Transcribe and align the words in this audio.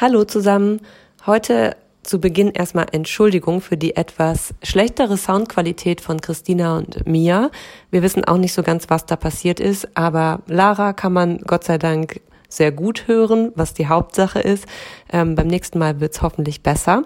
Hallo 0.00 0.24
zusammen. 0.24 0.80
Heute 1.26 1.76
zu 2.02 2.22
Beginn 2.22 2.52
erstmal 2.52 2.86
Entschuldigung 2.90 3.60
für 3.60 3.76
die 3.76 3.96
etwas 3.96 4.54
schlechtere 4.62 5.18
Soundqualität 5.18 6.00
von 6.00 6.22
Christina 6.22 6.78
und 6.78 7.06
Mia. 7.06 7.50
Wir 7.90 8.00
wissen 8.00 8.24
auch 8.24 8.38
nicht 8.38 8.54
so 8.54 8.62
ganz, 8.62 8.88
was 8.88 9.04
da 9.04 9.16
passiert 9.16 9.60
ist, 9.60 9.94
aber 9.98 10.40
Lara 10.46 10.94
kann 10.94 11.12
man 11.12 11.36
Gott 11.40 11.64
sei 11.64 11.76
Dank 11.76 12.22
sehr 12.48 12.72
gut 12.72 13.08
hören, 13.08 13.52
was 13.56 13.74
die 13.74 13.88
Hauptsache 13.88 14.40
ist. 14.40 14.64
Ähm, 15.12 15.34
beim 15.34 15.48
nächsten 15.48 15.78
Mal 15.78 16.00
wird's 16.00 16.22
hoffentlich 16.22 16.62
besser. 16.62 17.02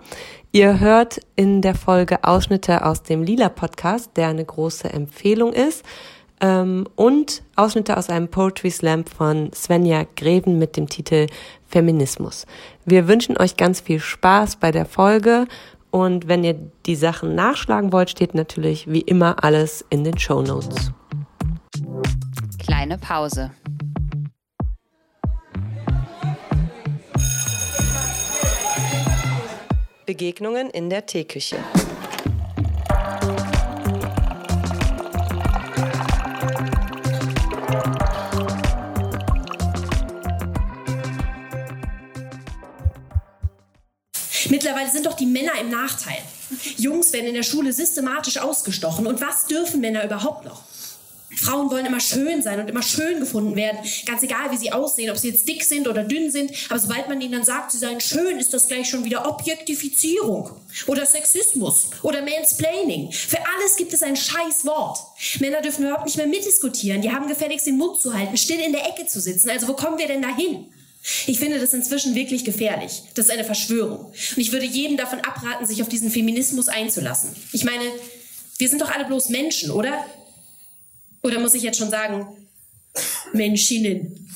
Ihr 0.53 0.79
hört 0.79 1.21
in 1.35 1.63
der 1.63 1.75
Folge 1.75 2.23
Ausschnitte 2.23 2.87
aus 2.87 3.03
dem 3.03 3.25
Lila 3.25 3.49
Podcast, 3.49 4.13
der 4.17 4.29
eine 4.29 4.45
große 4.45 4.89
Empfehlung 4.89 5.53
ist 5.53 5.85
ähm, 6.41 6.87
und 6.96 7.43
Ausschnitte 7.57 7.96
aus 7.96 8.11
einem 8.11 8.29
Poetry 8.29 8.71
Slam 8.71 9.05
von 9.05 9.53
Svenja 9.53 10.05
Greven 10.17 10.59
mit 10.59 10.77
dem 10.77 10.89
Titel 10.89 11.27
Feminismus. 11.67 12.46
Wir 12.85 13.09
wünschen 13.09 13.37
euch 13.39 13.57
ganz 13.57 13.81
viel 13.81 14.00
Spaß 14.00 14.57
bei 14.57 14.71
der 14.71 14.86
Folge 14.86 15.46
und 15.90 16.26
wenn 16.26 16.43
ihr 16.43 16.57
die 16.86 16.96
Sachen 16.96 17.35
nachschlagen 17.35 17.93
wollt, 17.93 18.11
steht 18.11 18.35
natürlich 18.35 18.90
wie 18.90 19.03
immer 19.03 19.45
alles 19.45 19.85
in 19.90 20.03
den 20.03 20.18
Show 20.18 20.43
Notes. 20.43 20.93
Kleine 22.59 22.98
Pause. 22.98 23.53
Begegnungen 30.07 30.68
in 30.71 30.90
der 30.90 31.07
Teeküche. 31.07 31.57
Mittlerweile 44.75 44.92
sind 44.92 45.06
doch 45.06 45.14
die 45.14 45.27
Männer 45.27 45.53
im 45.61 45.71
Nachteil. 45.71 46.19
Jungs 46.77 47.12
werden 47.12 47.27
in 47.27 47.35
der 47.35 47.45
Schule 47.45 47.73
systematisch 47.73 48.39
ausgestochen. 48.39 49.07
Und 49.07 49.21
was 49.21 49.47
dürfen 49.47 49.81
Männer 49.81 50.05
überhaupt 50.05 50.45
noch? 50.45 50.62
Frauen 51.37 51.71
wollen 51.71 51.87
immer 51.87 52.01
schön 52.01 52.43
sein 52.43 52.59
und 52.59 52.69
immer 52.69 52.83
schön 52.83 53.21
gefunden 53.21 53.55
werden. 53.55 53.79
Ganz 54.05 54.23
egal, 54.25 54.51
wie 54.51 54.57
sie 54.57 54.73
aussehen, 54.73 55.11
ob 55.11 55.17
sie 55.17 55.29
jetzt 55.29 55.47
dick 55.47 55.63
sind 55.63 55.87
oder 55.87 56.03
dünn 56.03 56.31
sind. 56.31 56.51
Aber 56.71 56.81
sobald 56.81 57.09
man 57.09 57.21
ihnen 57.21 57.33
dann 57.33 57.45
sagt, 57.45 57.71
sie 57.71 57.79
seien 57.79 58.01
schön, 58.01 58.39
ist 58.39 58.53
das 58.53 58.67
gleich 58.67 58.89
schon 58.89 59.05
wieder 59.05 59.29
Objektifizierung 59.29 60.51
oder 60.87 61.07
Sexismus 61.07 61.91
oder 62.03 62.23
Mansplaining. 62.23 63.13
Für 63.13 63.39
alles 63.39 63.77
gibt 63.77 63.93
es 63.93 64.03
ein 64.03 64.17
scheiß 64.17 64.65
Wort. 64.65 64.98
Männer 65.39 65.61
dürfen 65.61 65.85
überhaupt 65.85 66.07
nicht 66.07 66.17
mehr 66.17 66.27
mitdiskutieren. 66.27 67.01
Die 67.01 67.13
haben 67.13 67.29
gefälligst 67.29 67.67
den 67.67 67.79
Mund 67.79 68.01
zu 68.01 68.13
halten, 68.13 68.37
still 68.37 68.61
in 68.61 68.73
der 68.73 68.89
Ecke 68.89 69.07
zu 69.07 69.20
sitzen. 69.20 69.51
Also 69.51 69.69
wo 69.69 69.75
kommen 69.75 69.98
wir 69.98 70.09
denn 70.09 70.23
dahin? 70.23 70.67
Ich 71.27 71.39
finde 71.39 71.61
das 71.61 71.75
inzwischen 71.75 72.15
wirklich 72.15 72.47
gefährlich. 72.47 73.03
Das 73.15 73.27
ist 73.27 73.31
eine 73.31 73.45
Verschwörung. 73.45 74.07
Und 74.07 74.39
ich 74.39 74.53
würde 74.53 74.65
jedem 74.65 74.97
davon 74.97 75.21
abraten, 75.21 75.67
sich 75.67 75.83
auf 75.83 75.89
diesen 75.89 76.11
Feminismus 76.11 76.69
einzulassen. 76.69 77.37
Ich 77.53 77.65
meine, 77.65 77.85
wir 78.57 78.69
sind 78.69 78.81
doch 78.81 78.91
alle 78.91 79.05
bloß 79.05 79.29
Menschen, 79.29 79.71
oder? 79.71 80.05
Oder 81.23 81.41
muss 81.41 81.55
ich 81.55 81.63
jetzt 81.63 81.79
schon 81.79 81.91
sagen, 81.91 82.49
Menschinnen? 83.35 84.31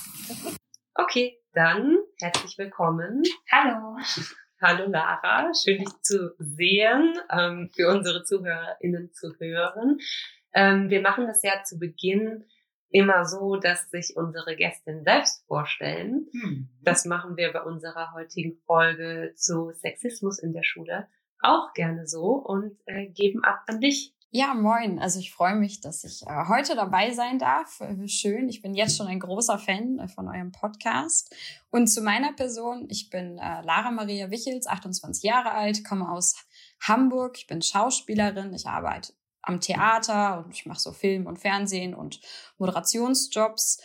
Okay, 0.95 1.39
dann 1.55 1.97
herzlich 2.21 2.59
willkommen. 2.59 3.23
Hallo. 3.51 3.97
Hallo 4.61 4.91
Lara, 4.91 5.53
schön 5.55 5.79
dich 5.79 6.03
zu 6.03 6.35
sehen, 6.39 7.15
ähm, 7.31 7.71
für 7.75 7.89
unsere 7.89 8.25
ZuhörerInnen 8.25 9.13
zu 9.13 9.33
hören. 9.39 10.01
Ähm, 10.53 10.91
wir 10.91 11.01
machen 11.01 11.29
das 11.29 11.43
ja 11.43 11.63
zu 11.63 11.79
Beginn 11.79 12.45
immer 12.91 13.25
so, 13.25 13.57
dass 13.57 13.91
sich 13.91 14.17
unsere 14.17 14.57
Gästinnen 14.57 15.05
selbst 15.05 15.45
vorstellen. 15.47 16.27
Hm. 16.33 16.69
Das 16.83 17.05
machen 17.05 17.37
wir 17.37 17.53
bei 17.53 17.63
unserer 17.63 18.13
heutigen 18.15 18.59
Folge 18.67 19.33
zu 19.37 19.73
Sexismus 19.73 20.39
in 20.39 20.53
der 20.53 20.63
Schule 20.63 21.09
auch 21.41 21.73
gerne 21.73 22.07
so 22.07 22.33
und 22.33 22.77
äh, 22.87 23.07
geben 23.07 23.45
ab 23.45 23.63
an 23.67 23.81
dich. 23.81 24.15
Ja, 24.31 24.53
moin. 24.53 24.99
Also 24.99 25.21
ich 25.21 25.33
freue 25.33 25.55
mich, 25.55 25.81
dass 25.81 26.05
ich 26.05 26.23
äh, 26.27 26.49
heute 26.49 26.75
dabei 26.75 27.13
sein 27.13 27.39
darf. 27.39 27.81
Äh, 27.81 28.09
schön. 28.09 28.49
Ich 28.51 28.61
bin 28.61 28.75
jetzt 28.75 28.97
schon 28.97 29.07
ein 29.07 29.21
großer 29.21 29.59
Fan 29.59 29.99
äh, 29.99 30.09
von 30.09 30.29
eurem 30.29 30.53
Podcast. 30.53 31.35
Und 31.71 31.87
zu 31.87 32.03
meiner 32.03 32.35
Person. 32.35 32.89
Ich 32.91 33.09
bin 33.09 33.39
äh, 33.39 33.63
Lara 33.63 33.91
Maria 33.91 34.31
Wichels, 34.31 34.67
28 34.67 35.23
Jahre 35.23 35.53
alt, 35.53 35.83
komme 35.83 36.11
aus 36.11 36.35
Hamburg. 36.87 37.39
Ich 37.39 37.47
bin 37.47 37.63
Schauspielerin. 37.63 38.53
Ich 38.53 38.67
arbeite 38.67 39.15
am 39.43 39.61
Theater 39.61 40.45
und 40.45 40.55
ich 40.55 40.67
mache 40.67 40.81
so 40.81 40.93
Film 40.93 41.27
und 41.27 41.39
Fernsehen 41.39 41.95
und 41.95 42.21
Moderationsjobs. 42.59 43.81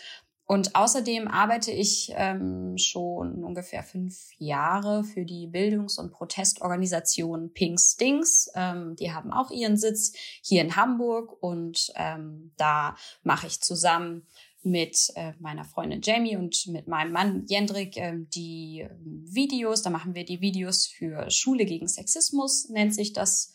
Und 0.46 0.76
außerdem 0.76 1.30
arbeite 1.30 1.72
ich 1.72 2.12
ähm, 2.16 2.78
schon 2.78 3.44
ungefähr 3.46 3.82
fünf 3.82 4.34
Jahre 4.38 5.06
für 5.06 5.24
die 5.24 5.48
Bildungs- 5.48 5.98
und 5.98 6.12
Protestorganisation 6.12 7.54
Pink 7.54 7.80
Stings. 7.80 8.52
Ähm, 8.54 8.96
die 8.98 9.14
haben 9.14 9.32
auch 9.32 9.52
ihren 9.52 9.78
Sitz 9.78 10.14
hier 10.42 10.62
in 10.62 10.76
Hamburg 10.76 11.42
und 11.42 11.94
ähm, 11.96 12.52
da 12.58 12.96
mache 13.24 13.48
ich 13.48 13.62
zusammen 13.62 14.28
mit 14.64 15.12
äh, 15.16 15.34
meiner 15.40 15.66
Freundin 15.66 16.02
Jamie 16.02 16.38
und 16.38 16.68
mit 16.68 16.88
meinem 16.88 17.12
Mann 17.12 17.46
Jendrik 17.48 17.98
äh, 17.98 18.14
die 18.18 18.82
äh, 18.82 18.90
Videos. 19.02 19.82
Da 19.82 19.90
machen 19.90 20.16
wir 20.16 20.26
die 20.26 20.42
Videos 20.42 20.88
für 20.88 21.30
Schule 21.30 21.66
gegen 21.66 21.88
Sexismus, 21.88 22.70
nennt 22.70 22.94
sich 22.94 23.14
das. 23.14 23.54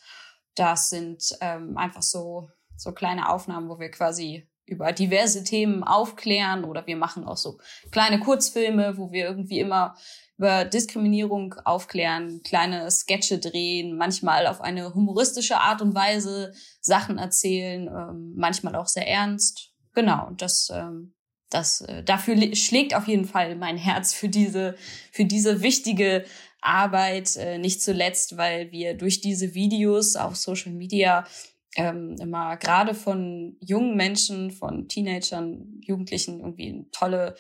Das 0.59 0.89
sind 0.89 1.23
ähm, 1.41 1.77
einfach 1.77 2.03
so, 2.03 2.51
so 2.77 2.93
kleine 2.93 3.29
Aufnahmen, 3.29 3.69
wo 3.69 3.79
wir 3.79 3.91
quasi 3.91 4.49
über 4.67 4.93
diverse 4.93 5.45
Themen 5.45 5.83
aufklären 5.83 6.65
oder 6.65 6.87
wir 6.87 6.97
machen 6.97 7.25
auch 7.25 7.37
so 7.37 7.59
kleine 7.91 8.21
Kurzfilme, 8.21 8.99
wo 8.99 9.11
wir 9.13 9.27
irgendwie 9.27 9.61
immer 9.61 9.97
über 10.37 10.65
Diskriminierung 10.65 11.55
aufklären, 11.65 12.43
kleine 12.45 12.91
Sketche 12.91 13.39
drehen, 13.39 13.97
manchmal 13.97 14.47
auf 14.47 14.61
eine 14.61 14.95
humoristische 14.95 15.59
Art 15.59 15.83
und 15.83 15.95
Weise 15.95 16.53
Sachen 16.81 17.19
erzählen, 17.19 17.89
ähm, 17.89 18.35
manchmal 18.37 18.77
auch 18.77 18.87
sehr 18.87 19.09
ernst. 19.09 19.73
Genau, 19.95 20.29
und 20.29 20.41
das, 20.43 20.71
ähm, 20.73 21.15
das, 21.51 21.81
äh, 21.81 22.05
dafür 22.05 22.55
schlägt 22.55 22.95
auf 22.95 23.09
jeden 23.09 23.25
Fall 23.25 23.57
mein 23.57 23.77
Herz 23.77 24.13
für 24.13 24.29
diese, 24.29 24.77
für 25.11 25.25
diese 25.25 25.63
wichtige 25.63 26.25
Arbeit, 26.61 27.37
äh, 27.37 27.59
nicht 27.59 27.83
zuletzt, 27.83 28.37
weil 28.37 28.73
wir 28.73 28.95
durch 28.95 29.21
diese 29.21 29.55
Videos 29.55 30.17
auf 30.17 30.37
Social 30.37 30.73
Media 30.73 31.25
ähm, 31.77 32.17
immer 32.21 32.57
gerade 32.57 32.95
von 32.95 33.57
jungen 33.61 33.97
Menschen, 33.97 34.51
von 34.51 34.89
Teenagern, 34.89 35.81
Jugendlichen 35.83 36.41
irgendwie 36.41 36.87
tolle 36.93 37.37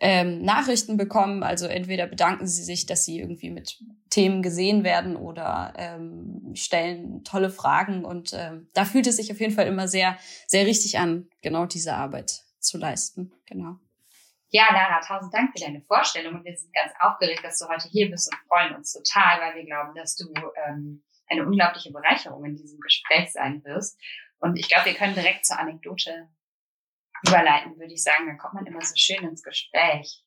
ähm, 0.00 0.42
Nachrichten 0.42 0.96
bekommen. 0.96 1.42
Also 1.42 1.66
entweder 1.66 2.06
bedanken 2.06 2.46
sie 2.46 2.62
sich, 2.62 2.86
dass 2.86 3.04
sie 3.04 3.18
irgendwie 3.18 3.50
mit 3.50 3.78
Themen 4.10 4.42
gesehen 4.42 4.84
werden 4.84 5.16
oder 5.16 5.74
ähm, 5.76 6.52
stellen 6.54 7.24
tolle 7.24 7.50
Fragen. 7.50 8.04
Und 8.04 8.32
ähm, 8.32 8.68
da 8.72 8.84
fühlt 8.84 9.06
es 9.06 9.16
sich 9.16 9.30
auf 9.30 9.40
jeden 9.40 9.52
Fall 9.52 9.66
immer 9.66 9.88
sehr, 9.88 10.16
sehr 10.46 10.66
richtig 10.66 10.98
an, 10.98 11.28
genau 11.42 11.66
diese 11.66 11.94
Arbeit 11.94 12.42
zu 12.60 12.78
leisten. 12.78 13.32
Genau. 13.46 13.76
Ja, 14.54 14.72
Lara, 14.72 15.00
tausend 15.00 15.34
Dank 15.34 15.50
für 15.50 15.64
deine 15.64 15.80
Vorstellung 15.80 16.36
und 16.36 16.44
wir 16.44 16.56
sind 16.56 16.72
ganz 16.72 16.92
aufgeregt, 17.00 17.42
dass 17.42 17.58
du 17.58 17.66
heute 17.66 17.88
hier 17.88 18.08
bist 18.08 18.32
und 18.32 18.38
freuen 18.46 18.76
uns 18.76 18.92
total, 18.92 19.40
weil 19.40 19.56
wir 19.56 19.64
glauben, 19.64 19.96
dass 19.96 20.14
du 20.14 20.32
ähm, 20.68 21.02
eine 21.28 21.44
unglaubliche 21.44 21.90
Bereicherung 21.90 22.44
in 22.44 22.54
diesem 22.54 22.78
Gespräch 22.78 23.32
sein 23.32 23.64
wirst. 23.64 24.00
Und 24.38 24.56
ich 24.56 24.68
glaube, 24.68 24.84
wir 24.86 24.94
können 24.94 25.14
direkt 25.14 25.44
zur 25.44 25.58
Anekdote 25.58 26.28
überleiten, 27.26 27.76
würde 27.80 27.94
ich 27.94 28.04
sagen. 28.04 28.28
Dann 28.28 28.38
kommt 28.38 28.54
man 28.54 28.66
immer 28.66 28.80
so 28.80 28.94
schön 28.94 29.28
ins 29.28 29.42
Gespräch. 29.42 30.22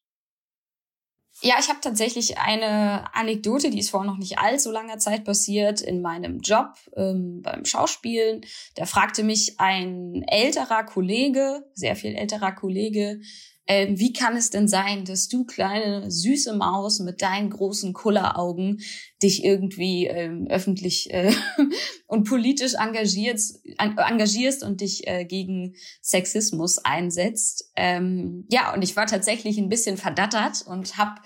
Ja, 1.39 1.55
ich 1.57 1.69
habe 1.69 1.79
tatsächlich 1.79 2.37
eine 2.37 3.05
Anekdote, 3.15 3.69
die 3.69 3.79
ist 3.79 3.91
vor 3.91 4.03
noch 4.03 4.17
nicht 4.17 4.39
allzu 4.39 4.71
langer 4.71 4.97
Zeit 4.97 5.23
passiert 5.23 5.79
in 5.79 6.01
meinem 6.01 6.41
Job 6.41 6.73
ähm, 6.97 7.43
beim 7.43 7.63
Schauspielen. 7.63 8.41
Da 8.75 8.85
fragte 8.85 9.23
mich 9.23 9.57
ein 9.57 10.25
älterer 10.27 10.83
Kollege, 10.83 11.63
sehr 11.75 11.95
viel 11.95 12.13
älterer 12.13 12.51
Kollege, 12.51 13.21
ähm, 13.67 13.99
wie 13.99 14.13
kann 14.13 14.37
es 14.37 14.49
denn 14.49 14.67
sein, 14.67 15.03
dass 15.03 15.27
du 15.27 15.43
kleine 15.43 16.09
süße 16.09 16.55
Maus 16.55 16.99
mit 16.99 17.21
deinen 17.21 17.49
großen 17.49 17.93
Kulleraugen 17.93 18.79
dich 19.21 19.43
irgendwie 19.43 20.07
ähm, 20.07 20.47
öffentlich 20.49 21.13
äh, 21.13 21.33
und 22.07 22.23
politisch 22.23 22.75
engagierst, 22.75 23.61
engagierst 23.77 24.63
und 24.63 24.81
dich 24.81 25.05
äh, 25.07 25.25
gegen 25.25 25.75
Sexismus 26.01 26.77
einsetzt? 26.79 27.71
Ähm, 27.75 28.45
ja, 28.49 28.73
und 28.73 28.83
ich 28.83 28.95
war 28.95 29.05
tatsächlich 29.05 29.57
ein 29.57 29.69
bisschen 29.69 29.97
verdattert 29.97 30.63
und 30.65 30.97
habe 30.97 31.21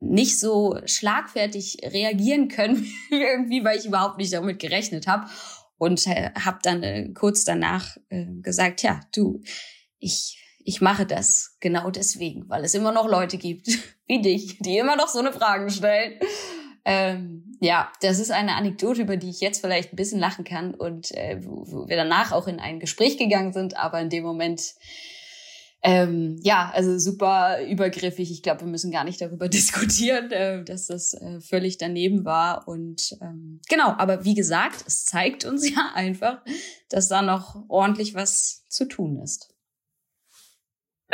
nicht 0.00 0.38
so 0.38 0.78
schlagfertig 0.86 1.78
reagieren 1.84 2.48
können 2.48 2.86
irgendwie, 3.10 3.64
weil 3.64 3.78
ich 3.78 3.86
überhaupt 3.86 4.18
nicht 4.18 4.32
damit 4.32 4.58
gerechnet 4.58 5.06
habe 5.06 5.28
und 5.78 6.06
äh, 6.06 6.30
habe 6.34 6.58
dann 6.62 6.82
äh, 6.82 7.10
kurz 7.14 7.44
danach 7.44 7.96
äh, 8.08 8.26
gesagt, 8.42 8.82
ja, 8.82 9.00
du, 9.14 9.40
ich 9.98 10.43
ich 10.64 10.80
mache 10.80 11.06
das 11.06 11.56
genau 11.60 11.90
deswegen, 11.90 12.48
weil 12.48 12.64
es 12.64 12.74
immer 12.74 12.90
noch 12.90 13.08
Leute 13.08 13.38
gibt 13.38 13.68
wie 14.06 14.20
dich, 14.20 14.58
die 14.58 14.78
immer 14.78 14.96
noch 14.96 15.08
so 15.08 15.20
eine 15.20 15.32
Frage 15.32 15.70
stellen. 15.70 16.18
Ähm, 16.86 17.56
ja, 17.60 17.90
das 18.02 18.18
ist 18.18 18.30
eine 18.30 18.56
Anekdote, 18.56 19.02
über 19.02 19.16
die 19.16 19.30
ich 19.30 19.40
jetzt 19.40 19.60
vielleicht 19.60 19.92
ein 19.92 19.96
bisschen 19.96 20.20
lachen 20.20 20.44
kann 20.44 20.74
und 20.74 21.12
äh, 21.12 21.38
wo, 21.42 21.64
wo 21.66 21.88
wir 21.88 21.96
danach 21.96 22.32
auch 22.32 22.46
in 22.46 22.60
ein 22.60 22.80
Gespräch 22.80 23.16
gegangen 23.16 23.52
sind, 23.52 23.76
aber 23.76 24.00
in 24.00 24.10
dem 24.10 24.24
Moment 24.24 24.74
Ähm, 25.86 26.38
ja, 26.42 26.70
also 26.74 26.98
super 26.98 27.62
übergriffig. 27.62 28.30
Ich 28.30 28.42
glaube, 28.42 28.62
wir 28.62 28.68
müssen 28.68 28.90
gar 28.90 29.04
nicht 29.04 29.20
darüber 29.20 29.48
diskutieren, 29.50 30.30
äh, 30.32 30.64
dass 30.64 30.86
das 30.86 31.12
äh, 31.12 31.40
völlig 31.42 31.76
daneben 31.76 32.24
war. 32.24 32.66
Und 32.66 33.14
ähm, 33.20 33.60
genau, 33.68 33.88
aber 33.98 34.24
wie 34.24 34.34
gesagt, 34.34 34.82
es 34.86 35.04
zeigt 35.04 35.44
uns 35.44 35.68
ja 35.74 35.92
einfach, 35.94 36.42
dass 36.88 37.08
da 37.08 37.20
noch 37.20 37.64
ordentlich 37.68 38.14
was 38.14 38.64
zu 38.68 38.86
tun 38.86 39.20
ist. 39.20 39.53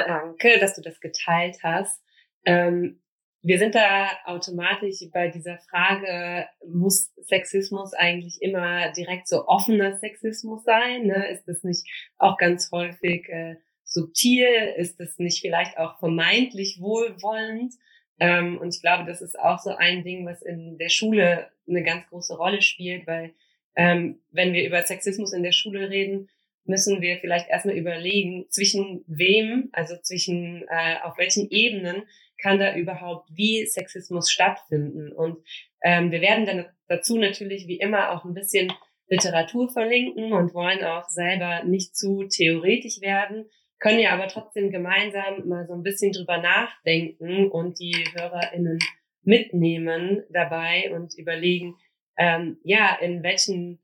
Danke, 0.07 0.59
dass 0.59 0.75
du 0.75 0.83
das 0.83 1.01
geteilt 1.01 1.59
hast. 1.63 2.03
Ähm, 2.45 3.01
wir 3.43 3.59
sind 3.59 3.75
da 3.75 4.11
automatisch 4.27 4.99
bei 5.13 5.29
dieser 5.29 5.59
Frage, 5.71 6.47
muss 6.67 7.13
Sexismus 7.23 7.95
eigentlich 7.95 8.43
immer 8.43 8.93
direkt 8.93 9.29
so 9.29 9.47
offener 9.47 9.97
Sexismus 9.97 10.63
sein? 10.65 11.07
Ne? 11.07 11.31
Ist 11.31 11.49
das 11.49 11.65
nicht 11.65 11.87
auch 12.19 12.37
ganz 12.37 12.71
häufig 12.71 13.29
äh, 13.31 13.57
subtil? 13.85 14.75
Ist 14.77 15.01
das 15.01 15.19
nicht 15.19 15.41
vielleicht 15.41 15.79
auch 15.79 15.99
vermeintlich 15.99 16.79
wohlwollend? 16.81 17.75
Ähm, 18.19 18.59
und 18.59 18.75
ich 18.75 18.83
glaube, 18.83 19.07
das 19.07 19.23
ist 19.23 19.39
auch 19.39 19.59
so 19.59 19.71
ein 19.71 20.05
Ding, 20.05 20.27
was 20.27 20.43
in 20.43 20.77
der 20.77 20.91
Schule 20.91 21.51
eine 21.67 21.83
ganz 21.83 22.07
große 22.09 22.37
Rolle 22.37 22.61
spielt, 22.61 23.07
weil 23.07 23.33
ähm, 23.75 24.21
wenn 24.31 24.53
wir 24.53 24.67
über 24.67 24.85
Sexismus 24.85 25.33
in 25.33 25.43
der 25.43 25.53
Schule 25.53 25.89
reden, 25.89 26.29
müssen 26.71 27.03
wir 27.03 27.19
vielleicht 27.19 27.51
erstmal 27.51 27.77
überlegen, 27.77 28.47
zwischen 28.49 29.05
wem, 29.07 29.69
also 29.73 29.97
zwischen 30.01 30.63
äh, 30.69 30.97
auf 31.03 31.19
welchen 31.19 31.51
Ebenen 31.51 32.05
kann 32.41 32.59
da 32.59 32.75
überhaupt 32.75 33.29
wie 33.35 33.67
Sexismus 33.67 34.31
stattfinden. 34.31 35.13
Und 35.13 35.37
ähm, 35.85 36.11
wir 36.11 36.23
werden 36.23 36.47
dann 36.47 36.67
dazu 36.89 37.19
natürlich 37.19 37.67
wie 37.67 37.79
immer 37.79 38.13
auch 38.13 38.25
ein 38.25 38.33
bisschen 38.33 38.73
Literatur 39.09 39.69
verlinken 39.69 40.33
und 40.33 40.55
wollen 40.55 40.83
auch 40.85 41.09
selber 41.11 41.65
nicht 41.65 41.95
zu 41.95 42.25
theoretisch 42.25 43.03
werden 43.03 43.45
können 43.81 43.99
ja 43.99 44.13
aber 44.13 44.29
trotzdem 44.29 44.71
gemeinsam 44.71 45.49
mal 45.49 45.67
so 45.67 45.73
ein 45.73 45.83
bisschen 45.83 46.13
drüber 46.13 46.39
nachdenken 46.39 47.51
und 47.51 47.81
die 47.81 47.97
HörerInnen 48.15 48.79
mitnehmen 49.23 50.23
dabei 50.31 50.93
und 50.95 51.17
überlegen, 51.19 51.77
ähm, 52.17 52.59
ja, 52.63 52.97
in 53.01 53.23
welchen 53.23 53.83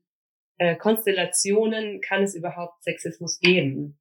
äh, 0.57 0.75
Konstellationen 0.75 2.01
kann 2.01 2.23
es 2.23 2.35
überhaupt 2.35 2.83
Sexismus 2.83 3.39
geben? 3.39 3.99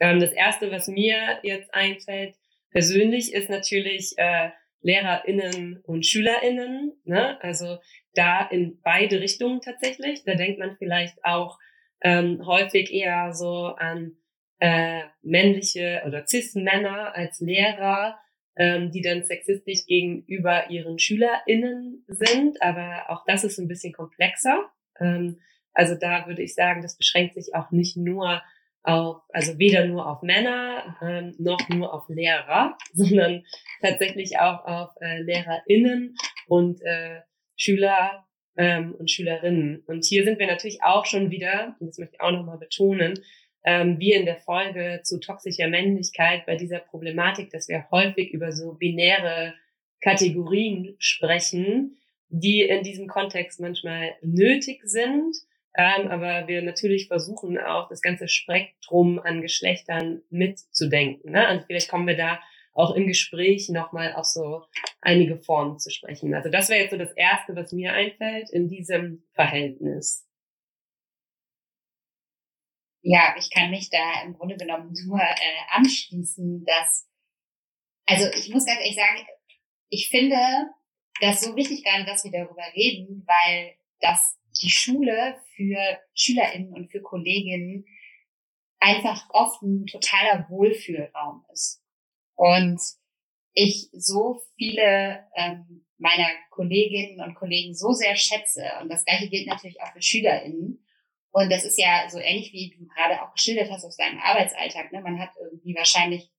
Ähm, 0.00 0.20
das 0.20 0.32
erste, 0.32 0.70
was 0.70 0.88
mir 0.88 1.38
jetzt 1.42 1.72
einfällt, 1.74 2.34
persönlich, 2.70 3.32
ist 3.32 3.48
natürlich 3.48 4.14
äh, 4.16 4.50
LehrerInnen 4.82 5.80
und 5.82 6.06
SchülerInnen. 6.06 6.92
Ne? 7.04 7.42
Also 7.42 7.78
da 8.14 8.46
in 8.46 8.80
beide 8.82 9.20
Richtungen 9.20 9.60
tatsächlich. 9.60 10.24
Da 10.24 10.34
denkt 10.34 10.58
man 10.58 10.76
vielleicht 10.76 11.24
auch 11.24 11.58
ähm, 12.02 12.46
häufig 12.46 12.92
eher 12.92 13.32
so 13.32 13.66
an 13.66 14.16
äh, 14.58 15.02
männliche 15.22 16.02
oder 16.06 16.26
cis-Männer 16.26 17.14
als 17.14 17.40
Lehrer, 17.40 18.18
ähm, 18.56 18.90
die 18.90 19.02
dann 19.02 19.24
sexistisch 19.24 19.86
gegenüber 19.86 20.70
ihren 20.70 20.98
SchülerInnen 20.98 22.04
sind. 22.06 22.62
Aber 22.62 23.10
auch 23.10 23.24
das 23.26 23.44
ist 23.44 23.58
ein 23.58 23.68
bisschen 23.68 23.92
komplexer. 23.92 24.70
Ähm, 25.00 25.40
also 25.76 25.94
da 25.94 26.26
würde 26.26 26.42
ich 26.42 26.54
sagen, 26.54 26.82
das 26.82 26.96
beschränkt 26.96 27.34
sich 27.34 27.54
auch 27.54 27.70
nicht 27.70 27.96
nur 27.96 28.42
auf, 28.82 29.22
also 29.30 29.58
weder 29.58 29.84
nur 29.86 30.08
auf 30.08 30.22
Männer 30.22 30.96
ähm, 31.02 31.34
noch 31.38 31.68
nur 31.68 31.92
auf 31.92 32.08
Lehrer, 32.08 32.78
sondern 32.94 33.44
tatsächlich 33.82 34.38
auch 34.38 34.64
auf 34.64 34.90
äh, 35.00 35.20
LehrerInnen 35.20 36.16
und 36.46 36.80
äh, 36.82 37.20
Schüler 37.56 38.26
ähm, 38.56 38.94
und 38.94 39.10
Schülerinnen. 39.10 39.82
Und 39.86 40.04
hier 40.04 40.24
sind 40.24 40.38
wir 40.38 40.46
natürlich 40.46 40.82
auch 40.82 41.04
schon 41.04 41.30
wieder, 41.30 41.76
und 41.80 41.88
das 41.88 41.98
möchte 41.98 42.14
ich 42.14 42.20
auch 42.20 42.30
nochmal 42.30 42.58
betonen, 42.58 43.20
ähm, 43.64 43.98
wie 43.98 44.12
in 44.12 44.24
der 44.24 44.36
Folge 44.36 45.00
zu 45.02 45.18
toxischer 45.18 45.68
Männlichkeit 45.68 46.46
bei 46.46 46.56
dieser 46.56 46.78
Problematik, 46.78 47.50
dass 47.50 47.68
wir 47.68 47.86
häufig 47.90 48.30
über 48.32 48.52
so 48.52 48.74
binäre 48.74 49.52
Kategorien 50.00 50.94
sprechen, 50.98 51.96
die 52.28 52.62
in 52.62 52.82
diesem 52.82 53.08
Kontext 53.08 53.60
manchmal 53.60 54.14
nötig 54.22 54.82
sind, 54.84 55.36
ähm, 55.76 56.08
aber 56.08 56.48
wir 56.48 56.62
natürlich 56.62 57.08
versuchen 57.08 57.58
auch 57.58 57.88
das 57.88 58.00
ganze 58.00 58.28
Spektrum 58.28 59.18
an 59.18 59.42
Geschlechtern 59.42 60.22
mitzudenken. 60.30 61.32
Ne? 61.32 61.50
Und 61.50 61.64
vielleicht 61.66 61.90
kommen 61.90 62.06
wir 62.06 62.16
da 62.16 62.40
auch 62.72 62.94
im 62.94 63.06
Gespräch 63.06 63.68
nochmal 63.68 64.14
auf 64.14 64.26
so 64.26 64.64
einige 65.00 65.38
Formen 65.38 65.78
zu 65.78 65.90
sprechen. 65.90 66.34
Also 66.34 66.50
das 66.50 66.68
wäre 66.68 66.80
jetzt 66.80 66.90
so 66.90 66.98
das 66.98 67.12
Erste, 67.12 67.56
was 67.56 67.72
mir 67.72 67.92
einfällt 67.92 68.50
in 68.50 68.68
diesem 68.68 69.24
Verhältnis. 69.32 70.26
Ja, 73.02 73.34
ich 73.38 73.50
kann 73.50 73.70
mich 73.70 73.88
da 73.88 74.22
im 74.24 74.34
Grunde 74.34 74.56
genommen 74.56 74.92
nur 75.06 75.20
äh, 75.20 75.34
anschließen, 75.70 76.64
dass, 76.64 77.08
also 78.06 78.26
ich 78.32 78.50
muss 78.50 78.66
ganz 78.66 78.80
ehrlich 78.80 78.96
sagen, 78.96 79.26
ich 79.88 80.08
finde 80.08 80.36
das 81.20 81.40
so 81.42 81.54
wichtig 81.54 81.84
gerade, 81.84 82.04
dass 82.04 82.24
wir 82.24 82.32
darüber 82.32 82.64
reden, 82.74 83.24
weil 83.26 83.76
das 84.00 84.38
die 84.58 84.70
Schule 84.70 85.36
für 85.54 85.78
SchülerInnen 86.14 86.72
und 86.72 86.90
für 86.90 87.00
Kolleginnen 87.00 87.86
einfach 88.78 89.28
oft 89.30 89.62
ein 89.62 89.86
totaler 89.86 90.46
Wohlfühlraum 90.48 91.44
ist. 91.52 91.82
Und 92.34 92.80
ich 93.52 93.88
so 93.92 94.42
viele 94.56 95.24
ähm, 95.34 95.86
meiner 95.98 96.28
Kolleginnen 96.50 97.20
und 97.20 97.34
Kollegen 97.34 97.74
so 97.74 97.92
sehr 97.92 98.16
schätze, 98.16 98.64
und 98.82 98.90
das 98.90 99.04
gleiche 99.04 99.28
gilt 99.28 99.46
natürlich 99.46 99.80
auch 99.80 99.92
für 99.92 100.02
SchülerInnen, 100.02 100.86
und 101.36 101.52
das 101.52 101.64
ist 101.64 101.78
ja 101.78 102.08
so 102.08 102.18
ähnlich, 102.18 102.52
wie 102.54 102.70
du 102.70 102.86
gerade 102.86 103.22
auch 103.22 103.34
geschildert 103.34 103.70
hast 103.70 103.84
aus 103.84 103.98
deinem 103.98 104.18
Arbeitsalltag. 104.20 104.90
Ne? 104.90 105.02
Man 105.02 105.18
hat 105.18 105.32
irgendwie 105.38 105.74
wahrscheinlich 105.74 106.30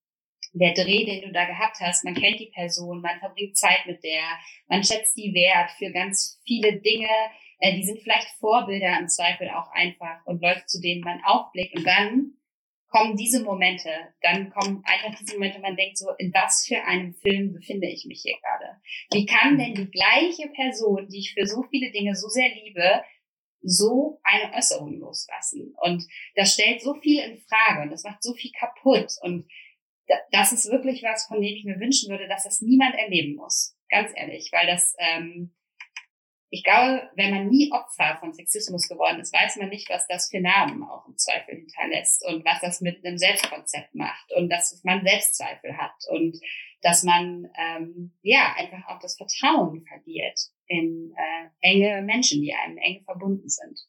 der 0.53 0.73
Dreh, 0.73 1.05
den 1.05 1.21
du 1.21 1.31
da 1.31 1.45
gehabt 1.45 1.77
hast, 1.79 2.03
man 2.03 2.15
kennt 2.15 2.39
die 2.39 2.51
Person, 2.51 3.01
man 3.01 3.19
verbringt 3.19 3.55
Zeit 3.55 3.85
mit 3.85 4.03
der, 4.03 4.23
man 4.67 4.83
schätzt 4.83 5.15
die 5.15 5.35
Wert 5.35 5.69
für 5.77 5.91
ganz 5.91 6.41
viele 6.47 6.81
Dinge, 6.81 7.09
äh, 7.59 7.75
die 7.75 7.83
sind 7.83 8.01
vielleicht 8.01 8.30
Vorbilder 8.39 9.00
im 9.00 9.07
Zweifel 9.07 9.50
auch 9.50 9.71
einfach 9.71 10.25
und 10.25 10.42
Leute, 10.42 10.65
zu 10.65 10.81
denen 10.81 11.01
man 11.01 11.24
aufblickt. 11.24 11.75
Und 11.75 11.86
dann 11.86 12.33
kommen 12.89 13.18
diese 13.18 13.44
Momente, 13.44 13.89
dann 14.21 14.50
kommen 14.50 14.83
einfach 14.86 15.18
diese 15.19 15.33
Momente, 15.33 15.59
man 15.59 15.75
denkt 15.75 15.98
so, 15.98 16.09
in 16.18 16.33
was 16.33 16.65
für 16.65 16.83
einem 16.86 17.13
Film 17.15 17.54
befinde 17.54 17.88
ich 17.88 18.06
mich 18.06 18.21
hier 18.21 18.38
gerade? 18.42 18.80
Wie 19.12 19.25
kann 19.25 19.57
denn 19.57 19.74
die 19.74 19.92
gleiche 19.92 20.48
Person, 20.50 21.07
die 21.09 21.19
ich 21.19 21.33
für 21.33 21.45
so 21.45 21.63
viele 21.69 21.92
Dinge 21.92 22.15
so 22.15 22.30
sehr 22.30 22.50
liebe, 22.50 23.04
so 23.62 24.19
eine 24.24 24.54
Äußerung 24.54 25.00
loslassen. 25.00 25.74
Und 25.81 26.06
das 26.36 26.54
stellt 26.54 26.81
so 26.81 26.95
viel 26.95 27.21
in 27.21 27.42
Frage 27.42 27.81
und 27.83 27.92
das 27.92 28.04
macht 28.04 28.24
so 28.24 28.33
viel 28.33 28.51
kaputt. 28.51 29.12
Und 29.21 29.50
das 30.31 30.54
ist 30.54 30.71
wirklich 30.71 31.04
was, 31.04 31.27
von 31.27 31.42
dem 31.42 31.56
ich 31.56 31.65
mir 31.65 31.80
wünschen 31.80 32.09
würde, 32.09 32.27
dass 32.27 32.44
das 32.44 32.62
niemand 32.62 32.95
erleben 32.95 33.36
muss. 33.36 33.75
Ganz 33.89 34.12
ehrlich, 34.15 34.50
weil 34.51 34.68
das, 34.68 34.95
ähm, 35.00 35.54
ich 36.49 36.63
glaube, 36.63 37.09
wenn 37.16 37.33
man 37.33 37.49
nie 37.49 37.71
Opfer 37.71 38.18
von 38.19 38.33
Sexismus 38.33 38.87
geworden 38.87 39.19
ist, 39.19 39.33
weiß 39.33 39.57
man 39.57 39.69
nicht, 39.69 39.89
was 39.89 40.07
das 40.07 40.30
für 40.30 40.39
Namen 40.39 40.83
auch 40.83 41.06
im 41.07 41.18
Zweifel 41.18 41.56
hinterlässt 41.56 42.25
und 42.25 42.45
was 42.45 42.61
das 42.61 42.81
mit 42.81 43.04
einem 43.06 43.18
Selbstkonzept 43.18 43.94
macht 43.95 44.31
und 44.35 44.49
dass 44.49 44.81
man 44.83 45.06
Selbstzweifel 45.06 45.77
hat 45.77 45.95
und 46.09 46.39
dass 46.81 47.04
man 47.04 47.49
ähm, 47.57 48.13
ja 48.21 48.54
einfach 48.57 48.87
auch 48.87 48.99
das 48.99 49.18
Vertrauen 49.18 49.83
verliert 49.85 50.39
in 50.68 51.13
äh, 51.18 51.49
enge 51.61 52.01
Menschen, 52.01 52.42
die 52.42 52.54
einem 52.54 52.77
eng 52.77 53.04
verbunden 53.04 53.49
sind. 53.49 53.80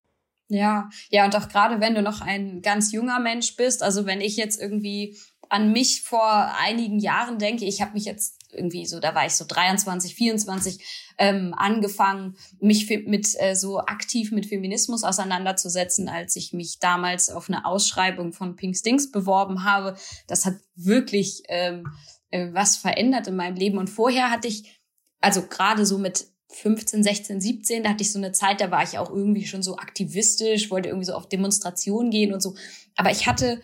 Ja, 0.49 0.89
ja, 1.11 1.27
und 1.27 1.37
auch 1.37 1.49
gerade 1.49 1.81
wenn 1.81 1.95
du 1.95 2.03
noch 2.03 2.23
ein 2.23 2.63
ganz 2.63 2.91
junger 2.91 3.21
Mensch 3.21 3.55
bist, 3.57 3.83
also 3.83 4.07
wenn 4.07 4.21
ich 4.21 4.37
jetzt 4.37 4.61
irgendwie 4.61 5.17
an 5.51 5.73
mich 5.73 6.03
vor 6.03 6.55
einigen 6.59 6.99
Jahren 6.99 7.39
denke, 7.39 7.67
ich 7.67 7.83
habe 7.83 7.93
mich 7.93 8.05
jetzt 8.05 8.38
irgendwie 8.53 8.87
so, 8.87 9.01
da 9.01 9.15
war 9.15 9.27
ich 9.27 9.35
so 9.35 9.45
23, 9.47 10.15
24, 10.15 11.15
ähm, 11.19 11.55
angefangen, 11.57 12.37
mich 12.61 12.89
mit 13.07 13.29
äh, 13.39 13.55
so 13.55 13.81
aktiv 13.81 14.33
mit 14.33 14.47
Feminismus 14.47 15.05
auseinanderzusetzen, 15.05 16.09
als 16.09 16.37
ich 16.37 16.53
mich 16.53 16.79
damals 16.79 17.31
auf 17.31 17.49
eine 17.49 17.67
Ausschreibung 17.67 18.33
von 18.33 18.57
Pink 18.57 18.77
Stings 18.77 19.11
beworben 19.11 19.65
habe. 19.65 19.97
Das 20.27 20.45
hat 20.45 20.55
wirklich 20.75 21.43
ähm, 21.49 21.87
äh, 22.31 22.49
was 22.53 22.77
verändert 22.77 23.27
in 23.27 23.37
meinem 23.37 23.57
Leben. 23.57 23.79
Und 23.79 23.89
vorher 23.89 24.31
hatte 24.31 24.49
ich, 24.49 24.81
also 25.21 25.43
gerade 25.43 25.85
so 25.85 25.99
mit 25.99 26.27
15, 26.51 27.03
16, 27.03 27.41
17, 27.41 27.83
da 27.83 27.91
hatte 27.91 28.03
ich 28.03 28.13
so 28.13 28.19
eine 28.19 28.33
Zeit, 28.33 28.61
da 28.61 28.71
war 28.71 28.83
ich 28.83 28.99
auch 28.99 29.11
irgendwie 29.11 29.47
schon 29.47 29.63
so 29.63 29.77
aktivistisch, 29.77 30.71
wollte 30.71 30.89
irgendwie 30.89 31.07
so 31.07 31.15
auf 31.15 31.29
Demonstrationen 31.29 32.11
gehen 32.11 32.33
und 32.33 32.43
so. 32.43 32.55
Aber 32.97 33.11
ich 33.11 33.27
hatte, 33.27 33.61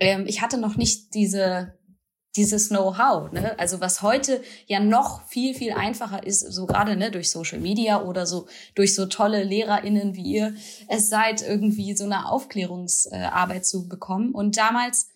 ähm, 0.00 0.26
ich 0.26 0.42
hatte 0.42 0.58
noch 0.58 0.76
nicht 0.76 1.14
diese, 1.14 1.74
dieses 2.36 2.68
Know-how, 2.68 3.32
ne? 3.32 3.58
Also 3.58 3.80
was 3.80 4.02
heute 4.02 4.42
ja 4.66 4.80
noch 4.80 5.26
viel, 5.28 5.54
viel 5.54 5.72
einfacher 5.72 6.26
ist, 6.26 6.40
so 6.40 6.66
gerade 6.66 6.96
ne, 6.96 7.10
durch 7.10 7.30
Social 7.30 7.58
Media 7.58 8.02
oder 8.02 8.26
so 8.26 8.46
durch 8.74 8.94
so 8.94 9.06
tolle 9.06 9.42
LehrerInnen 9.42 10.14
wie 10.14 10.22
ihr 10.22 10.54
es 10.88 11.08
seid, 11.08 11.42
irgendwie 11.42 11.96
so 11.96 12.04
eine 12.04 12.28
Aufklärungsarbeit 12.28 13.64
zu 13.64 13.88
bekommen. 13.88 14.32
Und 14.32 14.56
damals 14.56 15.08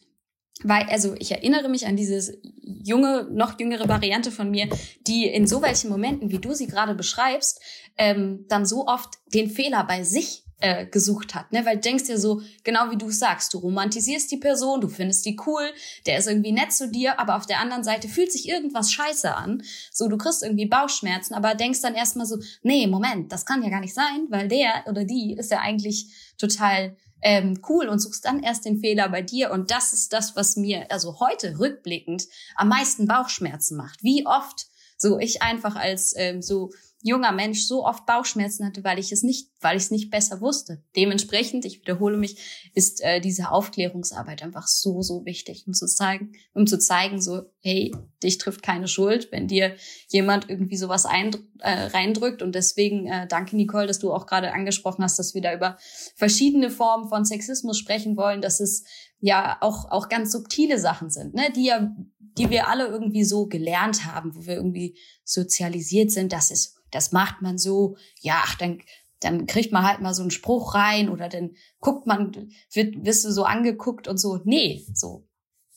weil, 0.62 0.84
also 0.90 1.14
ich 1.18 1.32
erinnere 1.32 1.68
mich 1.68 1.86
an 1.86 1.96
dieses 1.96 2.32
junge, 2.62 3.26
noch 3.30 3.58
jüngere 3.58 3.88
Variante 3.88 4.30
von 4.30 4.50
mir, 4.50 4.68
die 5.06 5.26
in 5.26 5.46
so 5.46 5.62
welchen 5.62 5.88
Momenten, 5.90 6.30
wie 6.30 6.38
du 6.38 6.52
sie 6.52 6.66
gerade 6.66 6.94
beschreibst, 6.94 7.60
ähm, 7.96 8.44
dann 8.48 8.66
so 8.66 8.86
oft 8.86 9.14
den 9.32 9.48
Fehler 9.48 9.84
bei 9.84 10.02
sich 10.04 10.44
äh, 10.60 10.86
gesucht 10.86 11.34
hat, 11.34 11.52
ne? 11.52 11.64
Weil 11.64 11.76
du 11.76 11.82
denkst 11.82 12.04
dir 12.04 12.18
so, 12.18 12.42
genau 12.64 12.90
wie 12.90 12.96
du 12.96 13.10
sagst, 13.10 13.54
du 13.54 13.58
romantisierst 13.58 14.30
die 14.30 14.36
Person, 14.36 14.80
du 14.80 14.88
findest 14.88 15.24
die 15.24 15.38
cool, 15.46 15.62
der 16.06 16.18
ist 16.18 16.28
irgendwie 16.28 16.52
nett 16.52 16.72
zu 16.72 16.88
dir, 16.88 17.18
aber 17.18 17.36
auf 17.36 17.46
der 17.46 17.60
anderen 17.60 17.82
Seite 17.82 18.08
fühlt 18.08 18.30
sich 18.30 18.48
irgendwas 18.48 18.92
scheiße 18.92 19.34
an. 19.34 19.62
So, 19.90 20.08
du 20.08 20.16
kriegst 20.18 20.42
irgendwie 20.42 20.66
Bauchschmerzen, 20.66 21.34
aber 21.34 21.54
denkst 21.54 21.80
dann 21.80 21.94
erstmal 21.94 22.26
so, 22.26 22.38
nee, 22.62 22.86
Moment, 22.86 23.32
das 23.32 23.46
kann 23.46 23.62
ja 23.62 23.70
gar 23.70 23.80
nicht 23.80 23.94
sein, 23.94 24.26
weil 24.28 24.48
der 24.48 24.84
oder 24.86 25.04
die 25.04 25.34
ist 25.38 25.50
ja 25.50 25.60
eigentlich 25.60 26.06
total 26.38 26.96
ähm, 27.22 27.60
cool 27.68 27.88
und 27.88 27.98
suchst 27.98 28.24
dann 28.24 28.42
erst 28.42 28.64
den 28.64 28.80
Fehler 28.80 29.08
bei 29.08 29.22
dir. 29.22 29.50
Und 29.50 29.70
das 29.70 29.92
ist 29.92 30.12
das, 30.12 30.36
was 30.36 30.56
mir 30.56 30.90
also 30.90 31.20
heute 31.20 31.58
rückblickend 31.58 32.24
am 32.56 32.68
meisten 32.68 33.06
Bauchschmerzen 33.06 33.76
macht. 33.76 34.02
Wie 34.02 34.26
oft 34.26 34.66
so 34.96 35.18
ich 35.18 35.42
einfach 35.42 35.76
als 35.76 36.14
ähm, 36.16 36.42
so 36.42 36.70
junger 37.02 37.32
Mensch 37.32 37.62
so 37.62 37.86
oft 37.86 38.04
Bauchschmerzen 38.04 38.66
hatte, 38.66 38.84
weil 38.84 38.98
ich 38.98 39.10
es 39.10 39.22
nicht, 39.22 39.50
weil 39.60 39.76
ich 39.76 39.84
es 39.84 39.90
nicht 39.90 40.10
besser 40.10 40.40
wusste. 40.40 40.82
Dementsprechend, 40.96 41.64
ich 41.64 41.80
wiederhole 41.80 42.16
mich, 42.16 42.70
ist 42.74 43.02
äh, 43.02 43.20
diese 43.20 43.50
Aufklärungsarbeit 43.50 44.42
einfach 44.42 44.66
so 44.66 45.00
so 45.00 45.24
wichtig, 45.24 45.64
um 45.66 45.72
zu 45.72 45.86
zeigen, 45.86 46.32
um 46.52 46.66
zu 46.66 46.78
zeigen, 46.78 47.20
so 47.20 47.42
hey, 47.60 47.94
dich 48.22 48.38
trifft 48.38 48.62
keine 48.62 48.86
Schuld, 48.86 49.32
wenn 49.32 49.48
dir 49.48 49.76
jemand 50.08 50.50
irgendwie 50.50 50.76
sowas 50.76 51.06
ein, 51.06 51.34
äh, 51.60 51.70
reindrückt. 51.70 52.42
Und 52.42 52.54
deswegen 52.54 53.06
äh, 53.06 53.26
danke 53.26 53.56
Nicole, 53.56 53.86
dass 53.86 53.98
du 53.98 54.12
auch 54.12 54.26
gerade 54.26 54.52
angesprochen 54.52 55.02
hast, 55.02 55.18
dass 55.18 55.34
wir 55.34 55.42
da 55.42 55.54
über 55.54 55.78
verschiedene 56.16 56.70
Formen 56.70 57.08
von 57.08 57.24
Sexismus 57.24 57.78
sprechen 57.78 58.16
wollen, 58.16 58.42
dass 58.42 58.60
es 58.60 58.84
ja 59.20 59.58
auch 59.60 59.90
auch 59.90 60.08
ganz 60.08 60.32
subtile 60.32 60.78
Sachen 60.78 61.10
sind, 61.10 61.34
ne, 61.34 61.50
die 61.54 61.64
ja 61.64 61.94
die 62.38 62.48
wir 62.48 62.68
alle 62.68 62.86
irgendwie 62.86 63.24
so 63.24 63.46
gelernt 63.46 64.04
haben, 64.04 64.34
wo 64.34 64.46
wir 64.46 64.54
irgendwie 64.54 64.96
sozialisiert 65.24 66.10
sind, 66.10 66.32
das 66.32 66.50
ist 66.50 66.79
das 66.90 67.12
macht 67.12 67.42
man 67.42 67.58
so, 67.58 67.96
ja, 68.20 68.42
ach, 68.44 68.56
dann, 68.56 68.82
dann 69.20 69.46
kriegt 69.46 69.72
man 69.72 69.86
halt 69.86 70.00
mal 70.00 70.14
so 70.14 70.22
einen 70.22 70.30
Spruch 70.30 70.74
rein 70.74 71.08
oder 71.08 71.28
dann 71.28 71.54
guckt 71.80 72.06
man, 72.06 72.32
wird, 72.72 73.04
wirst 73.04 73.24
du 73.24 73.30
so 73.30 73.44
angeguckt 73.44 74.08
und 74.08 74.18
so. 74.18 74.40
Nee, 74.44 74.84
so. 74.94 75.26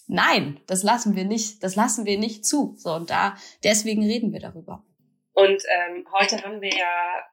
Nein, 0.07 0.59
das 0.67 0.83
lassen 0.83 1.15
wir 1.15 1.25
nicht, 1.25 1.63
das 1.63 1.75
lassen 1.75 2.05
wir 2.05 2.17
nicht 2.17 2.45
zu. 2.45 2.75
So, 2.77 2.93
und 2.93 3.09
da, 3.09 3.35
deswegen 3.63 4.03
reden 4.03 4.33
wir 4.33 4.39
darüber. 4.39 4.85
Und 5.33 5.63
ähm, 5.75 6.05
heute 6.19 6.43
haben 6.43 6.61
wir 6.61 6.69
ja, 6.69 7.23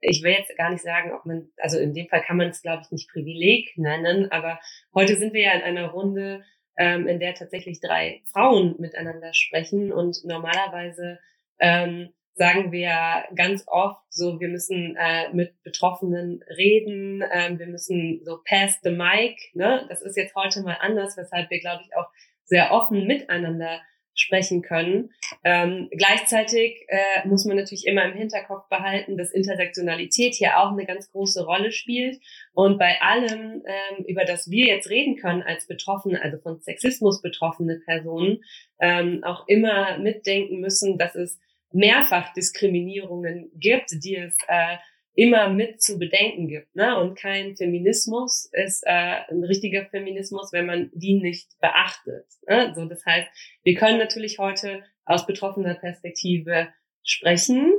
ich 0.00 0.22
will 0.22 0.32
jetzt 0.32 0.56
gar 0.56 0.70
nicht 0.70 0.82
sagen, 0.82 1.12
ob 1.12 1.26
man, 1.26 1.50
also 1.56 1.78
in 1.78 1.94
dem 1.94 2.08
Fall 2.08 2.22
kann 2.22 2.36
man 2.36 2.48
es, 2.48 2.62
glaube 2.62 2.82
ich, 2.84 2.90
nicht 2.90 3.10
Privileg 3.10 3.76
nennen, 3.76 4.30
aber 4.30 4.60
heute 4.94 5.16
sind 5.16 5.32
wir 5.32 5.42
ja 5.42 5.52
in 5.52 5.62
einer 5.62 5.88
Runde, 5.88 6.44
ähm, 6.76 7.08
in 7.08 7.20
der 7.20 7.34
tatsächlich 7.34 7.80
drei 7.80 8.22
Frauen 8.32 8.76
miteinander 8.78 9.34
sprechen 9.34 9.92
und 9.92 10.18
normalerweise 10.24 11.18
ähm, 11.58 12.12
sagen 12.34 12.72
wir 12.72 13.24
ganz 13.34 13.64
oft 13.66 14.00
so, 14.08 14.40
wir 14.40 14.48
müssen 14.48 14.96
äh, 14.96 15.32
mit 15.32 15.62
Betroffenen 15.62 16.42
reden, 16.56 17.22
ähm, 17.32 17.58
wir 17.58 17.66
müssen 17.66 18.20
so 18.24 18.38
pass 18.48 18.78
the 18.82 18.90
mic, 18.90 19.36
ne? 19.54 19.86
Das 19.88 20.02
ist 20.02 20.16
jetzt 20.16 20.34
heute 20.34 20.62
mal 20.62 20.78
anders, 20.80 21.16
weshalb 21.16 21.50
wir, 21.50 21.60
glaube 21.60 21.82
ich, 21.84 21.96
auch 21.96 22.08
sehr 22.44 22.72
offen 22.72 23.06
miteinander 23.06 23.80
sprechen 24.14 24.62
können. 24.62 25.10
Ähm, 25.44 25.88
gleichzeitig 25.90 26.84
äh, 26.88 27.26
muss 27.26 27.44
man 27.44 27.56
natürlich 27.56 27.86
immer 27.86 28.04
im 28.04 28.16
Hinterkopf 28.16 28.68
behalten, 28.68 29.16
dass 29.16 29.30
Intersektionalität 29.30 30.34
hier 30.34 30.58
auch 30.58 30.72
eine 30.72 30.84
ganz 30.84 31.10
große 31.10 31.44
Rolle 31.44 31.72
spielt 31.72 32.20
und 32.52 32.78
bei 32.78 33.00
allem, 33.00 33.62
ähm, 33.64 34.04
über 34.06 34.24
das 34.24 34.50
wir 34.50 34.66
jetzt 34.66 34.90
reden 34.90 35.16
können 35.16 35.42
als 35.42 35.66
Betroffene, 35.66 36.20
also 36.20 36.38
von 36.38 36.60
Sexismus 36.60 37.22
betroffene 37.22 37.80
Personen, 37.84 38.42
ähm, 38.80 39.22
auch 39.24 39.46
immer 39.48 39.98
mitdenken 39.98 40.60
müssen, 40.60 40.98
dass 40.98 41.14
es 41.14 41.38
Mehrfachdiskriminierungen 41.72 43.50
gibt, 43.54 43.90
die 44.02 44.16
es 44.16 44.36
äh, 44.48 44.76
immer 45.14 45.48
mit 45.48 45.82
zu 45.82 45.98
bedenken 45.98 46.48
gibt. 46.48 46.74
Ne? 46.74 46.98
Und 46.98 47.16
kein 47.16 47.56
Feminismus 47.56 48.48
ist 48.52 48.82
äh, 48.86 49.18
ein 49.28 49.44
richtiger 49.44 49.86
Feminismus, 49.86 50.52
wenn 50.52 50.66
man 50.66 50.90
die 50.94 51.20
nicht 51.20 51.48
beachtet. 51.60 52.26
Ne? 52.48 52.72
So, 52.74 52.86
das 52.86 53.04
heißt, 53.04 53.28
wir 53.62 53.74
können 53.74 53.98
natürlich 53.98 54.38
heute 54.38 54.82
aus 55.04 55.26
betroffener 55.26 55.74
Perspektive 55.74 56.68
sprechen, 57.02 57.72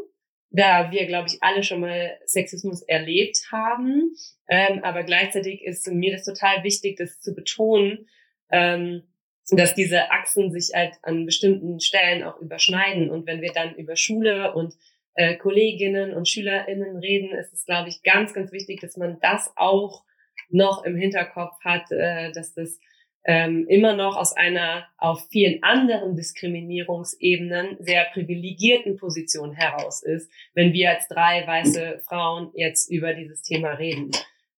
da 0.49 0.91
wir, 0.91 1.05
glaube 1.05 1.29
ich, 1.29 1.41
alle 1.41 1.63
schon 1.63 1.79
mal 1.79 2.19
Sexismus 2.25 2.81
erlebt 2.83 3.37
haben. 3.51 4.13
Ähm, 4.49 4.83
aber 4.83 5.03
gleichzeitig 5.03 5.63
ist 5.63 5.87
mir 5.87 6.11
das 6.11 6.25
total 6.25 6.63
wichtig, 6.63 6.97
das 6.97 7.21
zu 7.21 7.33
betonen, 7.33 8.09
ähm, 8.51 9.03
dass 9.49 9.75
diese 9.75 10.11
Achsen 10.11 10.51
sich 10.51 10.71
halt 10.73 10.95
an 11.01 11.25
bestimmten 11.25 11.79
Stellen 11.79 12.23
auch 12.23 12.39
überschneiden. 12.39 13.09
Und 13.09 13.25
wenn 13.27 13.41
wir 13.41 13.51
dann 13.53 13.75
über 13.75 13.95
Schule 13.95 14.53
und 14.53 14.75
äh, 15.15 15.35
Kolleginnen 15.35 16.13
und 16.13 16.27
SchülerInnen 16.27 16.97
reden, 16.97 17.31
ist 17.37 17.53
es, 17.53 17.65
glaube 17.65 17.89
ich, 17.89 18.01
ganz, 18.03 18.33
ganz 18.33 18.51
wichtig, 18.51 18.79
dass 18.79 18.97
man 18.97 19.17
das 19.21 19.51
auch 19.55 20.03
noch 20.49 20.83
im 20.83 20.95
Hinterkopf 20.95 21.59
hat, 21.63 21.91
äh, 21.91 22.31
dass 22.31 22.53
das 22.53 22.79
ähm, 23.23 23.67
immer 23.67 23.95
noch 23.95 24.17
aus 24.17 24.35
einer 24.35 24.87
auf 24.97 25.27
vielen 25.29 25.61
anderen 25.63 26.15
Diskriminierungsebenen 26.15 27.77
sehr 27.79 28.05
privilegierten 28.13 28.97
Position 28.97 29.53
heraus 29.53 30.01
ist, 30.01 30.31
wenn 30.53 30.73
wir 30.73 30.91
als 30.91 31.07
drei 31.07 31.45
weiße 31.45 32.01
Frauen 32.07 32.51
jetzt 32.55 32.89
über 32.89 33.13
dieses 33.13 33.41
Thema 33.41 33.73
reden. 33.73 34.11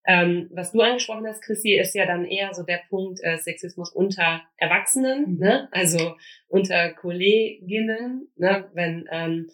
Ähm, 0.06 0.50
was 0.54 0.74
du 0.74 0.82
angesprochen 0.82 1.26
hast, 1.28 1.42
Chrissy, 1.42 1.76
ist 1.76 1.96
ja 1.96 2.06
dann 2.06 2.26
eher 2.26 2.54
so 2.54 2.64
der 2.64 2.82
Punkt 2.90 3.20
äh, 3.24 3.38
Sexismus 3.38 3.92
unter 3.94 4.42
Erwachsenen, 4.58 5.34
mhm. 5.34 5.40
ne? 5.40 5.70
also 5.72 6.16
unter 6.48 6.92
Kolleginnen, 6.94 8.28
ne? 8.36 8.70
wenn 8.74 9.08
ähm, 9.12 9.50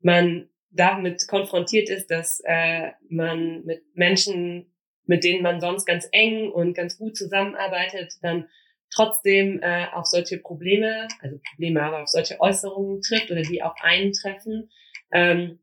man 0.00 0.48
damit 0.70 1.26
konfrontiert 1.28 1.88
ist, 1.88 2.10
dass 2.10 2.42
äh, 2.44 2.90
man 3.08 3.64
mit 3.64 3.82
Menschen, 3.94 4.66
mit 5.06 5.24
denen 5.24 5.42
man 5.42 5.60
sonst 5.60 5.86
ganz 5.86 6.08
eng 6.12 6.50
und 6.50 6.74
ganz 6.74 6.98
gut 6.98 7.16
zusammenarbeitet, 7.16 8.14
dann 8.20 8.48
trotzdem 8.94 9.60
äh, 9.62 9.86
auf 9.92 10.06
solche 10.06 10.38
Probleme, 10.38 11.08
also 11.20 11.38
Probleme, 11.50 11.82
aber 11.82 12.02
auf 12.02 12.08
solche 12.08 12.40
Äußerungen 12.40 13.00
trifft 13.00 13.30
oder 13.30 13.42
die 13.42 13.62
auch 13.62 13.76
eintreffen. 13.80 14.70
Ähm, 15.12 15.60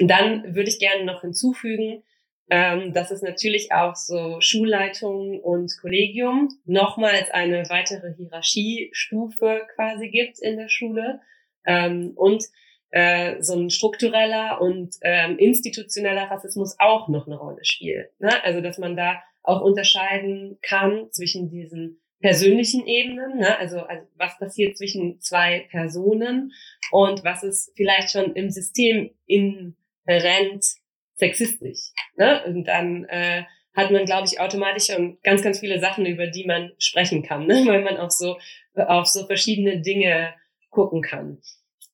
dann 0.00 0.54
würde 0.54 0.68
ich 0.68 0.78
gerne 0.78 1.04
noch 1.04 1.22
hinzufügen, 1.22 2.02
ähm, 2.48 2.92
dass 2.92 3.10
es 3.10 3.22
natürlich 3.22 3.72
auch 3.72 3.96
so 3.96 4.40
Schulleitung 4.40 5.40
und 5.40 5.72
Kollegium 5.80 6.48
nochmals 6.64 7.30
eine 7.30 7.64
weitere 7.68 8.14
Hierarchiestufe 8.14 9.66
quasi 9.74 10.08
gibt 10.08 10.38
in 10.40 10.56
der 10.56 10.68
Schule 10.68 11.20
ähm, 11.66 12.12
und 12.14 12.44
äh, 12.90 13.42
so 13.42 13.58
ein 13.58 13.70
struktureller 13.70 14.60
und 14.60 14.94
ähm, 15.02 15.38
institutioneller 15.38 16.30
Rassismus 16.30 16.76
auch 16.78 17.08
noch 17.08 17.26
eine 17.26 17.36
Rolle 17.36 17.64
spielt. 17.64 18.08
Ne? 18.20 18.42
Also 18.44 18.60
dass 18.60 18.78
man 18.78 18.96
da 18.96 19.20
auch 19.42 19.60
unterscheiden 19.60 20.58
kann 20.62 21.08
zwischen 21.10 21.50
diesen 21.50 22.00
persönlichen 22.20 22.86
Ebenen, 22.86 23.38
ne? 23.38 23.58
also, 23.58 23.80
also 23.80 24.06
was 24.16 24.38
passiert 24.38 24.76
zwischen 24.78 25.20
zwei 25.20 25.66
Personen 25.70 26.52
und 26.90 27.24
was 27.24 27.42
ist 27.42 27.72
vielleicht 27.76 28.10
schon 28.10 28.34
im 28.34 28.50
System 28.50 29.10
inhärent 29.26 30.64
sexistisch. 31.16 31.92
Ne? 32.16 32.42
Und 32.46 32.64
dann 32.64 33.04
äh, 33.06 33.44
hat 33.74 33.90
man, 33.90 34.06
glaube 34.06 34.26
ich, 34.26 34.40
automatisch 34.40 34.86
schon 34.86 35.18
ganz, 35.22 35.42
ganz 35.42 35.60
viele 35.60 35.80
Sachen, 35.80 36.06
über 36.06 36.26
die 36.26 36.46
man 36.46 36.72
sprechen 36.78 37.22
kann, 37.22 37.46
ne? 37.46 37.54
weil 37.66 37.82
man 37.82 37.98
auch 37.98 38.10
so 38.10 38.38
auf 38.74 39.06
so 39.06 39.26
verschiedene 39.26 39.80
Dinge 39.80 40.34
gucken 40.70 41.02
kann. 41.02 41.38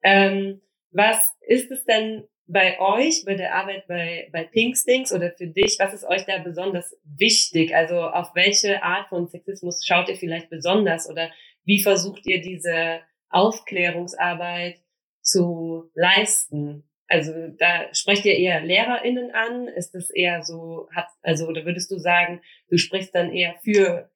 Ähm, 0.03 0.61
was 0.91 1.35
ist 1.41 1.71
es 1.71 1.85
denn 1.85 2.25
bei 2.47 2.79
euch, 2.81 3.25
bei 3.25 3.35
der 3.35 3.55
Arbeit 3.55 3.87
bei, 3.87 4.29
bei 4.33 4.45
Pinkstings 4.45 5.13
oder 5.13 5.33
für 5.33 5.47
dich, 5.47 5.77
was 5.79 5.95
ist 5.95 6.05
euch 6.05 6.25
da 6.27 6.39
besonders 6.39 6.97
wichtig? 7.05 7.75
Also 7.75 8.01
auf 8.01 8.35
welche 8.35 8.83
Art 8.83 9.09
von 9.09 9.29
Sexismus 9.29 9.85
schaut 9.85 10.09
ihr 10.09 10.17
vielleicht 10.17 10.51
besonders 10.51 11.09
oder 11.09 11.31
wie 11.65 11.81
versucht 11.81 12.27
ihr 12.27 12.43
diese 12.43 13.01
Aufklärungsarbeit 13.31 14.81
zu 15.23 15.91
leisten? 15.95 16.85
Also 17.13 17.49
da 17.59 17.93
sprecht 17.93 18.25
ihr 18.25 18.39
eher 18.39 18.63
LehrerInnen 18.63 19.33
an? 19.33 19.69
Ist 19.69 19.95
das 19.95 20.09
eher 20.09 20.43
so, 20.43 20.89
hat, 20.95 21.09
also, 21.21 21.47
oder 21.47 21.67
würdest 21.67 21.91
du 21.91 21.99
sagen, 21.99 22.41
du 22.71 22.79
sprichst 22.79 23.15
dann 23.15 23.31
eher 23.35 23.55
für 23.63 24.11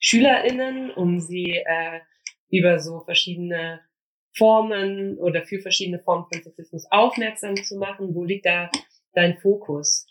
SchülerInnen, 0.00 0.90
um 0.90 1.18
sie 1.18 1.62
äh, 1.64 2.00
über 2.50 2.78
so 2.78 3.00
verschiedene 3.00 3.80
Formen 4.36 5.16
oder 5.16 5.42
für 5.44 5.60
verschiedene 5.60 5.98
Formen 6.00 6.26
von 6.30 6.42
Sexismus 6.42 6.84
aufmerksam 6.90 7.56
zu 7.56 7.78
machen? 7.78 8.14
Wo 8.14 8.22
liegt 8.22 8.44
da 8.44 8.70
dein 9.14 9.38
Fokus? 9.38 10.06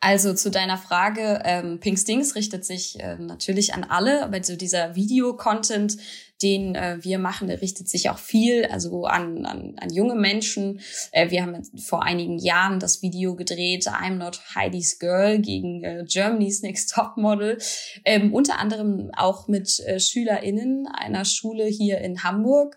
Also 0.00 0.34
zu 0.34 0.50
deiner 0.50 0.76
Frage, 0.76 1.40
ähm, 1.46 1.80
Pink 1.80 1.98
Stings 1.98 2.34
richtet 2.34 2.66
sich 2.66 3.00
äh, 3.00 3.16
natürlich 3.16 3.72
an 3.72 3.84
alle, 3.84 4.22
aber 4.22 4.42
so 4.42 4.54
dieser 4.54 4.94
Videocontent, 4.94 5.96
den 6.42 6.74
äh, 6.74 6.98
wir 7.00 7.18
machen, 7.18 7.48
der 7.48 7.62
richtet 7.62 7.88
sich 7.88 8.10
auch 8.10 8.18
viel 8.18 8.66
also 8.66 9.04
an, 9.04 9.46
an, 9.46 9.74
an 9.78 9.90
junge 9.90 10.14
Menschen. 10.14 10.80
Äh, 11.12 11.30
wir 11.30 11.42
haben 11.42 11.62
vor 11.78 12.02
einigen 12.02 12.38
Jahren 12.38 12.80
das 12.80 13.02
Video 13.02 13.36
gedreht, 13.36 13.88
I'm 13.88 14.16
Not 14.16 14.40
Heidi's 14.54 14.98
Girl 14.98 15.38
gegen 15.38 15.82
äh, 15.82 16.04
Germany's 16.06 16.62
Next 16.62 16.92
Top 16.94 17.16
Model. 17.16 17.58
Ähm, 18.04 18.34
unter 18.34 18.58
anderem 18.58 19.10
auch 19.16 19.48
mit 19.48 19.80
äh, 19.80 19.98
SchülerInnen 20.00 20.86
einer 20.86 21.24
Schule 21.24 21.64
hier 21.64 21.98
in 21.98 22.22
Hamburg 22.22 22.76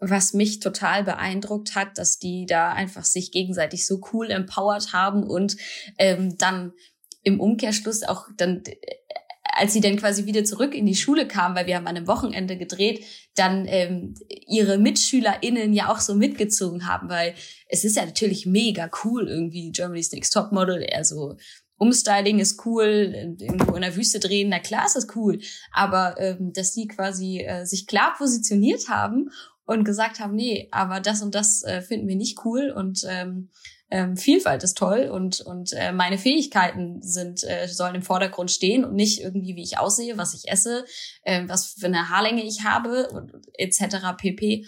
was 0.00 0.32
mich 0.32 0.60
total 0.60 1.02
beeindruckt 1.02 1.74
hat, 1.74 1.98
dass 1.98 2.20
die 2.20 2.46
da 2.46 2.72
einfach 2.72 3.04
sich 3.04 3.32
gegenseitig 3.32 3.84
so 3.84 4.00
cool 4.12 4.30
empowered 4.30 4.92
haben 4.92 5.24
und 5.24 5.56
ähm, 5.98 6.38
dann 6.38 6.72
im 7.22 7.40
Umkehrschluss 7.40 8.04
auch 8.04 8.28
dann 8.36 8.62
als 9.58 9.72
sie 9.72 9.80
dann 9.80 9.96
quasi 9.96 10.26
wieder 10.26 10.44
zurück 10.44 10.74
in 10.74 10.86
die 10.86 10.94
Schule 10.94 11.26
kam, 11.26 11.54
weil 11.54 11.66
wir 11.66 11.76
haben 11.76 11.86
an 11.86 11.96
einem 11.96 12.06
Wochenende 12.06 12.56
gedreht, 12.56 13.04
dann 13.34 13.66
ähm, 13.66 14.14
ihre 14.46 14.78
MitschülerInnen 14.78 15.72
ja 15.72 15.90
auch 15.90 16.00
so 16.00 16.14
mitgezogen 16.14 16.86
haben, 16.86 17.08
weil 17.08 17.34
es 17.68 17.84
ist 17.84 17.96
ja 17.96 18.06
natürlich 18.06 18.46
mega 18.46 18.90
cool, 19.04 19.28
irgendwie 19.28 19.70
Germany's 19.72 20.12
Next 20.12 20.32
Top 20.32 20.52
Model, 20.52 20.82
eher 20.82 21.04
so 21.04 21.36
Umstyling 21.78 22.40
ist 22.40 22.64
cool, 22.66 23.36
irgendwo 23.38 23.74
in 23.76 23.82
der 23.82 23.94
Wüste 23.94 24.18
drehen, 24.18 24.48
na 24.48 24.58
klar 24.58 24.86
ist 24.86 24.96
das 24.96 25.06
cool. 25.14 25.38
Aber 25.72 26.16
ähm, 26.18 26.52
dass 26.52 26.72
die 26.72 26.88
quasi 26.88 27.40
äh, 27.40 27.64
sich 27.64 27.86
klar 27.86 28.14
positioniert 28.18 28.88
haben 28.88 29.30
und 29.64 29.84
gesagt 29.84 30.18
haben, 30.18 30.34
nee, 30.34 30.68
aber 30.72 31.00
das 31.00 31.22
und 31.22 31.34
das 31.34 31.62
äh, 31.62 31.80
finden 31.80 32.08
wir 32.08 32.16
nicht 32.16 32.44
cool 32.44 32.72
und 32.74 33.04
ähm, 33.08 33.50
ähm, 33.90 34.16
Vielfalt 34.16 34.62
ist 34.62 34.76
toll 34.76 35.08
und 35.12 35.40
und 35.40 35.72
äh, 35.72 35.92
meine 35.92 36.18
Fähigkeiten 36.18 37.00
sind 37.02 37.42
äh, 37.44 37.68
sollen 37.68 37.94
im 37.94 38.02
Vordergrund 38.02 38.50
stehen 38.50 38.84
und 38.84 38.94
nicht 38.94 39.20
irgendwie 39.20 39.56
wie 39.56 39.62
ich 39.62 39.78
aussehe, 39.78 40.18
was 40.18 40.34
ich 40.34 40.50
esse, 40.50 40.84
äh, 41.22 41.44
was 41.46 41.66
für 41.66 41.86
eine 41.86 42.10
Haarlänge 42.10 42.44
ich 42.44 42.64
habe 42.64 43.08
und 43.08 43.32
etc. 43.54 44.14
pp. 44.16 44.66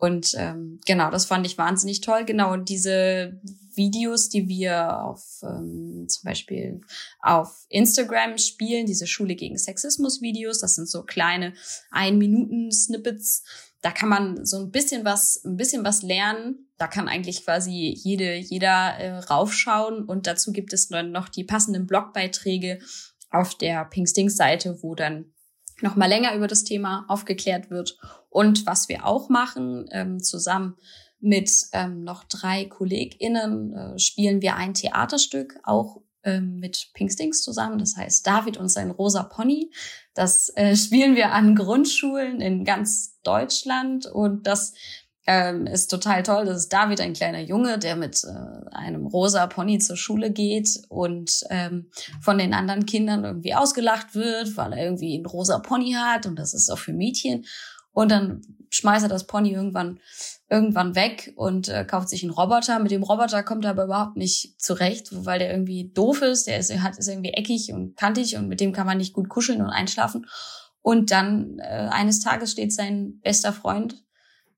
Und 0.00 0.34
ähm, 0.38 0.80
genau, 0.86 1.10
das 1.10 1.26
fand 1.26 1.46
ich 1.46 1.58
wahnsinnig 1.58 2.00
toll. 2.00 2.24
Genau, 2.24 2.54
und 2.54 2.70
diese 2.70 3.38
Videos, 3.74 4.30
die 4.30 4.48
wir 4.48 5.02
auf 5.02 5.40
ähm, 5.42 6.06
zum 6.08 6.24
Beispiel 6.24 6.80
auf 7.20 7.66
Instagram 7.68 8.38
spielen, 8.38 8.86
diese 8.86 9.06
Schule 9.06 9.34
gegen 9.34 9.58
Sexismus-Videos, 9.58 10.58
das 10.60 10.74
sind 10.74 10.88
so 10.88 11.02
kleine 11.02 11.52
Ein-Minuten-Snippets. 11.90 13.44
Da 13.82 13.90
kann 13.90 14.08
man 14.08 14.44
so 14.44 14.58
ein 14.58 14.70
bisschen 14.70 15.04
was, 15.04 15.42
ein 15.44 15.56
bisschen 15.56 15.84
was 15.84 16.02
lernen. 16.02 16.68
Da 16.76 16.86
kann 16.86 17.08
eigentlich 17.08 17.44
quasi 17.44 17.94
jede, 17.96 18.34
jeder 18.36 18.96
äh, 18.98 19.18
raufschauen. 19.18 20.04
Und 20.04 20.26
dazu 20.26 20.52
gibt 20.52 20.72
es 20.72 20.88
dann 20.88 21.12
noch 21.12 21.28
die 21.28 21.44
passenden 21.44 21.86
Blogbeiträge 21.86 22.78
auf 23.30 23.54
der 23.54 23.84
Pink 23.86 24.08
Stings 24.08 24.36
Seite, 24.36 24.82
wo 24.82 24.94
dann 24.94 25.32
noch 25.80 25.96
mal 25.96 26.08
länger 26.08 26.34
über 26.34 26.46
das 26.46 26.64
Thema 26.64 27.06
aufgeklärt 27.08 27.70
wird. 27.70 27.96
Und 28.28 28.66
was 28.66 28.88
wir 28.88 29.06
auch 29.06 29.28
machen, 29.28 29.88
ähm, 29.92 30.22
zusammen 30.22 30.76
mit 31.20 31.50
ähm, 31.72 32.02
noch 32.02 32.24
drei 32.24 32.64
KollegInnen 32.64 33.74
äh, 33.74 33.98
spielen 33.98 34.42
wir 34.42 34.56
ein 34.56 34.74
Theaterstück, 34.74 35.58
auch 35.62 36.02
mit 36.40 36.90
Pinkstings 36.94 37.42
zusammen. 37.42 37.78
Das 37.78 37.96
heißt 37.96 38.26
David 38.26 38.56
und 38.56 38.68
sein 38.68 38.90
rosa 38.90 39.22
Pony. 39.22 39.70
Das 40.14 40.50
äh, 40.56 40.76
spielen 40.76 41.16
wir 41.16 41.32
an 41.32 41.54
Grundschulen 41.54 42.40
in 42.40 42.64
ganz 42.64 43.18
Deutschland 43.22 44.06
und 44.06 44.46
das 44.46 44.72
ähm, 45.26 45.66
ist 45.66 45.88
total 45.88 46.22
toll. 46.22 46.46
Das 46.46 46.56
ist 46.56 46.72
David, 46.72 47.00
ein 47.00 47.12
kleiner 47.12 47.40
Junge, 47.40 47.78
der 47.78 47.94
mit 47.94 48.24
äh, 48.24 48.74
einem 48.74 49.06
rosa 49.06 49.46
Pony 49.46 49.78
zur 49.78 49.96
Schule 49.96 50.30
geht 50.30 50.82
und 50.88 51.44
ähm, 51.50 51.90
von 52.20 52.38
den 52.38 52.54
anderen 52.54 52.86
Kindern 52.86 53.24
irgendwie 53.24 53.54
ausgelacht 53.54 54.14
wird, 54.14 54.56
weil 54.56 54.72
er 54.72 54.84
irgendwie 54.84 55.16
ein 55.16 55.26
rosa 55.26 55.58
Pony 55.58 55.92
hat 55.92 56.26
und 56.26 56.36
das 56.36 56.54
ist 56.54 56.70
auch 56.70 56.78
für 56.78 56.92
Mädchen. 56.92 57.44
Und 57.92 58.10
dann 58.10 58.42
schmeißt 58.70 59.04
er 59.04 59.08
das 59.08 59.26
Pony 59.26 59.52
irgendwann 59.52 60.00
irgendwann 60.50 60.96
weg 60.96 61.32
und 61.36 61.68
äh, 61.68 61.84
kauft 61.84 62.08
sich 62.08 62.24
einen 62.24 62.32
Roboter. 62.32 62.80
Mit 62.80 62.90
dem 62.90 63.04
Roboter 63.04 63.44
kommt 63.44 63.64
er 63.64 63.70
aber 63.70 63.84
überhaupt 63.84 64.16
nicht 64.16 64.60
zurecht, 64.60 65.08
weil 65.12 65.38
der 65.38 65.52
irgendwie 65.52 65.92
doof 65.94 66.22
ist. 66.22 66.48
Der 66.48 66.58
ist, 66.58 66.76
hat, 66.82 66.98
ist 66.98 67.08
irgendwie 67.08 67.30
eckig 67.30 67.72
und 67.72 67.96
kantig 67.96 68.36
und 68.36 68.48
mit 68.48 68.60
dem 68.60 68.72
kann 68.72 68.86
man 68.86 68.98
nicht 68.98 69.12
gut 69.12 69.28
kuscheln 69.28 69.62
und 69.62 69.70
einschlafen. 69.70 70.26
Und 70.82 71.12
dann 71.12 71.60
äh, 71.60 71.88
eines 71.92 72.18
Tages 72.18 72.50
steht 72.50 72.72
sein 72.72 73.20
bester 73.20 73.52
Freund 73.52 74.02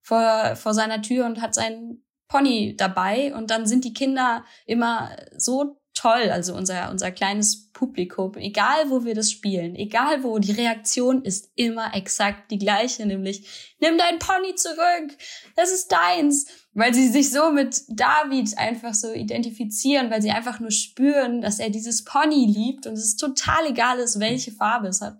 vor, 0.01 0.55
vor 0.55 0.73
seiner 0.73 1.01
Tür 1.03 1.27
und 1.27 1.41
hat 1.41 1.53
seinen 1.53 2.03
Pony 2.27 2.75
dabei. 2.75 3.35
Und 3.35 3.51
dann 3.51 3.67
sind 3.67 3.85
die 3.85 3.93
Kinder 3.93 4.43
immer 4.65 5.11
so 5.37 5.79
toll, 5.93 6.31
also 6.31 6.55
unser, 6.55 6.89
unser 6.89 7.11
kleines 7.11 7.71
Publikum, 7.73 8.35
egal 8.37 8.89
wo 8.89 9.03
wir 9.03 9.15
das 9.15 9.31
spielen, 9.31 9.75
egal 9.75 10.23
wo, 10.23 10.37
die 10.37 10.51
Reaktion 10.51 11.23
ist 11.23 11.51
immer 11.55 11.95
exakt 11.95 12.51
die 12.51 12.59
gleiche, 12.59 13.05
nämlich 13.05 13.75
nimm 13.79 13.97
dein 13.97 14.19
Pony 14.19 14.55
zurück, 14.55 15.17
das 15.55 15.71
ist 15.71 15.91
deins, 15.91 16.47
weil 16.73 16.93
sie 16.93 17.09
sich 17.09 17.31
so 17.31 17.51
mit 17.51 17.81
David 17.89 18.57
einfach 18.57 18.93
so 18.93 19.11
identifizieren, 19.11 20.11
weil 20.11 20.21
sie 20.21 20.31
einfach 20.31 20.59
nur 20.59 20.71
spüren, 20.71 21.41
dass 21.41 21.59
er 21.59 21.71
dieses 21.71 22.03
Pony 22.03 22.45
liebt 22.45 22.85
und 22.85 22.93
es 22.93 23.15
total 23.17 23.67
egal 23.67 23.97
ist, 23.99 24.19
welche 24.19 24.51
Farbe 24.51 24.87
es 24.87 25.01
hat. 25.01 25.17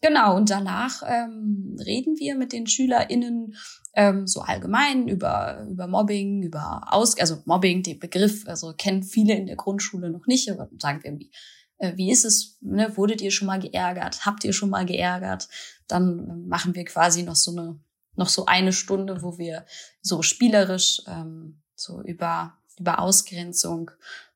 Genau, 0.00 0.36
und 0.36 0.48
danach 0.48 1.02
ähm, 1.04 1.76
reden 1.84 2.16
wir 2.18 2.36
mit 2.36 2.52
den 2.52 2.68
SchülerInnen 2.68 3.56
ähm, 3.94 4.28
so 4.28 4.42
allgemein 4.42 5.08
über, 5.08 5.66
über 5.68 5.88
Mobbing, 5.88 6.44
über 6.44 6.82
Aus, 6.92 7.18
also 7.18 7.42
Mobbing, 7.46 7.82
den 7.82 7.98
Begriff, 7.98 8.46
also 8.46 8.72
kennen 8.78 9.02
viele 9.02 9.34
in 9.34 9.46
der 9.46 9.56
Grundschule 9.56 10.10
noch 10.10 10.28
nicht, 10.28 10.48
aber 10.52 10.68
sagen 10.78 11.02
wir 11.02 11.10
irgendwie, 11.10 11.32
wie 11.78 12.10
ist 12.10 12.24
es, 12.24 12.58
ne, 12.60 12.96
wurdet 12.96 13.20
ihr 13.20 13.30
schon 13.30 13.46
mal 13.46 13.60
geärgert, 13.60 14.26
habt 14.26 14.44
ihr 14.44 14.52
schon 14.52 14.70
mal 14.70 14.84
geärgert, 14.84 15.48
dann 15.86 16.46
machen 16.46 16.74
wir 16.74 16.84
quasi 16.84 17.22
noch 17.22 17.36
so 17.36 17.52
eine, 17.52 17.78
noch 18.16 18.28
so 18.28 18.46
eine 18.46 18.72
Stunde, 18.72 19.22
wo 19.22 19.38
wir 19.38 19.64
so 20.02 20.22
spielerisch 20.22 21.02
ähm, 21.06 21.62
so 21.74 22.02
über, 22.02 22.58
über 22.78 22.98
Ausgrenzung 22.98 23.90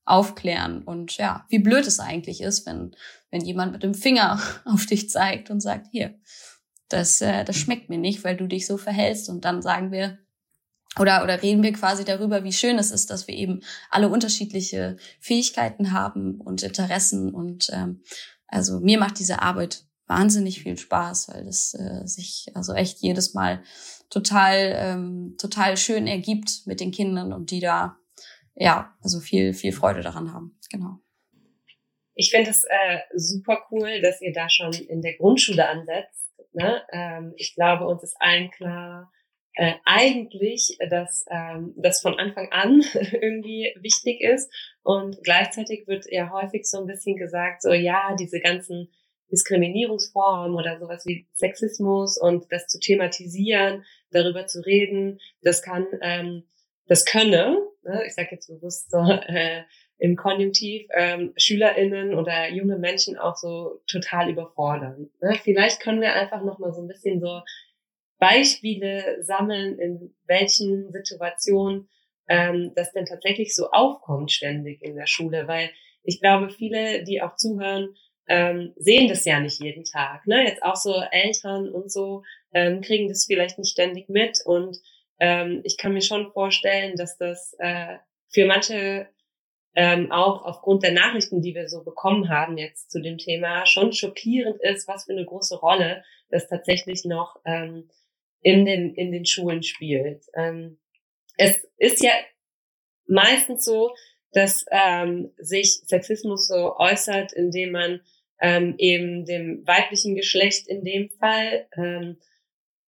aufklären. 0.05 0.83
Und 0.83 1.16
ja, 1.16 1.46
wie 1.48 1.59
blöd 1.59 1.87
es 1.87 2.00
eigentlich 2.00 2.40
ist, 2.40 2.66
wenn, 2.66 2.94
wenn 3.31 3.44
jemand 3.44 3.72
mit 3.72 3.83
dem 3.83 3.94
Finger 3.94 4.40
auf 4.64 4.87
dich 4.87 5.11
zeigt 5.11 5.50
und 5.50 5.61
sagt, 5.61 5.88
hier, 5.90 6.14
das, 6.88 7.20
äh, 7.20 7.44
das 7.44 7.57
schmeckt 7.57 7.88
mir 7.88 7.98
nicht, 7.98 8.24
weil 8.24 8.37
du 8.37 8.46
dich 8.46 8.66
so 8.66 8.76
verhältst. 8.76 9.28
Und 9.28 9.44
dann 9.44 9.62
sagen 9.62 9.90
wir, 9.90 10.18
oder, 10.98 11.22
oder 11.22 11.42
reden 11.42 11.62
wir 11.62 11.72
quasi 11.72 12.05
darüber, 12.05 12.44
wie 12.44 12.52
schön 12.52 12.78
es 12.78 12.90
ist, 12.90 13.11
dass 13.11 13.26
wir 13.26 13.35
eben 13.35 13.61
alle 13.90 14.09
unterschiedliche 14.09 14.96
Fähigkeiten 15.20 15.92
haben 15.92 16.40
und 16.40 16.62
Interessen. 16.62 17.33
Und 17.35 17.70
ähm, 17.72 18.02
also 18.46 18.81
mir 18.81 18.98
macht 18.98 19.18
diese 19.18 19.40
Arbeit 19.40 19.85
wahnsinnig 20.07 20.62
viel 20.62 20.76
Spaß, 20.76 21.28
weil 21.28 21.44
das 21.44 21.74
äh, 21.74 22.07
sich 22.07 22.48
also 22.55 22.74
echt 22.74 22.98
jedes 22.98 23.33
Mal 23.33 23.62
total, 24.11 24.74
ähm, 24.76 25.37
total 25.38 25.76
schön 25.76 26.07
ergibt 26.07 26.66
mit 26.66 26.81
den 26.81 26.90
Kindern 26.90 27.33
und 27.33 27.50
die 27.50 27.61
da 27.61 27.96
ja, 28.55 28.94
also 29.00 29.20
viel, 29.20 29.55
viel 29.55 29.72
Freude 29.72 30.02
daran 30.02 30.35
haben. 30.35 30.59
Genau. 30.70 30.98
Ich 32.14 32.31
finde 32.31 32.50
es 32.50 32.64
äh, 32.64 32.98
super 33.14 33.61
cool, 33.70 34.02
dass 34.02 34.20
ihr 34.20 34.35
da 34.35 34.50
schon 34.50 34.74
in 34.74 35.00
der 35.00 35.16
Grundschule 35.16 35.66
ansetzt 35.66 36.22
Ne? 36.52 36.83
Ähm, 36.92 37.33
ich 37.37 37.55
glaube, 37.55 37.87
uns 37.87 38.02
ist 38.02 38.16
allen 38.20 38.50
klar, 38.50 39.11
äh, 39.55 39.75
eigentlich, 39.85 40.79
dass 40.91 41.25
ähm, 41.31 41.75
das 41.77 42.01
von 42.01 42.19
Anfang 42.19 42.51
an 42.53 42.83
irgendwie 42.95 43.73
wichtig 43.81 44.21
ist 44.21 44.53
und 44.83 45.23
gleichzeitig 45.23 45.87
wird 45.87 46.07
ja 46.11 46.31
häufig 46.33 46.65
so 46.65 46.79
ein 46.81 46.87
bisschen 46.87 47.17
gesagt, 47.17 47.62
so 47.62 47.73
ja, 47.73 48.17
diese 48.19 48.41
ganzen 48.41 48.88
Diskriminierungsformen 49.31 50.55
oder 50.55 50.79
sowas 50.79 51.05
wie 51.07 51.27
Sexismus 51.33 52.19
und 52.19 52.47
das 52.51 52.67
zu 52.67 52.79
thematisieren, 52.79 53.85
darüber 54.11 54.47
zu 54.47 54.61
reden, 54.65 55.21
das 55.43 55.62
kann, 55.62 55.87
ähm, 56.03 56.45
das 56.87 57.05
könne, 57.05 57.59
ne, 57.83 58.03
ich 58.07 58.15
sage 58.15 58.29
jetzt 58.33 58.49
bewusst 58.49 58.91
so, 58.91 58.99
äh, 59.27 59.62
im 59.99 60.17
Konjunktiv 60.17 60.88
ähm, 60.95 61.33
SchülerInnen 61.37 62.15
oder 62.15 62.51
junge 62.51 62.77
Menschen 62.77 63.17
auch 63.17 63.37
so 63.37 63.81
total 63.87 64.31
überfordern. 64.31 65.11
Ne? 65.21 65.38
Vielleicht 65.43 65.81
können 65.81 66.01
wir 66.01 66.12
einfach 66.15 66.43
noch 66.43 66.59
mal 66.59 66.73
so 66.73 66.83
ein 66.83 66.88
bisschen 66.88 67.21
so 67.21 67.41
Beispiele 68.22 69.18
sammeln, 69.24 69.80
in 69.80 70.14
welchen 70.28 70.92
Situationen 70.92 71.88
ähm, 72.28 72.70
das 72.76 72.92
denn 72.92 73.04
tatsächlich 73.04 73.52
so 73.52 73.72
aufkommt 73.72 74.30
ständig 74.30 74.80
in 74.80 74.94
der 74.94 75.08
Schule, 75.08 75.48
weil 75.48 75.70
ich 76.04 76.20
glaube, 76.20 76.48
viele, 76.48 77.02
die 77.02 77.20
auch 77.20 77.35
zuhören, 77.35 77.96
ähm, 78.28 78.74
sehen 78.76 79.08
das 79.08 79.24
ja 79.24 79.40
nicht 79.40 79.61
jeden 79.61 79.82
Tag. 79.82 80.24
Ne? 80.28 80.44
Jetzt 80.44 80.62
auch 80.62 80.76
so 80.76 81.02
Eltern 81.11 81.68
und 81.68 81.90
so 81.90 82.22
ähm, 82.54 82.80
kriegen 82.80 83.08
das 83.08 83.24
vielleicht 83.24 83.58
nicht 83.58 83.72
ständig 83.72 84.08
mit 84.08 84.38
und 84.44 84.76
ähm, 85.18 85.61
ich 85.64 85.76
kann 85.76 85.92
mir 85.92 86.00
schon 86.00 86.30
vorstellen, 86.30 86.94
dass 86.94 87.18
das 87.18 87.56
äh, 87.58 87.96
für 88.28 88.46
manche 88.46 89.08
ähm, 89.74 90.12
auch 90.12 90.44
aufgrund 90.44 90.85
der 90.85 90.92
Nachrichten, 90.92 91.42
die 91.42 91.56
wir 91.56 91.68
so 91.68 91.82
bekommen 91.82 92.28
haben 92.28 92.56
jetzt 92.56 92.92
zu 92.92 93.00
dem 93.00 93.18
Thema, 93.18 93.66
schon 93.66 93.92
schockierend 93.92 94.61
ist, 94.61 94.87
was 94.87 95.06
für 95.06 95.12
eine 95.12 95.24
große 95.24 95.56
Rolle 95.56 96.04
das 96.30 96.46
tatsächlich 96.46 97.04
noch 97.04 97.40
ähm, 97.44 97.88
in, 98.42 98.64
den, 98.64 98.94
in 98.94 99.12
den 99.12 99.24
Schulen 99.24 99.62
spielt. 99.62 100.24
Ähm, 100.35 100.78
es 101.37 101.66
ist 101.78 102.02
ja 102.02 102.12
meistens 103.07 103.64
so, 103.64 103.94
dass 104.33 104.64
ähm, 104.70 105.33
sich 105.38 105.83
Sexismus 105.87 106.48
so 106.48 106.76
äußert, 106.76 107.33
indem 107.33 107.72
man 107.72 108.00
ähm, 108.40 108.74
eben 108.78 109.24
dem 109.24 109.66
weiblichen 109.66 110.14
Geschlecht 110.14 110.66
in 110.66 110.85
dem 110.85 111.11
Fall 111.11 111.66
ähm, 111.76 112.16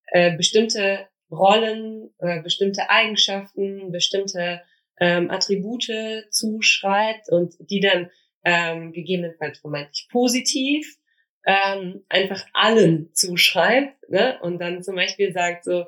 äh, 0.08 0.36
bestimmte 0.36 1.06
Rollen, 1.30 2.10
äh, 2.18 2.42
bestimmte 2.42 2.90
Eigenschaften, 2.90 3.92
bestimmte 3.92 4.62
ähm, 5.00 5.30
Attribute 5.30 6.26
zuschreibt 6.30 7.28
und 7.30 7.54
die 7.58 7.80
dann 7.80 8.10
ähm, 8.44 8.92
gegebenenfalls 8.92 9.58
vermeintlich 9.58 10.08
positiv 10.10 10.98
ähm, 11.46 12.04
einfach 12.09 12.44
allen 12.52 13.11
zuschreibt 13.12 14.09
ne? 14.09 14.38
und 14.40 14.59
dann 14.59 14.83
zum 14.83 14.96
Beispiel 14.96 15.33
sagt 15.33 15.64
so, 15.64 15.85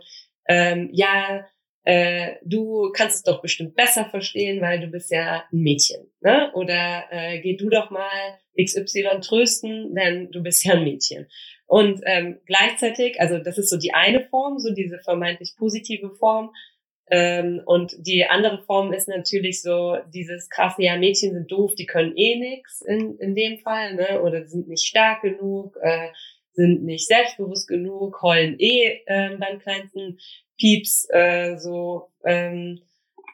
ähm, 0.49 0.90
ja, 0.92 1.47
äh, 1.85 2.35
du 2.45 2.90
kannst 2.92 3.16
es 3.16 3.23
doch 3.23 3.40
bestimmt 3.40 3.77
besser 3.77 4.07
verstehen, 4.07 4.61
weil 4.61 4.81
du 4.81 4.88
bist 4.88 5.11
ja 5.11 5.45
ein 5.53 5.59
Mädchen. 5.61 6.11
Ne? 6.21 6.51
Oder 6.55 7.05
äh, 7.11 7.40
geh 7.40 7.57
du 7.57 7.69
doch 7.71 7.90
mal 7.90 8.38
XY 8.61 9.21
trösten, 9.21 9.95
denn 9.95 10.31
du 10.33 10.42
bist 10.42 10.64
ja 10.64 10.75
ein 10.75 10.85
Mädchen. 10.85 11.29
Und 11.66 12.01
ähm, 12.05 12.40
gleichzeitig, 12.47 13.21
also 13.21 13.38
das 13.38 13.59
ist 13.59 13.71
so 13.71 13.77
die 13.77 13.95
eine 13.95 14.23
Form, 14.23 14.59
so 14.59 14.73
diese 14.73 14.99
vermeintlich 14.99 15.55
positive 15.57 16.11
Form. 16.16 16.51
Ähm, 17.09 17.62
und 17.64 17.95
die 17.99 18.25
andere 18.25 18.62
Form 18.62 18.92
ist 18.92 19.09
natürlich 19.09 19.62
so 19.62 19.97
dieses 20.12 20.49
krasse, 20.51 20.83
ja, 20.83 20.97
Mädchen 20.97 21.33
sind 21.33 21.51
doof, 21.51 21.75
die 21.77 21.87
können 21.87 22.16
eh 22.16 22.37
nix 22.37 22.83
in, 22.83 23.16
in 23.19 23.35
dem 23.35 23.59
Fall, 23.59 23.95
ne? 23.95 24.23
Oder 24.23 24.47
sind 24.47 24.69
nicht 24.69 24.87
stark 24.87 25.23
genug, 25.23 25.77
äh, 25.81 26.09
sind 26.55 26.85
nicht 26.85 27.07
selbstbewusst 27.07 27.69
genug, 27.69 28.23
heulen 28.23 28.57
eh 28.59 29.03
äh, 29.07 29.37
beim 29.37 29.61
kleinsten 29.61 30.19
Pieps, 30.59 31.07
äh, 31.11 31.57
so, 31.59 32.09
ähm, 32.25 32.81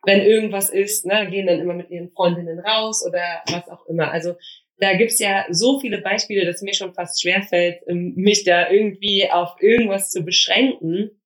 wenn 0.05 0.21
irgendwas 0.21 0.69
ist, 0.69 1.07
ne, 1.07 1.29
gehen 1.31 1.47
dann 1.47 1.61
immer 1.61 1.75
mit 1.75 1.89
ihren 1.89 2.11
Freundinnen 2.11 2.59
raus 2.59 3.07
oder 3.07 3.23
was 3.47 3.69
auch 3.69 3.87
immer. 3.87 4.11
Also 4.11 4.35
da 4.79 4.95
gibt's 4.95 5.21
ja 5.21 5.47
so 5.49 5.79
viele 5.79 5.99
Beispiele, 5.99 6.45
dass 6.45 6.61
mir 6.61 6.75
schon 6.75 6.93
fast 6.93 7.23
schwerfällt, 7.23 7.81
ähm, 7.87 8.15
mich 8.17 8.45
da 8.45 8.69
irgendwie 8.69 9.31
auf 9.31 9.55
irgendwas 9.61 10.11
zu 10.11 10.25
beschränken 10.25 11.22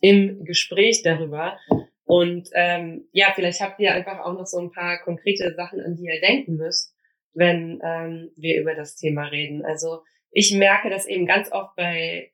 im 0.00 0.44
Gespräch 0.44 1.02
darüber. 1.02 1.58
Und 2.04 2.48
ähm, 2.54 3.08
ja, 3.12 3.32
vielleicht 3.34 3.60
habt 3.60 3.80
ihr 3.80 3.92
einfach 3.92 4.20
auch 4.20 4.32
noch 4.34 4.46
so 4.46 4.58
ein 4.58 4.70
paar 4.70 5.02
konkrete 5.02 5.54
Sachen, 5.54 5.80
an 5.80 5.96
die 5.96 6.04
ihr 6.04 6.20
denken 6.20 6.56
müsst, 6.56 6.94
wenn 7.34 7.80
ähm, 7.82 8.30
wir 8.36 8.60
über 8.60 8.74
das 8.74 8.96
Thema 8.96 9.24
reden. 9.24 9.64
Also 9.64 10.02
ich 10.30 10.54
merke 10.54 10.88
das 10.88 11.06
eben 11.06 11.26
ganz 11.26 11.50
oft 11.50 11.74
bei, 11.76 12.32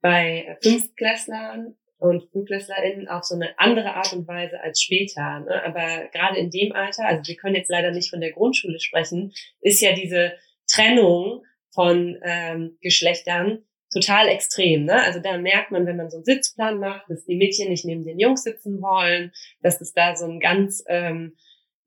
bei 0.00 0.56
Fünftklässlern 0.62 1.76
und 1.98 2.30
FünftklässlerInnen 2.32 3.08
auf 3.08 3.24
so 3.24 3.34
eine 3.34 3.58
andere 3.58 3.94
Art 3.94 4.12
und 4.12 4.26
Weise 4.26 4.60
als 4.60 4.80
später. 4.82 5.40
Ne? 5.40 5.62
Aber 5.64 6.08
gerade 6.08 6.38
in 6.38 6.50
dem 6.50 6.72
Alter, 6.72 7.06
also 7.06 7.28
wir 7.28 7.36
können 7.36 7.54
jetzt 7.54 7.70
leider 7.70 7.92
nicht 7.92 8.10
von 8.10 8.20
der 8.20 8.32
Grundschule 8.32 8.80
sprechen, 8.80 9.32
ist 9.60 9.80
ja 9.80 9.92
diese 9.92 10.32
Trennung 10.70 11.44
von 11.70 12.18
ähm, 12.22 12.78
Geschlechtern 12.80 13.64
total 13.92 14.28
extrem. 14.28 14.84
Ne? 14.84 15.02
Also 15.02 15.20
da 15.20 15.36
merkt 15.38 15.70
man, 15.70 15.86
wenn 15.86 15.96
man 15.96 16.10
so 16.10 16.18
einen 16.18 16.24
Sitzplan 16.24 16.78
macht, 16.78 17.08
dass 17.08 17.24
die 17.24 17.36
Mädchen 17.36 17.68
nicht 17.68 17.84
neben 17.84 18.04
den 18.04 18.18
Jungs 18.18 18.42
sitzen 18.42 18.80
wollen, 18.80 19.32
dass 19.60 19.80
es 19.80 19.92
da 19.92 20.16
so 20.16 20.26
ein 20.26 20.40
ganz 20.40 20.84
ähm, 20.88 21.36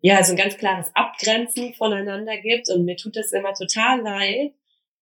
ja 0.01 0.23
so 0.23 0.33
ein 0.33 0.37
ganz 0.37 0.57
klares 0.57 0.91
Abgrenzen 0.93 1.73
voneinander 1.73 2.37
gibt. 2.37 2.69
Und 2.69 2.85
mir 2.85 2.95
tut 2.95 3.17
es 3.17 3.31
immer 3.31 3.53
total 3.53 4.01
leid 4.01 4.53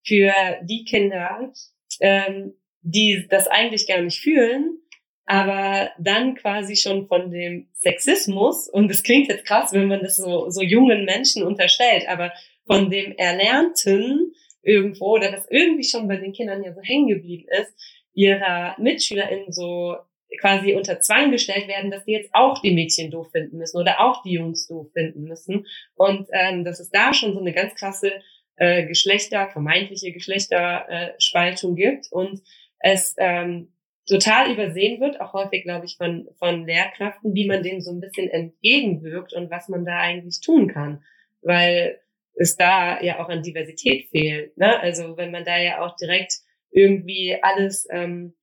für 0.05 0.33
die 0.63 0.85
Kinder, 0.85 1.51
ähm, 1.99 2.53
die 2.81 3.27
das 3.29 3.47
eigentlich 3.47 3.87
gar 3.87 4.01
nicht 4.01 4.19
fühlen, 4.19 4.79
aber 5.25 5.91
dann 5.99 6.35
quasi 6.35 6.75
schon 6.75 7.07
von 7.07 7.31
dem 7.31 7.69
Sexismus, 7.73 8.69
und 8.69 8.91
es 8.91 9.03
klingt 9.03 9.29
jetzt 9.29 9.45
krass, 9.45 9.71
wenn 9.71 9.87
man 9.87 10.01
das 10.01 10.17
so, 10.17 10.49
so 10.49 10.61
jungen 10.61 11.05
Menschen 11.05 11.43
unterstellt, 11.43 12.07
aber 12.07 12.33
von 12.65 12.89
dem 12.89 13.13
Erlernten 13.17 14.33
irgendwo, 14.63 15.15
oder 15.15 15.32
das 15.32 15.47
irgendwie 15.49 15.84
schon 15.84 16.08
bei 16.08 16.17
den 16.17 16.34
Kindern 16.34 16.63
ja 16.63 16.73
so 16.73 16.82
hängen 16.82 17.08
geblieben 17.08 17.45
ist, 17.62 17.73
ihrer 18.13 18.76
MitschülerInnen 18.80 19.52
so 19.52 19.97
quasi 20.39 20.73
unter 20.73 20.99
Zwang 20.99 21.32
gestellt 21.32 21.67
werden, 21.67 21.91
dass 21.91 22.06
die 22.06 22.13
jetzt 22.13 22.34
auch 22.34 22.60
die 22.62 22.73
Mädchen 22.73 23.12
doof 23.12 23.30
finden 23.32 23.58
müssen 23.58 23.78
oder 23.78 23.99
auch 23.99 24.23
die 24.23 24.34
Jungs 24.34 24.67
doof 24.67 24.88
finden 24.93 25.23
müssen. 25.23 25.67
Und 25.95 26.28
ähm, 26.32 26.63
dass 26.63 26.80
es 26.80 26.89
da 26.89 27.13
schon 27.13 27.34
so 27.34 27.39
eine 27.39 27.54
ganz 27.54 27.76
krasse 27.76 28.12
äh, 28.56 28.86
Geschlechter, 28.86 29.49
vermeintliche 29.49 30.12
Geschlechterspaltung 30.12 31.76
gibt 31.76 32.12
und 32.12 32.41
es 32.80 33.15
ähm, 33.17 33.73
total 34.08 34.52
übersehen 34.52 34.99
wird, 34.99 35.21
auch 35.21 35.34
häufig, 35.34 35.63
glaube 35.63 35.86
ich, 35.86 35.95
von, 35.97 36.28
von 36.38 36.65
Lehrkräften, 36.65 37.34
wie 37.34 37.47
man 37.47 37.63
dem 37.63 37.82
so 37.82 37.91
ein 37.91 38.02
bisschen 38.02 38.30
entgegenwirkt 38.30 39.34
und 39.34 39.49
was 39.49 39.69
man 39.69 39.86
da 39.86 39.99
eigentlich 39.99 40.41
tun 40.41 40.67
kann. 40.67 41.04
Weil 41.41 41.99
es 42.36 42.56
da 42.56 43.02
ja 43.02 43.24
auch 43.24 43.30
an 43.30 43.43
Diversität 43.43 44.10
fehlt. 44.10 44.58
Ne? 44.58 44.80
Also 44.80 45.17
wenn 45.17 45.32
man 45.32 45.46
da 45.46 45.58
ja 45.58 45.82
auch 45.86 45.96
direkt 45.96 46.34
irgendwie 46.72 47.38
alles, 47.41 47.88
ähm, 47.91 48.34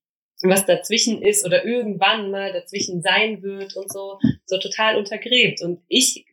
was 0.43 0.65
dazwischen 0.65 1.21
ist 1.21 1.45
oder 1.45 1.65
irgendwann 1.65 2.31
mal 2.31 2.51
dazwischen 2.51 3.01
sein 3.01 3.43
wird 3.43 3.75
und 3.75 3.91
so, 3.91 4.17
so 4.45 4.57
total 4.57 4.97
untergräbt. 4.97 5.61
Und 5.61 5.83
ich 5.87 6.25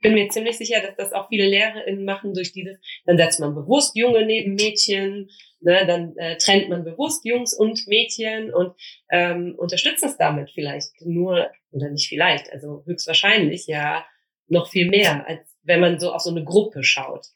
bin 0.00 0.14
mir 0.14 0.28
ziemlich 0.28 0.56
sicher, 0.56 0.80
dass 0.80 0.96
das 0.96 1.12
auch 1.12 1.28
viele 1.28 1.48
LehrerInnen 1.48 2.04
machen 2.04 2.34
durch 2.34 2.52
dieses, 2.52 2.78
dann 3.04 3.18
setzt 3.18 3.40
man 3.40 3.54
bewusst 3.54 3.96
Junge 3.96 4.24
neben 4.24 4.54
Mädchen, 4.54 5.28
ne, 5.60 5.84
dann 5.86 6.16
äh, 6.16 6.36
trennt 6.36 6.68
man 6.68 6.84
bewusst 6.84 7.24
Jungs 7.24 7.52
und 7.52 7.86
Mädchen 7.88 8.54
und 8.54 8.74
ähm, 9.10 9.54
unterstützt 9.56 10.04
es 10.04 10.16
damit 10.16 10.50
vielleicht 10.50 10.92
nur, 11.00 11.50
oder 11.72 11.90
nicht 11.90 12.08
vielleicht, 12.08 12.52
also 12.52 12.84
höchstwahrscheinlich 12.86 13.66
ja 13.66 14.04
noch 14.46 14.68
viel 14.68 14.88
mehr, 14.88 15.26
als 15.26 15.57
wenn 15.68 15.80
man 15.80 16.00
so 16.00 16.12
auf 16.12 16.22
so 16.22 16.30
eine 16.30 16.42
Gruppe 16.42 16.82
schaut. 16.82 17.26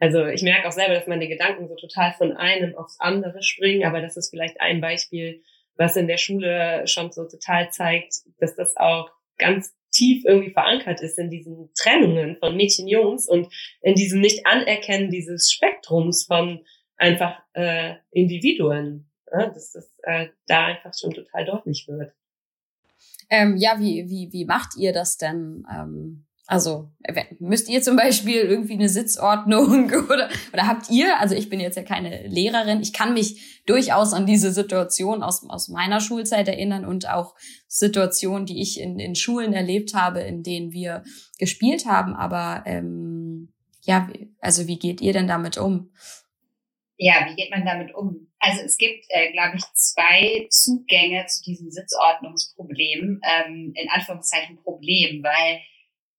Also 0.00 0.26
ich 0.26 0.42
merke 0.42 0.68
auch 0.68 0.72
selber, 0.72 0.94
dass 0.94 1.06
meine 1.06 1.28
Gedanken 1.28 1.68
so 1.68 1.76
total 1.76 2.12
von 2.14 2.32
einem 2.32 2.74
aufs 2.74 2.98
andere 2.98 3.42
springen, 3.42 3.86
aber 3.86 4.00
das 4.00 4.16
ist 4.16 4.30
vielleicht 4.30 4.60
ein 4.60 4.80
Beispiel, 4.80 5.40
was 5.76 5.96
in 5.96 6.08
der 6.08 6.18
Schule 6.18 6.86
schon 6.86 7.12
so 7.12 7.24
total 7.24 7.70
zeigt, 7.70 8.16
dass 8.38 8.56
das 8.56 8.76
auch 8.76 9.10
ganz 9.38 9.74
tief 9.92 10.24
irgendwie 10.24 10.50
verankert 10.50 11.00
ist 11.00 11.18
in 11.18 11.30
diesen 11.30 11.70
Trennungen 11.74 12.36
von 12.36 12.56
Mädchen, 12.56 12.88
Jungs 12.88 13.28
und 13.28 13.48
in 13.80 13.94
diesem 13.94 14.20
Nicht-Anerkennen 14.20 15.10
dieses 15.10 15.52
Spektrums 15.52 16.24
von 16.26 16.64
einfach 16.96 17.40
äh, 17.52 17.94
Individuen, 18.10 19.08
ja, 19.32 19.46
dass 19.46 19.72
das 19.72 19.90
äh, 20.02 20.28
da 20.48 20.66
einfach 20.66 20.92
schon 20.98 21.12
total 21.12 21.44
deutlich 21.44 21.86
wird. 21.86 22.12
Ähm, 23.30 23.56
ja, 23.56 23.78
wie, 23.78 24.08
wie, 24.08 24.32
wie 24.32 24.44
macht 24.44 24.76
ihr 24.76 24.92
das 24.92 25.16
denn? 25.16 25.64
Ähm, 25.72 26.26
also 26.46 26.90
müsst 27.38 27.70
ihr 27.70 27.80
zum 27.80 27.96
Beispiel 27.96 28.36
irgendwie 28.36 28.74
eine 28.74 28.90
Sitzordnung 28.90 29.90
oder, 30.10 30.28
oder 30.52 30.66
habt 30.66 30.90
ihr, 30.90 31.18
also 31.18 31.34
ich 31.34 31.48
bin 31.48 31.58
jetzt 31.58 31.76
ja 31.76 31.82
keine 31.82 32.26
Lehrerin, 32.26 32.82
ich 32.82 32.92
kann 32.92 33.14
mich 33.14 33.62
durchaus 33.66 34.12
an 34.12 34.26
diese 34.26 34.52
Situation 34.52 35.22
aus, 35.22 35.48
aus 35.48 35.68
meiner 35.68 36.00
Schulzeit 36.00 36.48
erinnern 36.48 36.84
und 36.84 37.08
auch 37.08 37.34
Situationen, 37.66 38.44
die 38.44 38.60
ich 38.60 38.78
in, 38.78 38.98
in 38.98 39.14
Schulen 39.14 39.54
erlebt 39.54 39.94
habe, 39.94 40.20
in 40.20 40.42
denen 40.42 40.72
wir 40.72 41.02
gespielt 41.38 41.86
haben. 41.86 42.14
Aber 42.14 42.62
ähm, 42.66 43.54
ja, 43.80 44.08
also 44.40 44.66
wie 44.66 44.78
geht 44.78 45.00
ihr 45.00 45.14
denn 45.14 45.28
damit 45.28 45.56
um? 45.56 45.92
Ja, 46.96 47.26
wie 47.28 47.34
geht 47.36 47.50
man 47.50 47.64
damit 47.64 47.94
um? 47.94 48.28
Also 48.38 48.60
es 48.60 48.76
gibt, 48.76 49.06
äh, 49.08 49.32
glaube 49.32 49.56
ich, 49.56 49.64
zwei 49.72 50.46
Zugänge 50.50 51.24
zu 51.26 51.42
diesem 51.42 51.70
Sitzordnungsproblem, 51.70 53.20
ähm, 53.22 53.72
in 53.74 53.88
Anführungszeichen 53.88 54.58
Problem, 54.62 55.22
weil 55.22 55.60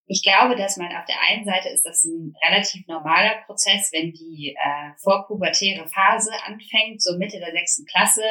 ich 0.07 0.21
glaube, 0.21 0.55
dass 0.55 0.77
man 0.77 0.95
auf 0.95 1.05
der 1.05 1.19
einen 1.29 1.45
Seite 1.45 1.69
ist 1.69 1.85
das 1.85 2.03
ein 2.03 2.35
relativ 2.47 2.85
normaler 2.87 3.41
Prozess, 3.45 3.91
wenn 3.91 4.13
die 4.13 4.55
äh, 4.55 4.91
vorpubertäre 5.01 5.87
Phase 5.87 6.31
anfängt, 6.45 7.01
so 7.01 7.17
Mitte 7.17 7.39
der 7.39 7.51
sechsten 7.51 7.85
Klasse, 7.85 8.23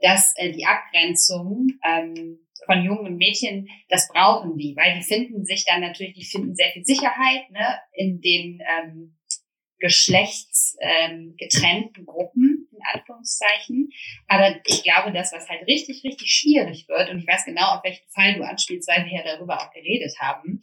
dass 0.00 0.34
äh, 0.36 0.52
die 0.52 0.66
Abgrenzung 0.66 1.68
ähm, 1.82 2.40
von 2.66 2.84
Jungen 2.84 3.06
und 3.06 3.16
Mädchen, 3.16 3.68
das 3.88 4.06
brauchen 4.08 4.58
die, 4.58 4.76
weil 4.76 4.96
die 4.96 5.02
finden 5.02 5.44
sich 5.44 5.64
dann 5.64 5.80
natürlich, 5.80 6.14
die 6.14 6.24
finden 6.24 6.54
sehr 6.54 6.70
viel 6.72 6.84
Sicherheit 6.84 7.50
ne, 7.50 7.80
in 7.92 8.20
den 8.20 8.60
ähm, 8.66 9.16
geschlechtsgetrennten 9.78 12.02
ähm, 12.02 12.06
Gruppen, 12.06 12.68
in 12.70 12.78
Anführungszeichen. 12.92 13.90
Aber 14.28 14.54
ich 14.66 14.82
glaube, 14.82 15.12
das, 15.12 15.32
was 15.32 15.48
halt 15.48 15.66
richtig, 15.66 16.04
richtig 16.04 16.30
schwierig 16.30 16.86
wird, 16.88 17.08
und 17.10 17.18
ich 17.18 17.26
weiß 17.26 17.44
genau, 17.44 17.74
auf 17.74 17.82
welchen 17.84 18.08
Fall 18.10 18.34
du 18.34 18.44
anspielst, 18.44 18.88
weil 18.88 19.04
wir 19.04 19.12
ja 19.12 19.22
darüber 19.24 19.60
auch 19.60 19.72
geredet 19.72 20.16
haben, 20.20 20.60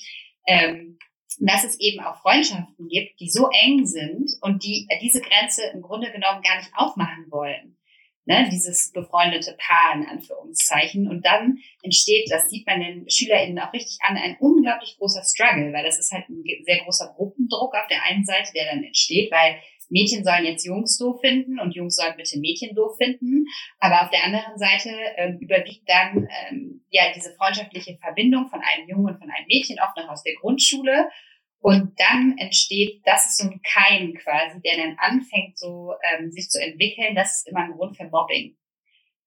ähm, 0.48 0.98
dass 1.40 1.64
es 1.64 1.80
eben 1.80 2.00
auch 2.02 2.22
Freundschaften 2.22 2.88
gibt, 2.88 3.20
die 3.20 3.30
so 3.30 3.50
eng 3.64 3.86
sind 3.86 4.32
und 4.42 4.64
die 4.64 4.88
diese 5.02 5.22
Grenze 5.22 5.64
im 5.74 5.82
Grunde 5.82 6.12
genommen 6.12 6.42
gar 6.42 6.58
nicht 6.58 6.72
aufmachen 6.76 7.26
wollen. 7.30 7.78
Ne, 8.26 8.48
dieses 8.52 8.92
befreundete 8.92 9.58
Paar 9.58 9.96
in 9.96 10.06
Anführungszeichen. 10.06 11.08
Und 11.08 11.26
dann 11.26 11.58
entsteht, 11.82 12.30
das 12.30 12.52
sieht 12.52 12.68
man 12.68 12.80
den 12.80 13.10
SchülerInnen 13.10 13.58
auch 13.58 13.74
richtig 13.74 13.98
an, 14.02 14.16
ein 14.16 14.38
unglaublich 14.40 14.96
großer 15.00 15.24
Struggle, 15.24 15.74
weil 15.74 15.84
das 15.84 15.98
ist 15.98 16.12
halt 16.12 16.30
ein 16.30 16.44
sehr 16.64 16.84
großer 16.84 17.14
Gruppendruck 17.16 17.74
auf 17.74 17.88
der 17.90 18.04
einen 18.04 18.24
Seite, 18.24 18.52
der 18.54 18.66
dann 18.66 18.84
entsteht, 18.84 19.32
weil 19.32 19.60
Mädchen 19.92 20.24
sollen 20.24 20.46
jetzt 20.46 20.66
Jungs 20.66 20.98
doof 20.98 21.20
finden 21.22 21.60
und 21.60 21.76
Jungs 21.76 21.96
sollen 21.96 22.16
bitte 22.18 22.40
Mädchen 22.40 22.74
doof 22.76 22.96
finden. 22.98 23.46
Aber 23.80 24.04
auf 24.04 24.10
der 24.10 24.24
anderen 24.24 24.58
Seite 24.58 24.90
ähm, 25.18 25.38
überwiegt 25.40 25.88
dann 25.88 26.28
ähm, 26.50 26.86
ja 26.90 27.04
diese 27.14 27.34
freundschaftliche 27.36 27.98
Verbindung 27.98 28.48
von 28.50 28.62
einem 28.62 28.88
Jungen 28.88 29.14
und 29.14 29.20
von 29.20 29.30
einem 29.30 29.48
Mädchen, 29.48 29.80
oft 29.80 29.98
noch 29.98 30.10
aus 30.10 30.24
der 30.24 30.36
Grundschule. 30.36 31.10
Und 31.60 32.00
dann 32.00 32.38
entsteht, 32.40 33.02
das 33.06 33.28
ist 33.28 33.38
so 33.38 33.48
ein 33.48 33.62
Keim 33.62 34.16
quasi, 34.16 34.60
der 34.62 34.78
dann 34.78 34.98
anfängt, 34.98 35.60
so 35.60 35.94
ähm, 36.12 36.32
sich 36.32 36.50
zu 36.50 36.60
entwickeln. 36.60 37.14
Das 37.14 37.38
ist 37.38 37.48
immer 37.48 37.60
ein 37.60 37.74
Grund 37.74 37.96
für 37.96 38.06
Mobbing. 38.06 38.58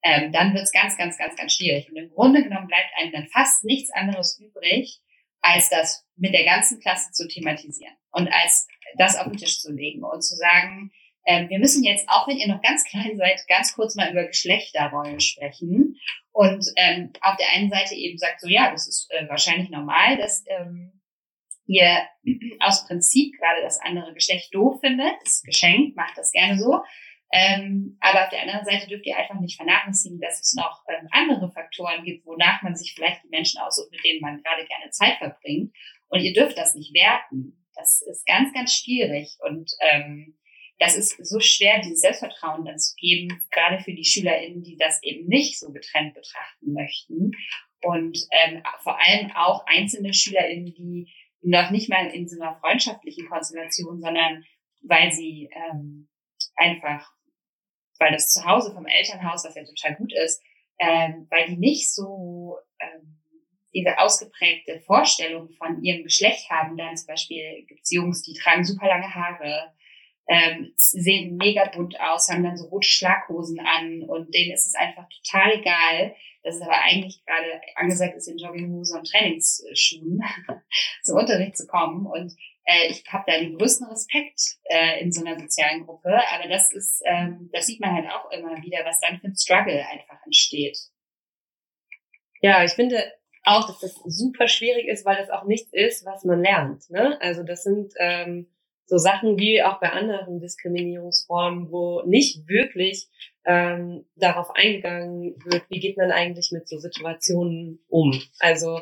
Ähm, 0.02 0.32
dann 0.32 0.52
wird 0.52 0.64
es 0.64 0.72
ganz, 0.72 0.98
ganz, 0.98 1.16
ganz, 1.16 1.36
ganz 1.36 1.54
schwierig. 1.54 1.88
Und 1.90 1.96
im 1.96 2.10
Grunde 2.10 2.42
genommen 2.42 2.66
bleibt 2.66 2.90
einem 3.00 3.12
dann 3.12 3.28
fast 3.28 3.64
nichts 3.64 3.90
anderes 3.92 4.38
übrig, 4.40 5.00
als 5.44 5.68
das 5.68 6.06
mit 6.16 6.32
der 6.32 6.44
ganzen 6.44 6.80
Klasse 6.80 7.12
zu 7.12 7.28
thematisieren 7.28 7.94
und 8.12 8.28
als 8.28 8.66
das 8.96 9.16
auf 9.16 9.24
den 9.24 9.36
Tisch 9.36 9.60
zu 9.60 9.72
legen 9.72 10.02
und 10.02 10.22
zu 10.22 10.34
sagen, 10.36 10.90
Ähm, 11.26 11.48
wir 11.48 11.58
müssen 11.58 11.82
jetzt, 11.84 12.06
auch 12.08 12.28
wenn 12.28 12.36
ihr 12.36 12.48
noch 12.48 12.60
ganz 12.60 12.84
klein 12.84 13.16
seid, 13.16 13.40
ganz 13.48 13.74
kurz 13.74 13.94
mal 13.94 14.10
über 14.10 14.26
Geschlechterrollen 14.26 15.20
sprechen. 15.20 15.96
Und 16.32 16.66
ähm, 16.76 17.12
auf 17.22 17.36
der 17.36 17.48
einen 17.54 17.70
Seite 17.70 17.94
eben 17.94 18.18
sagt 18.18 18.42
so, 18.42 18.48
ja, 18.48 18.70
das 18.70 18.86
ist 18.86 19.10
äh, 19.10 19.26
wahrscheinlich 19.28 19.70
normal, 19.70 20.18
dass 20.18 20.44
ähm, 20.48 21.00
ihr 21.66 22.02
aus 22.60 22.86
Prinzip 22.86 23.38
gerade 23.38 23.62
das 23.62 23.80
andere 23.80 24.12
Geschlecht 24.12 24.54
doof 24.54 24.80
findet. 24.80 25.14
Das 25.22 25.36
ist 25.36 25.44
geschenkt, 25.44 25.96
macht 25.96 26.18
das 26.18 26.30
gerne 26.30 26.58
so. 26.58 26.82
Ähm, 27.36 27.96
aber 27.98 28.22
auf 28.22 28.30
der 28.30 28.42
anderen 28.42 28.64
Seite 28.64 28.86
dürft 28.86 29.04
ihr 29.06 29.16
einfach 29.16 29.40
nicht 29.40 29.56
vernachlässigen, 29.56 30.20
dass 30.20 30.40
es 30.40 30.54
noch 30.54 30.84
ähm, 30.88 31.08
andere 31.10 31.50
Faktoren 31.50 32.04
gibt, 32.04 32.24
wonach 32.26 32.62
man 32.62 32.76
sich 32.76 32.94
vielleicht 32.94 33.24
die 33.24 33.28
Menschen 33.28 33.60
aussucht, 33.60 33.90
mit 33.90 34.04
denen 34.04 34.20
man 34.20 34.40
gerade 34.40 34.64
gerne 34.64 34.90
Zeit 34.90 35.18
verbringt. 35.18 35.74
Und 36.06 36.20
ihr 36.20 36.32
dürft 36.32 36.56
das 36.56 36.76
nicht 36.76 36.94
werten. 36.94 37.66
Das 37.74 38.02
ist 38.02 38.24
ganz, 38.24 38.54
ganz 38.54 38.72
schwierig. 38.72 39.36
Und 39.40 39.72
ähm, 39.80 40.38
das 40.78 40.96
ist 40.96 41.26
so 41.26 41.40
schwer, 41.40 41.80
dieses 41.80 42.02
Selbstvertrauen 42.02 42.64
dann 42.64 42.78
zu 42.78 42.94
geben, 42.94 43.42
gerade 43.50 43.82
für 43.82 43.94
die 43.94 44.04
SchülerInnen, 44.04 44.62
die 44.62 44.76
das 44.76 45.02
eben 45.02 45.26
nicht 45.26 45.58
so 45.58 45.72
getrennt 45.72 46.14
betrachten 46.14 46.72
möchten. 46.72 47.32
Und 47.82 48.16
ähm, 48.30 48.62
vor 48.84 48.96
allem 49.04 49.32
auch 49.32 49.66
einzelne 49.66 50.14
SchülerInnen, 50.14 50.66
die 50.66 51.12
noch 51.42 51.70
nicht 51.70 51.88
mal 51.88 52.06
in 52.06 52.28
so 52.28 52.40
einer 52.40 52.54
freundschaftlichen 52.60 53.28
Konstellation, 53.28 54.00
sondern 54.00 54.44
weil 54.82 55.10
sie 55.10 55.50
ähm, 55.52 56.08
einfach, 56.54 57.10
weil 57.98 58.12
das 58.12 58.32
Zuhause 58.32 58.72
vom 58.72 58.86
Elternhaus, 58.86 59.44
was 59.44 59.54
ja 59.54 59.64
total 59.64 59.96
gut 59.96 60.12
ist, 60.12 60.42
ähm, 60.78 61.26
weil 61.30 61.46
die 61.46 61.56
nicht 61.56 61.92
so 61.92 62.58
ähm, 62.80 63.20
diese 63.74 63.98
ausgeprägte 63.98 64.80
Vorstellung 64.80 65.50
von 65.50 65.82
ihrem 65.82 66.04
Geschlecht 66.04 66.48
haben. 66.50 66.76
Dann 66.76 66.96
zum 66.96 67.08
Beispiel 67.08 67.64
gibt's 67.66 67.92
Jungs, 67.92 68.22
die 68.22 68.34
tragen 68.34 68.64
super 68.64 68.86
lange 68.86 69.12
Haare, 69.12 69.72
ähm, 70.26 70.72
sehen 70.76 71.36
mega 71.36 71.66
bunt 71.66 72.00
aus, 72.00 72.30
haben 72.30 72.44
dann 72.44 72.56
so 72.56 72.66
rote 72.68 72.88
Schlaghosen 72.88 73.60
an 73.60 74.02
und 74.08 74.34
denen 74.34 74.54
ist 74.54 74.66
es 74.66 74.74
einfach 74.74 75.06
total 75.08 75.58
egal, 75.58 76.14
dass 76.42 76.56
es 76.56 76.62
aber 76.62 76.80
eigentlich 76.80 77.22
gerade 77.24 77.60
angesagt 77.74 78.16
ist, 78.16 78.28
in 78.28 78.38
Jogginghose 78.38 78.98
und 78.98 79.10
Trainingsschuhen 79.10 80.20
zum 81.02 81.18
Unterricht 81.18 81.56
zu 81.56 81.66
kommen. 81.66 82.06
Und 82.06 82.34
äh, 82.64 82.88
ich 82.88 83.04
habe 83.12 83.24
da 83.26 83.38
den 83.38 83.56
größten 83.56 83.88
Respekt 83.88 84.40
äh, 84.64 85.00
in 85.00 85.12
so 85.12 85.24
einer 85.24 85.38
sozialen 85.38 85.84
Gruppe. 85.84 86.10
Aber 86.32 86.48
das 86.48 86.72
ist, 86.72 87.02
ähm, 87.04 87.50
das 87.52 87.66
sieht 87.66 87.80
man 87.80 87.94
halt 87.94 88.06
auch 88.10 88.30
immer 88.30 88.62
wieder, 88.62 88.84
was 88.84 89.00
dann 89.00 89.18
für 89.20 89.28
ein 89.28 89.36
Struggle 89.36 89.86
einfach 89.86 90.24
entsteht. 90.24 90.78
Ja, 92.40 92.64
ich 92.64 92.72
finde 92.72 93.02
auch, 93.44 93.66
dass 93.66 93.80
das 93.80 93.94
super 94.06 94.48
schwierig 94.48 94.86
ist, 94.86 95.04
weil 95.04 95.16
das 95.16 95.30
auch 95.30 95.44
nichts 95.44 95.72
ist, 95.72 96.04
was 96.04 96.24
man 96.24 96.42
lernt. 96.42 96.90
Ne? 96.90 97.18
Also 97.20 97.42
das 97.42 97.62
sind 97.62 97.92
ähm, 97.98 98.48
so 98.86 98.98
Sachen 98.98 99.38
wie 99.38 99.62
auch 99.62 99.80
bei 99.80 99.90
anderen 99.90 100.40
Diskriminierungsformen, 100.40 101.70
wo 101.70 102.02
nicht 102.06 102.48
wirklich 102.48 103.08
ähm, 103.44 104.06
darauf 104.16 104.50
eingegangen 104.54 105.36
wird, 105.44 105.64
wie 105.68 105.80
geht 105.80 105.96
man 105.96 106.10
eigentlich 106.10 106.50
mit 106.52 106.68
so 106.68 106.78
Situationen 106.78 107.84
um. 107.88 108.18
Also 108.38 108.80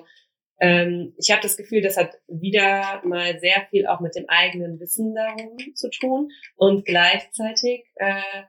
ähm, 0.63 1.15
ich 1.19 1.31
habe 1.31 1.43
das 1.43 1.57
Gefühl, 1.57 1.83
das 1.83 1.97
hat 1.97 2.13
wieder 2.29 3.03
mal 3.05 3.39
sehr 3.41 3.67
viel 3.71 3.87
auch 3.87 4.01
mit 4.01 4.15
dem 4.15 4.29
eigenen 4.29 4.79
Wissen 4.81 5.15
darum 5.15 5.57
zu 5.75 5.91
tun 5.91 6.31
und 6.57 6.85
gleichzeitig 6.85 7.85
äh, 7.97 8.43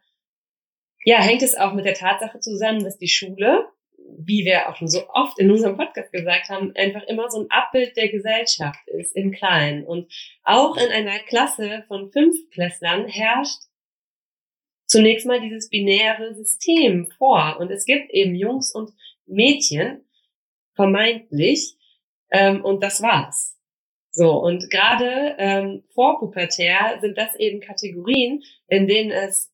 ja 1.05 1.21
hängt 1.21 1.41
es 1.41 1.55
auch 1.55 1.73
mit 1.73 1.85
der 1.85 1.95
Tatsache 1.95 2.39
zusammen, 2.39 2.83
dass 2.83 2.97
die 2.97 3.09
Schule 3.09 3.67
wie 4.17 4.45
wir 4.45 4.69
auch 4.69 4.75
schon 4.75 4.87
so 4.87 5.07
oft 5.09 5.39
in 5.39 5.51
unserem 5.51 5.77
Podcast 5.77 6.11
gesagt 6.11 6.49
haben, 6.49 6.73
einfach 6.75 7.03
immer 7.03 7.29
so 7.29 7.41
ein 7.41 7.49
Abbild 7.49 7.95
der 7.97 8.09
Gesellschaft 8.09 8.87
ist 8.87 9.15
im 9.15 9.31
Kleinen. 9.31 9.85
Und 9.85 10.11
auch 10.43 10.77
in 10.77 10.91
einer 10.91 11.19
Klasse 11.19 11.83
von 11.87 12.11
fünf 12.11 12.35
Klässlern 12.51 13.07
herrscht 13.07 13.61
zunächst 14.85 15.25
mal 15.25 15.41
dieses 15.41 15.69
binäre 15.69 16.35
System 16.35 17.07
vor. 17.17 17.57
Und 17.59 17.71
es 17.71 17.85
gibt 17.85 18.11
eben 18.11 18.35
Jungs 18.35 18.73
und 18.73 18.91
Mädchen, 19.25 20.05
vermeintlich, 20.75 21.75
ähm, 22.33 22.65
und 22.65 22.83
das 22.83 23.01
war's. 23.01 23.57
So, 24.11 24.31
und 24.31 24.69
gerade 24.69 25.35
ähm, 25.39 25.83
vor 25.93 26.19
Pubertär 26.19 26.99
sind 27.01 27.17
das 27.17 27.35
eben 27.39 27.61
Kategorien, 27.61 28.43
in 28.67 28.87
denen 28.87 29.11
es 29.11 29.51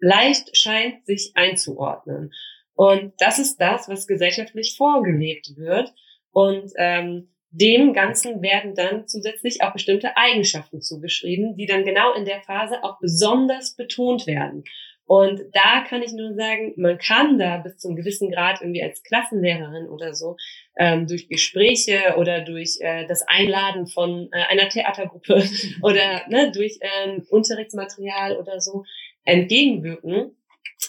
leicht 0.00 0.56
scheint, 0.56 1.06
sich 1.06 1.32
einzuordnen. 1.34 2.32
Und 2.74 3.14
das 3.18 3.38
ist 3.38 3.56
das, 3.56 3.88
was 3.88 4.06
gesellschaftlich 4.06 4.76
vorgelebt 4.76 5.56
wird. 5.56 5.94
Und 6.30 6.72
ähm, 6.76 7.34
dem 7.50 7.94
Ganzen 7.94 8.42
werden 8.42 8.74
dann 8.74 9.08
zusätzlich 9.08 9.62
auch 9.62 9.72
bestimmte 9.72 10.16
Eigenschaften 10.16 10.82
zugeschrieben, 10.82 11.56
die 11.56 11.66
dann 11.66 11.84
genau 11.84 12.12
in 12.12 12.26
der 12.26 12.42
Phase 12.42 12.84
auch 12.84 12.98
besonders 13.00 13.74
betont 13.74 14.26
werden. 14.26 14.64
Und 15.08 15.40
da 15.54 15.86
kann 15.88 16.02
ich 16.02 16.12
nur 16.12 16.34
sagen, 16.34 16.74
man 16.76 16.98
kann 16.98 17.38
da 17.38 17.56
bis 17.56 17.78
zum 17.78 17.96
gewissen 17.96 18.30
Grad 18.30 18.60
irgendwie 18.60 18.82
als 18.82 19.02
Klassenlehrerin 19.02 19.88
oder 19.88 20.12
so 20.12 20.36
ähm, 20.76 21.06
durch 21.06 21.30
Gespräche 21.30 22.16
oder 22.18 22.42
durch 22.42 22.76
äh, 22.80 23.06
das 23.06 23.22
Einladen 23.26 23.86
von 23.86 24.28
äh, 24.32 24.42
einer 24.50 24.68
Theatergruppe 24.68 25.42
oder 25.82 26.28
ne, 26.28 26.52
durch 26.52 26.78
ähm, 26.82 27.26
Unterrichtsmaterial 27.30 28.36
oder 28.36 28.60
so 28.60 28.84
entgegenwirken. 29.24 30.36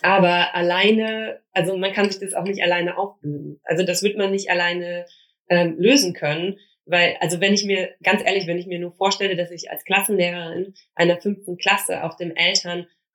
Aber 0.01 0.53
alleine, 0.53 1.39
also 1.53 1.77
man 1.77 1.93
kann 1.93 2.11
sich 2.11 2.19
das 2.19 2.33
auch 2.33 2.43
nicht 2.43 2.61
alleine 2.61 2.97
aufbürden. 2.97 3.61
Also 3.63 3.85
das 3.85 4.03
wird 4.03 4.17
man 4.17 4.31
nicht 4.31 4.51
alleine 4.51 5.05
ähm, 5.47 5.75
lösen 5.79 6.13
können. 6.13 6.57
Weil, 6.85 7.15
also 7.21 7.39
wenn 7.39 7.53
ich 7.53 7.63
mir, 7.63 7.95
ganz 8.03 8.21
ehrlich, 8.25 8.47
wenn 8.47 8.57
ich 8.57 8.67
mir 8.67 8.79
nur 8.79 8.91
vorstelle, 8.91 9.37
dass 9.37 9.51
ich 9.51 9.71
als 9.71 9.85
Klassenlehrerin 9.85 10.73
einer 10.93 11.21
fünften 11.21 11.55
Klasse 11.55 12.03
auf 12.03 12.17
dem 12.17 12.35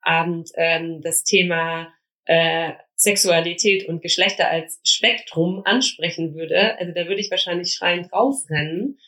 Elternabend 0.05 0.51
ähm, 0.55 1.01
das 1.01 1.23
Thema 1.23 1.93
äh, 2.25 2.73
Sexualität 2.95 3.87
und 3.87 4.01
Geschlechter 4.01 4.49
als 4.49 4.79
Spektrum 4.83 5.61
ansprechen 5.65 6.33
würde, 6.35 6.77
also 6.77 6.93
da 6.93 7.07
würde 7.07 7.19
ich 7.19 7.29
wahrscheinlich 7.29 7.73
schreiend 7.73 8.11
rausrennen, 8.13 8.99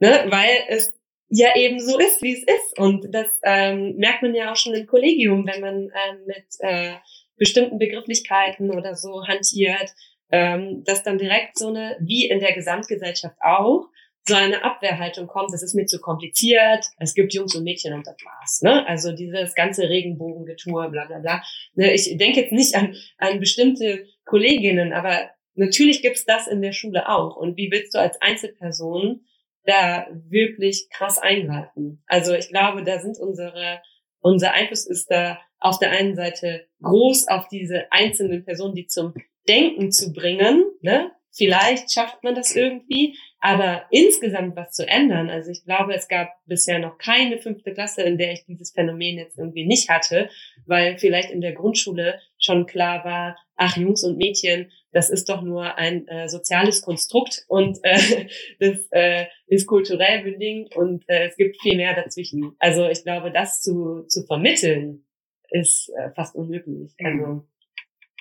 ne, 0.00 0.24
weil 0.28 0.56
es 0.68 0.98
ja 1.28 1.54
eben 1.56 1.80
so 1.80 1.98
ist, 1.98 2.22
wie 2.22 2.34
es 2.34 2.42
ist. 2.42 2.78
Und 2.78 3.14
das 3.14 3.28
ähm, 3.44 3.96
merkt 3.96 4.22
man 4.22 4.34
ja 4.34 4.52
auch 4.52 4.56
schon 4.56 4.74
im 4.74 4.86
Kollegium, 4.86 5.46
wenn 5.46 5.60
man 5.60 5.74
ähm, 5.84 6.26
mit 6.26 6.44
äh, 6.58 6.94
bestimmten 7.36 7.78
Begrifflichkeiten 7.78 8.70
oder 8.70 8.94
so 8.94 9.26
hantiert, 9.26 9.94
ähm, 10.30 10.82
dass 10.84 11.02
dann 11.02 11.18
direkt 11.18 11.58
so 11.58 11.68
eine, 11.68 11.96
wie 12.00 12.28
in 12.28 12.40
der 12.40 12.52
Gesamtgesellschaft 12.52 13.36
auch, 13.40 13.88
so 14.26 14.34
eine 14.34 14.64
Abwehrhaltung 14.64 15.26
kommt, 15.26 15.52
das 15.52 15.62
ist 15.62 15.74
mir 15.74 15.86
zu 15.86 16.00
kompliziert, 16.00 16.84
es 16.98 17.14
gibt 17.14 17.34
Jungs 17.34 17.54
und 17.54 17.64
Mädchen 17.64 17.92
und 17.92 18.06
das 18.06 18.16
war's. 18.24 18.62
Ne? 18.62 18.86
Also 18.86 19.12
dieses 19.12 19.54
ganze 19.54 19.88
Regenbogengetue, 19.88 20.88
bla 20.90 21.04
bla 21.04 21.18
bla. 21.18 21.42
Ne, 21.74 21.92
ich 21.92 22.16
denke 22.16 22.40
jetzt 22.40 22.52
nicht 22.52 22.74
an, 22.74 22.96
an 23.18 23.38
bestimmte 23.38 24.06
Kolleginnen, 24.24 24.92
aber 24.92 25.30
natürlich 25.54 26.00
gibt's 26.00 26.24
das 26.24 26.46
in 26.46 26.62
der 26.62 26.72
Schule 26.72 27.08
auch. 27.08 27.36
Und 27.36 27.56
wie 27.56 27.70
willst 27.70 27.94
du 27.94 27.98
als 27.98 28.20
Einzelperson 28.22 29.20
da 29.64 30.06
wirklich 30.28 30.88
krass 30.90 31.18
eingreifen. 31.18 32.02
Also 32.06 32.34
ich 32.34 32.48
glaube, 32.48 32.84
da 32.84 33.00
sind 33.00 33.18
unsere, 33.18 33.80
unser 34.20 34.52
Einfluss 34.52 34.86
ist 34.86 35.10
da 35.10 35.38
auf 35.58 35.78
der 35.78 35.90
einen 35.90 36.14
Seite 36.14 36.66
groß 36.82 37.28
auf 37.28 37.48
diese 37.48 37.90
einzelnen 37.90 38.44
Personen, 38.44 38.74
die 38.74 38.86
zum 38.86 39.14
Denken 39.48 39.90
zu 39.90 40.12
bringen. 40.12 40.64
Ne? 40.80 41.10
Vielleicht 41.36 41.92
schafft 41.92 42.22
man 42.22 42.34
das 42.34 42.54
irgendwie, 42.54 43.16
aber 43.40 43.86
insgesamt 43.90 44.56
was 44.56 44.72
zu 44.72 44.86
ändern, 44.86 45.28
also 45.30 45.50
ich 45.50 45.64
glaube, 45.64 45.94
es 45.94 46.08
gab 46.08 46.28
bisher 46.46 46.78
noch 46.78 46.96
keine 46.96 47.38
fünfte 47.38 47.74
Klasse, 47.74 48.02
in 48.02 48.18
der 48.18 48.32
ich 48.32 48.44
dieses 48.46 48.70
Phänomen 48.72 49.18
jetzt 49.18 49.36
irgendwie 49.36 49.66
nicht 49.66 49.90
hatte, 49.90 50.30
weil 50.66 50.96
vielleicht 50.96 51.30
in 51.30 51.40
der 51.40 51.52
Grundschule 51.52 52.20
schon 52.38 52.66
klar 52.66 53.04
war, 53.04 53.36
ach 53.56 53.76
Jungs 53.76 54.04
und 54.04 54.16
Mädchen, 54.16 54.70
das 54.92 55.10
ist 55.10 55.28
doch 55.28 55.42
nur 55.42 55.76
ein 55.76 56.06
äh, 56.06 56.28
soziales 56.28 56.82
Konstrukt 56.82 57.44
und 57.48 57.78
äh, 57.82 58.28
das 58.60 58.86
äh, 58.92 59.26
ist 59.46 59.66
kulturell 59.66 60.22
bedingt 60.22 60.74
und 60.76 61.04
äh, 61.08 61.28
es 61.28 61.36
gibt 61.36 61.60
viel 61.60 61.76
mehr 61.76 61.94
dazwischen. 61.94 62.54
Also 62.60 62.86
ich 62.86 63.02
glaube, 63.02 63.32
das 63.32 63.60
zu, 63.60 64.04
zu 64.06 64.24
vermitteln 64.26 65.04
ist 65.50 65.90
äh, 65.98 66.10
fast 66.14 66.34
unmöglich. 66.34 66.92
Mhm. 66.98 67.06
Also 67.06 67.48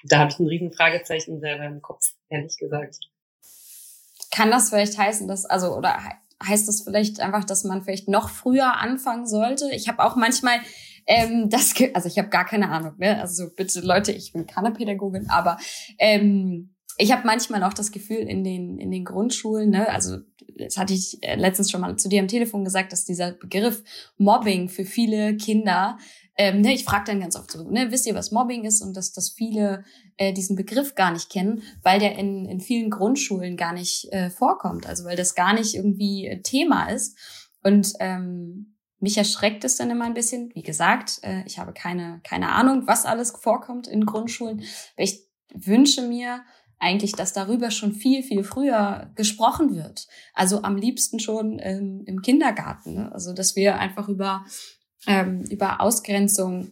da 0.03 0.19
habe 0.19 0.31
ich 0.31 0.39
ein 0.39 0.47
riesen 0.47 0.71
Fragezeichen 0.71 1.39
selber 1.39 1.65
im 1.65 1.81
Kopf, 1.81 2.13
ehrlich 2.29 2.57
gesagt. 2.57 2.99
Kann 4.31 4.51
das 4.51 4.69
vielleicht 4.69 4.97
heißen, 4.97 5.27
dass, 5.27 5.45
also, 5.45 5.75
oder 5.75 5.97
heißt 6.43 6.67
das 6.67 6.81
vielleicht 6.81 7.19
einfach, 7.19 7.43
dass 7.43 7.63
man 7.63 7.83
vielleicht 7.83 8.07
noch 8.07 8.29
früher 8.29 8.77
anfangen 8.77 9.27
sollte? 9.27 9.69
Ich 9.71 9.87
habe 9.87 10.03
auch 10.03 10.15
manchmal 10.15 10.59
ähm, 11.05 11.49
das, 11.49 11.73
also 11.93 12.07
ich 12.07 12.17
habe 12.17 12.29
gar 12.29 12.45
keine 12.45 12.69
Ahnung, 12.69 12.93
ne? 12.97 13.19
Also 13.21 13.49
bitte 13.55 13.81
Leute, 13.81 14.11
ich 14.11 14.33
bin 14.33 14.45
keine 14.45 14.71
Pädagogin, 14.71 15.29
aber 15.29 15.57
ähm, 15.99 16.75
ich 16.97 17.11
habe 17.11 17.25
manchmal 17.25 17.63
auch 17.63 17.73
das 17.73 17.91
Gefühl 17.91 18.19
in 18.19 18.43
den 18.43 18.77
in 18.77 18.91
den 18.91 19.03
Grundschulen, 19.03 19.71
ne, 19.71 19.89
also 19.89 20.17
das 20.57 20.77
hatte 20.77 20.93
ich 20.93 21.17
äh, 21.21 21.35
letztens 21.35 21.71
schon 21.71 21.81
mal 21.81 21.97
zu 21.97 22.09
dir 22.09 22.21
am 22.21 22.27
Telefon 22.27 22.63
gesagt, 22.63 22.91
dass 22.91 23.05
dieser 23.05 23.31
Begriff 23.31 23.83
Mobbing 24.17 24.69
für 24.69 24.85
viele 24.85 25.35
Kinder 25.37 25.97
ähm, 26.35 26.61
ne, 26.61 26.73
ich 26.73 26.83
frage 26.83 27.05
dann 27.05 27.19
ganz 27.19 27.35
oft 27.35 27.51
so, 27.51 27.69
ne, 27.69 27.91
wisst 27.91 28.07
ihr, 28.07 28.15
was 28.15 28.31
Mobbing 28.31 28.63
ist 28.63 28.81
und 28.81 28.97
dass, 28.97 29.11
dass 29.11 29.29
viele 29.29 29.83
äh, 30.17 30.33
diesen 30.33 30.55
Begriff 30.55 30.95
gar 30.95 31.11
nicht 31.11 31.29
kennen, 31.29 31.63
weil 31.83 31.99
der 31.99 32.17
in, 32.17 32.45
in 32.45 32.59
vielen 32.59 32.89
Grundschulen 32.89 33.57
gar 33.57 33.73
nicht 33.73 34.11
äh, 34.11 34.29
vorkommt, 34.29 34.87
also 34.87 35.05
weil 35.05 35.15
das 35.15 35.35
gar 35.35 35.53
nicht 35.53 35.75
irgendwie 35.75 36.41
Thema 36.43 36.89
ist. 36.89 37.17
Und 37.63 37.93
ähm, 37.99 38.75
mich 38.99 39.17
erschreckt 39.17 39.63
es 39.63 39.75
dann 39.75 39.91
immer 39.91 40.05
ein 40.05 40.13
bisschen. 40.13 40.49
Wie 40.55 40.63
gesagt, 40.63 41.19
äh, 41.23 41.43
ich 41.45 41.59
habe 41.59 41.73
keine, 41.73 42.21
keine 42.23 42.49
Ahnung, 42.49 42.87
was 42.87 43.05
alles 43.05 43.31
vorkommt 43.31 43.87
in 43.87 44.05
Grundschulen. 44.05 44.59
Aber 44.59 45.03
ich 45.03 45.27
wünsche 45.53 46.01
mir 46.01 46.43
eigentlich, 46.79 47.13
dass 47.13 47.33
darüber 47.33 47.69
schon 47.71 47.93
viel, 47.93 48.23
viel 48.23 48.43
früher 48.43 49.11
gesprochen 49.15 49.75
wird. 49.75 50.07
Also 50.33 50.63
am 50.63 50.75
liebsten 50.75 51.19
schon 51.19 51.59
ähm, 51.61 52.03
im 52.05 52.21
Kindergarten. 52.21 52.95
Ne? 52.95 53.11
Also 53.11 53.33
dass 53.33 53.55
wir 53.55 53.79
einfach 53.79 54.09
über, 54.09 54.45
ähm, 55.07 55.41
über 55.49 55.81
Ausgrenzung 55.81 56.71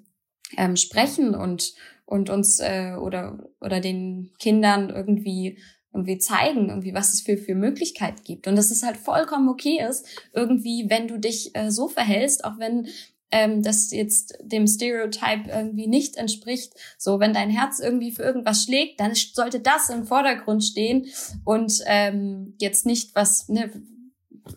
ähm, 0.58 0.76
sprechen 0.76 1.36
und, 1.36 1.74
und 2.06 2.30
uns 2.30 2.60
äh, 2.60 2.96
oder, 3.00 3.50
oder 3.60 3.80
den 3.80 4.32
Kindern 4.39 4.89
irgendwie 4.89 5.58
irgendwie 5.94 6.17
zeigen, 6.17 6.70
irgendwie, 6.70 6.94
was 6.94 7.13
es 7.13 7.22
für, 7.22 7.38
für 7.38 7.54
Möglichkeiten 7.54 8.24
gibt. 8.24 8.48
Und 8.48 8.56
dass 8.56 8.72
es 8.72 8.84
halt 8.84 8.96
vollkommen 8.96 9.50
okay 9.50 9.86
ist, 9.86 10.06
irgendwie, 10.34 10.89
wenn 10.89 11.08
du 11.08 11.20
dich 11.20 11.54
äh, 11.54 11.70
so 11.70 11.89
verhältst, 11.89 12.46
auch 12.46 12.58
wenn 12.60 12.88
ähm, 13.32 13.63
das 13.63 13.91
jetzt 13.91 14.38
dem 14.41 14.67
Stereotype 14.67 15.50
irgendwie 15.50 15.88
nicht 15.88 16.17
entspricht. 16.17 16.74
So, 16.98 17.20
wenn 17.20 17.34
dein 17.34 17.50
Herz 17.50 17.80
irgendwie 17.80 18.12
für 18.12 18.24
irgendwas 18.24 18.63
schlägt, 18.63 19.00
dann 19.00 19.13
sollte 19.15 19.60
das 19.60 19.89
im 19.89 20.06
Vordergrund 20.06 20.63
stehen 20.63 21.08
und 21.46 21.82
ähm, 21.86 22.56
jetzt 22.60 22.86
nicht 22.86 23.15
was, 23.15 23.50
ne, 23.50 23.72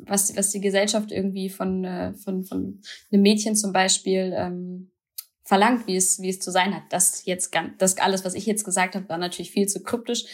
was, 0.01 0.37
was 0.37 0.51
die 0.51 0.61
Gesellschaft 0.61 1.11
irgendwie 1.11 1.49
von, 1.49 1.85
äh, 1.85 2.15
von, 2.15 2.45
von 2.45 2.81
einem 3.11 3.23
Mädchen 3.23 3.57
zum 3.57 3.73
Beispiel 3.73 4.35
ähm, 4.37 4.91
verlangt, 5.45 5.87
wie 5.87 5.97
es, 5.97 6.21
wie 6.21 6.31
es 6.31 6.41
zu 6.41 6.51
sein 6.51 6.75
hat. 6.75 6.85
Das 6.91 7.25
jetzt 7.27 7.53
ganz, 7.53 7.75
das 7.79 7.99
alles, 7.99 8.25
was 8.25 8.35
ich 8.35 8.47
jetzt 8.47 8.65
gesagt 8.65 8.95
habe, 8.95 9.09
war 9.09 9.19
natürlich 9.19 9.51
viel 9.51 9.67
zu 9.67 9.83
kryptisch. 9.83 10.25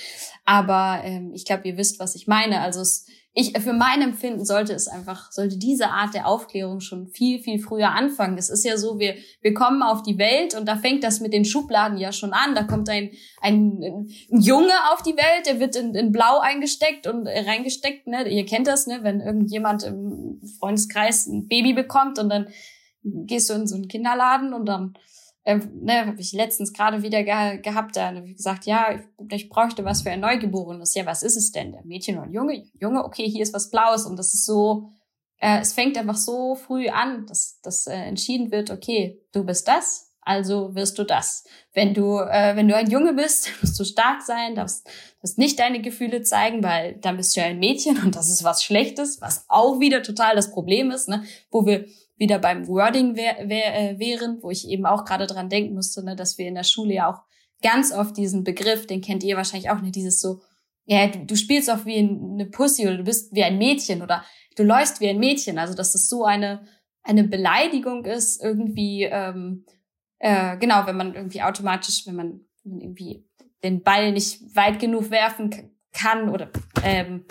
Aber 0.44 1.02
ähm, 1.04 1.32
ich 1.34 1.44
glaube, 1.44 1.66
ihr 1.68 1.76
wisst, 1.76 1.98
was 1.98 2.14
ich 2.14 2.26
meine. 2.26 2.60
Also 2.60 2.80
es, 2.80 3.06
ich, 3.32 3.56
für 3.60 3.72
mein 3.72 4.02
Empfinden 4.02 4.44
sollte 4.44 4.72
es 4.72 4.88
einfach, 4.88 5.30
sollte 5.30 5.56
diese 5.56 5.90
Art 5.90 6.14
der 6.14 6.26
Aufklärung 6.26 6.80
schon 6.80 7.06
viel, 7.06 7.40
viel 7.40 7.60
früher 7.60 7.90
anfangen. 7.92 8.36
Es 8.36 8.50
ist 8.50 8.64
ja 8.64 8.76
so, 8.76 8.98
wir, 8.98 9.14
wir 9.40 9.54
kommen 9.54 9.82
auf 9.82 10.02
die 10.02 10.18
Welt 10.18 10.56
und 10.56 10.66
da 10.66 10.76
fängt 10.76 11.04
das 11.04 11.20
mit 11.20 11.32
den 11.32 11.44
Schubladen 11.44 11.96
ja 11.96 12.10
schon 12.10 12.32
an. 12.32 12.56
Da 12.56 12.64
kommt 12.64 12.88
ein, 12.88 13.12
ein, 13.40 13.80
ein 14.32 14.40
Junge 14.40 14.72
auf 14.92 15.02
die 15.02 15.16
Welt, 15.16 15.46
der 15.46 15.60
wird 15.60 15.76
in, 15.76 15.94
in 15.94 16.10
Blau 16.10 16.40
eingesteckt 16.40 17.06
und 17.06 17.26
äh, 17.26 17.48
reingesteckt, 17.48 18.08
ne? 18.08 18.28
Ihr 18.28 18.46
kennt 18.46 18.66
das, 18.66 18.88
ne? 18.88 18.98
Wenn 19.02 19.20
irgendjemand 19.20 19.84
im 19.84 20.40
Freundeskreis 20.58 21.26
ein 21.26 21.46
Baby 21.46 21.72
bekommt 21.72 22.18
und 22.18 22.30
dann 22.30 22.48
gehst 23.04 23.48
du 23.48 23.54
in 23.54 23.68
so 23.68 23.76
einen 23.76 23.86
Kinderladen 23.86 24.52
und 24.52 24.66
dann 24.66 24.94
ähm, 25.50 25.80
ne, 25.82 26.06
habe 26.06 26.20
ich 26.20 26.32
letztens 26.32 26.72
gerade 26.72 27.02
wieder 27.02 27.22
ge 27.22 27.58
gehabt, 27.58 27.96
da 27.96 28.14
habe 28.14 28.28
ich 28.28 28.36
gesagt, 28.36 28.66
ja, 28.66 28.86
ich, 28.92 29.32
ich 29.32 29.48
bräuchte 29.48 29.84
was 29.84 30.02
für 30.02 30.10
ein 30.10 30.20
Neugeborenes. 30.20 30.94
Ja, 30.94 31.06
was 31.06 31.22
ist 31.22 31.36
es 31.36 31.52
denn? 31.52 31.72
Der 31.72 31.84
Mädchen 31.84 32.18
oder 32.18 32.30
Junge? 32.30 32.64
Junge, 32.80 33.04
okay, 33.04 33.28
hier 33.28 33.42
ist 33.42 33.54
was 33.54 33.70
Blaues 33.70 34.06
und 34.06 34.16
das 34.16 34.32
ist 34.34 34.46
so, 34.46 34.90
äh, 35.38 35.60
es 35.60 35.72
fängt 35.72 35.98
einfach 35.98 36.16
so 36.16 36.54
früh 36.54 36.88
an, 36.88 37.26
dass, 37.26 37.60
dass 37.62 37.86
äh, 37.86 37.94
entschieden 37.94 38.52
wird, 38.52 38.70
okay, 38.70 39.20
du 39.32 39.44
bist 39.44 39.66
das, 39.66 40.12
also 40.22 40.74
wirst 40.74 40.98
du 40.98 41.04
das. 41.04 41.44
Wenn 41.72 41.94
du, 41.94 42.18
äh, 42.18 42.54
wenn 42.54 42.68
du 42.68 42.76
ein 42.76 42.90
Junge 42.90 43.14
bist, 43.14 43.50
musst 43.62 43.78
du 43.80 43.84
stark 43.84 44.22
sein, 44.22 44.54
darfst, 44.54 44.86
darfst 45.20 45.38
nicht 45.38 45.58
deine 45.58 45.80
Gefühle 45.80 46.22
zeigen, 46.22 46.62
weil 46.62 46.94
dann 46.94 47.16
bist 47.16 47.34
du 47.34 47.40
ja 47.40 47.46
ein 47.46 47.58
Mädchen 47.58 48.00
und 48.02 48.14
das 48.14 48.28
ist 48.28 48.44
was 48.44 48.62
Schlechtes, 48.62 49.20
was 49.20 49.44
auch 49.48 49.80
wieder 49.80 50.02
total 50.02 50.36
das 50.36 50.50
Problem 50.50 50.90
ist, 50.90 51.08
ne? 51.08 51.24
wo 51.50 51.66
wir 51.66 51.86
wieder 52.20 52.38
beim 52.38 52.68
Wording 52.68 53.16
wär, 53.16 53.48
wär, 53.48 53.74
äh, 53.74 53.98
wären, 53.98 54.38
wo 54.42 54.50
ich 54.50 54.68
eben 54.68 54.86
auch 54.86 55.04
gerade 55.04 55.26
dran 55.26 55.48
denken 55.48 55.74
musste, 55.74 56.04
ne, 56.04 56.14
dass 56.14 56.38
wir 56.38 56.46
in 56.46 56.54
der 56.54 56.62
Schule 56.62 56.94
ja 56.94 57.10
auch 57.10 57.22
ganz 57.62 57.92
oft 57.92 58.16
diesen 58.16 58.44
Begriff, 58.44 58.86
den 58.86 59.00
kennt 59.00 59.24
ihr 59.24 59.36
wahrscheinlich 59.36 59.70
auch 59.70 59.80
nicht, 59.80 59.96
dieses 59.96 60.20
so, 60.20 60.40
ja, 60.84 61.08
du, 61.08 61.24
du 61.24 61.36
spielst 61.36 61.68
auch 61.70 61.84
wie 61.84 61.98
eine 61.98 62.46
Pussy 62.46 62.86
oder 62.86 62.98
du 62.98 63.04
bist 63.04 63.34
wie 63.34 63.42
ein 63.42 63.58
Mädchen 63.58 64.02
oder 64.02 64.24
du 64.56 64.62
läufst 64.62 65.00
wie 65.00 65.08
ein 65.08 65.18
Mädchen. 65.18 65.58
Also 65.58 65.74
dass 65.74 65.92
das 65.92 66.08
so 66.08 66.24
eine 66.24 66.64
eine 67.02 67.24
Beleidigung 67.24 68.04
ist 68.04 68.42
irgendwie 68.42 69.04
ähm, 69.04 69.64
äh, 70.18 70.56
genau, 70.58 70.86
wenn 70.86 70.96
man 70.96 71.14
irgendwie 71.14 71.42
automatisch, 71.42 72.06
wenn 72.06 72.14
man 72.14 72.40
irgendwie 72.62 73.26
den 73.62 73.82
Ball 73.82 74.12
nicht 74.12 74.54
weit 74.54 74.78
genug 74.78 75.10
werfen 75.10 75.72
kann 75.92 76.28
oder 76.28 76.50
ähm, 76.84 77.24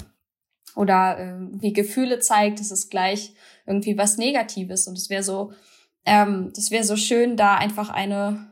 oder 0.75 1.19
äh, 1.19 1.62
wie 1.62 1.73
Gefühle 1.73 2.19
zeigt, 2.19 2.60
ist 2.60 2.71
es 2.71 2.89
gleich 2.89 3.34
irgendwie 3.69 3.97
was 3.97 4.17
Negatives. 4.17 4.88
Und 4.88 4.97
es 4.97 5.10
wäre 5.10 5.23
so, 5.23 5.53
ähm, 6.05 6.51
das 6.55 6.71
wäre 6.71 6.84
so 6.84 6.97
schön, 6.97 7.38
da 7.38 7.55
einfach 7.55 7.89
eine, 7.89 8.49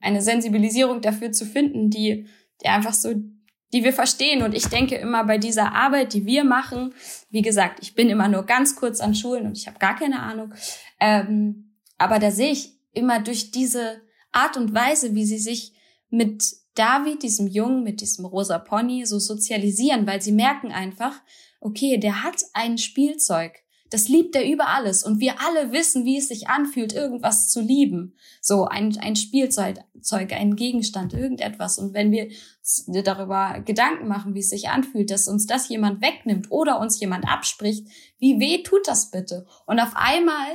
eine 0.00 0.22
Sensibilisierung 0.22 1.00
dafür 1.00 1.32
zu 1.32 1.46
finden, 1.46 1.90
die, 1.90 2.26
die 2.62 2.68
einfach 2.68 2.94
so, 2.94 3.14
die 3.72 3.82
wir 3.82 3.92
verstehen. 3.92 4.42
Und 4.42 4.54
ich 4.54 4.66
denke 4.66 4.94
immer 4.96 5.24
bei 5.24 5.38
dieser 5.38 5.74
Arbeit, 5.74 6.12
die 6.12 6.26
wir 6.26 6.44
machen, 6.44 6.94
wie 7.30 7.42
gesagt, 7.42 7.80
ich 7.82 7.94
bin 7.94 8.10
immer 8.10 8.28
nur 8.28 8.44
ganz 8.44 8.76
kurz 8.76 9.00
an 9.00 9.14
Schulen 9.14 9.46
und 9.46 9.56
ich 9.56 9.66
habe 9.66 9.78
gar 9.78 9.96
keine 9.96 10.20
Ahnung. 10.20 10.54
Ähm, 11.00 11.74
aber 11.96 12.18
da 12.18 12.30
sehe 12.30 12.52
ich 12.52 12.74
immer 12.92 13.20
durch 13.20 13.50
diese 13.50 14.02
Art 14.32 14.56
und 14.56 14.74
Weise, 14.74 15.14
wie 15.14 15.24
sie 15.24 15.38
sich 15.38 15.72
mit 16.10 16.44
David, 16.74 17.22
diesem 17.22 17.48
Jungen, 17.48 17.82
mit 17.82 18.00
diesem 18.00 18.24
rosa 18.24 18.58
Pony 18.58 19.04
so 19.04 19.18
sozialisieren, 19.18 20.06
weil 20.06 20.22
sie 20.22 20.32
merken 20.32 20.70
einfach, 20.70 21.20
okay, 21.60 21.98
der 21.98 22.22
hat 22.22 22.40
ein 22.52 22.78
Spielzeug. 22.78 23.64
Das 23.90 24.08
liebt 24.08 24.36
er 24.36 24.46
über 24.50 24.68
alles. 24.68 25.02
Und 25.02 25.20
wir 25.20 25.40
alle 25.40 25.72
wissen, 25.72 26.04
wie 26.04 26.18
es 26.18 26.28
sich 26.28 26.48
anfühlt, 26.48 26.92
irgendwas 26.92 27.48
zu 27.48 27.60
lieben. 27.60 28.16
So 28.40 28.66
ein, 28.66 28.96
ein 28.98 29.16
Spielzeug, 29.16 29.78
ein 30.12 30.56
Gegenstand, 30.56 31.14
irgendetwas. 31.14 31.78
Und 31.78 31.94
wenn 31.94 32.12
wir 32.12 32.28
darüber 33.02 33.60
Gedanken 33.64 34.08
machen, 34.08 34.34
wie 34.34 34.40
es 34.40 34.50
sich 34.50 34.68
anfühlt, 34.68 35.10
dass 35.10 35.28
uns 35.28 35.46
das 35.46 35.68
jemand 35.68 36.02
wegnimmt 36.02 36.50
oder 36.50 36.80
uns 36.80 37.00
jemand 37.00 37.26
abspricht, 37.26 37.86
wie 38.18 38.38
weh 38.38 38.62
tut 38.62 38.86
das 38.86 39.10
bitte? 39.10 39.46
Und 39.66 39.80
auf 39.80 39.92
einmal, 39.94 40.46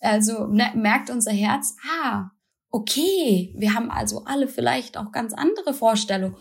also 0.00 0.46
ne, 0.46 0.72
merkt 0.74 1.10
unser 1.10 1.32
Herz, 1.32 1.76
ah, 2.02 2.30
okay, 2.70 3.54
wir 3.56 3.74
haben 3.74 3.90
also 3.90 4.24
alle 4.24 4.48
vielleicht 4.48 4.96
auch 4.96 5.12
ganz 5.12 5.32
andere 5.32 5.74
Vorstellungen. 5.74 6.36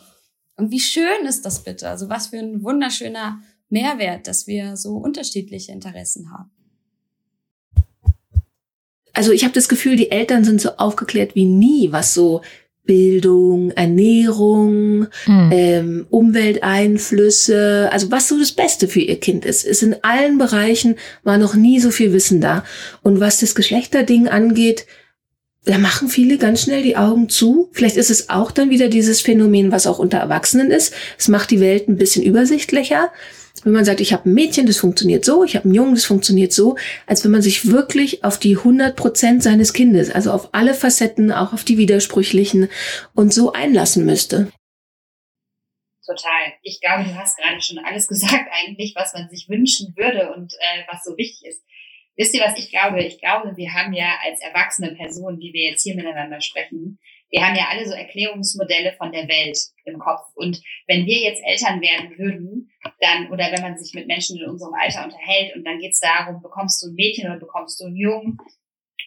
Und 0.56 0.72
wie 0.72 0.80
schön 0.80 1.26
ist 1.26 1.46
das 1.46 1.64
bitte? 1.64 1.90
Also 1.90 2.10
was 2.10 2.28
für 2.28 2.38
ein 2.38 2.64
wunderschöner 2.64 3.42
Mehrwert, 3.70 4.28
dass 4.28 4.48
wir 4.48 4.76
so 4.78 4.98
unterschiedliche 4.98 5.72
Interessen 5.72 6.32
haben. 6.32 6.52
Also 9.14 9.32
ich 9.32 9.44
habe 9.44 9.54
das 9.54 9.70
Gefühl, 9.70 9.96
die 9.96 10.12
Eltern 10.12 10.44
sind 10.44 10.62
so 10.62 10.78
aufgeklärt 10.78 11.36
wie 11.36 11.46
nie, 11.46 11.92
was 11.92 12.14
so 12.14 12.42
Bildung, 12.90 13.70
Ernährung, 13.72 15.08
hm. 15.26 15.50
ähm, 15.52 16.08
Umwelteinflüsse, 16.10 17.90
also 17.92 18.10
was 18.10 18.28
so 18.28 18.40
das 18.40 18.52
Beste 18.52 18.88
für 18.88 19.02
ihr 19.02 19.20
Kind 19.20 19.46
ist. 19.46 19.64
Ist 19.64 19.84
in 19.84 19.98
allen 20.04 20.40
Bereichen 20.40 20.96
war 21.24 21.38
noch 21.38 21.54
nie 21.54 21.80
so 21.80 21.92
viel 21.92 22.14
Wissen 22.14 22.42
da. 22.42 22.64
Und 23.04 23.20
was 23.20 23.42
das 23.42 23.54
Geschlechterding 23.54 24.28
angeht, 24.28 24.88
da 25.66 25.78
machen 25.78 26.08
viele 26.08 26.40
ganz 26.40 26.64
schnell 26.64 26.82
die 26.82 26.98
Augen 26.98 27.30
zu. 27.30 27.70
Vielleicht 27.74 27.98
ist 27.98 28.10
es 28.10 28.30
auch 28.30 28.50
dann 28.50 28.72
wieder 28.72 28.88
dieses 28.88 29.22
Phänomen, 29.22 29.72
was 29.72 29.86
auch 29.86 30.00
unter 30.00 30.18
Erwachsenen 30.18 30.72
ist. 30.72 30.94
Es 31.18 31.28
macht 31.28 31.52
die 31.52 31.60
Welt 31.60 31.88
ein 31.90 31.98
bisschen 31.98 32.24
übersichtlicher 32.24 33.12
wenn 33.66 33.74
man 33.74 33.86
sagt, 33.86 34.02
ich 34.02 34.14
habe 34.14 34.30
ein 34.30 34.34
Mädchen, 34.34 34.66
das 34.66 34.78
funktioniert 34.78 35.26
so, 35.26 35.44
ich 35.44 35.56
habe 35.56 35.66
einen 35.66 35.74
Jungen, 35.74 35.96
das 35.96 36.06
funktioniert 36.06 36.54
so, 36.54 36.78
als 37.06 37.24
wenn 37.24 37.32
man 37.32 37.42
sich 37.42 37.72
wirklich 37.72 38.24
auf 38.24 38.40
die 38.40 38.58
100 38.58 38.96
Prozent 38.96 39.44
seines 39.44 39.74
Kindes, 39.74 40.12
also 40.12 40.32
auf 40.32 40.50
alle 40.54 40.74
Facetten, 40.74 41.32
auch 41.32 41.54
auf 41.54 41.64
die 41.64 41.78
widersprüchlichen 41.78 42.70
und 43.16 43.34
so 43.34 43.54
einlassen 43.54 44.06
müsste. 44.06 44.52
Total. 46.06 46.54
Ich 46.64 46.82
glaube, 46.82 47.04
du 47.04 47.16
hast 47.16 47.38
gerade 47.38 47.62
schon 47.62 47.78
alles 47.80 48.08
gesagt 48.10 48.50
eigentlich, 48.52 48.94
was 48.96 49.14
man 49.14 49.30
sich 49.30 49.48
wünschen 49.48 49.94
würde 49.96 50.34
und 50.34 50.54
äh, 50.54 50.84
was 50.92 51.04
so 51.04 51.16
wichtig 51.18 51.50
ist. 51.50 51.64
Wisst 52.16 52.36
ihr, 52.36 52.42
was 52.42 52.58
ich 52.58 52.70
glaube? 52.70 53.02
Ich 53.02 53.20
glaube, 53.22 53.56
wir 53.56 53.74
haben 53.74 53.94
ja 53.94 54.18
als 54.26 54.42
erwachsene 54.42 54.94
Personen, 54.96 55.40
die 55.40 55.54
wir 55.54 55.70
jetzt 55.70 55.84
hier 55.84 55.96
miteinander 55.96 56.42
sprechen, 56.42 57.00
wir 57.30 57.46
haben 57.46 57.56
ja 57.56 57.68
alle 57.70 57.86
so 57.88 57.94
Erklärungsmodelle 57.94 58.94
von 58.94 59.12
der 59.12 59.28
Welt 59.28 59.58
im 59.86 60.00
Kopf. 60.00 60.26
Und 60.36 60.62
wenn 60.88 61.06
wir 61.06 61.18
jetzt 61.18 61.44
Eltern 61.46 61.82
werden 61.82 62.18
würden, 62.18 62.72
dann, 63.00 63.32
oder 63.32 63.52
wenn 63.52 63.62
man 63.62 63.78
sich 63.78 63.94
mit 63.94 64.08
Menschen 64.08 64.40
in 64.40 64.50
unserem 64.50 64.74
Alter 64.74 65.06
unterhält 65.06 65.56
und 65.56 65.64
dann 65.64 65.80
geht 65.80 65.92
es 65.92 66.00
darum, 66.00 66.42
bekommst 66.42 66.82
du 66.84 66.88
ein 66.88 66.96
Mädchen 66.96 67.30
oder 67.30 67.40
bekommst 67.40 67.80
du 67.80 67.86
einen 67.86 67.96
Jungen, 67.96 68.38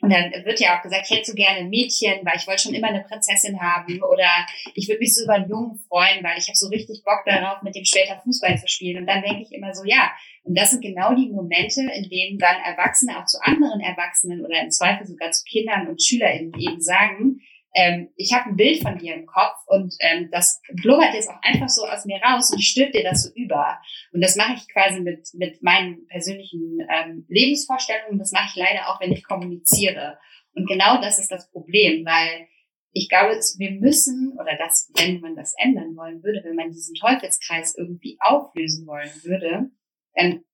und 0.02 0.12
dann 0.12 0.32
wird 0.44 0.58
ja 0.58 0.76
auch 0.76 0.82
gesagt, 0.82 1.06
ich 1.08 1.16
hätte 1.16 1.30
so 1.30 1.34
gerne 1.34 1.60
ein 1.60 1.70
Mädchen, 1.70 2.26
weil 2.26 2.34
ich 2.36 2.46
wollte 2.48 2.62
schon 2.62 2.74
immer 2.74 2.88
eine 2.88 3.04
Prinzessin 3.04 3.60
haben. 3.60 4.02
Oder 4.02 4.28
ich 4.74 4.88
würde 4.88 4.98
mich 4.98 5.14
so 5.14 5.22
über 5.22 5.34
einen 5.34 5.48
Jungen 5.48 5.78
freuen, 5.88 6.24
weil 6.24 6.36
ich 6.38 6.48
habe 6.48 6.56
so 6.56 6.66
richtig 6.68 7.04
Bock 7.04 7.22
darauf, 7.24 7.62
mit 7.62 7.76
dem 7.76 7.84
später 7.84 8.20
Fußball 8.24 8.58
zu 8.58 8.66
spielen. 8.66 8.98
Und 8.98 9.06
dann 9.06 9.22
denke 9.22 9.42
ich 9.42 9.52
immer 9.52 9.72
so, 9.72 9.84
ja, 9.84 10.10
und 10.42 10.58
das 10.58 10.72
sind 10.72 10.82
genau 10.82 11.14
die 11.14 11.30
Momente, 11.30 11.82
in 11.82 12.10
denen 12.10 12.36
dann 12.38 12.56
Erwachsene 12.64 13.16
auch 13.16 13.26
zu 13.26 13.38
anderen 13.42 13.78
Erwachsenen 13.78 14.44
oder 14.44 14.60
im 14.60 14.70
Zweifel 14.70 15.06
sogar 15.06 15.30
zu 15.30 15.44
Kindern 15.44 15.86
und 15.86 16.02
SchülerInnen 16.02 16.58
eben 16.58 16.80
sagen, 16.80 17.38
ähm, 17.74 18.10
ich 18.16 18.32
habe 18.32 18.50
ein 18.50 18.56
Bild 18.56 18.82
von 18.82 18.98
dir 18.98 19.14
im 19.14 19.26
Kopf 19.26 19.56
und 19.66 19.94
ähm, 20.00 20.28
das 20.30 20.60
blubbert 20.74 21.14
jetzt 21.14 21.30
auch 21.30 21.40
einfach 21.42 21.68
so 21.68 21.86
aus 21.86 22.04
mir 22.04 22.20
raus 22.22 22.52
und 22.52 22.60
stülpt 22.60 22.94
dir 22.94 23.02
das 23.02 23.22
so 23.22 23.30
über. 23.34 23.80
Und 24.12 24.20
das 24.20 24.36
mache 24.36 24.54
ich 24.54 24.68
quasi 24.68 25.00
mit, 25.00 25.28
mit 25.34 25.62
meinen 25.62 26.06
persönlichen 26.08 26.78
ähm, 26.90 27.24
Lebensvorstellungen. 27.28 28.18
Das 28.18 28.32
mache 28.32 28.48
ich 28.50 28.56
leider 28.56 28.88
auch, 28.88 29.00
wenn 29.00 29.12
ich 29.12 29.24
kommuniziere. 29.24 30.18
Und 30.54 30.68
genau 30.68 31.00
das 31.00 31.18
ist 31.18 31.32
das 31.32 31.50
Problem, 31.50 32.04
weil 32.04 32.46
ich 32.92 33.08
glaube, 33.08 33.40
wir 33.56 33.70
müssen, 33.70 34.36
oder 34.38 34.56
das, 34.58 34.92
wenn 34.96 35.20
man 35.20 35.34
das 35.34 35.54
ändern 35.56 35.96
wollen 35.96 36.22
würde, 36.22 36.42
wenn 36.44 36.56
man 36.56 36.70
diesen 36.70 36.94
Teufelskreis 36.94 37.74
irgendwie 37.76 38.18
auflösen 38.20 38.86
wollen 38.86 39.10
würde, 39.24 39.70
dann 40.14 40.44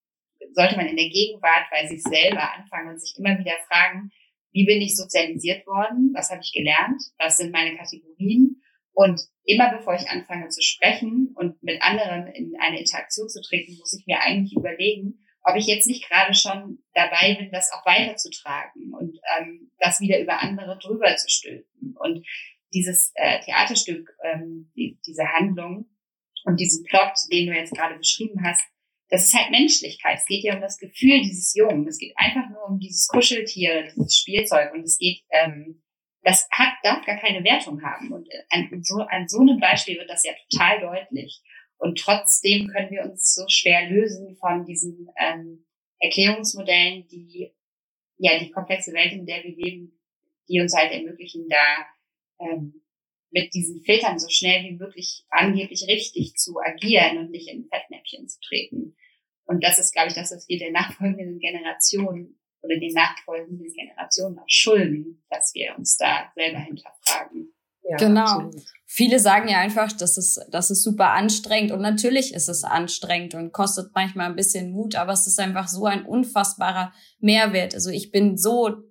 sollte 0.53 0.77
man 0.77 0.87
in 0.87 0.97
der 0.97 1.09
Gegenwart 1.09 1.67
bei 1.73 1.87
sich 1.89 2.01
selber 2.03 2.55
anfangen 2.55 2.91
und 2.91 3.01
sich 3.01 3.19
immer 3.19 3.37
wieder 3.39 3.57
fragen, 3.67 4.13
wie 4.59 4.65
bin 4.65 4.81
ich 4.81 4.97
sozialisiert 4.97 5.65
worden? 5.69 6.11
Was 6.15 6.31
habe 6.31 6.41
ich 6.43 6.53
gelernt? 6.53 7.01
Was 7.17 7.37
sind 7.37 7.53
meine 7.53 7.77
Kategorien? 7.77 8.61
Und 8.93 9.21
immer 9.45 9.71
bevor 9.71 9.95
ich 9.95 10.11
anfange 10.11 10.49
zu 10.49 10.61
sprechen 10.63 11.33
und 11.37 11.63
mit 11.63 11.81
anderen 11.81 12.27
in 12.35 12.55
eine 12.59 12.81
Interaktion 12.81 13.29
zu 13.29 13.41
treten, 13.41 13.79
muss 13.79 13.97
ich 13.97 14.05
mir 14.07 14.21
eigentlich 14.21 14.57
überlegen, 14.57 15.21
ob 15.45 15.55
ich 15.55 15.69
jetzt 15.69 15.87
nicht 15.87 16.09
gerade 16.09 16.35
schon 16.35 16.83
dabei 16.93 17.37
bin, 17.37 17.53
das 17.53 17.71
auch 17.73 17.87
weiterzutragen 17.87 18.93
und 18.99 19.17
ähm, 19.39 19.71
das 19.79 20.01
wieder 20.01 20.19
über 20.19 20.43
andere 20.43 20.77
drüber 20.83 21.15
zu 21.15 21.29
stülpen. 21.29 21.95
Und 21.97 22.27
dieses 22.75 23.13
äh, 23.15 23.39
Theaterstück, 23.45 24.11
ähm, 24.25 24.73
die, 24.75 24.99
diese 25.07 25.25
Handlung 25.35 25.89
und 26.45 26.59
diesen 26.59 26.83
Plot, 26.83 27.13
den 27.31 27.47
du 27.47 27.55
jetzt 27.55 27.77
gerade 27.77 27.97
beschrieben 27.97 28.43
hast, 28.43 28.65
das 29.11 29.27
ist 29.27 29.35
halt 29.35 29.51
Menschlichkeit. 29.51 30.19
Es 30.19 30.27
geht 30.27 30.45
ja 30.45 30.55
um 30.55 30.61
das 30.61 30.79
Gefühl 30.79 31.21
dieses 31.23 31.55
Jungen. 31.55 31.87
Es 31.87 31.99
geht 31.99 32.13
einfach 32.17 32.49
nur 32.51 32.67
um 32.69 32.79
dieses 32.79 33.09
Kuscheltier, 33.09 33.85
dieses 33.85 34.17
Spielzeug. 34.17 34.73
Und 34.75 34.83
es 34.83 34.99
geht, 34.99 35.23
ähm, 35.31 35.83
das 36.23 36.47
hat, 36.51 36.75
darf 36.83 37.05
gar 37.07 37.19
keine 37.19 37.43
Wertung 37.43 37.83
haben. 37.83 38.13
Und 38.13 38.29
an 38.51 38.83
so, 38.83 38.97
an 38.97 39.29
so 39.29 39.41
einem 39.41 39.61
Beispiel 39.61 39.99
wird 39.99 40.11
das 40.11 40.25
ja 40.25 40.33
total 40.51 40.81
deutlich. 40.81 41.41
Und 41.79 41.99
trotzdem 41.99 42.69
können 42.69 42.91
wir 42.91 43.03
uns 43.05 43.35
so 43.35 43.45
schwer 43.49 43.89
lösen 43.89 44.37
von 44.37 44.67
diesen 44.67 45.09
ähm, 45.19 45.65
Erklärungsmodellen, 46.01 47.07
die 47.09 47.53
ja 48.19 48.39
die 48.39 48.51
komplexe 48.51 48.93
Welt, 48.93 49.13
in 49.13 49.27
der 49.27 49.43
wir 49.45 49.57
leben, 49.57 49.99
die 50.49 50.61
uns 50.61 50.75
halt 50.77 50.93
ermöglichen, 50.93 51.49
da 51.49 51.87
ähm, 52.41 52.83
mit 53.31 53.55
diesen 53.55 53.83
Filtern 53.85 54.19
so 54.19 54.29
schnell 54.29 54.65
wie 54.65 54.77
möglich 54.77 55.25
angeblich 55.31 55.85
richtig 55.87 56.35
zu 56.35 56.59
agieren 56.61 57.19
und 57.19 57.31
nicht 57.31 57.49
in 57.49 57.69
Fettnäpfchen 57.69 58.29
zu 58.29 58.41
treten. 58.41 58.97
Und 59.49 59.65
das 59.65 59.79
ist, 59.79 59.93
glaube 59.93 60.09
ich, 60.09 60.15
das, 60.15 60.31
was 60.31 60.47
wir 60.49 60.59
der 60.59 60.71
nachfolgenden 60.71 61.39
Generation 61.39 62.39
oder 62.63 62.79
den 62.79 62.93
nachfolgenden 62.93 63.73
Generationen 63.73 64.39
auch 64.39 64.45
schulden, 64.47 65.25
dass 65.31 65.55
wir 65.55 65.75
uns 65.77 65.97
da 65.97 66.31
selber 66.35 66.59
hinterfragen. 66.59 67.55
Ja, 67.83 67.97
genau. 67.97 68.21
Absolut. 68.21 68.63
Viele 68.85 69.19
sagen 69.19 69.49
ja 69.49 69.59
einfach, 69.59 69.91
das 69.93 70.19
ist, 70.19 70.45
das 70.51 70.71
ist 70.71 70.83
super 70.83 71.13
anstrengend 71.13 71.73
und 71.73 71.81
natürlich 71.81 72.35
ist 72.35 72.49
es 72.49 72.63
anstrengend 72.63 73.35
und 73.35 73.53
kostet 73.53 73.91
manchmal 73.95 74.27
ein 74.27 74.37
bisschen 74.37 74.71
Mut, 74.73 74.97
aber 74.97 75.13
es 75.13 75.27
ist 75.27 75.41
einfach 75.41 75.69
so 75.69 75.87
ein 75.87 76.05
unfassbarer 76.05 76.93
Mehrwert. 77.19 77.75
Also 77.75 77.89
ich 77.91 78.11
bin 78.11 78.37
so 78.37 78.83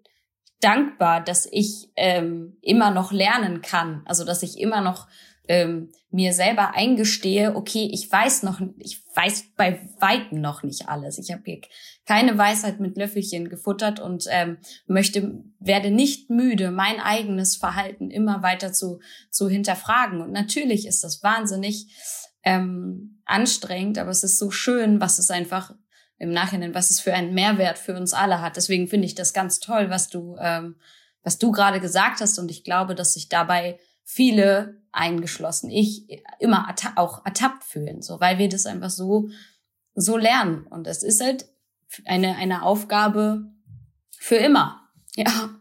dankbar, 0.60 1.24
dass 1.24 1.48
ich 1.52 1.92
ähm, 1.96 2.58
immer 2.62 2.90
noch 2.90 3.12
lernen 3.12 3.62
kann, 3.62 4.02
also 4.06 4.26
dass 4.26 4.42
ich 4.42 4.60
immer 4.60 4.82
noch 4.82 5.08
ähm, 5.48 5.92
mir 6.10 6.34
selber 6.34 6.74
eingestehe, 6.76 7.56
okay, 7.56 7.90
ich 7.92 8.12
weiß 8.12 8.44
noch, 8.44 8.62
ich 8.78 9.04
weiß 9.16 9.46
bei 9.56 9.82
weitem 10.00 10.42
noch 10.42 10.64
nicht 10.64 10.88
alles. 10.88 11.18
Ich 11.18 11.32
habe 11.32 11.42
hier 11.46 11.62
keine 12.06 12.38
Weisheit 12.38 12.80
mit 12.80 12.98
Löffelchen 12.98 13.50
gefuttert 13.50 14.00
und 14.00 14.26
ähm, 14.30 14.58
möchte, 14.88 15.44
werde 15.60 15.92
nicht 15.92 16.30
müde, 16.30 16.72
mein 16.72 17.00
eigenes 17.00 17.56
Verhalten 17.58 18.10
immer 18.10 18.42
weiter 18.42 18.72
zu 18.72 19.00
zu 19.30 19.50
hinterfragen. 19.50 20.22
Und 20.22 20.32
natürlich 20.32 20.88
ist 20.88 21.04
das 21.04 21.24
wahnsinnig 21.24 21.88
ähm, 22.44 23.22
anstrengend, 23.26 23.98
aber 23.98 24.12
es 24.12 24.24
ist 24.24 24.38
so 24.38 24.52
schön, 24.52 25.02
was 25.02 25.20
es 25.20 25.30
einfach 25.30 25.74
im 26.18 26.32
Nachhinein, 26.32 26.74
was 26.74 26.90
es 26.90 27.00
für 27.00 27.14
einen 27.14 27.34
Mehrwert 27.34 27.78
für 27.78 27.96
uns 27.96 28.14
alle 28.14 28.42
hat. 28.42 28.56
Deswegen 28.56 28.88
finde 28.88 29.06
ich 29.06 29.16
das 29.16 29.34
ganz 29.34 29.60
toll, 29.60 29.90
was 29.90 30.10
du 30.10 30.36
ähm, 30.40 30.76
was 31.28 31.38
du 31.38 31.52
gerade 31.52 31.82
gesagt 31.82 32.22
hast. 32.22 32.40
Und 32.40 32.50
ich 32.50 32.64
glaube, 32.64 32.96
dass 32.96 33.14
sich 33.14 33.28
dabei 33.28 33.78
viele 34.08 34.82
eingeschlossen, 34.94 35.70
ich 35.70 36.08
immer 36.40 36.68
atta 36.70 36.94
auch 36.96 37.26
ertappt 37.26 37.64
fühlen, 37.66 38.02
so, 38.02 38.20
weil 38.20 38.40
wir 38.40 38.48
das 38.48 38.66
einfach 38.66 38.90
so, 38.90 39.30
so 39.94 40.18
lernen. 40.18 40.66
Und 40.68 40.88
es 40.88 41.04
ist 41.04 41.22
halt 41.22 41.46
eine, 42.06 42.38
eine 42.38 42.64
Aufgabe 42.64 43.44
für 44.18 44.38
immer. 44.38 44.82
Ja. 45.16 45.26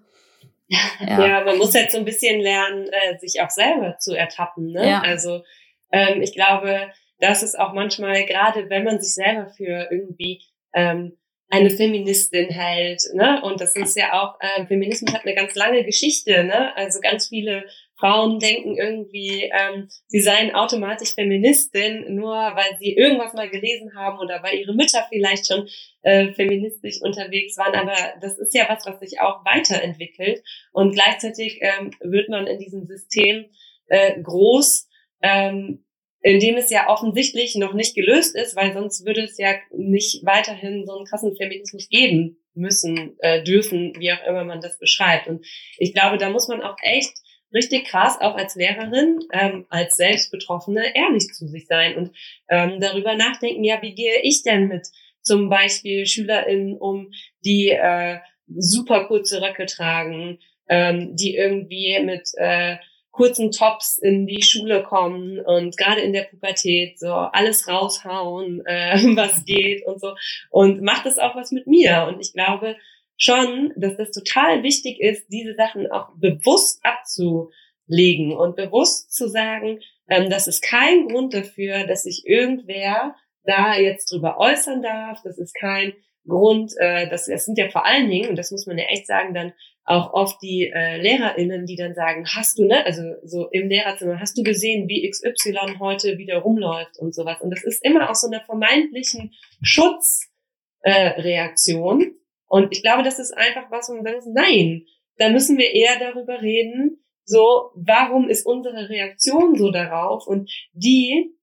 Ja. 0.99 1.25
ja, 1.25 1.45
man 1.45 1.59
muss 1.59 1.77
halt 1.77 1.93
so 1.93 1.99
ein 1.99 2.05
bisschen 2.05 2.41
lernen, 2.41 2.89
äh, 2.89 3.17
sich 3.21 3.41
auch 3.41 3.51
selber 3.51 3.99
zu 4.01 4.17
ertappen. 4.17 4.73
Ne? 4.73 4.85
Ja. 4.85 5.01
Also 5.01 5.45
ähm, 5.93 6.21
ich 6.23 6.35
glaube, 6.35 6.91
das 7.21 7.45
ist 7.45 7.57
auch 7.57 7.73
manchmal, 7.73 8.25
gerade 8.25 8.69
wenn 8.69 8.83
man 8.83 9.01
sich 9.01 9.15
selber 9.15 9.49
für 9.49 9.87
irgendwie 9.93 10.43
ähm, 10.75 11.17
eine 11.51 11.71
Feministin 11.71 12.49
hält, 12.49 13.01
ne? 13.15 13.41
Und 13.45 13.61
das 13.61 13.77
ist 13.77 13.97
ja 13.97 14.21
auch, 14.21 14.41
äh, 14.41 14.67
Feminismus 14.67 15.15
hat 15.15 15.23
eine 15.25 15.37
ganz 15.37 15.55
lange 15.55 15.85
Geschichte, 15.85 16.43
ne? 16.43 16.77
Also 16.77 16.99
ganz 17.01 17.29
viele 17.29 17.65
Frauen 17.99 18.39
denken 18.39 18.77
irgendwie, 18.77 19.51
ähm, 19.53 19.89
sie 20.07 20.21
seien 20.21 20.55
automatisch 20.55 21.15
Feministin, 21.15 22.15
nur 22.15 22.35
weil 22.35 22.77
sie 22.79 22.95
irgendwas 22.95 23.33
mal 23.33 23.49
gelesen 23.49 23.95
haben 23.97 24.19
oder 24.19 24.43
weil 24.43 24.59
ihre 24.59 24.75
Mütter 24.75 25.07
vielleicht 25.09 25.47
schon 25.47 25.69
äh, 26.03 26.33
feministisch 26.33 27.01
unterwegs 27.01 27.57
waren. 27.57 27.75
Aber 27.75 27.95
das 28.21 28.39
ist 28.39 28.55
ja 28.55 28.67
was, 28.69 28.85
was 28.87 29.01
sich 29.01 29.21
auch 29.21 29.45
weiterentwickelt. 29.45 30.43
Und 30.73 30.93
gleichzeitig 30.93 31.61
ähm, 31.63 31.91
wird 32.01 32.29
man 32.29 32.47
in 32.47 32.59
diesem 32.59 32.87
System 32.87 33.47
äh, 33.87 34.21
groß, 34.21 34.89
ähm, 35.23 35.85
in 36.21 36.41
dem 36.41 36.57
es 36.57 36.71
ja 36.71 36.89
offensichtlich 36.89 37.55
noch 37.55 37.73
nicht 37.73 37.95
gelöst 37.95 38.37
ist, 38.37 38.57
weil 38.57 38.73
sonst 38.73 39.07
würde 39.07 39.23
es 39.23 39.39
ja 39.39 39.55
nicht 39.71 40.25
weiterhin 40.27 40.85
so 40.85 40.97
einen 40.97 41.07
krassen 41.07 41.37
Feminismus 41.37 41.89
geben 41.89 42.43
müssen, 42.53 43.17
äh, 43.21 43.43
dürfen, 43.43 43.95
wie 43.99 44.13
auch 44.13 44.27
immer 44.27 44.45
man 44.45 44.61
das 44.61 44.79
beschreibt. 44.79 45.29
Und 45.29 45.47
ich 45.79 45.95
glaube, 45.95 46.19
da 46.19 46.31
muss 46.31 46.49
man 46.49 46.63
auch 46.63 46.77
echt 46.83 47.15
richtig 47.53 47.87
krass, 47.87 48.21
auch 48.21 48.37
als 48.37 48.55
Lehrerin, 48.55 49.21
ähm, 49.33 49.67
als 49.69 49.97
Selbstbetroffene, 49.97 50.95
ehrlich 50.95 51.29
zu 51.33 51.47
sich 51.49 51.67
sein 51.67 51.97
und 51.97 52.11
ähm, 52.49 52.81
darüber 52.81 53.15
nachdenken, 53.15 53.65
ja, 53.65 53.81
wie 53.83 53.95
gehe 53.95 54.21
ich 54.23 54.43
denn 54.43 54.69
mit 54.69 54.89
zum 55.23 55.49
Beispiel 55.49 56.07
SchülerInnen 56.07 56.77
um, 56.79 57.11
die 57.45 57.71
äh, 57.71 58.19
super 58.49 59.07
kurze 59.07 59.43
Röcke 59.43 59.67
tragen, 59.67 60.39
ähm, 60.69 61.17
die 61.17 61.35
irgendwie 61.35 61.99
mit 62.01 62.29
äh, 62.37 62.77
kurzen 63.17 63.51
Tops 63.51 63.99
in 63.99 64.27
die 64.27 64.43
Schule 64.43 64.83
kommen 64.83 65.41
und 65.41 65.77
gerade 65.77 66.03
in 66.03 66.13
der 66.13 66.25
Pubertät 66.25 66.99
so 66.99 67.13
alles 67.13 67.67
raushauen, 67.67 68.65
äh, 68.67 68.99
was 69.17 69.45
geht 69.45 69.87
und 69.87 70.01
so. 70.01 70.15
Und 70.51 70.83
macht 70.83 71.07
das 71.07 71.19
auch 71.19 71.35
was 71.35 71.51
mit 71.51 71.67
mir. 71.67 72.07
Und 72.09 72.21
ich 72.21 72.33
glaube, 72.33 72.77
schon, 73.17 73.73
dass 73.77 73.97
das 73.97 74.11
total 74.11 74.63
wichtig 74.63 75.01
ist, 75.01 75.27
diese 75.29 75.55
Sachen 75.55 75.91
auch 75.91 76.11
bewusst 76.17 76.81
abzulegen 76.83 78.37
und 78.37 78.57
bewusst 78.57 79.13
zu 79.13 79.29
sagen, 79.29 79.81
ähm, 80.09 80.31
das 80.31 80.47
ist 80.47 80.63
kein 80.63 81.09
Grund 81.09 81.35
dafür, 81.35 81.85
dass 81.87 82.05
sich 82.05 82.23
irgendwer 82.27 83.17
da 83.45 83.77
jetzt 83.77 84.13
drüber 84.13 84.39
äußern 84.39 84.83
darf. 84.83 85.21
Das 85.25 85.39
ist 85.39 85.55
kein 85.55 85.95
Grund, 86.27 86.73
äh, 86.79 87.09
das, 87.09 87.27
das 87.27 87.45
sind 87.45 87.59
ja 87.59 87.69
vor 87.71 87.87
allen 87.87 88.11
Dingen, 88.11 88.31
und 88.31 88.37
das 88.37 88.51
muss 88.51 88.67
man 88.67 88.77
ja 88.79 88.87
echt 88.87 89.07
sagen, 89.07 89.33
dann 89.35 89.53
auch 89.85 90.13
oft 90.13 90.43
die 90.43 90.69
äh, 90.75 91.01
LehrerInnen, 91.01 91.65
die 91.65 91.77
dann 91.77 91.95
sagen, 91.95 92.27
hast 92.27 92.59
du, 92.59 92.65
ne, 92.65 92.85
also 92.85 93.03
so 93.23 93.49
im 93.51 93.69
Lehrerzimmer, 93.69 94.19
hast 94.19 94.37
du 94.37 94.43
gesehen, 94.43 94.89
wie 94.89 95.09
XY 95.09 95.77
heute 95.79 96.19
wieder 96.19 96.39
rumläuft 96.39 96.99
und 96.99 97.15
sowas. 97.15 97.41
Und 97.41 97.51
das 97.51 97.63
ist 97.63 97.85
immer 97.85 98.11
aus 98.11 98.23
so 98.23 98.27
einer 98.27 98.45
vermeintlichen 98.45 99.33
Schutzreaktion. 99.63 102.03
Äh, 102.03 102.11
und 102.49 102.73
ich 102.73 102.83
glaube, 102.83 103.03
das 103.03 103.19
ist 103.19 103.37
einfach 103.37 103.71
was, 103.71 103.89
wo 103.89 103.95
man 103.95 104.05
sagt, 104.05 104.27
nein, 104.35 104.87
da 105.19 105.31
müssen 105.31 105.59
wir 105.59 105.73
eher 105.73 105.99
darüber 105.99 106.41
reden, 106.41 107.03
so, 107.25 107.73
warum 107.75 108.29
ist 108.29 108.47
unsere 108.47 108.89
Reaktion 108.89 109.57
so 109.57 109.73
darauf? 109.73 110.27
Und 110.27 110.51
die 110.73 111.35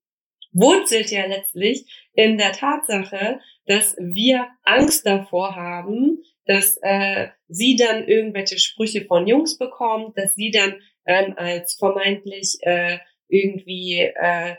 wurzelt 0.52 1.10
ja 1.10 1.26
letztlich 1.26 2.08
in 2.14 2.38
der 2.38 2.52
Tatsache, 2.52 3.40
dass 3.66 3.94
wir 3.98 4.46
Angst 4.62 5.06
davor 5.06 5.56
haben, 5.56 6.22
dass 6.46 6.78
äh, 6.82 7.28
sie 7.48 7.76
dann 7.76 8.06
irgendwelche 8.06 8.58
Sprüche 8.58 9.04
von 9.04 9.26
Jungs 9.26 9.58
bekommt, 9.58 10.16
dass 10.16 10.34
sie 10.34 10.50
dann 10.50 10.80
ähm, 11.06 11.34
als 11.36 11.74
vermeintlich 11.74 12.58
äh, 12.62 12.98
irgendwie 13.28 13.98
äh, 14.00 14.54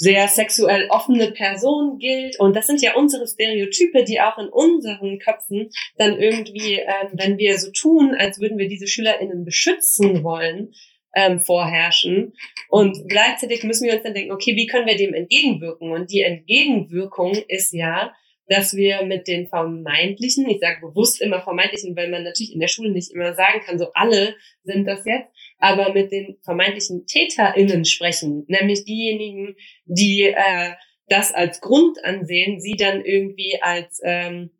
sehr 0.00 0.28
sexuell 0.28 0.88
offene 0.88 1.30
Person 1.30 1.98
gilt. 1.98 2.40
Und 2.40 2.56
das 2.56 2.66
sind 2.66 2.80
ja 2.80 2.94
unsere 2.94 3.26
Stereotype, 3.26 4.02
die 4.04 4.18
auch 4.18 4.38
in 4.38 4.48
unseren 4.48 5.18
Köpfen 5.18 5.68
dann 5.98 6.18
irgendwie, 6.18 6.76
ähm, 6.76 7.10
wenn 7.12 7.36
wir 7.36 7.58
so 7.58 7.70
tun, 7.70 8.14
als 8.18 8.40
würden 8.40 8.56
wir 8.56 8.66
diese 8.66 8.86
SchülerInnen 8.86 9.44
beschützen 9.44 10.24
wollen, 10.24 10.72
ähm, 11.14 11.40
vorherrschen. 11.40 12.32
Und 12.70 12.96
gleichzeitig 13.10 13.62
müssen 13.62 13.86
wir 13.86 13.92
uns 13.92 14.02
dann 14.02 14.14
denken, 14.14 14.32
okay, 14.32 14.56
wie 14.56 14.66
können 14.66 14.86
wir 14.86 14.96
dem 14.96 15.12
entgegenwirken? 15.12 15.92
Und 15.92 16.10
die 16.10 16.22
Entgegenwirkung 16.22 17.34
ist 17.48 17.74
ja, 17.74 18.14
dass 18.48 18.74
wir 18.74 19.04
mit 19.04 19.28
den 19.28 19.48
vermeintlichen, 19.48 20.48
ich 20.48 20.60
sage 20.60 20.80
bewusst 20.80 21.20
immer 21.20 21.42
vermeintlichen, 21.42 21.94
weil 21.94 22.08
man 22.08 22.24
natürlich 22.24 22.54
in 22.54 22.60
der 22.60 22.68
Schule 22.68 22.90
nicht 22.90 23.12
immer 23.12 23.34
sagen 23.34 23.60
kann, 23.66 23.78
so 23.78 23.92
alle 23.92 24.34
sind 24.64 24.86
das 24.86 25.04
jetzt, 25.04 25.28
aber 25.60 25.92
mit 25.92 26.10
den 26.10 26.38
vermeintlichen 26.42 27.06
TäterInnen 27.06 27.84
sprechen, 27.84 28.44
nämlich 28.48 28.84
diejenigen, 28.84 29.56
die 29.84 30.22
äh, 30.24 30.72
das 31.08 31.32
als 31.32 31.60
Grund 31.60 32.02
ansehen, 32.04 32.60
sie 32.60 32.76
dann 32.76 33.04
irgendwie 33.04 33.58
als 33.60 34.00
ähm, 34.02 34.50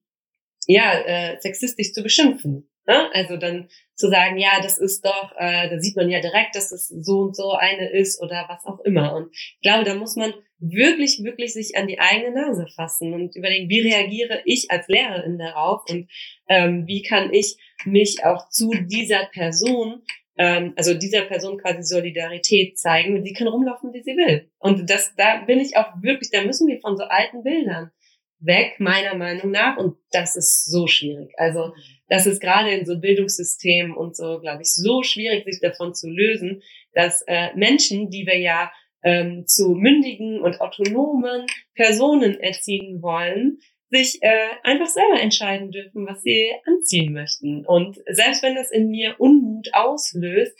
ja 0.66 0.92
äh, 1.01 1.40
sexistisch 1.40 1.92
zu 1.92 2.03
beschimpfen. 2.03 2.70
Ne? 2.86 3.09
Also 3.12 3.36
dann 3.36 3.68
zu 3.94 4.09
sagen, 4.09 4.38
ja, 4.38 4.61
das 4.62 4.78
ist 4.78 5.05
doch, 5.05 5.32
äh, 5.38 5.68
da 5.68 5.78
sieht 5.78 5.96
man 5.96 6.11
ja 6.11 6.20
direkt, 6.20 6.57
dass 6.57 6.72
es 6.72 6.88
so 6.88 7.20
und 7.20 7.36
so 7.36 7.53
eine 7.53 7.90
ist 7.90 8.20
oder 8.20 8.46
was 8.48 8.64
auch 8.64 8.80
immer. 8.80 9.14
Und 9.14 9.28
ich 9.32 9.61
glaube, 9.62 9.84
da 9.84 9.94
muss 9.94 10.16
man 10.16 10.32
wirklich, 10.59 11.22
wirklich 11.22 11.53
sich 11.53 11.76
an 11.76 11.86
die 11.86 12.01
eigene 12.01 12.32
Nase 12.32 12.66
fassen 12.74 13.12
und 13.12 13.36
überlegen, 13.36 13.68
wie 13.68 13.80
reagiere 13.80 14.40
ich 14.44 14.70
als 14.70 14.88
Lehrerin 14.88 15.38
darauf 15.38 15.82
und 15.88 16.11
ähm, 16.48 16.86
wie 16.86 17.03
kann 17.03 17.32
ich 17.32 17.57
mich 17.84 18.24
auch 18.24 18.48
zu 18.48 18.70
dieser 18.88 19.26
Person 19.26 20.03
ähm, 20.41 20.72
also 20.74 20.95
dieser 20.95 21.20
Person 21.22 21.59
quasi 21.59 21.82
Solidarität 21.82 22.78
zeigen. 22.78 23.22
Sie 23.22 23.34
kann 23.34 23.47
rumlaufen, 23.47 23.93
wie 23.93 24.03
sie 24.03 24.16
will. 24.16 24.51
Und 24.59 24.88
das, 24.88 25.14
da 25.14 25.45
bin 25.45 25.61
ich 25.61 25.76
auch 25.76 25.93
wirklich, 26.01 26.30
da 26.30 26.43
müssen 26.43 26.66
wir 26.66 26.80
von 26.80 26.97
so 26.97 27.05
alten 27.05 27.43
Bildern 27.43 27.91
weg, 28.38 28.76
meiner 28.78 29.14
Meinung 29.14 29.51
nach. 29.51 29.76
Und 29.76 29.99
das 30.12 30.36
ist 30.36 30.64
so 30.64 30.86
schwierig. 30.86 31.34
Also 31.36 31.74
das 32.09 32.26
ist 32.26 32.41
gerade 32.41 32.70
in 32.70 32.86
so 32.86 32.99
Bildungssystemen 32.99 33.95
und 33.95 34.16
so, 34.16 34.41
glaube 34.41 34.62
ich, 34.62 34.72
so 34.72 35.03
schwierig, 35.03 35.45
sich 35.45 35.61
davon 35.61 35.95
zu 35.95 36.09
lösen, 36.09 36.62
dass 36.95 37.22
äh, 37.26 37.55
Menschen, 37.55 38.09
die 38.09 38.24
wir 38.24 38.38
ja 38.38 38.72
ähm, 39.03 39.45
zu 39.47 39.74
mündigen 39.74 40.41
und 40.41 40.62
autonomen 40.62 41.45
Personen 41.74 42.41
erziehen 42.41 43.03
wollen, 43.03 43.59
sich 43.91 44.22
äh, 44.22 44.51
einfach 44.62 44.86
selber 44.86 45.20
entscheiden 45.20 45.70
dürfen, 45.70 46.07
was 46.07 46.22
sie 46.22 46.53
anziehen 46.66 47.12
möchten. 47.12 47.66
Und 47.66 47.99
selbst 48.07 48.43
wenn 48.43 48.55
das 48.55 48.70
in 48.70 48.88
mir 48.88 49.16
Unmut 49.18 49.74
auslöst, 49.74 50.57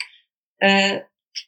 äh, 0.57 0.99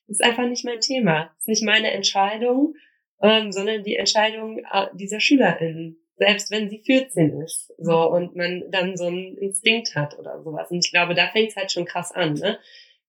ist 0.07 0.23
einfach 0.23 0.47
nicht 0.47 0.63
mein 0.63 0.79
Thema. 0.79 1.33
Ist 1.37 1.49
nicht 1.49 1.63
meine 1.63 1.91
Entscheidung, 1.91 2.75
ähm, 3.21 3.51
sondern 3.51 3.83
die 3.83 3.97
Entscheidung 3.97 4.59
äh, 4.71 4.87
dieser 4.93 5.19
SchülerInnen. 5.19 5.97
Selbst 6.15 6.51
wenn 6.51 6.69
sie 6.69 6.79
14 6.85 7.41
ist, 7.41 7.73
so 7.77 8.09
und 8.09 8.35
man 8.35 8.63
dann 8.69 8.95
so 8.95 9.07
einen 9.07 9.37
Instinkt 9.37 9.95
hat 9.95 10.17
oder 10.17 10.41
sowas. 10.41 10.71
Und 10.71 10.85
ich 10.85 10.91
glaube, 10.91 11.15
da 11.15 11.27
fängt 11.27 11.49
es 11.49 11.55
halt 11.55 11.71
schon 11.71 11.85
krass 11.85 12.11
an, 12.11 12.35
ne? 12.35 12.59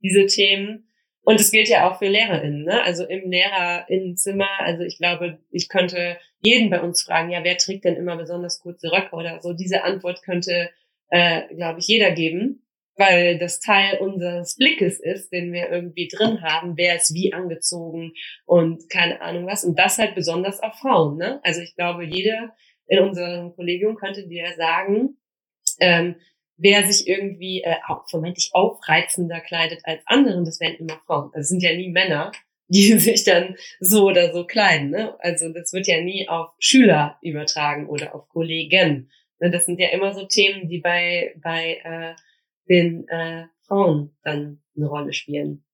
Diese 0.03 0.27
Themen, 0.27 0.89
und 1.25 1.41
es 1.41 1.51
gilt 1.51 1.69
ja 1.69 1.91
auch 1.91 1.99
für 1.99 2.09
LehrerInnen, 2.09 2.65
ne? 2.65 2.83
Also 2.83 3.05
im 3.05 3.31
LehrerInnenzimmer, 3.31 4.49
also 4.59 4.83
ich 4.83 4.99
glaube, 4.99 5.39
ich 5.51 5.69
könnte 5.69 6.19
jeden 6.43 6.71
bei 6.71 6.81
uns 6.81 7.03
fragen, 7.03 7.31
ja, 7.31 7.43
wer 7.43 7.57
trägt 7.57 7.85
denn 7.85 7.97
immer 7.97 8.17
besonders 8.17 8.61
kurze 8.61 8.93
Röcke 8.93 9.15
oder 9.15 9.41
so? 9.41 9.55
Diese 9.55 9.85
Antwort 9.85 10.23
könnte, 10.23 10.71
äh, 11.09 11.43
glaube 11.55 11.81
ich, 11.81 11.87
jeder 11.89 12.11
geben, 12.11 12.67
weil 12.97 13.39
das 13.39 13.61
Teil 13.61 13.99
unseres 13.99 14.57
Blickes 14.57 15.01
ist, 15.01 15.33
den 15.33 15.53
wir 15.53 15.71
irgendwie 15.71 16.09
drin 16.09 16.43
haben, 16.43 16.77
wer 16.77 16.97
ist 16.97 17.15
wie 17.15 17.33
angezogen 17.33 18.13
und 18.45 18.89
keine 18.91 19.21
Ahnung 19.23 19.47
was. 19.47 19.65
Und 19.65 19.79
das 19.79 19.99
halt 19.99 20.15
besonders 20.15 20.61
auf 20.61 20.75
Frauen, 20.75 21.17
ne? 21.17 21.41
Also 21.43 21.63
ich 21.63 21.75
glaube, 21.75 22.05
jeder 22.05 22.55
in 22.87 22.99
unserem 22.99 23.55
Kollegium 23.55 23.97
könnte 23.97 24.29
dir 24.29 24.47
sagen, 24.57 25.17
ähm, 25.81 26.17
wer 26.57 26.87
sich 26.87 27.07
irgendwie 27.09 27.63
äh, 27.63 27.77
vermeintlich 28.09 28.51
aufreizender 28.53 29.41
kleidet 29.41 29.81
als 29.85 30.03
anderen, 30.07 30.45
das 30.45 30.61
wären 30.61 30.77
immer 30.77 31.01
Frauen. 31.07 31.31
Das 31.35 31.49
sind 31.49 31.63
ja 31.63 31.75
nie 31.75 31.91
Männer, 31.91 32.33
die 32.69 32.93
sich 32.99 33.25
dann 33.25 33.57
so 33.81 34.07
oder 34.07 34.33
so 34.33 34.47
kleiden. 34.47 34.91
Ne? 34.91 35.15
Also 35.21 35.53
das 35.53 35.73
wird 35.73 35.87
ja 35.87 36.01
nie 36.01 36.29
auf 36.29 36.51
Schüler 36.59 37.19
übertragen 37.23 37.89
oder 37.89 38.15
auf 38.15 38.29
Kollegen. 38.29 39.11
Ne? 39.41 39.51
Das 39.51 39.67
sind 39.67 39.81
ja 39.81 39.89
immer 39.89 40.15
so 40.15 40.27
Themen, 40.27 40.69
die 40.69 40.79
bei, 40.79 41.35
bei 41.43 41.81
äh, 41.85 42.15
den 42.69 43.09
äh, 43.09 43.45
Frauen 43.67 44.17
dann 44.23 44.63
eine 44.77 44.87
Rolle 44.87 45.13
spielen. 45.13 45.65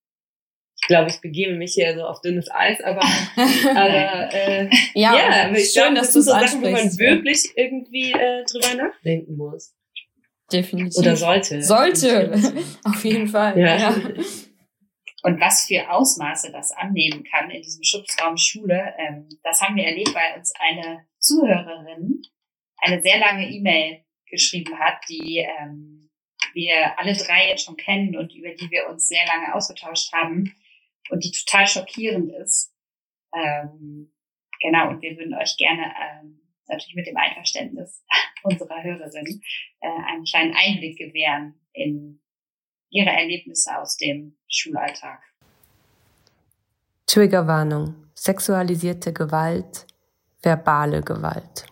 Ich 0.82 0.88
glaube, 0.88 1.10
ich 1.10 1.20
begebe 1.20 1.54
mich 1.54 1.74
hier 1.74 1.94
so 1.94 2.04
auf 2.04 2.22
dünnes 2.22 2.50
Eis, 2.50 2.80
aber, 2.80 3.02
aber 3.76 4.34
äh, 4.34 4.70
ja, 4.94 5.14
ja 5.14 5.54
schön, 5.54 5.72
glaube, 5.74 5.94
dass 5.94 6.06
das 6.06 6.12
sind 6.14 6.22
so 6.22 6.30
Sachen, 6.30 6.62
wo 6.62 6.70
man 6.70 6.98
wirklich 6.98 7.52
irgendwie 7.54 8.12
äh, 8.12 8.44
drüber 8.44 8.82
nachdenken 8.82 9.36
muss. 9.36 9.74
Definitiv. 10.52 10.98
Oder 10.98 11.16
sollte. 11.16 11.62
Sollte. 11.62 12.32
Auf 12.84 13.04
jeden 13.04 13.28
Fall. 13.28 13.58
Ja. 13.58 13.76
ja. 13.76 13.94
Und 15.22 15.40
was 15.40 15.66
für 15.66 15.90
Ausmaße 15.90 16.50
das 16.50 16.72
annehmen 16.72 17.24
kann 17.24 17.50
in 17.50 17.62
diesem 17.62 17.84
Schutzraum 17.84 18.36
Schule, 18.36 18.94
ähm, 18.98 19.28
das 19.42 19.60
haben 19.60 19.76
wir 19.76 19.84
erlebt, 19.84 20.14
weil 20.14 20.38
uns 20.38 20.52
eine 20.58 21.06
Zuhörerin 21.18 22.22
eine 22.78 23.02
sehr 23.02 23.18
lange 23.18 23.50
E-Mail 23.50 24.04
geschrieben 24.26 24.78
hat, 24.78 25.00
die 25.08 25.38
ähm, 25.38 26.08
wir 26.54 26.98
alle 26.98 27.12
drei 27.12 27.48
jetzt 27.48 27.64
schon 27.64 27.76
kennen 27.76 28.16
und 28.16 28.34
über 28.34 28.50
die 28.50 28.70
wir 28.70 28.88
uns 28.88 29.08
sehr 29.08 29.26
lange 29.26 29.54
ausgetauscht 29.54 30.12
haben 30.12 30.54
und 31.10 31.24
die 31.24 31.32
total 31.32 31.66
schockierend 31.66 32.32
ist. 32.32 32.74
Ähm, 33.34 34.12
genau, 34.60 34.88
und 34.88 35.02
wir 35.02 35.16
würden 35.16 35.34
euch 35.34 35.56
gerne 35.56 35.92
ähm, 36.00 36.39
natürlich 36.70 36.94
mit 36.94 37.06
dem 37.06 37.16
Einverständnis 37.16 38.02
unserer 38.42 38.82
Hörerin 38.82 39.42
äh, 39.80 39.88
einen 40.08 40.24
kleinen 40.24 40.54
Einblick 40.54 40.98
gewähren 40.98 41.54
in 41.72 42.20
ihre 42.90 43.10
Erlebnisse 43.10 43.76
aus 43.76 43.96
dem 43.96 44.36
Schulalltag. 44.48 45.20
Triggerwarnung. 47.06 47.94
Sexualisierte 48.14 49.12
Gewalt, 49.12 49.86
verbale 50.42 51.02
Gewalt. 51.02 51.66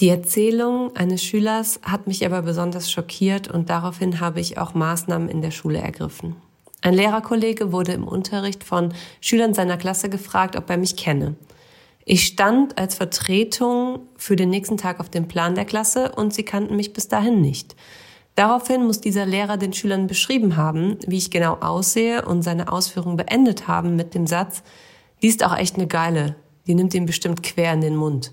Die 0.00 0.08
Erzählung 0.08 0.94
eines 0.96 1.22
Schülers 1.22 1.80
hat 1.82 2.06
mich 2.06 2.26
aber 2.26 2.42
besonders 2.42 2.90
schockiert 2.90 3.48
und 3.48 3.70
daraufhin 3.70 4.20
habe 4.20 4.40
ich 4.40 4.58
auch 4.58 4.74
Maßnahmen 4.74 5.28
in 5.28 5.40
der 5.40 5.52
Schule 5.52 5.78
ergriffen. 5.78 6.36
Ein 6.82 6.94
Lehrerkollege 6.94 7.72
wurde 7.72 7.92
im 7.92 8.06
Unterricht 8.06 8.64
von 8.64 8.92
Schülern 9.20 9.54
seiner 9.54 9.78
Klasse 9.78 10.10
gefragt, 10.10 10.56
ob 10.56 10.68
er 10.68 10.76
mich 10.76 10.96
kenne. 10.96 11.36
Ich 12.04 12.26
stand 12.26 12.76
als 12.76 12.96
Vertretung 12.96 14.00
für 14.16 14.36
den 14.36 14.50
nächsten 14.50 14.76
Tag 14.76 15.00
auf 15.00 15.08
dem 15.08 15.26
Plan 15.26 15.54
der 15.54 15.64
Klasse 15.64 16.12
und 16.12 16.34
sie 16.34 16.42
kannten 16.42 16.76
mich 16.76 16.92
bis 16.92 17.08
dahin 17.08 17.40
nicht. 17.40 17.74
Daraufhin 18.34 18.84
muss 18.84 19.00
dieser 19.00 19.26
Lehrer 19.26 19.56
den 19.56 19.72
Schülern 19.72 20.06
beschrieben 20.06 20.56
haben, 20.56 20.98
wie 21.06 21.18
ich 21.18 21.30
genau 21.30 21.54
aussehe 21.54 22.24
und 22.24 22.42
seine 22.42 22.70
Ausführung 22.70 23.16
beendet 23.16 23.68
haben 23.68 23.96
mit 23.96 24.14
dem 24.14 24.26
Satz, 24.26 24.62
die 25.22 25.28
ist 25.28 25.44
auch 25.44 25.56
echt 25.56 25.76
eine 25.76 25.86
geile, 25.86 26.34
die 26.66 26.74
nimmt 26.74 26.92
ihn 26.94 27.06
bestimmt 27.06 27.42
quer 27.42 27.72
in 27.72 27.80
den 27.80 27.96
Mund. 27.96 28.32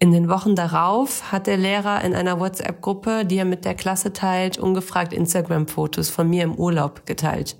In 0.00 0.10
den 0.10 0.28
Wochen 0.28 0.56
darauf 0.56 1.30
hat 1.30 1.46
der 1.46 1.56
Lehrer 1.56 2.02
in 2.02 2.14
einer 2.14 2.40
WhatsApp-Gruppe, 2.40 3.24
die 3.24 3.36
er 3.36 3.44
mit 3.44 3.64
der 3.64 3.74
Klasse 3.74 4.12
teilt, 4.12 4.58
ungefragt 4.58 5.12
Instagram-Fotos 5.12 6.10
von 6.10 6.28
mir 6.28 6.42
im 6.42 6.56
Urlaub 6.56 7.06
geteilt. 7.06 7.56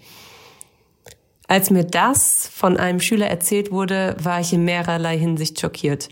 Als 1.47 1.71
mir 1.71 1.85
das 1.85 2.49
von 2.53 2.77
einem 2.77 3.01
Schüler 3.01 3.27
erzählt 3.27 3.71
wurde, 3.71 4.17
war 4.23 4.41
ich 4.41 4.53
in 4.53 4.65
mehrerlei 4.65 5.19
Hinsicht 5.19 5.61
schockiert. 5.61 6.09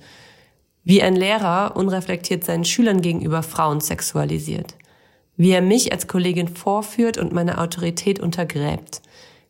Wie 0.85 1.03
ein 1.03 1.17
Lehrer 1.17 1.77
unreflektiert 1.77 2.45
seinen 2.45 2.65
Schülern 2.65 3.01
gegenüber 3.01 3.43
Frauen 3.43 3.81
sexualisiert. 3.81 4.75
Wie 5.37 5.51
er 5.51 5.63
mich 5.63 5.93
als 5.93 6.07
Kollegin 6.07 6.49
vorführt 6.49 7.17
und 7.19 7.33
meine 7.33 7.59
Autorität 7.59 8.21
untergräbt. 8.21 9.01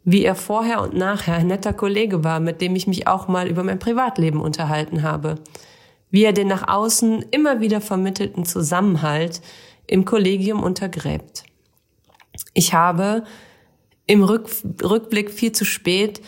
Wie 0.05 0.24
er 0.24 0.35
vorher 0.35 0.83
und 0.83 0.95
nachher 0.95 1.35
ein 1.35 1.49
netter 1.49 1.72
Kollege 1.72 2.22
war, 2.22 2.39
mit 2.39 2.61
dem 2.61 2.76
ich 2.76 2.87
mich 2.87 3.07
auch 3.07 3.28
mal 3.28 3.49
über 3.49 3.64
mein 3.64 3.78
Privatleben 3.78 4.41
unterhalten 4.41 5.03
habe. 5.03 5.37
Wie 6.11 6.24
er 6.24 6.33
den 6.33 6.49
nach 6.49 6.68
außen 6.68 7.24
immer 7.30 7.61
wieder 7.61 7.80
vermittelten 7.80 8.45
Zusammenhalt 8.45 9.41
im 9.87 10.05
Kollegium 10.05 10.62
untergräbt. 10.62 11.45
Ich 12.55 12.74
habe 12.74 13.24
im 14.07 14.22
Rück, 14.22 14.48
Rückblick 14.82 15.30
viel 15.30 15.53
zu 15.53 15.64
spät 15.64 16.20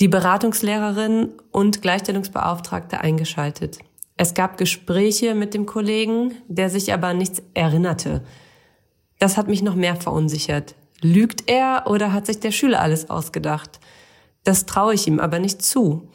die 0.00 0.08
Beratungslehrerin 0.08 1.34
und 1.52 1.82
Gleichstellungsbeauftragte 1.82 3.00
eingeschaltet. 3.00 3.78
Es 4.16 4.34
gab 4.34 4.56
Gespräche 4.56 5.34
mit 5.34 5.52
dem 5.52 5.66
Kollegen, 5.66 6.34
der 6.48 6.70
sich 6.70 6.92
aber 6.92 7.12
nichts 7.12 7.42
erinnerte. 7.54 8.24
Das 9.18 9.36
hat 9.36 9.48
mich 9.48 9.62
noch 9.62 9.74
mehr 9.74 9.96
verunsichert. 9.96 10.74
Lügt 11.02 11.50
er 11.50 11.84
oder 11.86 12.12
hat 12.12 12.26
sich 12.26 12.40
der 12.40 12.50
Schüler 12.50 12.80
alles 12.80 13.10
ausgedacht? 13.10 13.78
Das 14.44 14.64
traue 14.64 14.94
ich 14.94 15.06
ihm 15.06 15.20
aber 15.20 15.38
nicht 15.38 15.62
zu. 15.62 16.08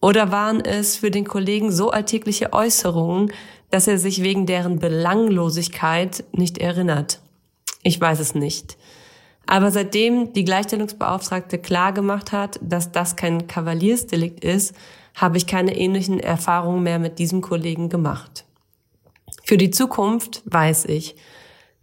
Oder 0.00 0.32
waren 0.32 0.60
es 0.60 0.96
für 0.96 1.10
den 1.10 1.24
Kollegen 1.24 1.70
so 1.70 1.90
alltägliche 1.90 2.52
Äußerungen, 2.52 3.32
dass 3.70 3.86
er 3.86 3.98
sich 3.98 4.22
wegen 4.22 4.46
deren 4.46 4.80
Belanglosigkeit 4.80 6.24
nicht 6.32 6.58
erinnert? 6.58 7.20
Ich 7.82 8.00
weiß 8.00 8.18
es 8.18 8.34
nicht. 8.34 8.76
Aber 9.46 9.70
seitdem 9.70 10.32
die 10.32 10.44
Gleichstellungsbeauftragte 10.44 11.58
klar 11.58 11.92
gemacht 11.92 12.32
hat, 12.32 12.58
dass 12.62 12.92
das 12.92 13.16
kein 13.16 13.46
Kavaliersdelikt 13.46 14.42
ist, 14.42 14.74
habe 15.14 15.36
ich 15.36 15.46
keine 15.46 15.76
ähnlichen 15.76 16.18
Erfahrungen 16.18 16.82
mehr 16.82 16.98
mit 16.98 17.18
diesem 17.18 17.40
Kollegen 17.40 17.88
gemacht. 17.88 18.44
Für 19.44 19.56
die 19.56 19.70
Zukunft 19.70 20.42
weiß 20.46 20.86
ich, 20.86 21.16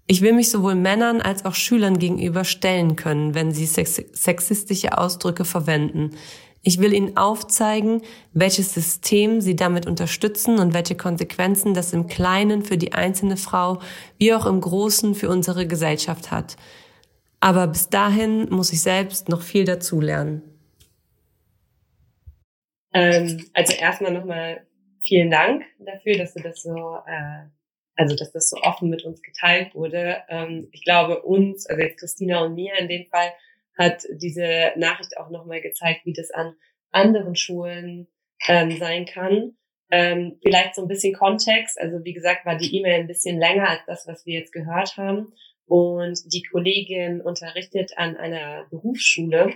ich 0.07 0.21
will 0.21 0.33
mich 0.33 0.49
sowohl 0.49 0.75
Männern 0.75 1.21
als 1.21 1.45
auch 1.45 1.53
Schülern 1.53 1.97
gegenüber 1.97 2.43
stellen 2.43 2.97
können, 2.97 3.33
wenn 3.33 3.53
sie 3.53 3.65
sexistische 3.65 4.97
Ausdrücke 4.97 5.45
verwenden. 5.45 6.11
Ich 6.63 6.79
will 6.79 6.93
ihnen 6.93 7.15
aufzeigen, 7.15 8.01
welches 8.33 8.73
System 8.73 9.41
sie 9.41 9.55
damit 9.55 9.87
unterstützen 9.87 10.59
und 10.59 10.73
welche 10.73 10.95
Konsequenzen 10.95 11.73
das 11.73 11.93
im 11.93 12.07
Kleinen 12.07 12.63
für 12.63 12.77
die 12.77 12.93
einzelne 12.93 13.37
Frau 13.37 13.79
wie 14.17 14.33
auch 14.33 14.45
im 14.45 14.59
Großen 14.59 15.15
für 15.15 15.29
unsere 15.29 15.65
Gesellschaft 15.65 16.29
hat. 16.29 16.57
Aber 17.41 17.67
bis 17.67 17.89
dahin 17.89 18.49
muss 18.49 18.71
ich 18.71 18.81
selbst 18.81 19.27
noch 19.27 19.41
viel 19.41 19.65
dazulernen. 19.65 20.43
Ähm, 22.93 23.45
also 23.53 23.73
erstmal 23.73 24.13
nochmal 24.13 24.65
vielen 25.01 25.31
Dank 25.31 25.63
dafür, 25.79 26.17
dass 26.17 26.33
du 26.33 26.41
das 26.41 26.61
so 26.61 26.97
äh, 27.05 27.49
also 27.95 28.15
dass 28.15 28.31
das 28.31 28.49
so 28.49 28.57
offen 28.57 28.89
mit 28.89 29.03
uns 29.03 29.21
geteilt 29.21 29.75
wurde. 29.75 30.23
Ähm, 30.29 30.69
ich 30.71 30.83
glaube, 30.83 31.21
uns, 31.21 31.67
also 31.67 31.81
jetzt 31.81 31.99
Christina 31.99 32.43
und 32.43 32.55
mir 32.55 32.73
in 32.79 32.87
dem 32.87 33.05
Fall, 33.07 33.31
hat 33.77 34.03
diese 34.11 34.73
Nachricht 34.75 35.17
auch 35.17 35.29
nochmal 35.29 35.61
gezeigt, 35.61 36.05
wie 36.05 36.13
das 36.13 36.31
an 36.31 36.55
anderen 36.91 37.35
Schulen 37.35 38.07
ähm, 38.47 38.77
sein 38.77 39.05
kann. 39.05 39.55
Ähm, 39.89 40.39
vielleicht 40.41 40.75
so 40.75 40.81
ein 40.81 40.87
bisschen 40.87 41.13
Kontext. 41.13 41.79
Also 41.79 42.03
wie 42.03 42.13
gesagt, 42.13 42.45
war 42.45 42.57
die 42.57 42.75
E-Mail 42.77 43.01
ein 43.01 43.07
bisschen 43.07 43.37
länger 43.37 43.69
als 43.69 43.81
das, 43.87 44.07
was 44.07 44.25
wir 44.25 44.39
jetzt 44.39 44.51
gehört 44.51 44.97
haben. 44.97 45.33
Und 45.71 46.19
die 46.33 46.43
Kollegin 46.43 47.21
unterrichtet 47.21 47.93
an 47.95 48.17
einer 48.17 48.67
Berufsschule, 48.71 49.53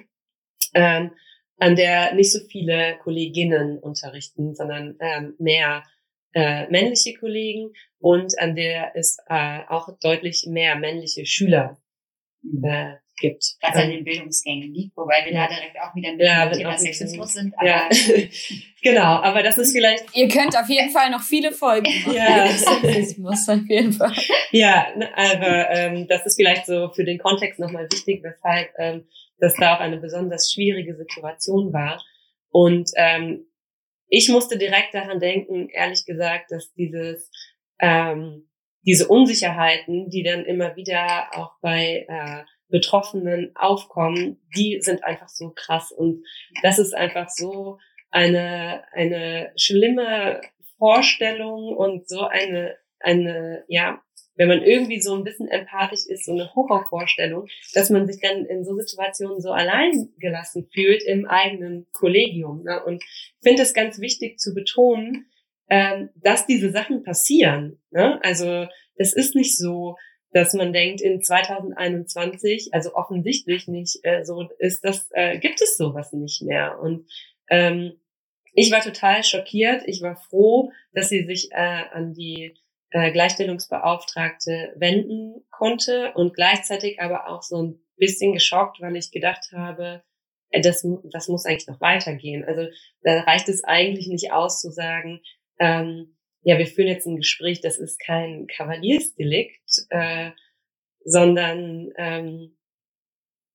ähm, 0.73 1.11
an 1.57 1.75
der 1.75 2.13
nicht 2.13 2.31
so 2.31 2.39
viele 2.39 2.97
Kolleginnen 3.03 3.77
unterrichten, 3.79 4.55
sondern 4.55 4.95
ähm, 5.01 5.35
mehr 5.39 5.83
äh, 6.33 6.69
männliche 6.69 7.15
Kollegen 7.15 7.73
und 7.99 8.39
an 8.39 8.55
der 8.55 8.95
es 8.95 9.17
äh, 9.27 9.59
auch 9.67 9.89
deutlich 9.99 10.45
mehr 10.47 10.77
männliche 10.77 11.25
Schüler. 11.25 11.77
Äh, 12.63 12.95
gibt. 13.17 13.55
Was 13.61 13.75
an 13.75 13.89
den 13.89 14.03
Bildungsgängen 14.03 14.73
liegt, 14.73 14.95
wobei 14.97 15.25
wir 15.25 15.33
ja. 15.33 15.47
da 15.47 15.55
direkt 15.55 15.77
auch 15.79 15.95
wieder 15.95 16.11
mit 16.13 16.21
ja, 16.21 16.47
dem 16.47 16.57
Thema 16.57 16.77
Sexismus 16.77 17.33
sind. 17.33 17.53
Aber 17.57 17.67
ja. 17.67 17.89
genau, 18.81 19.21
aber 19.21 19.41
das 19.43 19.57
ist 19.57 19.71
vielleicht... 19.71 20.15
Ihr 20.15 20.27
könnt 20.27 20.57
auf 20.57 20.69
jeden 20.69 20.89
Fall 20.91 21.09
noch 21.09 21.21
viele 21.21 21.51
Folgen 21.51 21.89
machen. 22.05 22.15
Ja. 22.15 22.47
Sexismus 22.81 23.47
auf 23.47 23.61
jeden 23.67 23.93
Fall. 23.93 24.13
Ja, 24.51 24.87
aber 25.15 25.69
ähm, 25.71 26.07
das 26.07 26.25
ist 26.25 26.35
vielleicht 26.35 26.65
so 26.65 26.89
für 26.89 27.05
den 27.05 27.17
Kontext 27.19 27.59
nochmal 27.59 27.87
wichtig, 27.91 28.21
weshalb 28.23 28.69
ähm, 28.77 29.07
das 29.39 29.53
da 29.55 29.75
auch 29.75 29.79
eine 29.79 29.97
besonders 29.97 30.51
schwierige 30.51 30.95
Situation 30.95 31.71
war. 31.73 32.03
Und 32.49 32.89
ähm, 32.95 33.45
ich 34.07 34.29
musste 34.29 34.57
direkt 34.57 34.93
daran 34.93 35.19
denken, 35.19 35.69
ehrlich 35.69 36.05
gesagt, 36.05 36.51
dass 36.51 36.71
dieses 36.73 37.29
ähm, 37.79 38.47
diese 38.85 39.07
Unsicherheiten, 39.07 40.09
die 40.09 40.23
dann 40.23 40.45
immer 40.45 40.75
wieder 40.75 41.29
auch 41.33 41.53
bei 41.61 42.05
äh, 42.07 42.43
Betroffenen 42.69 43.51
aufkommen, 43.55 44.41
die 44.55 44.79
sind 44.81 45.03
einfach 45.03 45.29
so 45.29 45.51
krass 45.55 45.91
und 45.91 46.23
das 46.63 46.79
ist 46.79 46.93
einfach 46.93 47.29
so 47.29 47.77
eine 48.09 48.83
eine 48.91 49.51
schlimme 49.55 50.41
Vorstellung 50.77 51.75
und 51.75 52.09
so 52.09 52.21
eine 52.21 52.75
eine 52.99 53.63
ja 53.67 54.01
wenn 54.35 54.47
man 54.49 54.63
irgendwie 54.63 55.01
so 55.01 55.15
ein 55.15 55.23
bisschen 55.23 55.47
empathisch 55.47 56.05
ist, 56.07 56.25
so 56.25 56.33
eine 56.33 56.53
Horrorvorstellung, 56.53 57.47
dass 57.73 57.89
man 57.89 58.05
sich 58.05 58.21
dann 58.21 58.45
in 58.45 58.65
so 58.65 58.77
Situationen 58.77 59.41
so 59.41 59.51
allein 59.51 60.09
gelassen 60.17 60.67
fühlt 60.73 61.03
im 61.03 61.25
eigenen 61.25 61.87
Kollegium. 61.93 62.63
Ne? 62.63 62.83
Und 62.83 63.03
ich 63.03 63.33
finde 63.41 63.63
es 63.63 63.73
ganz 63.73 63.99
wichtig 63.99 64.39
zu 64.39 64.53
betonen, 64.53 65.27
ähm, 65.69 66.09
dass 66.15 66.45
diese 66.45 66.71
Sachen 66.71 67.03
passieren. 67.03 67.81
Ne? 67.91 68.19
Also 68.23 68.67
es 68.95 69.13
ist 69.13 69.35
nicht 69.35 69.57
so, 69.57 69.95
dass 70.31 70.53
man 70.53 70.73
denkt, 70.73 71.01
in 71.01 71.21
2021, 71.21 72.73
also 72.73 72.93
offensichtlich 72.93 73.67
nicht 73.67 73.99
äh, 74.03 74.23
so 74.25 74.49
ist, 74.59 74.83
das 74.83 75.09
äh, 75.13 75.39
gibt 75.39 75.61
es 75.61 75.77
sowas 75.77 76.11
nicht 76.11 76.41
mehr. 76.41 76.79
Und 76.79 77.07
ähm, 77.49 77.93
ich 78.53 78.71
war 78.71 78.81
total 78.81 79.23
schockiert. 79.23 79.83
Ich 79.85 80.01
war 80.01 80.15
froh, 80.15 80.71
dass 80.93 81.09
sie 81.09 81.25
sich 81.25 81.51
äh, 81.51 81.83
an 81.91 82.13
die 82.13 82.57
äh, 82.91 83.11
Gleichstellungsbeauftragte 83.11 84.73
wenden 84.77 85.45
konnte 85.51 86.13
und 86.13 86.33
gleichzeitig 86.33 87.01
aber 87.01 87.29
auch 87.29 87.41
so 87.41 87.61
ein 87.61 87.79
bisschen 87.97 88.33
geschockt, 88.33 88.81
weil 88.81 88.95
ich 88.95 89.11
gedacht 89.11 89.51
habe, 89.53 90.03
äh, 90.49 90.61
das, 90.61 90.85
das 91.11 91.27
muss 91.27 91.45
eigentlich 91.45 91.67
noch 91.67 91.81
weitergehen. 91.81 92.45
Also 92.45 92.67
da 93.01 93.21
reicht 93.21 93.49
es 93.49 93.63
eigentlich 93.63 94.07
nicht 94.07 94.31
aus 94.31 94.61
zu 94.61 94.71
sagen, 94.71 95.21
ähm, 95.59 96.15
ja, 96.41 96.57
wir 96.57 96.67
führen 96.67 96.87
jetzt 96.87 97.07
ein 97.07 97.17
Gespräch, 97.17 97.61
das 97.61 97.77
ist 97.77 97.99
kein 97.99 98.47
Kavaliersdelikt, 98.47 99.85
äh, 99.89 100.31
sondern 101.03 101.91
ähm, 101.97 102.57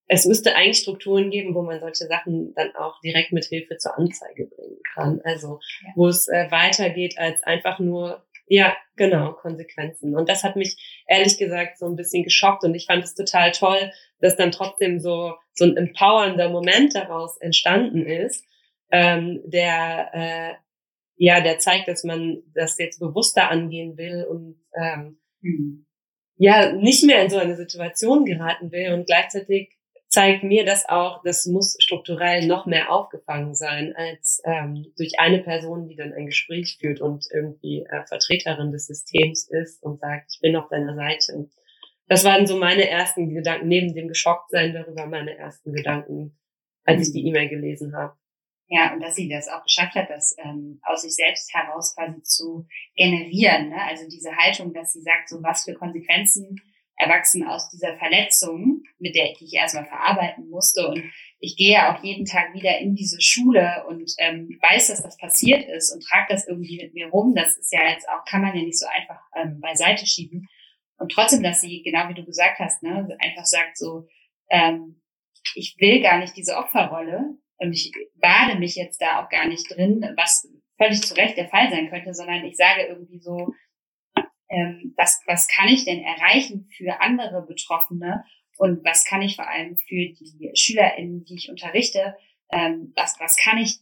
es 0.07 0.27
müsste 0.27 0.57
eigentlich 0.57 0.79
Strukturen 0.79 1.31
geben, 1.31 1.55
wo 1.55 1.63
man 1.63 1.79
solche 1.79 2.07
Sachen 2.07 2.53
dann 2.55 2.75
auch 2.75 3.01
direkt 3.01 3.33
mit 3.33 3.45
Hilfe 3.45 3.77
zur 3.77 3.97
Anzeige 3.97 4.47
bringen 4.47 4.81
kann. 4.95 5.21
Also 5.23 5.61
wo 5.95 6.09
es 6.09 6.27
äh, 6.27 6.51
weitergeht 6.51 7.17
als 7.17 7.43
einfach 7.45 7.79
nur 7.79 8.25
ja, 8.53 8.77
genau, 8.97 9.33
Konsequenzen. 9.35 10.17
Und 10.17 10.29
das 10.29 10.43
hat 10.43 10.57
mich 10.57 11.05
ehrlich 11.07 11.39
gesagt 11.39 11.79
so 11.79 11.87
ein 11.87 11.95
bisschen 11.95 12.25
geschockt 12.25 12.65
und 12.65 12.75
ich 12.75 12.87
fand 12.87 13.05
es 13.05 13.15
total 13.15 13.53
toll, 13.53 13.93
dass 14.19 14.35
dann 14.35 14.51
trotzdem 14.51 14.99
so, 14.99 15.35
so 15.55 15.65
ein 15.65 15.77
empowernder 15.77 16.49
Moment 16.49 16.97
daraus 16.97 17.37
entstanden 17.37 18.05
ist, 18.05 18.45
ähm, 18.91 19.41
der, 19.45 20.11
äh, 20.13 20.55
ja, 21.23 21.43
der 21.43 21.59
zeigt, 21.59 21.87
dass 21.87 22.03
man 22.03 22.43
das 22.55 22.79
jetzt 22.79 22.99
bewusster 22.99 23.51
angehen 23.51 23.99
will 23.99 24.25
und 24.25 24.57
ähm, 24.75 25.19
mhm. 25.43 25.87
ja, 26.37 26.73
nicht 26.73 27.05
mehr 27.05 27.23
in 27.23 27.29
so 27.29 27.37
eine 27.37 27.57
Situation 27.57 28.25
geraten 28.25 28.73
will 28.73 28.95
und 28.95 29.07
gleichzeitig 29.07 29.77
zeigt 30.09 30.45
mir 30.45 30.65
das 30.65 30.89
auch, 30.89 31.23
das 31.23 31.45
muss 31.45 31.77
strukturell 31.79 32.47
noch 32.47 32.65
mehr 32.65 32.91
aufgefangen 32.91 33.55
sein 33.55 33.95
als 33.95 34.41
ähm, 34.47 34.87
durch 34.97 35.19
eine 35.19 35.41
Person, 35.43 35.89
die 35.89 35.95
dann 35.95 36.15
ein 36.15 36.25
Gespräch 36.25 36.79
führt 36.81 37.03
und 37.03 37.27
irgendwie 37.31 37.83
äh, 37.83 38.07
Vertreterin 38.07 38.73
des 38.73 38.87
Systems 38.87 39.47
ist 39.47 39.83
und 39.83 40.01
sagt, 40.01 40.33
ich 40.33 40.41
bin 40.41 40.57
auf 40.57 40.71
deiner 40.71 40.95
Seite. 40.95 41.51
Das 42.09 42.25
waren 42.25 42.47
so 42.47 42.57
meine 42.57 42.89
ersten 42.89 43.29
Gedanken, 43.35 43.69
neben 43.69 43.95
dem 43.95 44.09
Geschocktsein 44.09 44.73
darüber 44.73 45.07
meine 45.07 45.37
ersten 45.37 45.75
Gedanken, 45.75 46.35
als 46.85 47.09
ich 47.09 47.13
die 47.13 47.29
E-Mail 47.29 47.51
gelesen 47.51 47.95
habe. 47.95 48.15
Ja, 48.73 48.95
und 48.95 49.01
dass 49.01 49.17
sie 49.17 49.29
das 49.29 49.49
auch 49.49 49.65
geschafft 49.65 49.97
hat, 49.97 50.09
das 50.11 50.37
ähm, 50.39 50.81
aus 50.85 51.03
sich 51.03 51.17
selbst 51.17 51.53
heraus 51.53 51.93
quasi 51.97 52.23
zu 52.23 52.69
generieren. 52.95 53.71
Ne? 53.71 53.83
Also 53.83 54.09
diese 54.09 54.37
Haltung, 54.37 54.73
dass 54.73 54.93
sie 54.93 55.03
sagt, 55.03 55.29
so 55.29 55.43
was 55.43 55.65
für 55.65 55.75
Konsequenzen 55.75 56.57
erwachsen 56.95 57.45
aus 57.45 57.69
dieser 57.71 57.97
Verletzung, 57.99 58.85
mit 59.01 59.17
der 59.17 59.33
ich 59.33 59.53
erstmal 59.53 59.87
verarbeiten 59.87 60.49
musste. 60.51 60.87
Und 60.87 61.03
ich 61.41 61.57
gehe 61.57 61.89
auch 61.89 62.05
jeden 62.05 62.27
Tag 62.27 62.55
wieder 62.55 62.79
in 62.79 62.95
diese 62.95 63.21
Schule 63.21 63.85
und 63.89 64.13
ähm, 64.19 64.57
weiß, 64.63 64.87
dass 64.87 65.03
das 65.03 65.17
passiert 65.17 65.69
ist 65.69 65.93
und 65.93 66.05
trage 66.05 66.27
das 66.29 66.47
irgendwie 66.47 66.81
mit 66.81 66.95
mir 66.95 67.09
rum. 67.09 67.35
Das 67.35 67.57
ist 67.57 67.73
ja 67.73 67.89
jetzt 67.89 68.09
auch, 68.09 68.25
kann 68.25 68.43
man 68.43 68.55
ja 68.55 68.63
nicht 68.63 68.79
so 68.79 68.87
einfach 68.87 69.21
ähm, 69.35 69.61
beiseite 69.61 70.07
schieben. 70.07 70.47
Und 70.97 71.11
trotzdem, 71.11 71.43
dass 71.43 71.61
sie, 71.61 71.83
genau 71.83 72.09
wie 72.09 72.15
du 72.15 72.25
gesagt 72.25 72.61
hast, 72.61 72.85
ne, 72.85 73.09
einfach 73.19 73.47
sagt 73.47 73.79
so, 73.79 74.07
ähm, 74.49 75.01
ich 75.57 75.75
will 75.81 76.03
gar 76.03 76.19
nicht 76.19 76.37
diese 76.37 76.57
Opferrolle 76.57 77.37
und 77.61 77.73
ich 77.73 77.93
bade 78.17 78.59
mich 78.59 78.75
jetzt 78.75 79.01
da 79.01 79.23
auch 79.23 79.29
gar 79.29 79.47
nicht 79.47 79.71
drin, 79.71 80.15
was 80.17 80.49
völlig 80.79 81.03
zu 81.03 81.15
Recht 81.15 81.37
der 81.37 81.49
Fall 81.49 81.71
sein 81.71 81.91
könnte, 81.91 82.15
sondern 82.15 82.45
ich 82.45 82.57
sage 82.57 82.87
irgendwie 82.89 83.21
so, 83.21 83.53
ähm, 84.49 84.95
was, 84.97 85.21
was 85.27 85.47
kann 85.47 85.69
ich 85.69 85.85
denn 85.85 86.03
erreichen 86.03 86.69
für 86.77 87.01
andere 87.01 87.47
Betroffene 87.47 88.25
und 88.57 88.85
was 88.85 89.05
kann 89.05 89.23
ich 89.23 89.37
vor 89.37 89.49
allem 89.49 89.77
für 89.77 89.95
die 89.95 90.51
SchülerInnen, 90.55 91.25
die 91.25 91.35
ich 91.35 91.51
unterrichte, 91.51 92.17
ähm, 92.51 92.93
was, 92.97 93.17
was 93.21 93.37
kann 93.37 93.59
ich 93.59 93.79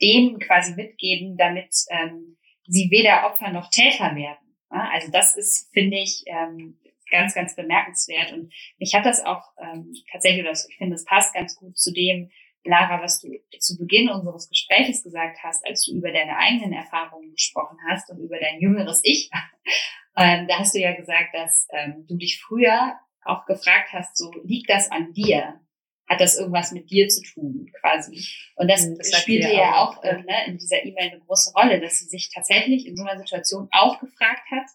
denen 0.00 0.38
quasi 0.38 0.74
mitgeben, 0.74 1.36
damit 1.36 1.74
ähm, 1.90 2.36
sie 2.66 2.90
weder 2.90 3.26
Opfer 3.26 3.50
noch 3.50 3.70
Täter 3.70 4.14
werden. 4.16 4.56
Ja? 4.70 4.90
Also 4.92 5.10
das 5.10 5.36
ist, 5.36 5.70
finde 5.72 5.98
ich, 5.98 6.24
ähm, 6.26 6.78
ganz, 7.10 7.34
ganz 7.34 7.54
bemerkenswert. 7.54 8.32
Und 8.32 8.52
mich 8.78 8.94
hat 8.94 9.04
das 9.04 9.24
auch 9.24 9.42
ähm, 9.60 9.92
tatsächlich, 10.10 10.46
ich 10.68 10.76
finde, 10.76 10.94
es 10.94 11.04
passt 11.04 11.34
ganz 11.34 11.54
gut 11.56 11.76
zu 11.76 11.92
dem, 11.92 12.30
Lara, 12.64 13.02
was 13.02 13.20
du 13.20 13.28
zu 13.58 13.76
Beginn 13.78 14.08
unseres 14.08 14.48
Gespräches 14.48 15.02
gesagt 15.02 15.38
hast, 15.42 15.66
als 15.66 15.84
du 15.84 15.92
über 15.92 16.10
deine 16.12 16.36
eigenen 16.36 16.72
Erfahrungen 16.72 17.32
gesprochen 17.32 17.78
hast 17.88 18.10
und 18.10 18.20
über 18.20 18.38
dein 18.38 18.60
jüngeres 18.60 19.00
Ich, 19.04 19.30
ähm, 20.16 20.46
da 20.48 20.58
hast 20.58 20.74
du 20.74 20.80
ja 20.80 20.94
gesagt, 20.94 21.34
dass 21.34 21.68
ähm, 21.72 22.06
du 22.08 22.16
dich 22.16 22.40
früher 22.40 22.98
auch 23.24 23.46
gefragt 23.46 23.92
hast, 23.92 24.16
so 24.16 24.32
liegt 24.44 24.70
das 24.70 24.90
an 24.90 25.12
dir? 25.12 25.60
Hat 26.06 26.20
das 26.20 26.36
irgendwas 26.36 26.70
mit 26.72 26.90
dir 26.90 27.08
zu 27.08 27.22
tun, 27.22 27.72
quasi? 27.80 28.26
Und 28.56 28.70
das, 28.70 28.84
hm, 28.84 28.98
das 28.98 29.22
spielte 29.22 29.50
ja 29.50 29.76
auch, 29.76 29.96
auch 29.96 30.04
ähm, 30.04 30.24
ne, 30.26 30.46
in 30.46 30.58
dieser 30.58 30.84
E-Mail 30.84 31.12
eine 31.12 31.20
große 31.20 31.52
Rolle, 31.54 31.80
dass 31.80 31.98
sie 31.98 32.06
sich 32.06 32.30
tatsächlich 32.32 32.86
in 32.86 32.94
so 32.94 33.04
einer 33.04 33.18
Situation 33.18 33.68
auch 33.72 33.98
gefragt 34.00 34.50
hat, 34.50 34.66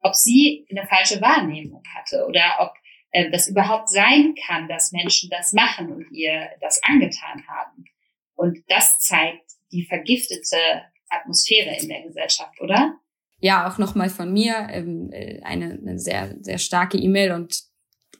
ob 0.00 0.14
sie 0.14 0.66
eine 0.70 0.86
falsche 0.86 1.20
Wahrnehmung 1.20 1.82
hatte 1.94 2.24
oder 2.26 2.56
ob 2.60 2.72
äh, 3.12 3.30
das 3.30 3.48
überhaupt 3.48 3.88
sein 3.88 4.34
kann, 4.46 4.68
dass 4.68 4.92
Menschen 4.92 5.30
das 5.30 5.52
machen 5.52 5.92
und 5.92 6.10
ihr 6.10 6.48
das 6.60 6.80
angetan 6.82 7.44
haben. 7.48 7.84
Und 8.34 8.58
das 8.68 8.98
zeigt 8.98 9.44
die 9.72 9.84
vergiftete 9.84 10.56
Atmosphäre 11.08 11.76
in 11.80 11.88
der 11.88 12.02
Gesellschaft, 12.02 12.60
oder? 12.60 12.94
Ja, 13.40 13.68
auch 13.68 13.78
nochmal 13.78 14.10
von 14.10 14.32
mir 14.32 14.68
ähm, 14.70 15.10
äh, 15.12 15.40
eine, 15.42 15.78
eine 15.80 15.98
sehr, 15.98 16.36
sehr 16.40 16.58
starke 16.58 16.98
E-Mail 16.98 17.32
und 17.32 17.62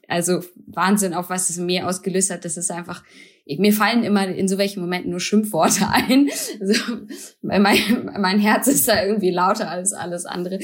also 0.07 0.41
Wahnsinn, 0.67 1.13
auf 1.13 1.29
was 1.29 1.49
es 1.49 1.57
mir 1.57 1.87
ausgelöst 1.87 2.31
hat. 2.31 2.43
Das 2.43 2.57
ist 2.57 2.69
einfach, 2.69 3.03
mir 3.45 3.71
fallen 3.71 4.03
immer 4.03 4.27
in 4.27 4.47
so 4.47 4.57
welchen 4.57 4.81
Momenten 4.81 5.11
nur 5.11 5.19
Schimpfworte 5.19 5.87
ein. 5.91 6.29
Also, 6.59 6.97
mein, 7.41 8.11
mein 8.19 8.39
Herz 8.39 8.67
ist 8.67 8.87
da 8.87 9.03
irgendwie 9.03 9.31
lauter 9.31 9.69
als 9.69 9.93
alles 9.93 10.25
andere. 10.25 10.59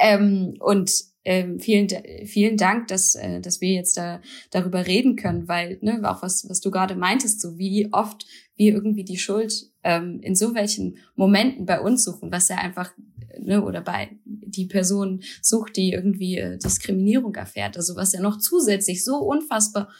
Ähm, 0.00 0.54
und 0.60 1.11
ähm, 1.24 1.60
vielen, 1.60 1.88
vielen 2.26 2.56
Dank, 2.56 2.88
dass, 2.88 3.14
äh, 3.14 3.40
dass 3.40 3.60
wir 3.60 3.70
jetzt 3.70 3.96
da 3.96 4.20
darüber 4.50 4.86
reden 4.86 5.16
können, 5.16 5.48
weil, 5.48 5.78
ne, 5.80 6.00
auch 6.04 6.22
was, 6.22 6.48
was 6.48 6.60
du 6.60 6.70
gerade 6.70 6.96
meintest, 6.96 7.40
so 7.40 7.58
wie 7.58 7.88
oft 7.92 8.26
wir 8.56 8.72
irgendwie 8.72 9.04
die 9.04 9.18
Schuld 9.18 9.70
ähm, 9.84 10.20
in 10.22 10.34
so 10.34 10.54
welchen 10.54 10.98
Momenten 11.14 11.66
bei 11.66 11.80
uns 11.80 12.04
suchen, 12.04 12.32
was 12.32 12.48
ja 12.48 12.56
einfach, 12.56 12.92
ne, 13.38 13.62
oder 13.62 13.80
bei 13.80 14.10
die 14.24 14.66
Person 14.66 15.22
sucht, 15.40 15.76
die 15.76 15.92
irgendwie 15.92 16.38
äh, 16.38 16.58
Diskriminierung 16.58 17.34
erfährt. 17.34 17.76
Also 17.76 17.96
was 17.96 18.12
ja 18.12 18.20
noch 18.20 18.38
zusätzlich 18.38 19.04
so 19.04 19.16
unfassbar 19.18 19.90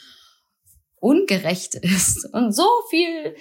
ungerecht 0.97 1.75
ist 1.83 2.29
und 2.33 2.55
so 2.55 2.67
viel 2.91 3.35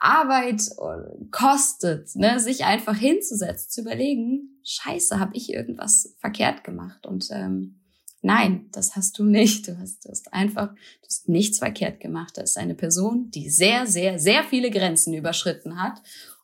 Arbeit 0.00 0.62
äh, 0.62 1.24
kostet, 1.30 2.14
ne, 2.16 2.40
sich 2.40 2.64
einfach 2.64 2.96
hinzusetzen, 2.96 3.70
zu 3.70 3.80
überlegen, 3.82 4.60
scheiße, 4.64 5.18
habe 5.18 5.36
ich 5.36 5.52
irgendwas 5.52 6.14
verkehrt 6.18 6.64
gemacht? 6.64 7.06
Und 7.06 7.28
ähm, 7.32 7.80
nein, 8.22 8.68
das 8.72 8.96
hast 8.96 9.18
du 9.18 9.24
nicht. 9.24 9.68
Du 9.68 9.78
hast, 9.78 10.04
du 10.04 10.10
hast 10.10 10.32
einfach, 10.32 10.72
du 10.72 11.06
hast 11.06 11.28
nichts 11.28 11.58
verkehrt 11.58 12.00
gemacht. 12.00 12.36
Das 12.36 12.50
ist 12.50 12.58
eine 12.58 12.74
Person, 12.74 13.30
die 13.30 13.50
sehr, 13.50 13.86
sehr, 13.86 14.18
sehr 14.18 14.44
viele 14.44 14.70
Grenzen 14.70 15.14
überschritten 15.14 15.80
hat. 15.82 16.02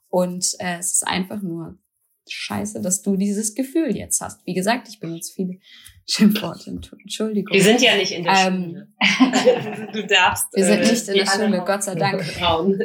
Und 0.09 0.55
äh, 0.59 0.79
es 0.79 0.93
ist 0.93 1.07
einfach 1.07 1.43
nur 1.43 1.79
scheiße, 2.29 2.81
dass 2.81 3.03
du 3.03 3.17
dieses 3.17 3.55
Gefühl 3.55 3.97
jetzt 3.97 4.21
hast. 4.21 4.47
Wie 4.47 4.55
gesagt, 4.55 4.89
ich 4.89 5.01
benutze 5.01 5.33
viele 5.33 5.59
Schimpfworte. 6.09 6.71
Entschuldigung. 6.71 7.55
Wir 7.55 7.63
sind 7.63 7.83
ja 7.83 7.97
nicht 7.97 8.13
in 8.13 8.25
der 8.25 8.35
ähm, 8.47 8.87
Schule. 9.03 9.89
du 9.93 10.07
darfst. 10.07 10.47
Wir 10.55 10.65
sind 10.65 10.81
äh, 10.81 10.91
nicht 10.91 11.09
in 11.09 11.15
der 11.15 11.27
Schule, 11.27 11.65
Gott 11.67 11.83
sei 11.83 11.95
Dank. 11.95 12.23
Vertrauen. 12.23 12.81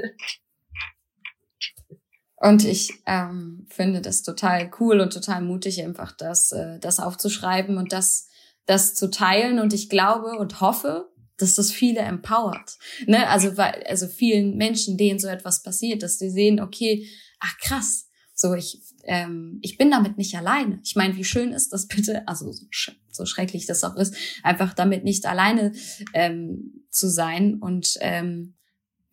Und 2.39 2.63
ich 2.63 2.93
ähm, 3.05 3.67
finde 3.69 4.01
das 4.01 4.23
total 4.23 4.71
cool 4.79 5.01
und 5.01 5.11
total 5.11 5.41
mutig, 5.41 5.83
einfach 5.83 6.13
das, 6.13 6.51
äh, 6.51 6.79
das 6.79 6.99
aufzuschreiben 6.99 7.77
und 7.77 7.91
das, 7.91 8.27
das 8.65 8.95
zu 8.95 9.09
teilen. 9.09 9.59
Und 9.59 9.73
ich 9.73 9.89
glaube 9.89 10.37
und 10.39 10.61
hoffe, 10.61 11.09
dass 11.37 11.55
das 11.55 11.71
viele 11.71 11.99
empowert. 11.99 12.77
Ne? 13.07 13.27
Also, 13.27 13.57
weil, 13.57 13.83
also 13.87 14.07
vielen 14.07 14.55
Menschen, 14.55 14.97
denen 14.97 15.19
so 15.19 15.27
etwas 15.27 15.63
passiert, 15.63 16.01
dass 16.01 16.17
sie 16.17 16.29
sehen, 16.29 16.61
okay, 16.61 17.07
ach 17.39 17.57
krass, 17.59 18.09
so 18.33 18.53
ich, 18.53 18.81
ähm, 19.03 19.59
ich 19.61 19.77
bin 19.77 19.91
damit 19.91 20.17
nicht 20.17 20.35
alleine. 20.35 20.79
Ich 20.83 20.95
meine, 20.95 21.15
wie 21.17 21.25
schön 21.25 21.51
ist 21.51 21.73
das 21.73 21.87
bitte, 21.87 22.25
also 22.27 22.51
so, 22.51 22.65
sch 22.69 22.91
so 23.11 23.25
schrecklich 23.25 23.65
das 23.65 23.83
auch 23.83 23.97
ist, 23.97 24.15
einfach 24.43 24.73
damit 24.73 25.03
nicht 25.03 25.25
alleine 25.25 25.73
ähm, 26.13 26.85
zu 26.89 27.09
sein 27.09 27.55
und 27.55 27.97
ähm, 27.99 28.55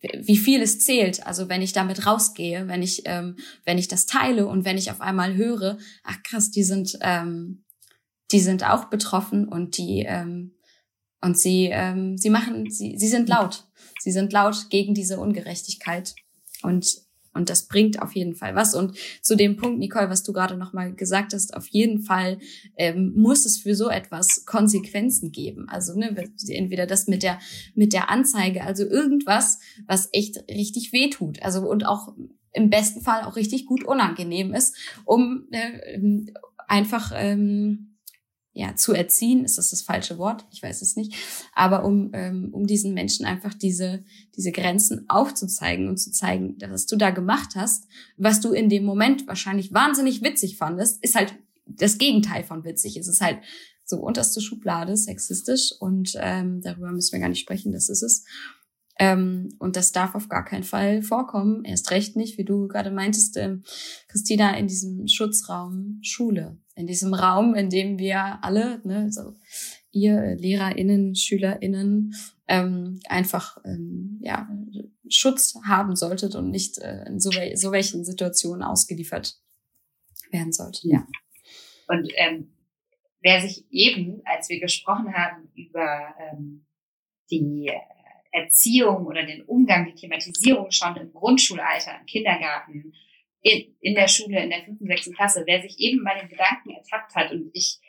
wie 0.01 0.37
viel 0.37 0.61
es 0.61 0.79
zählt. 0.79 1.25
Also 1.25 1.49
wenn 1.49 1.61
ich 1.61 1.73
damit 1.73 2.05
rausgehe, 2.05 2.67
wenn 2.67 2.81
ich, 2.81 3.03
ähm, 3.05 3.37
wenn 3.65 3.77
ich 3.77 3.87
das 3.87 4.05
teile 4.05 4.47
und 4.47 4.65
wenn 4.65 4.77
ich 4.77 4.91
auf 4.91 5.01
einmal 5.01 5.35
höre, 5.35 5.77
ach 6.03 6.21
krass, 6.23 6.51
die 6.51 6.63
sind, 6.63 6.97
ähm, 7.01 7.63
die 8.31 8.39
sind 8.39 8.63
auch 8.63 8.85
betroffen 8.85 9.47
und 9.47 9.77
die, 9.77 10.05
ähm, 10.07 10.53
und 11.21 11.37
sie, 11.37 11.69
ähm, 11.71 12.17
sie 12.17 12.29
machen, 12.29 12.69
sie, 12.69 12.97
sie 12.97 13.07
sind 13.07 13.27
laut. 13.27 13.65
Sie 13.99 14.11
sind 14.11 14.31
laut 14.33 14.69
gegen 14.69 14.93
diese 14.93 15.19
Ungerechtigkeit. 15.19 16.13
Und 16.61 17.06
und 17.37 17.49
das 17.49 17.67
bringt 17.67 18.01
auf 18.01 18.13
jeden 18.13 18.35
Fall 18.35 18.55
was. 18.55 18.75
Und 18.75 18.97
zu 19.21 19.35
dem 19.35 19.55
Punkt, 19.55 19.79
Nicole, 19.79 20.09
was 20.09 20.23
du 20.23 20.33
gerade 20.33 20.57
nochmal 20.57 20.93
gesagt 20.93 21.33
hast, 21.33 21.55
auf 21.55 21.67
jeden 21.67 22.01
Fall 22.01 22.39
ähm, 22.75 23.13
muss 23.15 23.45
es 23.45 23.57
für 23.57 23.75
so 23.75 23.89
etwas 23.89 24.45
Konsequenzen 24.45 25.31
geben. 25.31 25.69
Also 25.69 25.97
ne, 25.97 26.15
entweder 26.49 26.85
das 26.85 27.07
mit 27.07 27.23
der, 27.23 27.39
mit 27.75 27.93
der 27.93 28.09
Anzeige, 28.09 28.63
also 28.63 28.83
irgendwas, 28.83 29.59
was 29.85 30.09
echt 30.11 30.43
richtig 30.49 30.91
wehtut. 30.91 31.41
Also 31.41 31.61
und 31.69 31.85
auch 31.85 32.13
im 32.53 32.69
besten 32.69 33.01
Fall 33.01 33.23
auch 33.23 33.35
richtig 33.35 33.65
gut 33.65 33.83
unangenehm 33.83 34.53
ist, 34.53 34.75
um 35.05 35.47
äh, 35.51 35.99
einfach 36.67 37.11
ähm, 37.15 37.96
ja, 38.57 38.75
zu 38.75 38.91
erziehen, 38.93 39.45
ist 39.45 39.59
das 39.59 39.69
das 39.69 39.83
falsche 39.83 40.17
Wort? 40.17 40.47
Ich 40.51 40.63
weiß 40.63 40.81
es 40.81 40.95
nicht. 40.95 41.13
Aber 41.53 41.85
um, 41.85 42.09
ähm, 42.13 42.49
um 42.53 42.65
diesen 42.65 42.95
Menschen 42.95 43.23
einfach 43.23 43.53
diese, 43.53 44.03
diese 44.35 44.51
Grenzen 44.51 45.07
aufzuzeigen 45.09 45.87
und 45.87 45.97
zu 45.97 46.11
zeigen, 46.11 46.57
was 46.67 46.87
du 46.87 46.95
da 46.95 47.11
gemacht 47.11 47.51
hast, 47.53 47.85
was 48.17 48.41
du 48.41 48.53
in 48.53 48.67
dem 48.67 48.83
Moment 48.83 49.27
wahrscheinlich 49.27 49.73
wahnsinnig 49.73 50.23
witzig 50.23 50.57
fandest, 50.57 51.03
ist 51.03 51.13
halt 51.13 51.35
das 51.67 51.99
Gegenteil 51.99 52.43
von 52.43 52.63
witzig. 52.63 52.97
Es 52.97 53.07
ist 53.07 53.21
halt 53.21 53.37
so 53.85 53.97
unterste 53.97 54.41
Schublade, 54.41 54.97
sexistisch 54.97 55.73
und 55.79 56.13
ähm, 56.19 56.61
darüber 56.63 56.91
müssen 56.91 57.11
wir 57.11 57.19
gar 57.19 57.29
nicht 57.29 57.41
sprechen, 57.41 57.71
das 57.71 57.89
ist 57.89 58.01
es. 58.01 58.25
Ähm, 58.97 59.49
und 59.59 59.75
das 59.75 59.91
darf 59.91 60.15
auf 60.15 60.29
gar 60.29 60.43
keinen 60.43 60.63
Fall 60.63 61.03
vorkommen. 61.03 61.63
Erst 61.63 61.91
recht 61.91 62.15
nicht, 62.15 62.39
wie 62.39 62.43
du 62.43 62.67
gerade 62.67 62.89
meintest, 62.89 63.37
ähm, 63.37 63.61
Christina, 64.07 64.57
in 64.57 64.65
diesem 64.65 65.07
Schutzraum 65.07 65.99
Schule. 66.01 66.57
In 66.77 66.87
diesem 66.87 67.13
Raum, 67.13 67.55
in 67.55 67.69
dem 67.69 67.97
wir 67.97 68.39
alle, 68.43 68.81
ne, 68.83 69.11
so 69.11 69.33
ihr 69.91 70.35
LehrerInnen, 70.35 71.15
SchülerInnen, 71.15 72.13
ähm, 72.47 72.99
einfach 73.09 73.57
ähm, 73.65 74.19
ja, 74.21 74.47
Schutz 75.09 75.55
haben 75.65 75.95
solltet 75.95 76.35
und 76.35 76.51
nicht 76.51 76.77
äh, 76.77 77.03
in 77.07 77.19
so, 77.19 77.31
so 77.55 77.71
welchen 77.71 78.05
Situationen 78.05 78.63
ausgeliefert 78.63 79.37
werden 80.31 80.53
solltet. 80.53 80.83
Ja. 80.83 81.07
Und 81.87 82.11
ähm, 82.15 82.51
wer 83.21 83.41
sich 83.41 83.65
eben, 83.71 84.21
als 84.25 84.49
wir 84.49 84.59
gesprochen 84.59 85.13
haben 85.13 85.49
über 85.55 86.13
ähm, 86.19 86.65
die 87.31 87.71
Erziehung 88.31 89.05
oder 89.07 89.25
den 89.25 89.41
Umgang, 89.43 89.85
die 89.87 89.95
Thematisierung 89.95 90.71
schon 90.71 90.95
im 90.97 91.11
Grundschulalter, 91.11 91.99
im 91.99 92.05
Kindergarten, 92.05 92.93
in, 93.41 93.75
in 93.79 93.95
der 93.95 94.07
Schule, 94.07 94.41
in 94.41 94.49
der 94.49 94.63
fünften, 94.63 94.87
sechsten 94.87 95.13
Klasse, 95.13 95.43
wer 95.45 95.61
sich 95.61 95.79
eben 95.79 96.03
bei 96.03 96.19
den 96.19 96.29
Gedanken 96.29 96.71
ertappt 96.71 97.15
hat 97.15 97.31
und 97.31 97.49
ich 97.53 97.79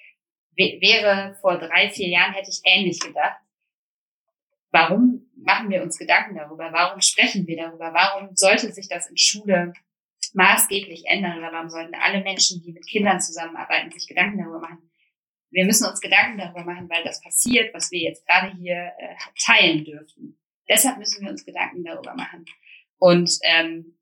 wäre 0.57 1.37
vor 1.41 1.57
drei, 1.57 1.89
vier 1.89 2.09
Jahren 2.09 2.35
hätte 2.35 2.51
ich 2.51 2.61
ähnlich 2.65 2.99
gedacht. 2.99 3.39
Warum 4.71 5.31
machen 5.37 5.71
wir 5.71 5.83
uns 5.83 5.99
Gedanken 5.99 6.35
darüber? 6.35 6.73
Warum 6.73 7.01
sprechen 7.01 7.47
wir 7.47 7.57
darüber? 7.57 7.95
Warum 7.95 8.31
sollte 8.35 8.73
sich 8.73 8.89
das 8.89 9.09
in 9.09 9.17
Schule 9.17 9.73
maßgeblich 10.35 11.05
ändern? 11.07 11.39
Oder 11.39 11.53
warum 11.53 11.71
sollten 11.71 11.95
alle 11.95 12.23
Menschen, 12.23 12.61
die 12.63 12.73
mit 12.73 12.87
Kindern 12.89 13.21
zusammenarbeiten, 13.21 13.93
sich 13.93 14.09
Gedanken 14.09 14.39
darüber 14.39 14.59
machen? 14.59 14.91
wir 15.51 15.65
müssen 15.65 15.87
uns 15.87 16.01
Gedanken 16.01 16.39
darüber 16.39 16.65
machen, 16.65 16.89
weil 16.89 17.05
das 17.05 17.21
passiert, 17.23 17.73
was 17.75 17.91
wir 17.91 18.01
jetzt 18.01 18.27
gerade 18.27 18.55
hier 18.57 18.93
äh, 18.99 19.15
teilen 19.45 19.85
dürfen. 19.85 20.39
Deshalb 20.69 20.99
müssen 20.99 21.25
wir 21.25 21.31
uns 21.31 21.45
Gedanken 21.45 21.85
darüber 21.85 22.15
machen. 22.15 22.45
Und 22.99 23.31
ähm, 23.43 23.98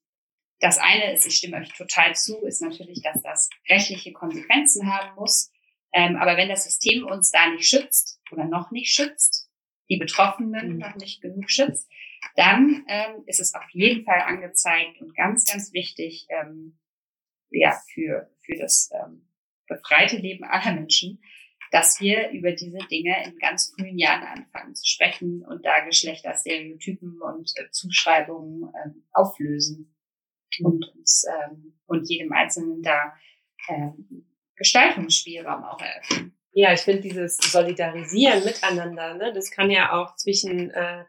das 0.60 0.78
eine 0.78 1.14
ist, 1.14 1.26
ich 1.26 1.36
stimme 1.36 1.58
euch 1.58 1.72
total 1.72 2.14
zu, 2.14 2.44
ist 2.46 2.62
natürlich, 2.62 3.02
dass 3.02 3.22
das 3.22 3.50
rechtliche 3.68 4.12
Konsequenzen 4.12 4.92
haben 4.92 5.14
muss. 5.16 5.52
Ähm, 5.92 6.16
aber 6.16 6.36
wenn 6.36 6.48
das 6.48 6.64
System 6.64 7.06
uns 7.06 7.30
da 7.30 7.50
nicht 7.50 7.68
schützt 7.68 8.20
oder 8.30 8.44
noch 8.44 8.70
nicht 8.70 8.92
schützt, 8.92 9.50
die 9.88 9.98
Betroffenen 9.98 10.74
mhm. 10.74 10.78
noch 10.78 10.96
nicht 10.96 11.20
genug 11.20 11.50
schützt, 11.50 11.90
dann 12.34 12.84
ähm, 12.88 13.22
ist 13.26 13.40
es 13.40 13.54
auf 13.54 13.68
jeden 13.70 14.04
Fall 14.04 14.20
angezeigt 14.20 15.00
und 15.00 15.14
ganz, 15.14 15.44
ganz 15.44 15.72
wichtig 15.72 16.26
ähm, 16.28 16.78
ja, 17.50 17.78
für, 17.92 18.30
für 18.40 18.56
das 18.56 18.90
ähm, 18.92 19.28
befreite 19.68 20.16
Leben 20.16 20.44
aller 20.44 20.74
Menschen, 20.74 21.22
dass 21.70 22.00
wir 22.00 22.30
über 22.30 22.52
diese 22.52 22.78
Dinge 22.90 23.24
in 23.24 23.38
ganz 23.38 23.74
frühen 23.74 23.98
Jahren 23.98 24.22
anfangen 24.22 24.74
zu 24.74 24.86
sprechen 24.86 25.44
und 25.44 25.64
da 25.64 25.84
Geschlechterstereotypen 25.84 27.20
und 27.20 27.52
äh, 27.56 27.70
Zuschreibungen 27.70 28.72
äh, 28.74 28.90
auflösen 29.12 29.95
und 30.62 30.88
uns 30.96 31.24
ähm, 31.28 31.74
und 31.86 32.08
jedem 32.08 32.32
Einzelnen 32.32 32.82
da 32.82 33.14
ähm, 33.68 34.26
Gestaltungsspielraum 34.56 35.64
auch 35.64 35.80
eröffnen. 35.80 36.36
Ja, 36.52 36.72
ich 36.72 36.80
finde 36.80 37.02
dieses 37.02 37.36
Solidarisieren 37.36 38.44
miteinander, 38.44 39.14
ne, 39.14 39.32
das 39.32 39.50
kann 39.50 39.70
ja 39.70 39.92
auch 39.92 40.16
zwischen 40.16 40.70
äh, 40.70 41.04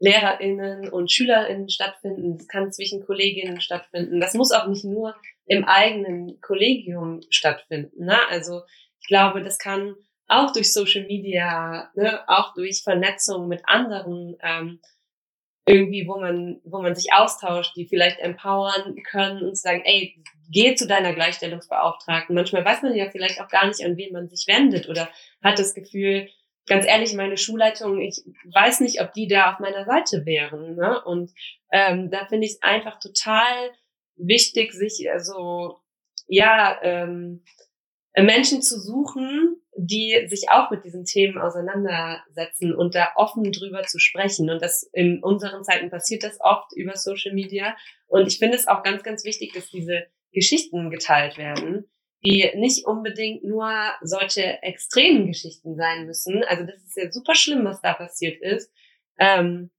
LehrerInnen 0.00 0.88
und 0.88 1.12
SchülerInnen 1.12 1.68
stattfinden, 1.68 2.36
das 2.36 2.48
kann 2.48 2.72
zwischen 2.72 3.04
Kolleginnen 3.06 3.60
stattfinden. 3.60 4.18
Das 4.18 4.34
muss 4.34 4.50
auch 4.50 4.66
nicht 4.66 4.84
nur 4.84 5.14
im 5.46 5.64
eigenen 5.64 6.40
Kollegium 6.40 7.20
stattfinden. 7.30 8.06
Ne? 8.06 8.18
Also 8.28 8.62
ich 9.00 9.06
glaube, 9.06 9.44
das 9.44 9.58
kann 9.58 9.94
auch 10.26 10.52
durch 10.52 10.72
Social 10.72 11.06
Media, 11.06 11.90
ne, 11.94 12.28
auch 12.28 12.52
durch 12.54 12.82
Vernetzung 12.82 13.46
mit 13.46 13.62
anderen 13.64 14.36
ähm, 14.42 14.80
irgendwie, 15.64 16.06
wo 16.06 16.18
man, 16.18 16.60
wo 16.64 16.82
man 16.82 16.94
sich 16.94 17.12
austauscht, 17.12 17.76
die 17.76 17.86
vielleicht 17.86 18.18
empowern 18.18 18.96
können 19.10 19.42
und 19.42 19.56
sagen, 19.56 19.82
ey, 19.84 20.22
geh 20.50 20.74
zu 20.74 20.86
deiner 20.86 21.14
Gleichstellungsbeauftragten. 21.14 22.34
Manchmal 22.34 22.64
weiß 22.64 22.82
man 22.82 22.94
ja 22.94 23.10
vielleicht 23.10 23.40
auch 23.40 23.48
gar 23.48 23.66
nicht, 23.66 23.84
an 23.84 23.96
wen 23.96 24.12
man 24.12 24.28
sich 24.28 24.46
wendet 24.48 24.88
oder 24.88 25.08
hat 25.42 25.58
das 25.58 25.74
Gefühl, 25.74 26.28
ganz 26.66 26.86
ehrlich, 26.86 27.14
meine 27.14 27.36
Schulleitung, 27.36 28.00
ich 28.00 28.22
weiß 28.52 28.80
nicht, 28.80 29.00
ob 29.00 29.12
die 29.12 29.28
da 29.28 29.52
auf 29.52 29.60
meiner 29.60 29.84
Seite 29.84 30.26
wären. 30.26 30.76
Ne? 30.76 31.02
Und 31.04 31.32
ähm, 31.70 32.10
da 32.10 32.26
finde 32.26 32.46
ich 32.46 32.54
es 32.54 32.62
einfach 32.62 32.98
total 32.98 33.70
wichtig, 34.16 34.72
sich 34.72 35.08
also 35.10 35.78
ja 36.26 36.78
ähm, 36.82 37.44
Menschen 38.16 38.62
zu 38.62 38.80
suchen, 38.80 39.61
die 39.84 40.26
sich 40.28 40.48
auch 40.50 40.70
mit 40.70 40.84
diesen 40.84 41.04
Themen 41.04 41.38
auseinandersetzen 41.38 42.74
und 42.74 42.94
da 42.94 43.08
offen 43.16 43.50
drüber 43.50 43.82
zu 43.82 43.98
sprechen. 43.98 44.48
Und 44.48 44.62
das 44.62 44.88
in 44.92 45.22
unseren 45.22 45.64
Zeiten 45.64 45.90
passiert 45.90 46.22
das 46.22 46.40
oft 46.40 46.72
über 46.76 46.96
Social 46.96 47.32
Media. 47.32 47.76
Und 48.06 48.28
ich 48.28 48.38
finde 48.38 48.56
es 48.56 48.68
auch 48.68 48.84
ganz, 48.84 49.02
ganz 49.02 49.24
wichtig, 49.24 49.52
dass 49.54 49.70
diese 49.70 50.06
Geschichten 50.32 50.90
geteilt 50.90 51.36
werden, 51.36 51.90
die 52.24 52.48
nicht 52.54 52.86
unbedingt 52.86 53.42
nur 53.42 53.72
solche 54.02 54.62
extremen 54.62 55.26
Geschichten 55.26 55.74
sein 55.74 56.06
müssen. 56.06 56.44
Also 56.44 56.64
das 56.64 56.76
ist 56.76 56.96
ja 56.96 57.10
super 57.10 57.34
schlimm, 57.34 57.64
was 57.64 57.80
da 57.80 57.94
passiert 57.94 58.40
ist. 58.40 58.72
Ähm, 59.18 59.70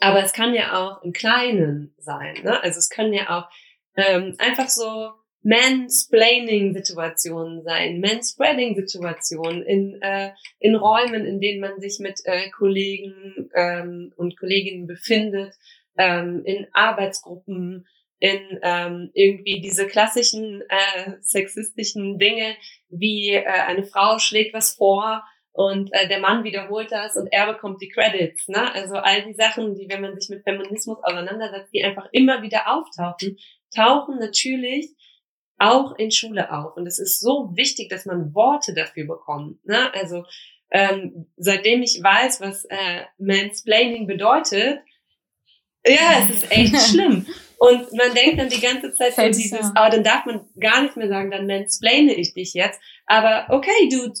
aber 0.00 0.24
es 0.24 0.32
kann 0.32 0.54
ja 0.54 0.78
auch 0.78 1.02
im 1.02 1.12
Kleinen 1.12 1.94
sein. 1.98 2.42
Ne? 2.42 2.60
Also 2.60 2.78
es 2.78 2.88
können 2.88 3.12
ja 3.12 3.38
auch 3.38 3.48
ähm, 3.96 4.34
einfach 4.38 4.68
so 4.68 5.12
Mansplaining-Situationen 5.44 7.62
sein, 7.62 8.00
Manspreading-Situationen 8.00 9.62
in, 9.62 10.02
äh, 10.02 10.32
in 10.58 10.74
Räumen, 10.74 11.24
in 11.26 11.40
denen 11.40 11.60
man 11.60 11.80
sich 11.80 12.00
mit 12.00 12.20
äh, 12.24 12.50
Kollegen 12.50 13.50
ähm, 13.54 14.12
und 14.16 14.38
Kolleginnen 14.38 14.86
befindet, 14.86 15.54
ähm, 15.98 16.42
in 16.44 16.66
Arbeitsgruppen, 16.72 17.86
in 18.18 18.58
ähm, 18.62 19.10
irgendwie 19.12 19.60
diese 19.60 19.86
klassischen 19.86 20.62
äh, 20.62 21.12
sexistischen 21.20 22.18
Dinge, 22.18 22.56
wie 22.88 23.34
äh, 23.34 23.44
eine 23.44 23.84
Frau 23.84 24.18
schlägt 24.18 24.54
was 24.54 24.74
vor 24.74 25.22
und 25.52 25.92
äh, 25.92 26.08
der 26.08 26.20
Mann 26.20 26.42
wiederholt 26.42 26.90
das 26.90 27.16
und 27.16 27.28
er 27.30 27.52
bekommt 27.52 27.82
die 27.82 27.90
Credits. 27.90 28.48
Ne? 28.48 28.74
Also 28.74 28.94
all 28.94 29.24
die 29.24 29.34
Sachen, 29.34 29.74
die, 29.74 29.90
wenn 29.90 30.00
man 30.00 30.18
sich 30.18 30.30
mit 30.30 30.42
Feminismus 30.42 30.96
auseinandersetzt, 31.02 31.74
die 31.74 31.84
einfach 31.84 32.08
immer 32.12 32.40
wieder 32.42 32.74
auftauchen, 32.74 33.36
tauchen 33.74 34.18
natürlich 34.18 34.94
auch 35.58 35.96
in 35.96 36.10
Schule 36.10 36.52
auf. 36.52 36.76
Und 36.76 36.86
es 36.86 36.98
ist 36.98 37.20
so 37.20 37.52
wichtig, 37.54 37.88
dass 37.88 38.06
man 38.06 38.34
Worte 38.34 38.74
dafür 38.74 39.06
bekommt. 39.06 39.64
Ne? 39.66 39.92
Also 39.94 40.24
ähm, 40.70 41.26
seitdem 41.36 41.82
ich 41.82 42.00
weiß, 42.02 42.40
was 42.40 42.64
äh, 42.64 43.02
Mansplaining 43.18 44.06
bedeutet, 44.06 44.80
ja, 45.86 46.24
es 46.24 46.36
ist 46.36 46.50
echt 46.50 46.76
schlimm. 46.90 47.26
Und 47.58 47.92
man 47.92 48.14
denkt 48.14 48.38
dann 48.40 48.48
die 48.48 48.60
ganze 48.60 48.92
Zeit 48.94 49.14
so 49.14 49.22
dieses, 49.26 49.70
oh, 49.70 49.88
dann 49.90 50.02
darf 50.04 50.26
man 50.26 50.46
gar 50.58 50.82
nicht 50.82 50.96
mehr 50.96 51.08
sagen, 51.08 51.30
dann 51.30 51.46
mansplaine 51.46 52.12
ich 52.14 52.34
dich 52.34 52.52
jetzt. 52.52 52.80
Aber 53.06 53.46
okay, 53.54 53.88
Dude, 53.90 54.18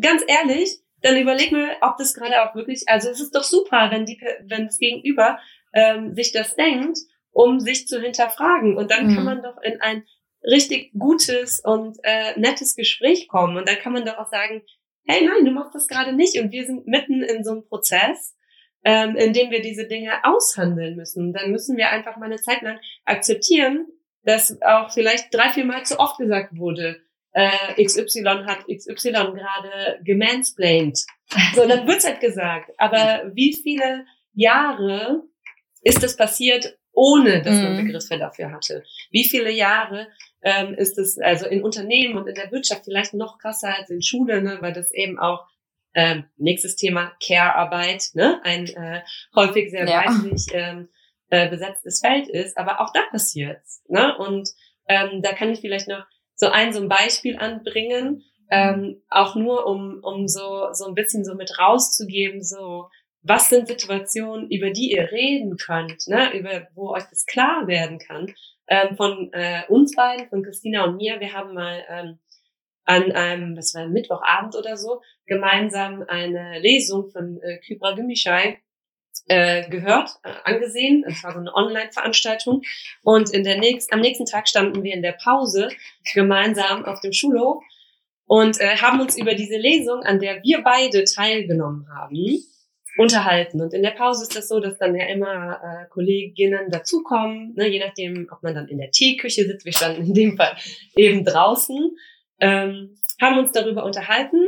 ganz 0.00 0.22
ehrlich, 0.26 0.78
dann 1.00 1.16
überleg 1.16 1.52
mal, 1.52 1.76
ob 1.80 1.96
das 1.98 2.14
gerade 2.14 2.42
auch 2.42 2.54
wirklich, 2.54 2.84
also 2.86 3.10
es 3.10 3.20
ist 3.20 3.34
doch 3.34 3.42
super, 3.42 3.90
wenn 3.90 4.06
die, 4.06 4.20
wenn 4.46 4.66
das 4.66 4.78
Gegenüber 4.78 5.38
ähm, 5.72 6.14
sich 6.14 6.32
das 6.32 6.54
denkt, 6.56 6.98
um 7.30 7.60
sich 7.60 7.88
zu 7.88 8.00
hinterfragen. 8.00 8.76
Und 8.76 8.90
dann 8.90 9.08
mhm. 9.08 9.14
kann 9.14 9.24
man 9.24 9.42
doch 9.42 9.60
in 9.62 9.80
ein 9.80 10.04
richtig 10.44 10.92
gutes 10.98 11.60
und 11.60 11.98
äh, 12.02 12.38
nettes 12.38 12.76
Gespräch 12.76 13.28
kommen. 13.28 13.56
Und 13.56 13.68
dann 13.68 13.78
kann 13.78 13.92
man 13.92 14.04
doch 14.04 14.18
auch 14.18 14.30
sagen, 14.30 14.62
hey, 15.06 15.26
nein, 15.26 15.44
du 15.44 15.50
machst 15.50 15.74
das 15.74 15.88
gerade 15.88 16.12
nicht. 16.12 16.38
Und 16.38 16.52
wir 16.52 16.64
sind 16.64 16.86
mitten 16.86 17.22
in 17.22 17.44
so 17.44 17.52
einem 17.52 17.64
Prozess, 17.64 18.36
ähm, 18.84 19.16
in 19.16 19.32
dem 19.32 19.50
wir 19.50 19.62
diese 19.62 19.86
Dinge 19.86 20.12
aushandeln 20.24 20.96
müssen. 20.96 21.32
Dann 21.32 21.50
müssen 21.50 21.76
wir 21.76 21.90
einfach 21.90 22.16
mal 22.16 22.26
eine 22.26 22.36
Zeit 22.36 22.62
lang 22.62 22.78
akzeptieren, 23.04 23.86
dass 24.22 24.60
auch 24.62 24.92
vielleicht 24.92 25.32
drei, 25.34 25.50
vier 25.50 25.64
Mal 25.64 25.84
zu 25.84 25.98
oft 25.98 26.18
gesagt 26.18 26.56
wurde, 26.56 27.00
äh, 27.32 27.84
XY 27.84 28.44
hat 28.46 28.64
XY 28.68 29.10
gerade 29.10 30.00
gemansplained. 30.04 30.98
So, 31.54 31.66
dann 31.66 31.86
wird's 31.86 32.06
halt 32.06 32.20
gesagt. 32.20 32.70
Aber 32.78 33.30
wie 33.34 33.54
viele 33.54 34.06
Jahre 34.34 35.22
ist 35.82 36.02
das 36.02 36.16
passiert, 36.16 36.78
ohne 36.92 37.42
dass 37.42 37.56
man 37.56 37.72
mhm. 37.76 37.86
Begriffe 37.86 38.18
dafür 38.18 38.52
hatte? 38.52 38.84
Wie 39.10 39.24
viele 39.24 39.50
Jahre 39.50 40.08
ähm, 40.44 40.74
ist 40.74 40.98
es 40.98 41.18
also 41.18 41.46
in 41.46 41.64
Unternehmen 41.64 42.16
und 42.16 42.28
in 42.28 42.34
der 42.34 42.52
Wirtschaft 42.52 42.84
vielleicht 42.84 43.14
noch 43.14 43.38
krasser 43.38 43.74
als 43.76 43.90
in 43.90 44.02
Schule, 44.02 44.42
ne, 44.42 44.58
weil 44.60 44.74
das 44.74 44.92
eben 44.92 45.18
auch 45.18 45.46
ähm, 45.94 46.24
nächstes 46.36 46.76
Thema 46.76 47.12
Care-Arbeit, 47.24 48.10
ne, 48.12 48.40
ein 48.44 48.66
äh, 48.66 49.02
häufig 49.34 49.70
sehr 49.70 49.88
ja. 49.88 50.04
weiblich 50.04 50.46
ähm, 50.52 50.88
äh, 51.30 51.48
besetztes 51.48 52.00
Feld 52.00 52.28
ist, 52.28 52.58
aber 52.58 52.80
auch 52.80 52.92
da 52.92 53.00
passiert's. 53.10 53.82
Ne? 53.88 54.16
Und 54.18 54.50
ähm, 54.86 55.22
da 55.22 55.32
kann 55.32 55.50
ich 55.50 55.60
vielleicht 55.60 55.88
noch 55.88 56.04
so 56.34 56.48
ein 56.48 56.72
so 56.72 56.80
ein 56.80 56.88
Beispiel 56.88 57.38
anbringen, 57.38 58.22
ähm, 58.50 59.02
auch 59.08 59.36
nur 59.36 59.66
um 59.66 60.00
um 60.02 60.28
so 60.28 60.68
so 60.72 60.86
ein 60.86 60.94
bisschen 60.94 61.24
so 61.24 61.34
mit 61.34 61.58
rauszugeben, 61.58 62.42
so 62.42 62.88
was 63.22 63.48
sind 63.48 63.68
Situationen, 63.68 64.50
über 64.50 64.70
die 64.70 64.92
ihr 64.92 65.10
reden 65.10 65.56
könnt, 65.56 66.06
ne, 66.08 66.36
über 66.36 66.68
wo 66.74 66.90
euch 66.90 67.04
das 67.04 67.24
klar 67.24 67.66
werden 67.66 67.98
kann 67.98 68.34
ähm, 68.68 68.96
von 68.96 69.30
äh, 69.32 69.62
uns 69.68 69.94
beiden, 69.94 70.28
von 70.28 70.42
Christina 70.42 70.84
und 70.84 70.96
mir. 70.96 71.20
Wir 71.20 71.32
haben 71.32 71.54
mal 71.54 71.84
ähm, 71.88 72.18
an 72.84 73.12
einem, 73.12 73.54
das 73.54 73.74
war 73.74 73.86
Mittwochabend 73.86 74.56
oder 74.56 74.76
so, 74.76 75.00
gemeinsam 75.26 76.04
eine 76.06 76.58
Lesung 76.60 77.10
von 77.10 77.40
äh, 77.42 77.58
Kybra 77.58 77.94
Gümüşay 77.94 78.58
äh, 79.28 79.68
gehört, 79.68 80.10
äh, 80.22 80.32
angesehen. 80.44 81.04
Es 81.06 81.22
war 81.24 81.32
so 81.32 81.38
eine 81.38 81.54
Online-Veranstaltung. 81.54 82.62
Und 83.02 83.30
in 83.30 83.44
der 83.44 83.58
nächst, 83.58 83.92
am 83.92 84.00
nächsten 84.00 84.26
Tag 84.26 84.48
standen 84.48 84.82
wir 84.82 84.92
in 84.92 85.02
der 85.02 85.16
Pause 85.22 85.68
gemeinsam 86.14 86.84
auf 86.84 87.00
dem 87.00 87.12
Schulhof 87.12 87.62
und 88.26 88.60
äh, 88.60 88.76
haben 88.76 89.00
uns 89.00 89.18
über 89.18 89.34
diese 89.34 89.56
Lesung, 89.56 90.02
an 90.02 90.20
der 90.20 90.42
wir 90.42 90.62
beide 90.62 91.04
teilgenommen 91.04 91.88
haben, 91.88 92.14
unterhalten. 92.96 93.60
Und 93.60 93.74
in 93.74 93.82
der 93.82 93.90
Pause 93.90 94.22
ist 94.22 94.36
das 94.36 94.48
so, 94.48 94.60
dass 94.60 94.78
dann 94.78 94.94
ja 94.94 95.06
immer 95.06 95.60
äh, 95.62 95.88
Kolleginnen 95.90 96.70
dazukommen, 96.70 97.54
ne, 97.56 97.66
je 97.68 97.80
nachdem, 97.80 98.28
ob 98.30 98.42
man 98.42 98.54
dann 98.54 98.68
in 98.68 98.78
der 98.78 98.90
Teeküche 98.90 99.44
sitzt. 99.44 99.64
Wir 99.64 99.72
standen 99.72 100.06
in 100.06 100.14
dem 100.14 100.36
Fall 100.36 100.56
eben 100.96 101.24
draußen, 101.24 101.96
ähm, 102.40 102.96
haben 103.20 103.38
uns 103.38 103.52
darüber 103.52 103.84
unterhalten. 103.84 104.46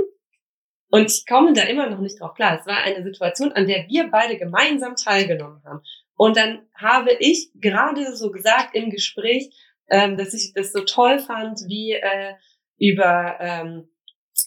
Und 0.90 1.10
ich 1.10 1.24
komme 1.26 1.52
da 1.52 1.62
immer 1.62 1.90
noch 1.90 1.98
nicht 1.98 2.20
drauf 2.20 2.34
klar. 2.34 2.58
Es 2.60 2.66
war 2.66 2.78
eine 2.78 3.02
Situation, 3.02 3.52
an 3.52 3.66
der 3.66 3.88
wir 3.88 4.08
beide 4.10 4.38
gemeinsam 4.38 4.94
teilgenommen 4.94 5.62
haben. 5.64 5.80
Und 6.14 6.36
dann 6.36 6.66
habe 6.74 7.12
ich 7.18 7.50
gerade 7.54 8.14
so 8.16 8.30
gesagt 8.30 8.74
im 8.74 8.90
Gespräch, 8.90 9.50
ähm, 9.88 10.16
dass 10.16 10.32
ich 10.32 10.52
das 10.54 10.72
so 10.72 10.84
toll 10.84 11.18
fand, 11.18 11.60
wie 11.66 11.92
äh, 11.92 12.34
über 12.78 13.36
ähm, 13.40 13.88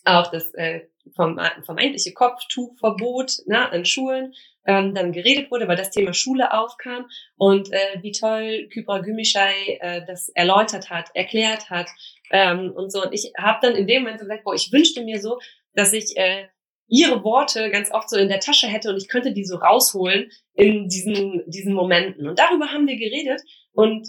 auch 0.06 0.32
das 0.32 0.54
äh, 0.54 0.82
vom, 1.16 1.39
vermeintliche 1.64 2.14
Kopftuchverbot 2.14 3.39
ne, 3.45 3.72
an 3.72 3.86
Schulen 3.86 4.34
ähm, 4.66 4.93
dann 4.93 5.12
geredet 5.12 5.51
wurde, 5.51 5.68
weil 5.68 5.78
das 5.78 5.91
Thema 5.91 6.14
Schule 6.14 6.53
aufkam 6.53 7.07
und 7.38 7.72
äh, 7.72 8.01
wie 8.01 8.12
toll 8.12 8.68
Kybra 8.72 8.99
Gümüşay 8.99 9.80
äh, 9.80 10.01
das 10.05 10.30
erläutert 10.30 10.89
hat, 10.89 11.10
erklärt 11.14 11.70
hat 11.70 11.88
ähm, 12.32 12.72
und 12.76 12.91
so. 12.91 13.03
Und 13.03 13.14
ich 13.14 13.32
habe 13.38 13.60
dann 13.62 13.76
in 13.76 13.88
dem 13.88 14.03
Moment 14.03 14.20
gesagt, 14.20 14.43
boah, 14.43 14.53
ich 14.53 14.72
wünschte 14.72 15.03
mir 15.03 15.20
so, 15.20 15.39
dass 15.74 15.93
ich 15.93 16.16
äh, 16.18 16.47
ihre 16.88 17.24
Worte 17.24 17.70
ganz 17.70 17.91
oft 17.91 18.10
so 18.10 18.18
in 18.18 18.30
der 18.30 18.39
Tasche 18.39 18.68
hätte 18.68 18.89
und 18.89 18.97
ich 18.97 19.07
könnte 19.07 19.32
die 19.32 19.45
so 19.45 19.57
rausholen 19.57 20.32
in 20.53 20.88
diesen, 20.88 21.43
diesen 21.47 21.74
Momenten. 21.74 22.28
Und 22.28 22.39
darüber 22.39 22.72
haben 22.72 22.88
wir 22.88 22.97
geredet 22.97 23.41
und 23.72 24.07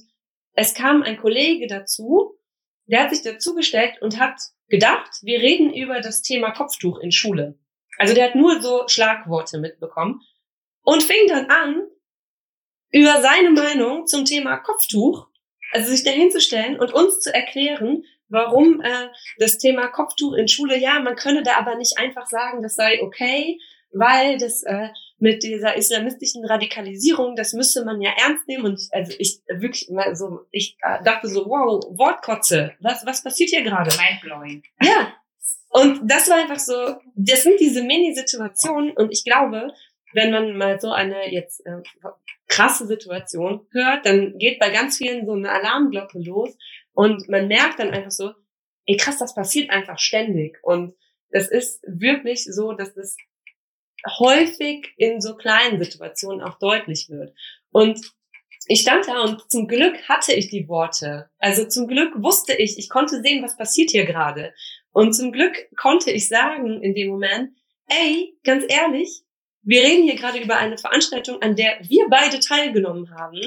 es 0.55 0.75
kam 0.75 1.03
ein 1.03 1.17
Kollege 1.17 1.67
dazu, 1.67 2.35
der 2.91 3.05
hat 3.05 3.11
sich 3.11 3.23
dazugestellt 3.23 4.01
und 4.01 4.19
hat 4.19 4.41
gedacht, 4.69 5.11
wir 5.23 5.41
reden 5.41 5.73
über 5.73 6.01
das 6.01 6.23
Thema 6.23 6.51
Kopftuch 6.51 6.99
in 6.99 7.13
Schule. 7.13 7.59
Also 7.99 8.15
der 8.15 8.27
hat 8.27 8.35
nur 8.35 8.61
so 8.61 8.89
Schlagworte 8.89 9.59
mitbekommen 9.59 10.23
und 10.83 11.03
fing 11.03 11.29
dann 11.29 11.47
an, 11.47 11.87
über 12.91 13.21
seine 13.23 13.51
Meinung 13.51 14.07
zum 14.07 14.25
Thema 14.25 14.57
Kopftuch, 14.57 15.29
also 15.73 15.91
sich 15.91 16.03
dahin 16.03 16.31
zu 16.31 16.41
stellen 16.41 16.81
und 16.81 16.93
uns 16.93 17.21
zu 17.21 17.33
erklären, 17.33 18.05
warum 18.29 18.81
äh, 18.81 19.09
das 19.39 19.59
Thema 19.59 19.89
Kopftuch 19.89 20.35
in 20.35 20.49
Schule, 20.49 20.77
ja, 20.77 20.99
man 20.99 21.15
könne 21.15 21.43
da 21.43 21.57
aber 21.57 21.77
nicht 21.77 21.99
einfach 21.99 22.27
sagen, 22.27 22.63
das 22.63 22.75
sei 22.75 23.01
okay, 23.03 23.61
weil 23.93 24.39
das 24.39 24.63
äh, 24.63 24.89
mit 25.21 25.43
dieser 25.43 25.77
islamistischen 25.77 26.45
Radikalisierung, 26.47 27.37
das 27.37 27.53
müsste 27.53 27.85
man 27.85 28.01
ja 28.01 28.11
ernst 28.19 28.49
nehmen. 28.49 28.65
Und 28.65 28.81
also 28.91 29.13
ich 29.19 29.41
wirklich 29.49 29.91
mal 29.91 30.17
so, 30.17 30.47
ich 30.51 30.79
äh, 30.81 31.05
dachte 31.05 31.29
so, 31.29 31.45
wow, 31.47 31.85
Wortkotze, 31.97 32.73
was, 32.81 33.05
was 33.05 33.23
passiert 33.23 33.51
hier 33.51 33.63
gerade? 33.63 33.91
Mindblowing. 33.97 34.63
Ja. 34.83 35.13
Und 35.69 36.11
das 36.11 36.29
war 36.29 36.39
einfach 36.39 36.59
so, 36.59 36.97
das 37.15 37.43
sind 37.43 37.61
diese 37.61 37.83
Mini-Situationen 37.83 38.93
und 38.93 39.13
ich 39.13 39.23
glaube, 39.23 39.73
wenn 40.13 40.33
man 40.33 40.57
mal 40.57 40.81
so 40.81 40.91
eine 40.91 41.31
jetzt 41.31 41.65
äh, 41.65 41.83
krasse 42.49 42.87
Situation 42.87 43.67
hört, 43.71 44.07
dann 44.07 44.37
geht 44.39 44.59
bei 44.59 44.71
ganz 44.71 44.97
vielen 44.97 45.27
so 45.27 45.35
eine 45.35 45.53
Alarmglocke 45.53 46.19
los 46.19 46.57
und 46.93 47.29
man 47.29 47.47
merkt 47.47 47.79
dann 47.79 47.91
einfach 47.91 48.11
so, 48.11 48.33
ey 48.87 48.97
krass, 48.97 49.19
das 49.19 49.35
passiert 49.35 49.71
einfach 49.71 49.99
ständig 49.99 50.59
und 50.63 50.95
es 51.29 51.49
ist 51.49 51.85
wirklich 51.87 52.45
so, 52.45 52.73
dass 52.73 52.95
das 52.95 53.17
häufig 54.19 54.93
in 54.97 55.21
so 55.21 55.37
kleinen 55.37 55.83
Situationen 55.83 56.43
auch 56.43 56.59
deutlich 56.59 57.09
wird. 57.09 57.35
Und 57.71 58.01
ich 58.67 58.83
stand 58.83 59.09
da 59.09 59.23
und 59.23 59.51
zum 59.51 59.67
Glück 59.67 60.09
hatte 60.09 60.33
ich 60.33 60.49
die 60.49 60.69
Worte. 60.69 61.31
Also 61.39 61.67
zum 61.67 61.89
Glück 61.89 62.13
wusste 62.23 62.55
ich, 62.55 62.79
ich 62.79 62.89
konnte 62.89 63.21
sehen, 63.23 63.43
was 63.43 63.57
passiert 63.57 63.91
hier 63.91 64.05
gerade. 64.05 64.53
Und 64.93 65.13
zum 65.13 65.33
Glück 65.33 65.57
konnte 65.77 66.11
ich 66.11 66.29
sagen 66.29 66.83
in 66.83 66.95
dem 66.95 67.09
Moment, 67.09 67.51
ey, 67.87 68.37
ganz 68.45 68.65
ehrlich, 68.69 69.23
wir 69.63 69.83
reden 69.83 70.05
hier 70.05 70.17
gerade 70.17 70.39
über 70.39 70.57
eine 70.57 70.79
Veranstaltung, 70.79 71.43
an 71.43 71.57
der 71.57 71.79
wir 71.83 72.07
beide 72.09 72.41
teilgenommen 72.41 73.11
haben. 73.11 73.41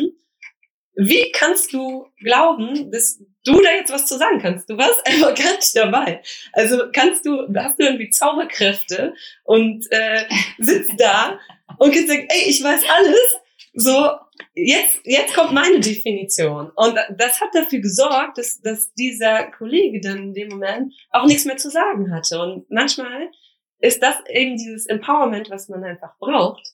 Wie 0.96 1.32
kannst 1.32 1.74
du 1.74 2.08
glauben, 2.20 2.92
dass 2.92 3.20
du 3.46 3.62
da 3.62 3.72
jetzt 3.72 3.92
was 3.92 4.06
zu 4.06 4.18
sagen 4.18 4.40
kannst? 4.40 4.70
Du 4.70 4.78
warst 4.78 5.02
einfach 5.08 5.36
gar 5.36 5.56
nicht 5.56 5.76
dabei. 5.76 6.22
Also 6.54 6.84
kannst 6.92 7.26
du, 7.26 7.48
hast 7.56 7.80
du 7.80 7.84
irgendwie 7.84 8.10
Zauberkräfte 8.10 9.14
und 9.44 9.86
äh, 9.92 10.26
sitzt 10.60 11.00
da 11.00 11.40
und 11.80 11.92
kannst 11.92 12.08
sagen, 12.08 12.28
ey, 12.30 12.50
ich 12.50 12.64
weiß 12.64 12.84
alles. 12.90 13.38
So, 13.76 14.12
jetzt, 14.54 15.02
jetzt 15.04 15.34
kommt 15.34 15.52
meine 15.52 15.80
Definition. 15.80 16.72
Und 16.76 16.96
das 17.18 17.42
hat 17.42 17.50
dafür 17.54 17.80
gesorgt, 17.80 18.38
dass, 18.38 18.62
dass 18.62 18.94
dieser 18.94 19.52
Kollege 19.52 20.00
dann 20.00 20.18
in 20.18 20.34
dem 20.34 20.50
Moment 20.50 20.94
auch 21.10 21.26
nichts 21.26 21.46
mehr 21.46 21.58
zu 21.58 21.72
sagen 21.72 22.14
hatte. 22.14 22.40
Und 22.40 22.70
manchmal 22.70 23.32
ist 23.80 24.02
das 24.02 24.16
eben 24.30 24.58
dieses 24.58 24.86
Empowerment, 24.86 25.50
was 25.50 25.70
man 25.70 25.84
einfach 25.84 26.18
braucht, 26.20 26.66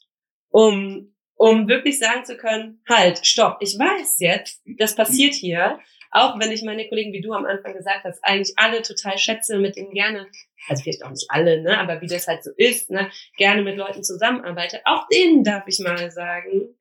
um, 0.49 1.13
um 1.39 1.67
wirklich 1.67 1.97
sagen 1.97 2.25
zu 2.25 2.37
können, 2.37 2.81
halt, 2.87 3.25
stopp, 3.25 3.57
ich 3.61 3.79
weiß 3.79 4.17
jetzt, 4.19 4.61
das 4.77 4.95
passiert 4.95 5.33
hier 5.33 5.79
auch 6.11 6.39
wenn 6.39 6.51
ich 6.51 6.63
meine 6.63 6.87
Kollegen, 6.87 7.13
wie 7.13 7.21
du 7.21 7.33
am 7.33 7.45
Anfang 7.45 7.73
gesagt 7.73 8.03
hast, 8.03 8.23
eigentlich 8.23 8.53
alle 8.57 8.81
total 8.81 9.17
schätze, 9.17 9.59
mit 9.59 9.75
denen 9.75 9.91
gerne, 9.91 10.27
also 10.67 10.83
vielleicht 10.83 11.03
auch 11.03 11.11
nicht 11.11 11.27
alle, 11.29 11.61
ne, 11.61 11.77
aber 11.77 12.01
wie 12.01 12.07
das 12.07 12.27
halt 12.27 12.43
so 12.43 12.51
ist, 12.57 12.89
ne, 12.89 13.11
gerne 13.37 13.61
mit 13.61 13.77
Leuten 13.77 14.03
zusammenarbeite, 14.03 14.81
auch 14.85 15.07
denen 15.09 15.43
darf 15.43 15.63
ich 15.67 15.79
mal 15.79 16.09
sagen, 16.11 16.75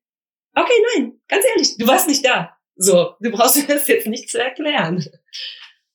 okay, 0.55 0.73
nein, 0.95 1.19
ganz 1.27 1.45
ehrlich, 1.45 1.77
du 1.77 1.87
warst 1.87 2.07
nicht 2.07 2.25
da. 2.25 2.57
So, 2.75 3.15
du 3.19 3.29
brauchst 3.31 3.57
mir 3.57 3.67
das 3.75 3.87
jetzt 3.87 4.07
nicht 4.07 4.29
zu 4.29 4.41
erklären. 4.41 5.05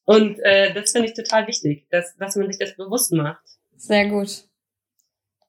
Und 0.04 0.38
äh, 0.40 0.72
das 0.74 0.92
finde 0.92 1.08
ich 1.08 1.14
total 1.14 1.46
wichtig, 1.46 1.86
dass, 1.90 2.14
dass 2.16 2.36
man 2.36 2.46
sich 2.46 2.58
das 2.58 2.76
bewusst 2.76 3.12
macht. 3.12 3.42
Sehr 3.76 4.06
gut. 4.06 4.44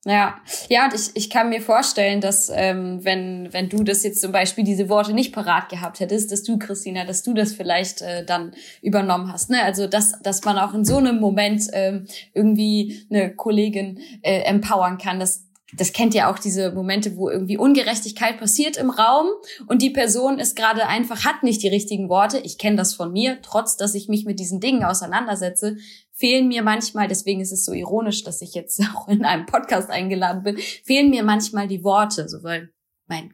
Ja, 0.07 0.35
ja, 0.69 0.85
und 0.85 0.93
ich, 0.93 1.09
ich 1.15 1.31
kann 1.31 1.49
mir 1.49 1.61
vorstellen, 1.61 2.21
dass 2.21 2.51
ähm, 2.53 3.03
wenn, 3.03 3.51
wenn 3.53 3.69
du 3.69 3.83
das 3.83 4.03
jetzt 4.03 4.21
zum 4.21 4.31
Beispiel 4.31 4.63
diese 4.63 4.87
Worte 4.87 5.13
nicht 5.13 5.33
parat 5.33 5.67
gehabt 5.67 5.99
hättest, 5.99 6.31
dass 6.31 6.43
du, 6.43 6.59
Christina, 6.59 7.05
dass 7.05 7.23
du 7.23 7.33
das 7.33 7.53
vielleicht 7.53 8.03
äh, 8.03 8.23
dann 8.23 8.53
übernommen 8.83 9.33
hast. 9.33 9.49
Ne? 9.49 9.63
Also 9.63 9.87
dass, 9.87 10.21
dass 10.21 10.45
man 10.45 10.59
auch 10.59 10.75
in 10.75 10.85
so 10.85 10.97
einem 10.97 11.19
Moment 11.19 11.63
ähm, 11.73 12.05
irgendwie 12.35 13.07
eine 13.09 13.35
Kollegin 13.35 13.99
äh, 14.21 14.41
empowern 14.41 14.99
kann, 14.99 15.19
dass 15.19 15.45
das 15.73 15.91
kennt 15.91 16.13
ja 16.13 16.31
auch 16.31 16.39
diese 16.39 16.71
Momente, 16.71 17.17
wo 17.17 17.29
irgendwie 17.29 17.57
Ungerechtigkeit 17.57 18.37
passiert 18.37 18.77
im 18.77 18.91
Raum 18.91 19.27
und 19.67 19.81
die 19.81 19.89
Person 19.89 20.39
ist 20.39 20.55
gerade 20.55 20.87
einfach, 20.87 21.25
hat 21.25 21.43
nicht 21.43 21.63
die 21.63 21.67
richtigen 21.67 22.07
Worte. 22.07 22.37
Ich 22.37 22.57
kenne 22.57 22.77
das 22.77 22.93
von 22.93 23.11
mir, 23.11 23.39
trotz 23.41 23.75
dass 23.75 23.95
ich 23.95 24.07
mich 24.07 24.25
mit 24.25 24.39
diesen 24.39 24.59
Dingen 24.59 24.83
auseinandersetze, 24.83 25.77
fehlen 26.15 26.47
mir 26.47 26.63
manchmal, 26.63 27.07
deswegen 27.07 27.41
ist 27.41 27.51
es 27.51 27.65
so 27.65 27.73
ironisch, 27.73 28.23
dass 28.23 28.41
ich 28.41 28.53
jetzt 28.53 28.81
auch 28.95 29.07
in 29.07 29.25
einem 29.25 29.45
Podcast 29.45 29.89
eingeladen 29.89 30.43
bin, 30.43 30.57
fehlen 30.57 31.09
mir 31.09 31.23
manchmal 31.23 31.67
die 31.67 31.83
Worte, 31.83 32.27
so 32.27 32.43
weil 32.43 32.71
mein 33.07 33.33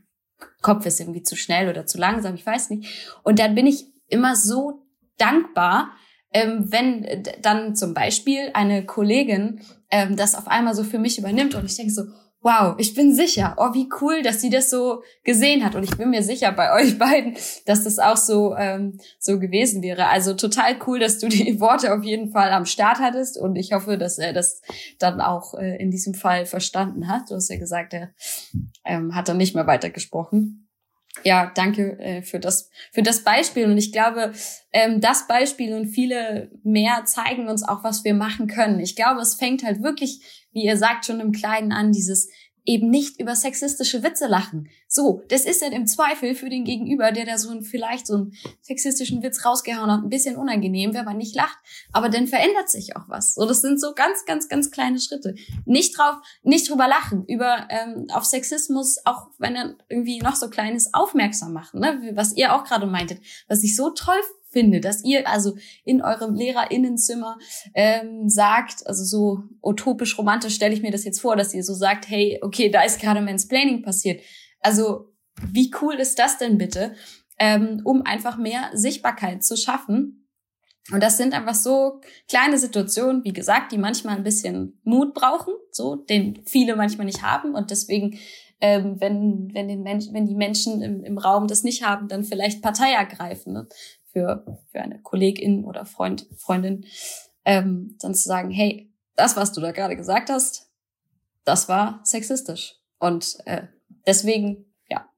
Kopf 0.62 0.86
ist 0.86 1.00
irgendwie 1.00 1.24
zu 1.24 1.36
schnell 1.36 1.70
oder 1.70 1.86
zu 1.86 1.98
langsam, 1.98 2.36
ich 2.36 2.46
weiß 2.46 2.72
nicht. 2.72 3.20
Und 3.24 3.40
dann 3.40 3.56
bin 3.56 3.68
ich 3.68 3.86
immer 4.08 4.36
so 4.36 4.84
dankbar, 5.18 5.92
ähm, 6.34 6.72
wenn 6.72 7.24
dann 7.42 7.76
zum 7.76 7.94
Beispiel 7.94 8.50
eine 8.54 8.86
Kollegin 8.86 9.62
ähm, 9.92 10.16
das 10.16 10.36
auf 10.36 10.48
einmal 10.48 10.74
so 10.74 10.84
für 10.84 10.98
mich 10.98 11.20
übernimmt 11.20 11.56
und 11.56 11.66
ich 11.66 11.76
denke 11.76 11.92
so, 11.92 12.04
wow, 12.42 12.76
ich 12.80 12.96
bin 12.96 13.14
sicher, 13.14 13.56
oh, 13.58 13.74
wie 13.74 13.88
cool, 14.02 14.24
dass 14.24 14.42
sie 14.42 14.50
das 14.50 14.70
so 14.70 15.04
gesehen 15.24 15.64
hat. 15.64 15.76
Und 15.76 15.84
ich 15.84 15.96
bin 15.96 16.10
mir 16.10 16.24
sicher 16.24 16.52
bei 16.52 16.74
euch 16.82 16.98
beiden, 16.98 17.36
dass 17.66 17.84
das 17.84 18.00
auch 18.00 18.18
so, 18.18 18.56
ähm, 18.56 19.00
so 19.20 19.40
gewesen 19.40 19.82
wäre. 19.82 20.08
Also 20.08 20.34
total 20.34 20.76
cool, 20.88 21.00
dass 21.00 21.20
du 21.20 21.28
die 21.30 21.60
Worte 21.60 21.94
auf 21.94 22.04
jeden 22.04 22.32
Fall 22.32 22.52
am 22.52 22.66
Start 22.66 23.00
hattest. 23.00 23.38
Und 23.38 23.56
ich 23.56 23.74
hoffe, 23.74 23.98
dass 23.98 24.18
er 24.18 24.34
das 24.34 24.62
dann 25.00 25.22
auch 25.22 25.54
äh, 25.54 25.78
in 25.78 25.92
diesem 25.92 26.14
Fall 26.14 26.46
verstanden 26.46 27.08
hat. 27.08 27.30
Du 27.30 27.36
hast 27.36 27.50
ja 27.50 27.58
gesagt, 27.58 27.94
er 27.94 28.12
ähm, 28.86 29.16
hat 29.16 29.30
dann 29.30 29.38
nicht 29.38 29.56
mehr 29.56 29.68
weitergesprochen. 29.68 30.68
Ja, 31.24 31.52
danke 31.54 32.00
äh, 32.00 32.22
für 32.22 32.40
das 32.40 32.70
für 32.94 33.04
das 33.04 33.24
Beispiel 33.24 33.66
und 33.66 33.78
ich 33.78 33.92
glaube, 33.92 34.32
ähm, 34.72 35.02
das 35.02 35.28
Beispiel 35.28 35.76
und 35.76 35.88
viele 35.88 36.50
mehr 36.64 37.04
zeigen 37.04 37.50
uns 37.50 37.68
auch, 37.68 37.84
was 37.84 38.06
wir 38.06 38.14
machen 38.14 38.48
können. 38.48 38.80
Ich 38.80 38.96
glaube, 38.96 39.20
es 39.20 39.36
fängt 39.36 39.64
halt 39.64 39.84
wirklich 39.84 40.41
wie 40.52 40.64
ihr 40.64 40.78
sagt, 40.78 41.06
schon 41.06 41.20
im 41.20 41.32
Kleinen 41.32 41.72
an, 41.72 41.92
dieses 41.92 42.30
eben 42.66 42.90
nicht 42.90 43.20
über 43.20 43.36
sexistische 43.36 44.04
Witze 44.04 44.28
lachen. 44.28 44.70
So, 44.88 45.24
das 45.30 45.46
ist 45.46 45.62
dann 45.62 45.72
im 45.72 45.88
Zweifel 45.88 46.36
für 46.36 46.50
den 46.50 46.64
Gegenüber, 46.64 47.12
der 47.12 47.26
da 47.26 47.38
so 47.38 47.50
ein, 47.50 47.64
vielleicht 47.64 48.06
so 48.06 48.16
einen 48.16 48.34
sexistischen 48.62 49.24
Witz 49.24 49.46
rausgehauen 49.46 49.90
hat, 49.90 50.04
ein 50.04 50.10
bisschen 50.10 50.36
unangenehm, 50.36 50.94
wenn 50.94 51.06
man 51.06 51.18
nicht 51.18 51.36
lacht. 51.36 51.58
Aber 51.92 52.10
dann 52.10 52.28
verändert 52.28 52.70
sich 52.70 52.96
auch 52.96 53.08
was. 53.08 53.34
So, 53.34 53.48
das 53.48 53.62
sind 53.62 53.80
so 53.80 53.94
ganz, 53.96 54.26
ganz, 54.26 54.48
ganz 54.48 54.70
kleine 54.70 55.00
Schritte. 55.00 55.36
Nicht 55.66 55.98
drauf, 55.98 56.18
nicht 56.44 56.70
drüber 56.70 56.88
lachen, 56.88 57.26
über 57.26 57.68
ähm, 57.70 58.08
auf 58.12 58.26
Sexismus, 58.26 58.98
auch 59.06 59.30
wenn 59.40 59.56
er 59.56 59.76
irgendwie 59.90 60.20
noch 60.20 60.36
so 60.36 60.50
klein 60.50 60.76
ist, 60.76 60.94
aufmerksam 60.94 61.54
machen. 61.54 61.80
Ne? 61.80 62.12
Was 62.14 62.36
ihr 62.36 62.54
auch 62.54 62.64
gerade 62.64 62.86
meintet, 62.86 63.22
was 63.48 63.64
ich 63.64 63.76
so 63.76 63.90
toll 63.92 64.20
finde, 64.52 64.82
dass 64.82 65.04
ihr 65.04 65.28
also 65.28 65.56
in 65.84 66.02
eurem 66.02 66.36
Lehrerinnenzimmer 66.36 67.38
ähm, 67.74 68.30
sagt, 68.30 68.86
also 68.86 69.04
so 69.04 69.44
utopisch 69.62 70.18
romantisch 70.18 70.56
stelle 70.56 70.74
ich 70.74 70.82
mir 70.82 70.92
das 70.92 71.06
jetzt 71.06 71.22
vor, 71.22 71.36
dass 71.36 71.54
ihr 71.54 71.64
so 71.64 71.74
sagt, 71.74 72.10
hey, 72.10 72.40
okay, 72.42 72.70
da 72.70 72.84
ist 72.84 73.00
gerade 73.02 73.22
Mansplaining 73.22 73.82
passiert. 73.82 74.22
Also 74.60 75.14
wie 75.52 75.72
cool 75.82 75.96
ist 75.96 76.20
das 76.20 76.38
denn 76.38 76.58
bitte, 76.58 76.94
ähm, 77.40 77.82
um 77.84 78.04
einfach 78.04 78.38
mehr 78.38 78.70
Sichtbarkeit 78.74 79.44
zu 79.44 79.56
schaffen? 79.56 80.18
Und 80.92 81.02
das 81.02 81.18
sind 81.18 81.34
einfach 81.34 81.54
so 81.54 82.02
kleine 82.28 82.58
Situationen, 82.58 83.24
wie 83.24 83.34
gesagt, 83.34 83.72
die 83.72 83.78
manchmal 83.78 84.18
ein 84.18 84.24
bisschen 84.24 84.82
Mut 84.84 85.14
brauchen, 85.14 85.54
so 85.72 85.96
den 85.96 86.42
viele 86.46 86.76
manchmal 86.76 87.06
nicht 87.06 87.22
haben 87.22 87.54
und 87.54 87.72
deswegen 87.72 88.20
ähm, 88.62 89.02
wenn, 89.02 89.50
wenn, 89.54 89.68
den 89.68 89.82
Menschen, 89.82 90.14
wenn 90.14 90.28
die 90.28 90.36
Menschen 90.36 90.82
im, 90.82 91.04
im 91.04 91.18
Raum 91.18 91.48
das 91.48 91.64
nicht 91.64 91.84
haben, 91.84 92.08
dann 92.08 92.24
vielleicht 92.24 92.62
Partei 92.62 92.92
ergreifen. 92.92 93.54
Ne? 93.54 93.68
Für, 94.12 94.60
für 94.72 94.82
eine 94.82 95.00
Kollegin 95.02 95.66
oder 95.66 95.86
Freund, 95.86 96.28
Freundin, 96.38 96.86
ähm, 97.46 97.98
dann 98.00 98.14
zu 98.14 98.28
sagen, 98.28 98.52
hey, 98.52 98.92
das, 99.16 99.36
was 99.36 99.52
du 99.52 99.62
da 99.62 99.72
gerade 99.72 99.96
gesagt 99.96 100.30
hast, 100.30 100.70
das 101.44 101.70
war 101.70 102.02
sexistisch. 102.04 102.76
Und 103.00 103.38
äh, 103.46 103.64
deswegen, 104.06 104.66
ja, 104.90 105.10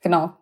genau. 0.00 0.36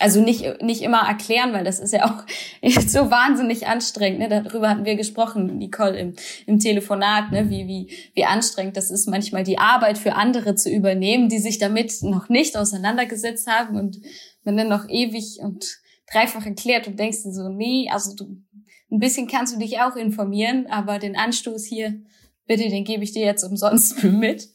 Also 0.00 0.20
nicht, 0.20 0.62
nicht 0.62 0.82
immer 0.82 1.08
erklären, 1.08 1.52
weil 1.52 1.64
das 1.64 1.80
ist 1.80 1.92
ja 1.92 2.04
auch 2.04 2.24
so 2.86 3.10
wahnsinnig 3.10 3.66
anstrengend. 3.66 4.20
Ne? 4.20 4.28
Darüber 4.28 4.68
hatten 4.68 4.84
wir 4.84 4.94
gesprochen, 4.94 5.58
Nicole, 5.58 5.98
im, 5.98 6.14
im 6.46 6.60
Telefonat, 6.60 7.32
ne? 7.32 7.50
wie, 7.50 7.66
wie, 7.66 7.90
wie 8.14 8.24
anstrengend 8.24 8.76
das 8.76 8.92
ist, 8.92 9.08
manchmal 9.08 9.42
die 9.42 9.58
Arbeit 9.58 9.98
für 9.98 10.14
andere 10.14 10.54
zu 10.54 10.70
übernehmen, 10.70 11.28
die 11.28 11.38
sich 11.38 11.58
damit 11.58 11.92
noch 12.02 12.28
nicht 12.28 12.56
auseinandergesetzt 12.56 13.48
haben 13.48 13.76
und 13.76 13.98
man 14.44 14.56
dann 14.56 14.68
noch 14.68 14.88
ewig 14.88 15.40
und 15.40 15.78
dreifach 16.12 16.46
erklärt 16.46 16.86
und 16.86 16.98
denkst 16.98 17.22
dir 17.22 17.32
so, 17.32 17.48
nee, 17.48 17.88
also 17.90 18.14
du, 18.14 18.42
ein 18.90 18.98
bisschen 18.98 19.26
kannst 19.26 19.54
du 19.54 19.58
dich 19.58 19.80
auch 19.80 19.96
informieren, 19.96 20.66
aber 20.68 20.98
den 20.98 21.16
Anstoß 21.16 21.64
hier, 21.66 22.00
bitte, 22.46 22.68
den 22.68 22.84
gebe 22.84 23.04
ich 23.04 23.12
dir 23.12 23.24
jetzt 23.24 23.44
umsonst 23.44 24.02
mit. 24.02 24.48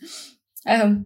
Ähm, 0.65 1.05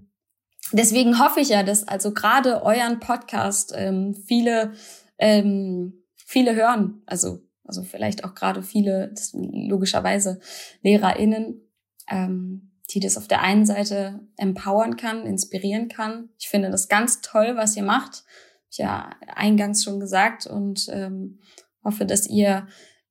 deswegen 0.71 1.19
hoffe 1.19 1.41
ich 1.41 1.49
ja, 1.49 1.63
dass 1.63 1.87
also 1.87 2.13
gerade 2.13 2.63
euren 2.63 2.99
Podcast 2.99 3.73
ähm, 3.75 4.13
viele, 4.13 4.73
ähm, 5.17 6.05
viele 6.15 6.55
hören, 6.55 7.01
also, 7.05 7.39
also 7.65 7.83
vielleicht 7.83 8.23
auch 8.23 8.33
gerade 8.33 8.63
viele, 8.63 9.09
das, 9.09 9.31
logischerweise 9.33 10.39
LehrerInnen, 10.81 11.61
ähm, 12.09 12.71
die 12.91 13.01
das 13.01 13.17
auf 13.17 13.27
der 13.27 13.41
einen 13.41 13.65
Seite 13.65 14.21
empowern 14.37 14.95
kann, 14.95 15.25
inspirieren 15.25 15.89
kann. 15.89 16.29
Ich 16.39 16.47
finde 16.47 16.71
das 16.71 16.87
ganz 16.87 17.19
toll, 17.19 17.57
was 17.57 17.75
ihr 17.75 17.83
macht 17.83 18.23
ja 18.71 19.11
eingangs 19.27 19.83
schon 19.83 19.99
gesagt 19.99 20.45
und 20.45 20.87
ähm, 20.91 21.39
hoffe, 21.83 22.05
dass 22.05 22.27
ihr 22.27 22.67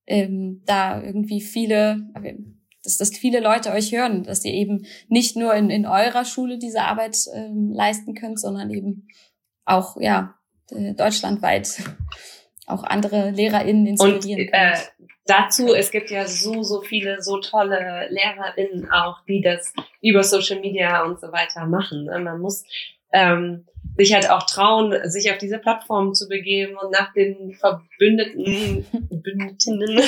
ähm, 0.06 0.62
da 0.66 1.02
irgendwie 1.02 1.40
viele, 1.40 2.08
dass, 2.84 2.98
dass 2.98 3.16
viele 3.16 3.40
Leute 3.40 3.72
euch 3.72 3.92
hören, 3.92 4.22
dass 4.22 4.44
ihr 4.44 4.52
eben 4.52 4.86
nicht 5.08 5.36
nur 5.36 5.54
in, 5.54 5.70
in 5.70 5.86
eurer 5.86 6.24
Schule 6.24 6.58
diese 6.58 6.82
Arbeit 6.82 7.16
ähm, 7.34 7.72
leisten 7.72 8.14
könnt, 8.14 8.40
sondern 8.40 8.70
eben 8.70 9.08
auch 9.64 9.96
ja 10.00 10.34
äh, 10.70 10.94
deutschlandweit 10.94 11.82
auch 12.66 12.82
andere 12.84 13.30
LehrerInnen 13.30 13.86
inspirieren 13.86 14.40
und, 14.40 14.52
äh, 14.52 14.76
dazu, 15.26 15.74
es 15.74 15.90
gibt 15.90 16.10
ja 16.10 16.26
so, 16.26 16.62
so 16.62 16.82
viele, 16.82 17.22
so 17.22 17.38
tolle 17.40 18.08
LehrerInnen 18.10 18.90
auch, 18.90 19.24
die 19.26 19.40
das 19.40 19.72
über 20.00 20.22
Social 20.22 20.60
Media 20.60 21.04
und 21.04 21.20
so 21.20 21.32
weiter 21.32 21.66
machen. 21.66 22.04
Ne? 22.04 22.18
Man 22.20 22.40
muss 22.40 22.64
ähm, 23.16 23.64
sich 23.96 24.12
halt 24.12 24.28
auch 24.28 24.44
trauen, 24.44 24.94
sich 25.08 25.30
auf 25.30 25.38
diese 25.38 25.58
Plattform 25.58 26.12
zu 26.12 26.28
begeben 26.28 26.76
und 26.76 26.90
nach 26.90 27.14
den 27.14 27.54
Verbündeten, 27.54 28.84
Bündetinnen 29.10 29.98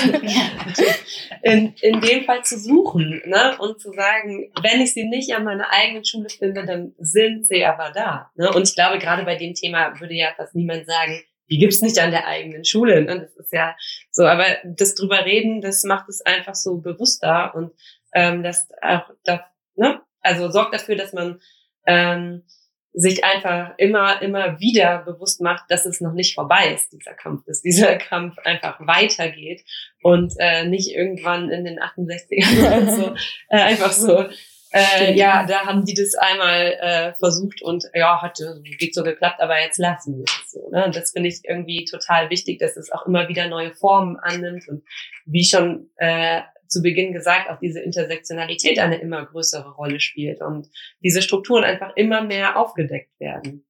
in, 1.42 1.74
in 1.80 2.00
dem 2.00 2.24
Fall 2.24 2.44
zu 2.44 2.58
suchen 2.58 3.22
ne? 3.24 3.56
und 3.58 3.80
zu 3.80 3.92
sagen, 3.92 4.52
wenn 4.62 4.82
ich 4.82 4.92
sie 4.92 5.04
nicht 5.04 5.34
an 5.34 5.44
meiner 5.44 5.70
eigenen 5.70 6.04
Schule 6.04 6.28
finde, 6.28 6.66
dann 6.66 6.94
sind 6.98 7.46
sie 7.46 7.64
aber 7.64 7.90
da. 7.90 8.30
Ne? 8.36 8.52
Und 8.52 8.68
ich 8.68 8.74
glaube, 8.74 8.98
gerade 8.98 9.24
bei 9.24 9.36
dem 9.36 9.54
Thema 9.54 9.98
würde 10.00 10.14
ja 10.14 10.28
fast 10.36 10.54
niemand 10.54 10.86
sagen, 10.86 11.22
die 11.50 11.56
gibt's 11.56 11.80
nicht 11.80 11.98
an 11.98 12.10
der 12.10 12.26
eigenen 12.26 12.66
Schule. 12.66 13.00
Ne? 13.02 13.20
Das 13.20 13.36
ist 13.36 13.52
ja 13.54 13.74
so, 14.10 14.26
aber 14.26 14.44
das 14.64 14.96
drüber 14.96 15.24
reden, 15.24 15.62
das 15.62 15.82
macht 15.84 16.10
es 16.10 16.20
einfach 16.20 16.54
so 16.54 16.76
bewusster 16.78 17.54
und 17.54 17.72
ähm, 18.12 18.42
das 18.42 18.68
auch, 18.82 19.08
das, 19.24 19.40
ne? 19.76 20.02
also 20.20 20.50
sorgt 20.50 20.74
dafür, 20.74 20.96
dass 20.96 21.14
man 21.14 21.40
ähm, 21.86 22.44
sich 22.92 23.24
einfach 23.24 23.74
immer, 23.78 24.20
immer 24.22 24.58
wieder 24.60 25.02
bewusst 25.04 25.40
macht, 25.40 25.64
dass 25.70 25.86
es 25.86 26.00
noch 26.00 26.12
nicht 26.12 26.34
vorbei 26.34 26.72
ist, 26.74 26.92
dieser 26.92 27.14
Kampf, 27.14 27.44
dass 27.46 27.62
dieser 27.62 27.96
Kampf 27.98 28.38
einfach 28.44 28.80
weitergeht 28.80 29.64
und 30.02 30.32
äh, 30.38 30.66
nicht 30.66 30.90
irgendwann 30.90 31.50
in 31.50 31.64
den 31.64 31.78
68ern 31.78 32.90
so 32.96 33.14
äh, 33.48 33.60
einfach 33.60 33.92
so 33.92 34.26
äh, 34.70 35.14
ja, 35.14 35.46
da 35.46 35.64
haben 35.64 35.84
die 35.84 35.94
das 35.94 36.14
einmal 36.14 36.76
äh, 36.80 37.14
versucht 37.18 37.62
und 37.62 37.84
ja, 37.94 38.20
hat 38.20 38.38
geht 38.78 38.94
so 38.94 39.02
geklappt, 39.02 39.40
aber 39.40 39.58
jetzt 39.60 39.78
lassen 39.78 40.18
wir 40.18 40.24
es 40.24 40.50
so. 40.50 40.68
Ne? 40.70 40.84
Und 40.84 40.94
das 40.94 41.12
finde 41.12 41.28
ich 41.28 41.40
irgendwie 41.44 41.86
total 41.86 42.28
wichtig, 42.28 42.58
dass 42.58 42.76
es 42.76 42.92
auch 42.92 43.06
immer 43.06 43.28
wieder 43.28 43.48
neue 43.48 43.74
Formen 43.74 44.16
annimmt 44.16 44.68
und 44.68 44.82
wie 45.24 45.44
schon 45.44 45.90
äh, 45.96 46.42
zu 46.68 46.82
Beginn 46.82 47.12
gesagt, 47.12 47.50
auch 47.50 47.58
diese 47.58 47.80
Intersektionalität 47.80 48.78
eine 48.78 49.00
immer 49.00 49.24
größere 49.26 49.70
Rolle 49.74 50.00
spielt 50.00 50.40
und 50.40 50.68
diese 51.02 51.22
Strukturen 51.22 51.64
einfach 51.64 51.96
immer 51.96 52.22
mehr 52.22 52.56
aufgedeckt 52.56 53.18
werden. 53.18 53.66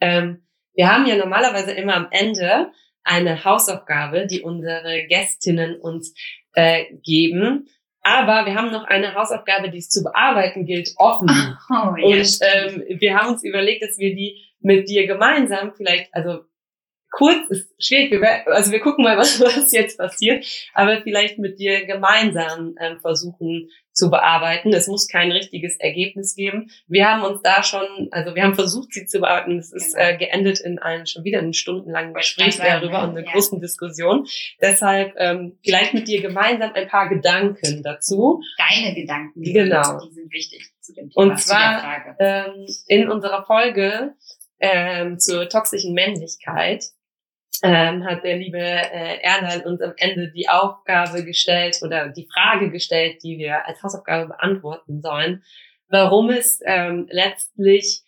Ähm, 0.00 0.42
wir 0.74 0.90
haben 0.90 1.06
ja 1.06 1.16
normalerweise 1.16 1.72
immer 1.72 1.94
am 1.94 2.08
Ende 2.10 2.72
eine 3.04 3.44
Hausaufgabe, 3.44 4.26
die 4.26 4.42
unsere 4.42 5.06
Gästinnen 5.08 5.76
uns 5.76 6.14
äh, 6.54 6.86
geben. 7.04 7.68
Aber 8.02 8.46
wir 8.46 8.54
haben 8.54 8.70
noch 8.70 8.84
eine 8.84 9.14
Hausaufgabe, 9.14 9.70
die 9.70 9.78
es 9.78 9.88
zu 9.88 10.02
bearbeiten 10.02 10.66
gilt, 10.66 10.90
offen. 10.96 11.28
Oh, 11.70 11.96
ja, 11.96 12.18
und 12.18 12.38
ähm, 12.42 13.00
wir 13.00 13.14
haben 13.16 13.32
uns 13.32 13.42
überlegt, 13.42 13.82
dass 13.82 13.98
wir 13.98 14.14
die 14.14 14.44
mit 14.60 14.88
dir 14.88 15.06
gemeinsam 15.06 15.72
vielleicht, 15.74 16.12
also 16.14 16.44
kurz 17.14 17.48
ist 17.48 17.72
schwierig, 17.78 18.22
also 18.46 18.72
wir 18.72 18.80
gucken 18.80 19.04
mal, 19.04 19.16
was, 19.18 19.40
was 19.40 19.72
jetzt 19.72 19.98
passiert, 19.98 20.44
aber 20.74 21.00
vielleicht 21.02 21.38
mit 21.38 21.58
dir 21.58 21.86
gemeinsam 21.86 22.74
ähm, 22.80 22.98
versuchen 23.00 23.68
zu 23.92 24.10
bearbeiten. 24.10 24.72
Es 24.72 24.88
muss 24.88 25.06
kein 25.06 25.30
richtiges 25.30 25.76
Ergebnis 25.76 26.34
geben. 26.34 26.70
Wir 26.88 27.08
haben 27.08 27.22
uns 27.22 27.42
da 27.42 27.62
schon, 27.62 28.08
also 28.10 28.34
wir 28.34 28.42
haben 28.42 28.56
versucht, 28.56 28.92
sie 28.92 29.06
zu 29.06 29.20
bearbeiten. 29.20 29.58
Es 29.58 29.72
ist 29.72 29.94
genau. 29.94 30.08
äh, 30.08 30.16
geendet 30.16 30.58
in 30.58 30.80
einem 30.80 31.06
schon 31.06 31.22
wieder 31.22 31.38
einen 31.38 31.52
stundenlangen 31.52 32.12
Gespräch 32.12 32.56
darüber 32.56 33.04
und 33.04 33.10
einer 33.10 33.24
ja. 33.24 33.32
großen 33.32 33.60
Diskussion. 33.60 34.26
Deshalb 34.60 35.14
ähm, 35.16 35.58
vielleicht 35.64 35.94
mit 35.94 36.08
dir 36.08 36.20
gemeinsam 36.20 36.72
ein 36.74 36.88
paar 36.88 37.08
Gedanken 37.08 37.84
dazu. 37.84 38.40
Deine 38.58 38.94
Gedanken, 38.96 39.40
die, 39.40 39.52
genau. 39.52 39.84
Sind, 39.84 40.10
die 40.10 40.14
sind 40.14 40.32
wichtig 40.32 40.72
zu 40.80 40.92
dem 40.92 41.10
Thema. 41.10 41.26
Und 41.26 41.40
zwar 41.40 42.16
ähm, 42.18 42.66
in 42.88 43.08
unserer 43.08 43.44
Folge 43.46 44.14
ähm, 44.58 45.20
zur 45.20 45.48
toxischen 45.48 45.94
Männlichkeit 45.94 46.84
ähm, 47.62 48.04
hat 48.04 48.24
der 48.24 48.36
liebe 48.36 48.58
äh, 48.58 49.20
Erland 49.22 49.64
uns 49.64 49.80
am 49.80 49.94
Ende 49.96 50.30
die 50.30 50.48
Aufgabe 50.48 51.24
gestellt 51.24 51.78
oder 51.82 52.08
die 52.08 52.28
Frage 52.32 52.70
gestellt, 52.70 53.22
die 53.22 53.38
wir 53.38 53.66
als 53.66 53.82
Hausaufgabe 53.82 54.28
beantworten 54.28 55.00
sollen, 55.00 55.42
warum 55.88 56.30
es 56.30 56.60
ähm, 56.64 57.06
letztlich 57.10 58.02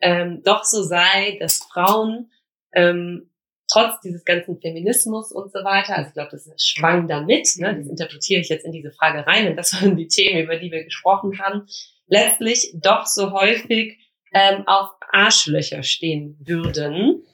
ähm, 0.00 0.42
doch 0.44 0.64
so 0.64 0.82
sei, 0.82 1.36
dass 1.40 1.58
Frauen 1.72 2.30
ähm, 2.72 3.30
trotz 3.70 4.00
dieses 4.00 4.24
ganzen 4.24 4.60
Feminismus 4.60 5.32
und 5.32 5.52
so 5.52 5.60
weiter, 5.64 5.96
also 5.96 6.08
ich 6.08 6.14
glaube, 6.14 6.30
das 6.32 6.50
schwang 6.58 7.08
damit, 7.08 7.48
ne, 7.56 7.74
das 7.76 7.86
interpretiere 7.86 8.40
ich 8.40 8.48
jetzt 8.48 8.64
in 8.64 8.72
diese 8.72 8.92
Frage 8.92 9.26
rein, 9.26 9.48
und 9.48 9.56
das 9.56 9.72
waren 9.74 9.96
die 9.96 10.08
Themen, 10.08 10.44
über 10.44 10.56
die 10.56 10.70
wir 10.70 10.84
gesprochen 10.84 11.38
haben, 11.38 11.66
letztlich 12.06 12.72
doch 12.74 13.06
so 13.06 13.32
häufig 13.32 13.98
ähm, 14.34 14.66
auf 14.66 14.90
Arschlöcher 15.10 15.82
stehen 15.82 16.36
würden 16.40 17.24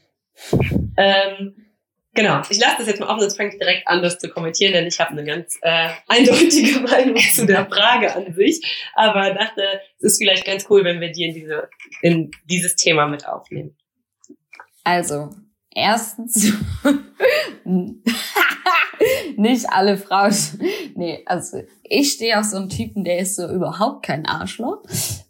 ähm, 0.96 1.54
genau, 2.14 2.42
ich 2.48 2.58
lasse 2.58 2.78
das 2.78 2.86
jetzt 2.88 3.00
mal 3.00 3.06
offen, 3.06 3.20
sonst 3.20 3.36
fange 3.36 3.50
ich 3.50 3.58
direkt 3.58 3.86
an, 3.86 4.02
das 4.02 4.18
zu 4.18 4.28
kommentieren, 4.28 4.72
denn 4.72 4.86
ich 4.86 4.98
habe 5.00 5.10
eine 5.12 5.24
ganz 5.24 5.58
äh, 5.62 5.90
eindeutige 6.08 6.80
Meinung 6.88 7.16
zu 7.16 7.46
der 7.46 7.66
Frage 7.66 8.14
an 8.14 8.34
sich. 8.34 8.90
Aber 8.94 9.32
dachte, 9.34 9.62
es 9.98 10.12
ist 10.12 10.18
vielleicht 10.18 10.44
ganz 10.44 10.66
cool, 10.70 10.84
wenn 10.84 11.00
wir 11.00 11.12
die 11.12 11.24
in, 11.24 11.34
diese, 11.34 11.68
in 12.02 12.30
dieses 12.48 12.76
Thema 12.76 13.06
mit 13.06 13.26
aufnehmen. 13.26 13.76
Also, 14.84 15.30
erstens, 15.74 16.54
nicht 19.36 19.66
alle 19.70 19.96
Frauen. 19.96 20.34
Nee, 20.94 21.22
also 21.26 21.62
ich 21.84 22.12
stehe 22.12 22.38
auf 22.38 22.44
so 22.44 22.56
einen 22.56 22.68
Typen, 22.68 23.04
der 23.04 23.18
ist 23.18 23.36
so 23.36 23.48
überhaupt 23.48 24.04
kein 24.04 24.26
Arschloch. 24.26 24.82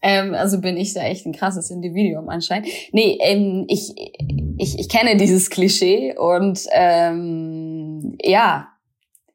Ähm, 0.02 0.34
also 0.34 0.60
bin 0.60 0.76
ich 0.76 0.94
da 0.94 1.02
echt 1.02 1.26
ein 1.26 1.32
krasses 1.32 1.70
Individuum 1.70 2.28
anscheinend. 2.28 2.68
Nee, 2.92 3.18
ähm, 3.20 3.66
ich, 3.68 3.94
ich, 4.58 4.78
ich 4.78 4.88
kenne 4.88 5.16
dieses 5.16 5.50
Klischee 5.50 6.16
und 6.16 6.66
ähm, 6.72 8.16
ja, 8.22 8.68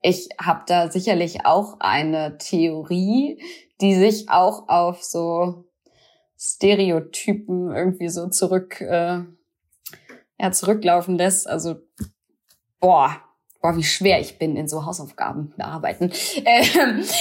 ich 0.02 0.30
habe 0.42 0.64
da 0.68 0.92
sicherlich 0.92 1.46
auch 1.46 1.78
eine 1.80 2.38
Theorie, 2.38 3.42
die 3.80 3.96
sich 3.96 4.30
auch 4.30 4.68
auf 4.68 5.04
so 5.04 5.66
Stereotypen 6.38 7.74
irgendwie 7.74 8.10
so 8.10 8.28
zurück 8.28 8.82
äh, 8.82 9.20
ja, 10.40 10.52
zurücklaufen 10.52 11.18
lässt. 11.18 11.48
Also 11.48 11.76
boah, 12.80 13.22
boah, 13.64 13.78
wie 13.78 13.84
schwer 13.84 14.20
ich 14.20 14.38
bin 14.38 14.58
in 14.58 14.68
so 14.68 14.86
Hausaufgaben 14.86 15.54
bearbeiten. 15.58 16.12
Ähm. 16.46 17.04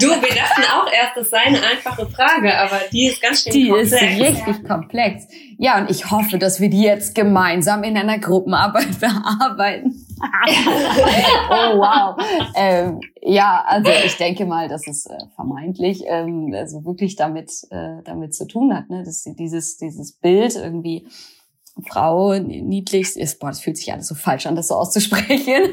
Du, 0.00 0.08
wir 0.08 0.34
dachten 0.34 0.62
auch 0.72 0.92
erst, 0.92 1.16
das 1.16 1.30
sei 1.30 1.38
eine 1.38 1.62
einfache 1.62 2.06
Frage, 2.06 2.58
aber 2.58 2.80
die 2.92 3.06
ist 3.06 3.22
ganz 3.22 3.42
schön 3.42 3.52
die 3.52 3.68
komplex. 3.68 3.90
Die 3.90 4.20
ist 4.20 4.20
richtig 4.20 4.68
komplex. 4.68 5.28
Ja, 5.58 5.78
und 5.78 5.90
ich 5.90 6.10
hoffe, 6.10 6.38
dass 6.38 6.60
wir 6.60 6.68
die 6.68 6.82
jetzt 6.82 7.14
gemeinsam 7.14 7.82
in 7.84 7.96
einer 7.96 8.18
Gruppenarbeit 8.18 9.00
bearbeiten. 9.00 10.06
oh 11.50 11.78
wow. 11.78 12.16
Ähm, 12.56 13.00
ja, 13.22 13.64
also 13.66 13.90
ich 14.04 14.16
denke 14.16 14.44
mal, 14.44 14.68
dass 14.68 14.86
es 14.88 15.06
äh, 15.06 15.16
vermeintlich 15.36 16.02
ähm, 16.06 16.52
also 16.54 16.84
wirklich 16.84 17.14
damit 17.16 17.50
äh, 17.70 18.02
damit 18.04 18.34
zu 18.34 18.46
tun 18.46 18.74
hat, 18.76 18.90
ne, 18.90 19.04
dass 19.04 19.22
dieses 19.22 19.76
dieses 19.76 20.12
Bild 20.12 20.56
irgendwie 20.56 21.06
Frau 21.82 22.34
niedlich 22.38 23.16
ist. 23.16 23.38
Boah, 23.38 23.48
das 23.48 23.60
fühlt 23.60 23.76
sich 23.76 23.92
alles 23.92 24.08
so 24.08 24.14
falsch 24.14 24.46
an, 24.46 24.56
das 24.56 24.68
so 24.68 24.74
auszusprechen. 24.74 25.72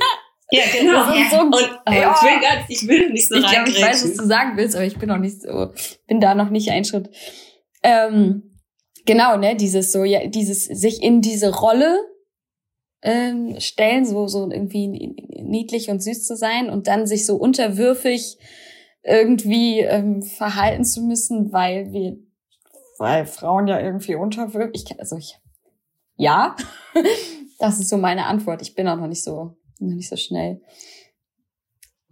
Ja, 0.52 0.64
genau. 0.80 1.06
So, 1.30 1.42
und, 1.42 1.56
ja. 1.90 2.16
ich, 2.16 2.22
will 2.22 2.42
gar, 2.42 2.66
ich 2.68 2.88
will 2.88 3.10
nicht 3.12 3.28
so 3.28 3.36
Ich 3.36 3.48
glaube, 3.48 3.70
ich 3.70 3.82
weiß, 3.82 4.04
was 4.04 4.18
du 4.18 4.26
sagen 4.26 4.58
willst, 4.58 4.76
aber 4.76 4.86
ich 4.86 4.98
bin 4.98 5.10
noch 5.10 5.18
nicht 5.18 5.42
so, 5.42 5.72
bin 6.08 6.20
da 6.20 6.36
noch 6.36 6.50
nicht 6.50 6.72
ein 6.72 6.86
Schritt. 6.86 7.10
Ähm, 7.84 8.56
genau, 9.06 9.38
ne, 9.38 9.56
dieses 9.56 9.92
so, 9.92 10.04
ja, 10.04 10.28
dieses 10.28 10.66
sich 10.66 11.02
in 11.02 11.22
diese 11.22 11.54
Rolle 11.54 12.00
ähm, 13.02 13.60
stellen, 13.60 14.06
so, 14.06 14.28
so 14.28 14.50
irgendwie 14.50 14.88
niedlich 14.88 15.90
und 15.90 16.02
süß 16.02 16.26
zu 16.26 16.36
sein 16.36 16.70
und 16.70 16.88
dann 16.88 17.06
sich 17.06 17.26
so 17.26 17.36
unterwürfig 17.36 18.38
irgendwie 19.04 19.82
ähm, 19.82 20.24
verhalten 20.24 20.84
zu 20.84 21.02
müssen, 21.02 21.54
weil 21.54 21.92
wir, 21.94 22.18
weil 22.98 23.26
Frauen 23.28 23.68
ja 23.68 23.80
irgendwie 23.80 24.16
unterwürfig, 24.16 24.86
also 25.00 25.18
ich 25.18 25.38
ja. 26.18 26.56
Das 27.58 27.80
ist 27.80 27.88
so 27.88 27.96
meine 27.96 28.26
Antwort. 28.26 28.62
Ich 28.62 28.76
bin 28.76 28.86
auch 28.86 28.98
noch 28.98 29.08
nicht 29.08 29.24
so, 29.24 29.56
noch 29.80 29.96
nicht 29.96 30.10
so 30.10 30.18
schnell. 30.18 30.62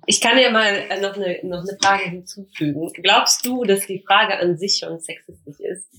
Ich 0.06 0.22
kann 0.22 0.38
ja 0.38 0.50
mal 0.50 0.74
äh, 0.90 1.02
noch 1.02 1.16
eine, 1.16 1.40
noch 1.44 1.60
eine 1.60 1.78
Frage 1.82 2.10
hinzufügen. 2.10 2.90
Glaubst 3.02 3.46
du, 3.46 3.64
dass 3.64 3.86
die 3.86 4.04
Frage 4.06 4.38
an 4.40 4.58
sich 4.58 4.78
schon 4.78 5.00
sexistisch 5.00 5.60
ist? 5.60 5.90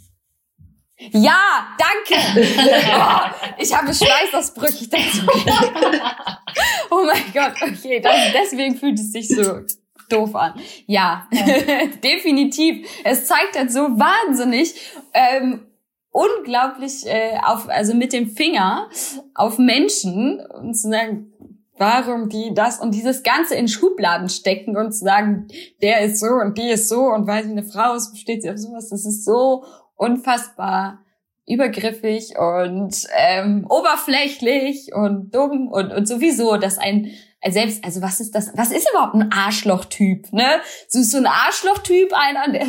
Ja, 1.12 1.76
danke. 1.78 2.22
oh, 2.40 3.52
ich 3.58 3.74
habe 3.74 3.92
Schweißausbrüche 3.92 4.88
dazu. 4.88 5.26
oh 6.90 7.04
mein 7.04 7.32
Gott, 7.32 7.60
okay, 7.60 8.00
das, 8.00 8.32
deswegen 8.32 8.76
fühlt 8.76 8.98
es 8.98 9.12
sich 9.12 9.28
so 9.28 9.60
doof 10.08 10.34
an. 10.36 10.60
Ja, 10.86 11.28
ja. 11.32 11.86
definitiv. 12.02 12.86
Es 13.04 13.26
zeigt 13.26 13.56
halt 13.56 13.72
so 13.72 13.80
wahnsinnig 13.80 14.74
ähm, 15.12 15.66
unglaublich 16.14 17.06
äh, 17.06 17.38
auf, 17.44 17.68
also 17.68 17.92
mit 17.92 18.12
dem 18.12 18.28
Finger 18.28 18.88
auf 19.34 19.58
Menschen 19.58 20.40
und 20.40 20.74
zu 20.74 20.88
sagen, 20.88 21.32
warum 21.76 22.28
die 22.28 22.54
das 22.54 22.78
und 22.78 22.94
dieses 22.94 23.24
Ganze 23.24 23.56
in 23.56 23.66
Schubladen 23.66 24.28
stecken 24.28 24.76
und 24.76 24.92
zu 24.92 25.04
sagen, 25.04 25.48
der 25.82 26.02
ist 26.02 26.20
so 26.20 26.28
und 26.28 26.56
die 26.56 26.70
ist 26.70 26.88
so 26.88 27.00
und 27.06 27.26
weil 27.26 27.42
sie 27.42 27.50
eine 27.50 27.64
Frau 27.64 27.96
ist, 27.96 28.12
besteht 28.12 28.42
sie 28.42 28.50
auf 28.50 28.58
sowas. 28.58 28.90
Das 28.90 29.04
ist 29.04 29.24
so 29.24 29.64
unfassbar 29.96 31.00
übergriffig 31.48 32.38
und 32.38 33.06
ähm, 33.16 33.66
oberflächlich 33.68 34.94
und 34.94 35.34
dumm 35.34 35.66
und, 35.66 35.92
und 35.92 36.06
sowieso, 36.06 36.58
dass 36.58 36.78
ein 36.78 37.10
selbst, 37.50 37.84
also 37.84 38.00
was 38.00 38.20
ist 38.20 38.34
das, 38.34 38.50
was 38.54 38.70
ist 38.70 38.88
überhaupt 38.90 39.14
ein 39.14 39.30
Arschlochtyp, 39.30 40.32
ne? 40.32 40.60
So 40.88 41.00
ist 41.00 41.10
so 41.10 41.18
ein 41.18 41.26
Arschlochtyp 41.26 42.12
einer, 42.12 42.50
der, 42.50 42.66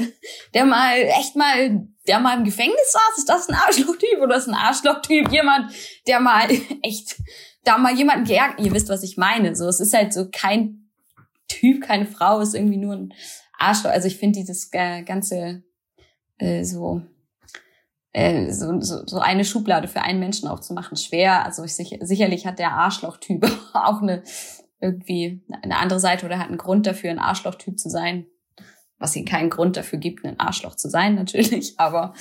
der 0.53 0.65
mal 0.65 0.97
echt 0.97 1.35
mal, 1.35 1.87
der 2.07 2.19
mal 2.19 2.37
im 2.37 2.43
Gefängnis 2.43 2.91
saß, 2.91 3.17
ist 3.17 3.29
das 3.29 3.49
ein 3.49 3.55
Arschlochtyp 3.55 4.19
oder 4.21 4.35
ist 4.35 4.47
ein 4.47 4.53
Arschlochtyp 4.53 5.31
jemand, 5.31 5.71
der 6.07 6.19
mal 6.19 6.49
echt, 6.81 7.15
da 7.63 7.77
mal 7.77 7.95
jemanden 7.95 8.25
geärgert, 8.25 8.59
ihr 8.59 8.73
wisst, 8.73 8.89
was 8.89 9.03
ich 9.03 9.17
meine, 9.17 9.55
so, 9.55 9.67
es 9.67 9.79
ist 9.79 9.93
halt 9.93 10.13
so 10.13 10.27
kein 10.29 10.89
Typ, 11.47 11.83
keine 11.83 12.05
Frau, 12.05 12.39
ist 12.39 12.55
irgendwie 12.55 12.77
nur 12.77 12.95
ein 12.95 13.13
Arschloch, 13.57 13.91
also 13.91 14.07
ich 14.07 14.17
finde 14.17 14.39
dieses 14.39 14.69
äh, 14.73 15.03
ganze, 15.03 15.63
äh, 16.37 16.63
so, 16.63 17.01
äh, 18.15 18.51
so, 18.51 18.79
so, 18.79 19.05
so 19.05 19.19
eine 19.19 19.43
Schublade 19.43 19.87
für 19.87 20.01
einen 20.01 20.19
Menschen 20.19 20.47
aufzumachen 20.47 20.95
schwer. 20.95 21.45
Also 21.45 21.63
ich, 21.65 21.75
sicherlich 21.75 22.45
hat 22.45 22.59
der 22.59 22.71
Arschlochtyp 22.71 23.45
auch 23.73 24.01
eine 24.01 24.23
irgendwie 24.81 25.41
eine 25.61 25.77
andere 25.77 25.99
Seite 25.99 26.25
oder 26.25 26.39
hat 26.39 26.47
einen 26.47 26.57
Grund 26.57 26.85
dafür, 26.87 27.11
ein 27.11 27.19
Arschlochtyp 27.19 27.79
zu 27.79 27.89
sein. 27.89 28.25
Was 28.97 29.15
ihnen 29.15 29.25
keinen 29.25 29.49
Grund 29.49 29.75
dafür 29.75 29.99
gibt, 29.99 30.25
ein 30.25 30.39
Arschloch 30.39 30.75
zu 30.75 30.89
sein, 30.89 31.15
natürlich. 31.15 31.73
Aber 31.77 32.13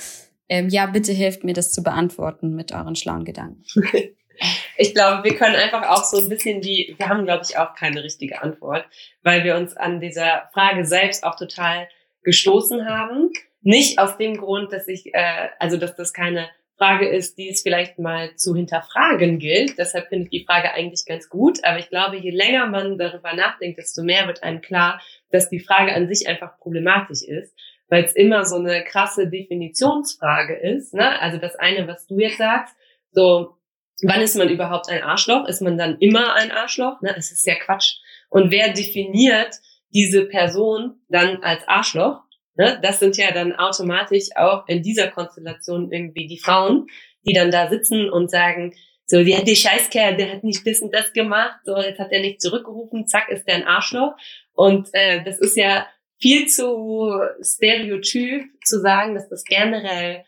ähm, 0.49 0.69
ja, 0.69 0.85
bitte 0.85 1.13
helft 1.13 1.43
mir, 1.43 1.53
das 1.53 1.71
zu 1.71 1.83
beantworten 1.83 2.55
mit 2.55 2.71
euren 2.71 2.95
schlauen 2.95 3.25
Gedanken. 3.25 3.63
Ich 4.77 4.93
glaube, 4.93 5.23
wir 5.23 5.35
können 5.35 5.55
einfach 5.55 5.87
auch 5.89 6.03
so 6.03 6.17
ein 6.17 6.27
bisschen 6.27 6.59
die, 6.59 6.93
wir 6.97 7.07
haben, 7.07 7.23
glaube 7.23 7.45
ich, 7.47 7.57
auch 7.57 7.73
keine 7.75 8.03
richtige 8.03 8.41
Antwort, 8.41 8.85
weil 9.23 9.45
wir 9.45 9.55
uns 9.55 9.77
an 9.77 10.01
dieser 10.01 10.49
Frage 10.53 10.85
selbst 10.85 11.23
auch 11.23 11.37
total 11.37 11.87
gestoßen 12.23 12.85
haben. 12.85 13.31
Nicht 13.61 13.97
aus 13.97 14.17
dem 14.17 14.35
Grund, 14.35 14.73
dass 14.73 14.89
ich, 14.89 15.13
äh, 15.13 15.49
also 15.59 15.77
dass 15.77 15.95
das 15.95 16.11
keine 16.11 16.49
Frage 16.77 17.07
ist, 17.07 17.37
die 17.37 17.49
es 17.49 17.61
vielleicht 17.61 17.99
mal 17.99 18.35
zu 18.35 18.55
hinterfragen 18.55 19.39
gilt. 19.39 19.77
Deshalb 19.77 20.09
finde 20.09 20.25
ich 20.25 20.29
die 20.29 20.45
Frage 20.45 20.73
eigentlich 20.73 21.05
ganz 21.05 21.29
gut. 21.29 21.63
Aber 21.63 21.79
ich 21.79 21.89
glaube, 21.89 22.17
je 22.17 22.31
länger 22.31 22.67
man 22.67 22.97
darüber 22.97 23.33
nachdenkt, 23.33 23.77
desto 23.77 24.03
mehr 24.03 24.27
wird 24.27 24.43
einem 24.43 24.61
klar, 24.61 25.01
dass 25.31 25.49
die 25.49 25.59
Frage 25.59 25.93
an 25.93 26.07
sich 26.07 26.27
einfach 26.27 26.57
problematisch 26.57 27.23
ist, 27.23 27.55
weil 27.87 28.03
es 28.03 28.13
immer 28.13 28.45
so 28.45 28.57
eine 28.57 28.83
krasse 28.83 29.29
Definitionsfrage 29.29 30.55
ist. 30.55 30.93
Ne? 30.93 31.19
Also 31.21 31.37
das 31.37 31.55
eine, 31.55 31.87
was 31.87 32.07
du 32.07 32.19
jetzt 32.19 32.37
sagst, 32.37 32.75
so 33.11 33.55
wann 34.03 34.21
ist 34.21 34.35
man 34.35 34.49
überhaupt 34.49 34.89
ein 34.89 35.03
Arschloch? 35.03 35.47
Ist 35.47 35.61
man 35.61 35.77
dann 35.77 35.97
immer 35.99 36.33
ein 36.33 36.51
Arschloch? 36.51 37.01
Ne, 37.01 37.13
das 37.15 37.31
ist 37.31 37.45
ja 37.45 37.55
Quatsch. 37.55 37.97
Und 38.29 38.51
wer 38.51 38.73
definiert 38.73 39.55
diese 39.93 40.25
Person 40.25 40.99
dann 41.07 41.41
als 41.41 41.67
Arschloch? 41.67 42.21
Ne, 42.57 42.79
das 42.81 42.99
sind 42.99 43.17
ja 43.17 43.31
dann 43.31 43.53
automatisch 43.53 44.29
auch 44.35 44.65
in 44.67 44.81
dieser 44.81 45.07
Konstellation 45.07 45.91
irgendwie 45.91 46.25
die 46.27 46.39
Frauen, 46.39 46.87
die 47.27 47.33
dann 47.33 47.51
da 47.51 47.69
sitzen 47.69 48.09
und 48.09 48.31
sagen, 48.31 48.73
so, 49.07 49.19
ja, 49.19 49.41
der 49.41 49.55
Scheißkerl, 49.55 50.15
der 50.15 50.31
hat 50.31 50.43
nicht 50.43 50.65
das 50.65 50.79
und 50.79 50.93
das 50.93 51.13
gemacht, 51.13 51.59
so, 51.63 51.77
jetzt 51.77 51.99
hat 51.99 52.11
er 52.11 52.21
nicht 52.21 52.41
zurückgerufen, 52.41 53.07
zack, 53.07 53.29
ist 53.29 53.47
der 53.47 53.55
ein 53.55 53.67
Arschloch. 53.67 54.13
Und 54.53 54.89
äh, 54.93 55.23
das 55.23 55.39
ist 55.39 55.57
ja 55.57 55.85
viel 56.19 56.47
zu 56.47 57.21
stereotyp 57.41 58.45
zu 58.63 58.79
sagen, 58.79 59.15
dass 59.15 59.29
das 59.29 59.43
generell 59.43 60.23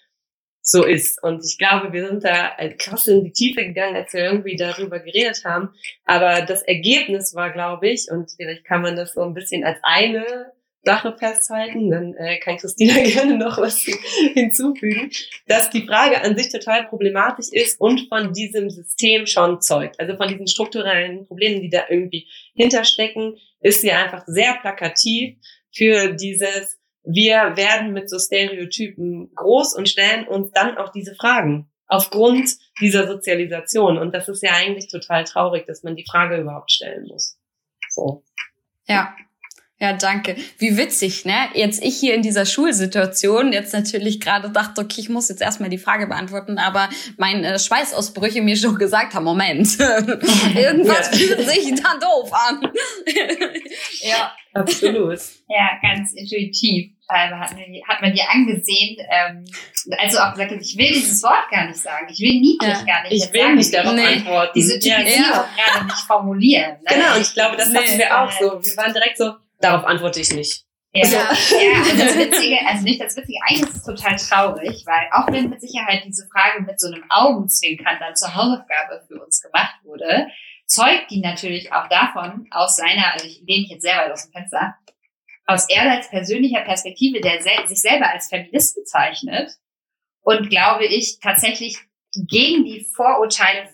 so 0.62 0.84
ist. 0.84 1.24
Und 1.24 1.44
ich 1.46 1.58
glaube, 1.58 1.94
wir 1.94 2.08
sind 2.08 2.26
da 2.26 2.52
krass 2.78 3.08
in 3.08 3.24
die 3.24 3.32
Tiefe 3.32 3.66
gegangen, 3.66 3.96
als 3.96 4.14
wir 4.14 4.26
irgendwie 4.26 4.58
darüber 4.58 5.00
geredet 5.00 5.44
haben. 5.46 5.70
Aber 6.04 6.42
das 6.42 6.62
Ergebnis 6.62 7.34
war, 7.34 7.52
glaube 7.52 7.88
ich, 7.88 8.08
und 8.12 8.32
vielleicht 8.36 8.66
kann 8.66 8.82
man 8.82 8.98
das 8.98 9.14
so 9.14 9.22
ein 9.22 9.34
bisschen 9.34 9.64
als 9.64 9.80
eine 9.82 10.52
Sache 10.88 11.14
festhalten, 11.18 11.92
dann 11.92 12.14
äh, 12.14 12.40
kann 12.40 12.56
Christina 12.56 12.94
gerne 13.04 13.38
noch 13.38 13.58
was 13.58 13.86
hinzufügen, 14.34 15.12
dass 15.46 15.70
die 15.70 15.86
Frage 15.86 16.22
an 16.22 16.38
sich 16.38 16.50
total 16.50 16.88
problematisch 16.88 17.48
ist 17.52 17.80
und 17.82 18.08
von 18.08 18.32
diesem 18.32 18.70
System 18.70 19.26
schon 19.26 19.62
zeugt. 19.62 20.00
Also 20.00 20.16
von 20.16 20.30
diesen 20.30 20.48
strukturellen 20.48 21.28
Problemen, 21.28 21.62
die 21.62 21.70
da 21.70 21.84
irgendwie 21.90 22.28
hinterstecken, 22.56 23.36
ist 23.60 23.82
sie 23.82 23.92
einfach 23.92 24.24
sehr 24.28 24.54
plakativ 24.62 25.38
für 25.76 26.14
dieses, 26.14 26.80
wir 27.04 27.58
werden 27.58 27.92
mit 27.92 28.10
so 28.10 28.18
Stereotypen 28.18 29.30
groß 29.36 29.76
und 29.76 29.90
stellen 29.90 30.26
uns 30.26 30.52
dann 30.52 30.78
auch 30.78 30.94
diese 30.94 31.16
Fragen 31.16 31.70
aufgrund 31.88 32.50
dieser 32.80 33.08
Sozialisation. 33.08 33.98
Und 33.98 34.14
das 34.14 34.30
ist 34.30 34.42
ja 34.42 34.52
eigentlich 34.54 34.90
total 34.90 35.26
traurig, 35.26 35.66
dass 35.68 35.84
man 35.84 35.98
die 35.98 36.06
Frage 36.10 36.38
überhaupt 36.38 36.72
stellen 36.72 37.08
muss. 37.08 37.38
So. 37.90 38.24
Ja, 38.88 39.14
ja, 39.80 39.94
danke. 39.94 40.36
Wie 40.58 40.76
witzig, 40.76 41.26
ne? 41.26 41.50
Jetzt 41.54 41.84
ich 41.84 42.00
hier 42.00 42.16
in 42.16 42.24
dieser 42.24 42.48
Schulsituation 42.48 43.54
jetzt 43.54 43.74
natürlich 43.74 44.20
gerade 44.20 44.50
dachte, 44.50 44.82
okay, 44.82 45.02
ich 45.02 45.10
muss 45.10 45.30
jetzt 45.30 45.42
erstmal 45.42 45.70
die 45.70 45.78
Frage 45.78 46.08
beantworten, 46.08 46.58
aber 46.58 46.90
meine 47.18 47.54
äh, 47.54 47.60
Schweißausbrüche 47.60 48.42
mir 48.42 48.58
schon 48.58 48.76
gesagt 48.78 49.14
haben, 49.14 49.24
Moment, 49.24 49.80
irgendwas 50.56 51.10
fühlt 51.10 51.48
sich 51.48 51.76
da 51.76 51.98
doof 52.00 52.32
an. 52.34 52.62
ja. 54.02 54.32
Absolut. 54.54 55.20
Ja, 55.48 55.78
ganz 55.84 56.14
intuitiv. 56.14 56.92
Also 57.08 57.36
hat, 57.36 57.54
man, 57.54 57.64
hat 57.88 58.02
man 58.02 58.14
dir 58.14 58.24
angesehen, 58.30 58.98
ähm, 59.12 59.46
also 60.00 60.18
auch 60.20 60.34
gesagt, 60.34 60.52
ich 60.60 60.76
will 60.78 60.92
dieses 60.92 61.22
Wort 61.24 61.50
gar 61.52 61.68
nicht 61.68 61.80
sagen. 61.80 62.08
Ich 62.10 62.20
will 62.20 62.40
niedlich 62.40 62.80
ja. 62.80 62.84
gar 62.84 63.04
nicht 63.04 63.14
Ich 63.14 63.32
will 63.32 63.42
sagen. 63.42 63.56
nicht 63.56 63.74
darauf 63.74 63.94
nee. 63.94 64.06
antworten. 64.06 64.52
Diese 64.56 64.80
Typisierung 64.80 65.32
ja. 65.32 65.48
gerade 65.66 65.86
nicht 65.86 66.00
formulieren. 66.08 66.72
Ne? 66.72 66.96
Genau, 66.96 67.16
und 67.16 67.22
ich 67.22 67.34
glaube, 67.34 67.56
das 67.56 67.70
nee. 67.70 67.78
hatten 67.78 67.98
wir 68.00 68.20
auch 68.20 68.32
so. 68.32 68.60
Wir 68.62 68.78
waren 68.78 68.94
direkt 68.94 69.18
so, 69.18 69.36
Darauf 69.60 69.86
antworte 69.86 70.20
ich 70.20 70.34
nicht. 70.34 70.64
Ja, 70.94 71.04
also, 71.04 71.16
ja, 71.56 71.80
also 71.80 71.98
das 71.98 72.18
Witzige, 72.18 72.58
also 72.66 72.84
nicht 72.84 73.02
das 73.02 73.16
Witzige, 73.16 73.38
eigentlich 73.48 73.70
ist 73.70 73.76
es 73.76 73.84
total 73.84 74.16
traurig, 74.16 74.84
weil 74.86 75.08
auch 75.12 75.32
wenn 75.32 75.50
mit 75.50 75.62
Sicherheit 75.62 76.04
diese 76.06 76.28
Frage 76.28 76.64
mit 76.64 76.80
so 76.80 76.88
einem 76.88 77.04
Augenzwinkern 77.10 77.98
dann 78.00 78.16
zur 78.16 78.34
Hausaufgabe 78.34 79.04
für 79.08 79.24
uns 79.24 79.42
gemacht 79.42 79.76
wurde, 79.84 80.28
zeugt 80.66 81.12
die 81.12 81.20
natürlich 81.20 81.72
auch 81.72 81.88
davon, 81.88 82.48
aus 82.52 82.78
seiner, 82.78 83.14
also 83.14 83.26
ich 83.26 83.42
lehne 83.46 83.62
mich 83.62 83.70
jetzt 83.72 83.84
sehr 83.84 83.98
weit 83.98 84.12
aus 84.12 84.24
dem 84.24 84.32
Fenster, 84.32 84.76
aus 85.46 85.70
er 85.70 85.92
als 85.92 86.10
persönlicher 86.10 86.62
Perspektive, 86.62 87.22
der 87.22 87.42
sich 87.42 87.82
selber 87.82 88.10
als 88.10 88.30
Feminist 88.30 88.76
bezeichnet 88.76 89.52
und 90.22 90.50
glaube 90.50 90.86
ich 90.86 91.20
tatsächlich 91.22 91.78
gegen 92.14 92.66
die 92.66 92.86
Vorurteile, 92.96 93.70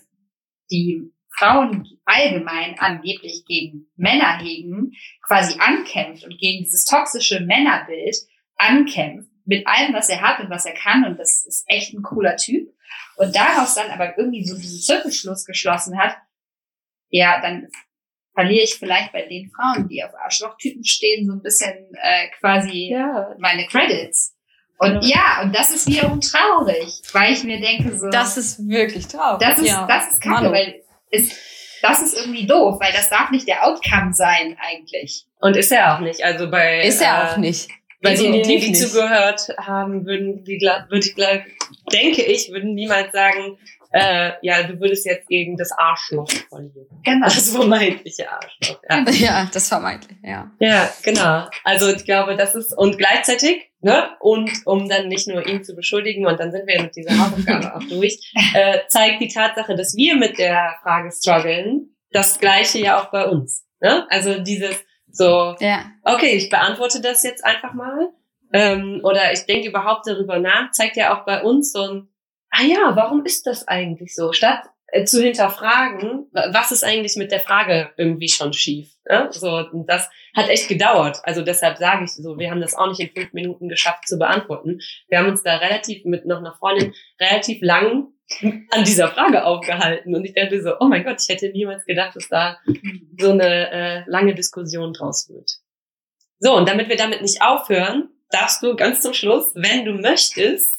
die 0.70 1.13
Frauen 1.36 1.88
allgemein 2.04 2.78
angeblich 2.78 3.44
gegen 3.46 3.86
Männer 3.96 4.38
hegen, 4.38 4.92
quasi 5.26 5.58
ankämpft 5.58 6.24
und 6.24 6.38
gegen 6.38 6.64
dieses 6.64 6.84
toxische 6.84 7.40
Männerbild 7.40 8.16
ankämpft, 8.56 9.28
mit 9.46 9.66
allem, 9.66 9.92
was 9.94 10.08
er 10.08 10.22
hat 10.22 10.40
und 10.40 10.50
was 10.50 10.64
er 10.64 10.74
kann. 10.74 11.04
Und 11.04 11.18
das 11.18 11.44
ist 11.44 11.64
echt 11.66 11.92
ein 11.92 12.02
cooler 12.02 12.36
Typ. 12.36 12.72
Und 13.16 13.34
daraus 13.34 13.74
dann 13.74 13.90
aber 13.90 14.16
irgendwie 14.16 14.44
so 14.44 14.56
diesen 14.56 14.80
Zirkelschluss 14.80 15.44
geschlossen 15.44 15.98
hat, 15.98 16.16
ja, 17.10 17.40
dann 17.40 17.68
verliere 18.34 18.64
ich 18.64 18.74
vielleicht 18.74 19.12
bei 19.12 19.22
den 19.22 19.50
Frauen, 19.50 19.88
die 19.88 20.02
auf 20.02 20.14
Arschlochtypen 20.14 20.84
stehen, 20.84 21.26
so 21.26 21.32
ein 21.32 21.42
bisschen 21.42 21.74
äh, 21.94 22.28
quasi 22.40 22.90
ja. 22.90 23.34
meine 23.38 23.66
Credits. 23.66 24.34
Und 24.78 25.04
ja, 25.04 25.40
und 25.42 25.54
das 25.54 25.70
ist 25.70 25.86
wiederum 25.86 26.20
traurig, 26.20 27.00
weil 27.12 27.32
ich 27.32 27.44
mir 27.44 27.60
denke 27.60 27.96
so. 27.96 28.10
Das 28.10 28.36
ist 28.36 28.66
wirklich 28.66 29.06
traurig. 29.06 29.46
Das 29.46 29.58
ist, 29.58 29.68
ja. 29.68 29.86
das 29.86 30.12
ist 30.12 30.20
kacke, 30.20 30.42
Manu. 30.42 30.52
weil 30.52 30.83
ist, 31.14 31.32
das 31.82 32.02
ist 32.02 32.16
irgendwie 32.16 32.46
doof, 32.46 32.78
weil 32.80 32.92
das 32.92 33.10
darf 33.10 33.30
nicht 33.30 33.46
der 33.46 33.66
Outcome 33.66 34.12
sein 34.12 34.56
eigentlich. 34.60 35.24
Und 35.40 35.56
ist 35.56 35.72
er 35.72 35.94
auch 35.94 36.00
nicht. 36.00 36.24
Also 36.24 36.50
bei 36.50 36.82
ist 36.82 37.02
er 37.02 37.32
auch 37.32 37.36
äh, 37.36 37.40
nicht. 37.40 37.68
Bei 38.02 38.14
denen, 38.14 38.42
die, 38.42 38.58
die 38.58 38.72
zugehört 38.72 39.48
haben, 39.58 40.04
würden 40.04 40.44
die, 40.44 40.60
würde 40.60 41.06
ich, 41.06 41.14
denke 41.90 42.22
ich, 42.22 42.50
würden 42.50 42.74
niemals 42.74 43.12
sagen, 43.12 43.56
äh, 43.94 44.32
ja, 44.42 44.64
du 44.64 44.80
würdest 44.80 45.06
jetzt 45.06 45.28
gegen 45.28 45.56
das 45.56 45.70
Arschloch 45.70 46.28
verlieren. 46.48 46.88
Genau. 47.04 47.26
Das 47.34 47.50
vermeintliche 47.50 48.28
Arschloch. 48.30 48.80
Ja. 48.88 49.04
ja, 49.10 49.50
das 49.52 49.68
vermeintliche, 49.68 50.20
ja. 50.24 50.50
Ja, 50.58 50.90
genau. 51.04 51.46
Also 51.62 51.88
ich 51.90 52.04
glaube, 52.04 52.36
das 52.36 52.56
ist, 52.56 52.76
und 52.76 52.98
gleichzeitig, 52.98 53.70
ne, 53.80 54.10
und 54.18 54.50
um 54.64 54.88
dann 54.88 55.06
nicht 55.06 55.28
nur 55.28 55.46
ihn 55.46 55.62
zu 55.62 55.76
beschuldigen, 55.76 56.26
und 56.26 56.40
dann 56.40 56.50
sind 56.50 56.66
wir 56.66 56.82
mit 56.82 56.96
dieser 56.96 57.16
Hausaufgabe 57.16 57.76
auch 57.76 57.88
durch, 57.88 58.32
äh, 58.54 58.80
zeigt 58.88 59.20
die 59.20 59.28
Tatsache, 59.28 59.76
dass 59.76 59.94
wir 59.94 60.16
mit 60.16 60.38
der 60.38 60.74
Frage 60.82 61.12
strugglen, 61.12 61.94
das 62.10 62.40
Gleiche 62.40 62.80
ja 62.80 63.00
auch 63.00 63.12
bei 63.12 63.26
uns. 63.26 63.64
Ne? 63.80 64.06
Also 64.10 64.40
dieses 64.40 64.76
so, 65.06 65.54
ja. 65.60 65.84
okay, 66.02 66.34
ich 66.34 66.50
beantworte 66.50 67.00
das 67.00 67.22
jetzt 67.22 67.44
einfach 67.44 67.74
mal. 67.74 68.08
Ähm, 68.52 69.00
oder 69.04 69.32
ich 69.32 69.46
denke 69.46 69.68
überhaupt 69.68 70.08
darüber 70.08 70.40
nach, 70.40 70.72
zeigt 70.72 70.96
ja 70.96 71.16
auch 71.16 71.24
bei 71.24 71.42
uns 71.42 71.70
so 71.70 71.82
ein 71.82 72.08
ah 72.54 72.62
ja, 72.62 72.96
warum 72.96 73.24
ist 73.24 73.46
das 73.46 73.66
eigentlich 73.66 74.14
so? 74.14 74.32
Statt 74.32 74.62
äh, 74.88 75.04
zu 75.04 75.22
hinterfragen, 75.22 76.26
was 76.32 76.70
ist 76.70 76.84
eigentlich 76.84 77.16
mit 77.16 77.32
der 77.32 77.40
Frage 77.40 77.90
irgendwie 77.96 78.28
schon 78.28 78.52
schief? 78.52 78.90
Ne? 79.08 79.28
So, 79.32 79.62
das 79.86 80.08
hat 80.36 80.48
echt 80.48 80.68
gedauert. 80.68 81.18
Also 81.24 81.42
deshalb 81.42 81.78
sage 81.78 82.04
ich 82.04 82.12
so, 82.12 82.38
wir 82.38 82.50
haben 82.50 82.60
das 82.60 82.74
auch 82.74 82.88
nicht 82.88 83.00
in 83.00 83.10
fünf 83.10 83.32
Minuten 83.32 83.68
geschafft 83.68 84.06
zu 84.06 84.18
beantworten. 84.18 84.80
Wir 85.08 85.18
haben 85.18 85.28
uns 85.28 85.42
da 85.42 85.56
relativ 85.56 86.04
mit 86.04 86.26
noch 86.26 86.38
einer 86.38 86.54
Freundin 86.54 86.94
relativ 87.20 87.60
lang 87.60 88.08
an 88.70 88.84
dieser 88.84 89.08
Frage 89.08 89.44
aufgehalten. 89.44 90.14
Und 90.14 90.24
ich 90.24 90.34
dachte 90.34 90.62
so, 90.62 90.74
oh 90.80 90.86
mein 90.86 91.04
Gott, 91.04 91.20
ich 91.20 91.28
hätte 91.28 91.50
niemals 91.50 91.84
gedacht, 91.84 92.16
dass 92.16 92.28
da 92.28 92.58
so 93.18 93.32
eine 93.32 93.70
äh, 93.70 94.02
lange 94.06 94.34
Diskussion 94.34 94.92
draus 94.92 95.28
wird. 95.28 95.50
So, 96.38 96.56
und 96.56 96.68
damit 96.68 96.88
wir 96.88 96.96
damit 96.96 97.20
nicht 97.22 97.42
aufhören, 97.42 98.10
darfst 98.30 98.62
du 98.62 98.76
ganz 98.76 99.00
zum 99.00 99.14
Schluss, 99.14 99.52
wenn 99.54 99.84
du 99.84 99.92
möchtest, 99.92 100.73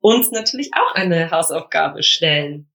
uns 0.00 0.30
natürlich 0.30 0.70
auch 0.74 0.94
eine 0.94 1.30
Hausaufgabe 1.30 2.02
stellen. 2.02 2.70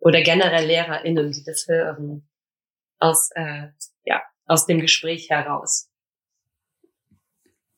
Oder 0.00 0.22
generell 0.22 0.66
LehrerInnen, 0.66 1.32
die 1.32 1.44
das 1.44 1.66
hören. 1.68 2.28
Aus, 2.98 3.30
äh, 3.34 3.68
ja, 4.04 4.22
aus 4.46 4.66
dem 4.66 4.80
Gespräch 4.80 5.30
heraus. 5.30 5.90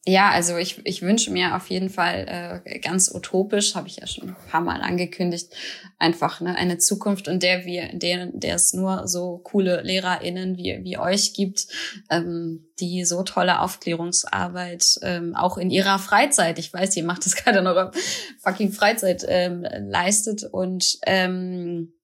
Ja, 0.09 0.31
also 0.31 0.57
ich, 0.57 0.87
ich 0.87 1.03
wünsche 1.03 1.33
mir 1.33 1.57
auf 1.57 1.69
jeden 1.69 1.91
Fall 1.91 2.63
äh, 2.65 2.79
ganz 2.79 3.13
utopisch, 3.13 3.75
habe 3.75 3.89
ich 3.89 3.97
ja 3.97 4.07
schon 4.07 4.29
ein 4.29 4.37
paar 4.49 4.61
Mal 4.61 4.81
angekündigt, 4.81 5.53
einfach 5.99 6.41
ne, 6.41 6.55
eine 6.55 6.79
Zukunft, 6.79 7.27
in 7.27 7.41
der 7.41 7.65
wir, 7.65 7.91
in 7.91 7.99
der, 7.99 8.27
der 8.27 8.55
es 8.55 8.73
nur 8.73 9.09
so 9.09 9.39
coole 9.39 9.83
LehrerInnen 9.83 10.57
wie, 10.57 10.79
wie 10.85 10.97
euch 10.97 11.35
gibt, 11.35 11.67
ähm, 12.09 12.69
die 12.79 13.05
so 13.05 13.25
tolle 13.25 13.61
Aufklärungsarbeit 13.61 15.01
ähm, 15.03 15.35
auch 15.35 15.59
in 15.59 15.71
ihrer 15.71 15.99
Freizeit, 15.99 16.61
ich 16.61 16.73
weiß, 16.73 16.97
ihr 16.97 17.05
macht 17.05 17.27
das 17.27 17.35
gerade 17.45 17.61
noch 17.63 17.91
fucking 18.39 18.71
Freizeit 18.71 19.25
ähm, 19.27 19.67
leistet. 19.89 20.45
Und 20.45 20.99
ähm, 21.05 21.95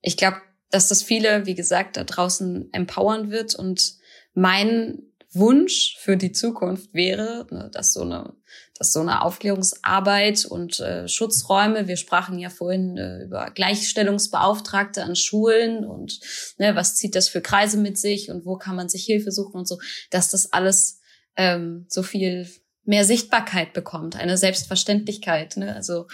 ich 0.00 0.16
glaube, 0.16 0.38
dass 0.72 0.88
das 0.88 1.04
viele, 1.04 1.46
wie 1.46 1.54
gesagt, 1.54 1.96
da 1.96 2.02
draußen 2.02 2.70
empowern 2.72 3.30
wird 3.30 3.54
und 3.54 4.00
mein 4.34 5.09
Wunsch 5.32 5.96
für 5.98 6.16
die 6.16 6.32
Zukunft 6.32 6.92
wäre, 6.92 7.46
ne, 7.50 7.70
dass 7.72 7.92
so 7.92 8.02
eine, 8.02 8.34
dass 8.76 8.92
so 8.92 9.00
eine 9.00 9.22
Aufklärungsarbeit 9.22 10.44
und 10.44 10.80
äh, 10.80 11.06
Schutzräume, 11.06 11.86
wir 11.86 11.96
sprachen 11.96 12.38
ja 12.38 12.50
vorhin 12.50 12.96
äh, 12.96 13.22
über 13.22 13.50
Gleichstellungsbeauftragte 13.50 15.04
an 15.04 15.14
Schulen 15.14 15.84
und 15.84 16.18
ne, 16.58 16.74
was 16.74 16.96
zieht 16.96 17.14
das 17.14 17.28
für 17.28 17.40
Kreise 17.40 17.78
mit 17.78 17.96
sich 17.96 18.30
und 18.30 18.44
wo 18.44 18.56
kann 18.56 18.74
man 18.74 18.88
sich 18.88 19.04
Hilfe 19.04 19.30
suchen 19.30 19.58
und 19.58 19.68
so, 19.68 19.78
dass 20.10 20.30
das 20.30 20.52
alles 20.52 21.00
ähm, 21.36 21.86
so 21.88 22.02
viel 22.02 22.48
mehr 22.84 23.04
Sichtbarkeit 23.04 23.72
bekommt, 23.72 24.16
eine 24.16 24.36
Selbstverständlichkeit. 24.36 25.56
Ne? 25.56 25.74
Also 25.74 26.06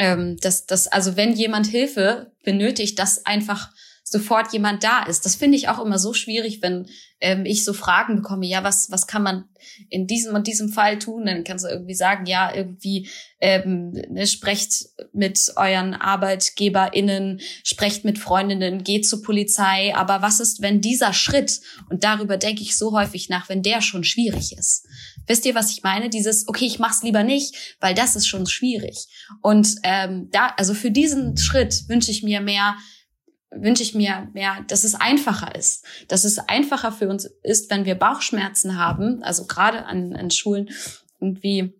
ähm, 0.00 0.36
dass, 0.40 0.66
dass, 0.66 0.88
also 0.88 1.16
wenn 1.16 1.32
jemand 1.34 1.66
Hilfe 1.66 2.32
benötigt, 2.44 2.98
das 2.98 3.24
einfach 3.26 3.70
sofort 4.10 4.52
jemand 4.52 4.84
da 4.84 5.04
ist. 5.04 5.24
Das 5.24 5.36
finde 5.36 5.56
ich 5.56 5.68
auch 5.68 5.84
immer 5.84 5.98
so 5.98 6.14
schwierig, 6.14 6.62
wenn 6.62 6.88
ähm, 7.20 7.44
ich 7.44 7.64
so 7.64 7.72
Fragen 7.72 8.16
bekomme, 8.16 8.46
ja, 8.46 8.62
was, 8.62 8.90
was 8.90 9.06
kann 9.06 9.22
man 9.22 9.44
in 9.90 10.06
diesem 10.06 10.34
und 10.34 10.46
diesem 10.46 10.68
Fall 10.68 10.98
tun? 10.98 11.26
Dann 11.26 11.44
kannst 11.44 11.64
du 11.64 11.68
irgendwie 11.68 11.94
sagen, 11.94 12.26
ja, 12.26 12.54
irgendwie 12.54 13.08
ähm, 13.40 13.90
ne, 13.90 14.26
sprecht 14.26 14.86
mit 15.12 15.52
euren 15.56 15.94
ArbeitgeberInnen, 15.94 17.40
sprecht 17.64 18.04
mit 18.04 18.18
Freundinnen, 18.18 18.84
geht 18.84 19.06
zur 19.06 19.22
Polizei. 19.22 19.94
Aber 19.94 20.22
was 20.22 20.40
ist, 20.40 20.62
wenn 20.62 20.80
dieser 20.80 21.12
Schritt, 21.12 21.60
und 21.90 22.04
darüber 22.04 22.36
denke 22.36 22.62
ich 22.62 22.76
so 22.76 22.92
häufig 22.92 23.28
nach, 23.28 23.48
wenn 23.48 23.62
der 23.62 23.80
schon 23.80 24.04
schwierig 24.04 24.56
ist? 24.56 24.86
Wisst 25.26 25.44
ihr, 25.44 25.54
was 25.54 25.72
ich 25.72 25.82
meine? 25.82 26.08
Dieses, 26.10 26.46
okay, 26.48 26.66
ich 26.66 26.78
mach's 26.78 27.02
lieber 27.02 27.22
nicht, 27.22 27.76
weil 27.80 27.94
das 27.94 28.16
ist 28.16 28.26
schon 28.26 28.46
schwierig. 28.46 29.06
Und 29.42 29.76
ähm, 29.82 30.28
da, 30.30 30.54
also 30.56 30.72
für 30.72 30.90
diesen 30.90 31.36
Schritt 31.36 31.88
wünsche 31.88 32.10
ich 32.10 32.22
mir 32.22 32.40
mehr 32.40 32.76
wünsche 33.50 33.82
ich 33.82 33.94
mir 33.94 34.28
mehr, 34.34 34.64
dass 34.68 34.84
es 34.84 34.94
einfacher 34.94 35.54
ist, 35.54 35.84
dass 36.08 36.24
es 36.24 36.38
einfacher 36.38 36.92
für 36.92 37.08
uns 37.08 37.24
ist, 37.42 37.70
wenn 37.70 37.84
wir 37.84 37.94
Bauchschmerzen 37.94 38.78
haben, 38.78 39.22
also 39.22 39.46
gerade 39.46 39.86
an, 39.86 40.14
an 40.14 40.30
Schulen 40.30 40.70
irgendwie 41.20 41.74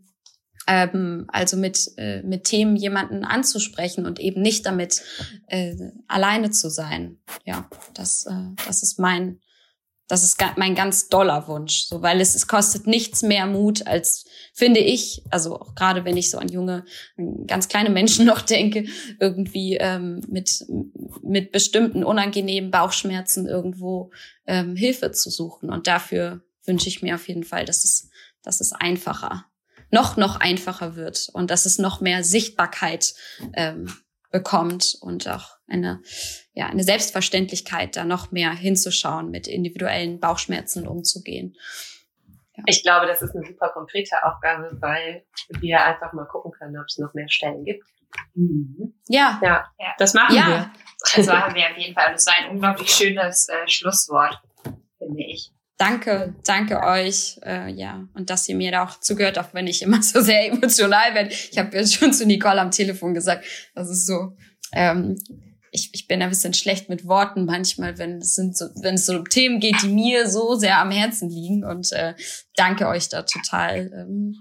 ähm, 0.67 1.27
also 1.29 1.57
mit 1.57 1.91
äh, 1.97 2.23
mit 2.23 2.45
Themen 2.45 2.77
jemanden 2.77 3.25
anzusprechen 3.25 4.07
und 4.07 4.21
eben 4.21 4.43
nicht 4.43 4.67
damit 4.67 5.03
äh, 5.47 5.75
alleine 6.07 6.51
zu 6.51 6.69
sein. 6.69 7.19
Ja, 7.45 7.69
das 7.95 8.27
äh, 8.27 8.55
das 8.67 8.83
ist 8.83 8.99
mein 8.99 9.41
das 10.09 10.25
ist 10.25 10.43
mein 10.57 10.75
ganz 10.75 11.09
doller 11.09 11.47
Wunsch, 11.49 11.85
so 11.87 12.03
weil 12.03 12.21
es, 12.21 12.35
es 12.35 12.47
kostet 12.47 12.87
nichts 12.87 13.23
mehr 13.23 13.47
Mut 13.47 13.87
als 13.87 14.25
finde 14.55 14.81
ich, 14.81 15.23
also 15.31 15.61
auch 15.61 15.75
gerade 15.75 16.05
wenn 16.05 16.17
ich 16.17 16.31
so 16.31 16.39
an 16.39 16.49
junge, 16.49 16.85
ganz 17.47 17.69
kleine 17.69 17.91
Menschen 17.91 18.27
noch 18.27 18.41
denke, 18.41 18.87
irgendwie 19.21 19.77
ähm, 19.77 20.21
mit 20.29 20.65
mit 21.23 21.53
bestimmten 21.53 22.05
unangenehmen 22.05 22.71
Bauchschmerzen 22.71 23.47
irgendwo 23.47 24.11
ähm, 24.47 24.75
Hilfe 24.77 25.13
zu 25.13 25.31
suchen. 25.31 25.71
Und 25.71 25.87
dafür 25.87 26.43
wünsche 26.65 26.89
ich 26.89 27.03
mir 27.03 27.15
auf 27.15 27.29
jeden 27.29 27.45
Fall, 27.45 27.65
dass 27.65 27.85
es 27.85 28.11
dass 28.43 28.61
es 28.61 28.73
einfacher 28.73 29.45
noch 29.91 30.17
noch 30.17 30.37
einfacher 30.37 30.97
wird 30.97 31.29
und 31.33 31.51
dass 31.51 31.67
es 31.67 31.79
noch 31.79 32.01
mehr 32.01 32.25
Sichtbarkeit 32.25 33.15
ähm, 33.55 33.93
bekommt 34.31 34.97
und 35.01 35.29
auch 35.29 35.57
eine, 35.67 36.03
ja, 36.53 36.67
eine 36.67 36.83
Selbstverständlichkeit, 36.83 37.97
da 37.97 38.05
noch 38.05 38.31
mehr 38.31 38.53
hinzuschauen, 38.53 39.31
mit 39.31 39.47
individuellen 39.47 40.21
Bauchschmerzen 40.21 40.87
umzugehen. 40.87 41.57
Ja. 42.57 42.65
Ich 42.67 42.83
glaube, 42.83 43.07
das 43.07 43.23
ist 43.23 43.35
eine 43.35 43.47
super 43.47 43.69
konkrete 43.71 44.23
Aufgabe, 44.25 44.77
weil 44.81 45.25
wir 45.61 45.85
einfach 45.85 46.13
mal 46.13 46.27
gucken 46.27 46.53
können, 46.53 46.79
ob 46.79 46.87
es 46.87 46.99
noch 46.99 47.15
mehr 47.15 47.29
Stellen 47.29 47.65
gibt. 47.65 47.85
Mhm. 48.35 48.95
Ja. 49.09 49.39
ja. 49.43 49.71
Ja, 49.79 49.95
das 49.99 50.15
machen 50.15 50.37
ja. 50.37 50.49
wir. 50.49 50.71
Das 51.15 51.27
machen 51.27 51.55
wir 51.55 51.71
auf 51.71 51.77
jeden 51.77 51.95
Fall. 51.95 52.09
Und 52.09 52.15
es 52.17 52.27
war 52.27 52.35
ein 52.39 52.51
unglaublich 52.51 52.91
schönes 52.91 53.49
äh, 53.49 53.69
Schlusswort, 53.69 54.41
finde 54.99 55.23
ich. 55.23 55.53
Danke, 55.79 56.35
danke 56.45 56.83
euch, 56.83 57.39
äh, 57.47 57.71
ja, 57.71 58.03
und 58.15 58.31
dass 58.31 58.49
ihr 58.49 58.57
mir 58.57 58.73
da 58.73 58.85
auch 58.85 58.99
zugehört, 58.99 59.39
auch 59.39 59.55
wenn 59.55 59.69
ich 59.69 59.81
immer 59.81 60.03
so 60.03 60.21
sehr 60.21 60.49
emotional 60.49 61.15
werde. 61.15 61.31
Ich 61.31 61.57
habe 61.57 61.77
ja 61.77 61.87
schon 61.87 62.13
zu 62.13 62.27
Nicole 62.27 62.61
am 62.61 62.73
Telefon 62.73 63.15
gesagt, 63.15 63.45
das 63.77 63.89
ist 63.89 64.05
so, 64.05 64.37
ähm, 64.73 65.17
ich, 65.71 65.91
ich 65.93 66.09
bin 66.09 66.21
ein 66.21 66.31
bisschen 66.31 66.53
schlecht 66.53 66.89
mit 66.89 67.07
Worten 67.07 67.45
manchmal, 67.45 67.97
wenn 67.99 68.19
es 68.19 68.35
sind 68.35 68.57
so, 68.57 68.67
wenn 68.83 68.97
es 68.97 69.07
so 69.07 69.17
um 69.17 69.29
Themen 69.29 69.61
geht, 69.61 69.83
die 69.83 69.89
mir 69.89 70.29
so 70.29 70.57
sehr 70.57 70.79
am 70.79 70.91
Herzen 70.91 71.31
liegen. 71.31 71.65
Und 71.65 71.93
äh, 71.93 72.15
danke 72.57 72.89
euch 72.89 73.09
da 73.09 73.23
total. 73.23 73.91
Ähm, 73.95 74.35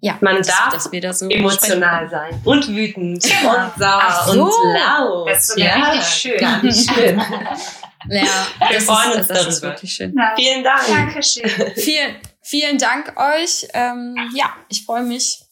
ja, 0.00 0.18
man 0.20 0.36
dass, 0.36 0.48
darf 0.48 0.72
dass 0.72 0.92
wir 0.92 1.00
da 1.00 1.12
so 1.12 1.28
emotional 1.28 2.10
sein 2.10 2.40
und 2.44 2.68
wütend 2.68 3.22
genau. 3.22 3.64
und 3.64 3.72
sauer 3.78 4.24
so. 4.26 4.44
und 4.44 4.74
laut. 4.74 5.28
Das 5.28 5.50
ist 5.50 5.58
ja, 5.58 5.74
richtig 5.74 6.04
schön. 6.04 6.38
Ganz 6.38 6.86
schön. 6.86 7.22
Ja, 8.08 8.46
wir 8.70 8.80
freuen 8.80 9.18
uns 9.18 9.28
das 9.28 9.46
ist 9.46 9.62
wirklich 9.62 9.92
schön. 9.92 10.14
Ja. 10.16 10.34
Vielen 10.36 10.64
Dank. 10.64 10.86
Dankeschön. 10.86 11.50
vielen, 11.76 12.16
vielen 12.42 12.78
Dank 12.78 13.14
euch. 13.16 13.68
Ähm, 13.74 14.16
ja, 14.34 14.54
ich 14.68 14.84
freue 14.84 15.02
mich 15.02 15.44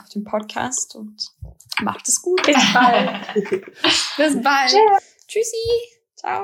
auf 0.00 0.08
den 0.08 0.24
Podcast 0.24 0.94
und 0.94 1.16
macht 1.80 2.08
es 2.08 2.20
gut. 2.20 2.42
Bis 2.42 2.56
bald. 2.72 3.34
Bis 4.16 4.42
bald. 4.42 4.74
Tschüssi. 5.28 5.56
Ciao. 6.16 6.42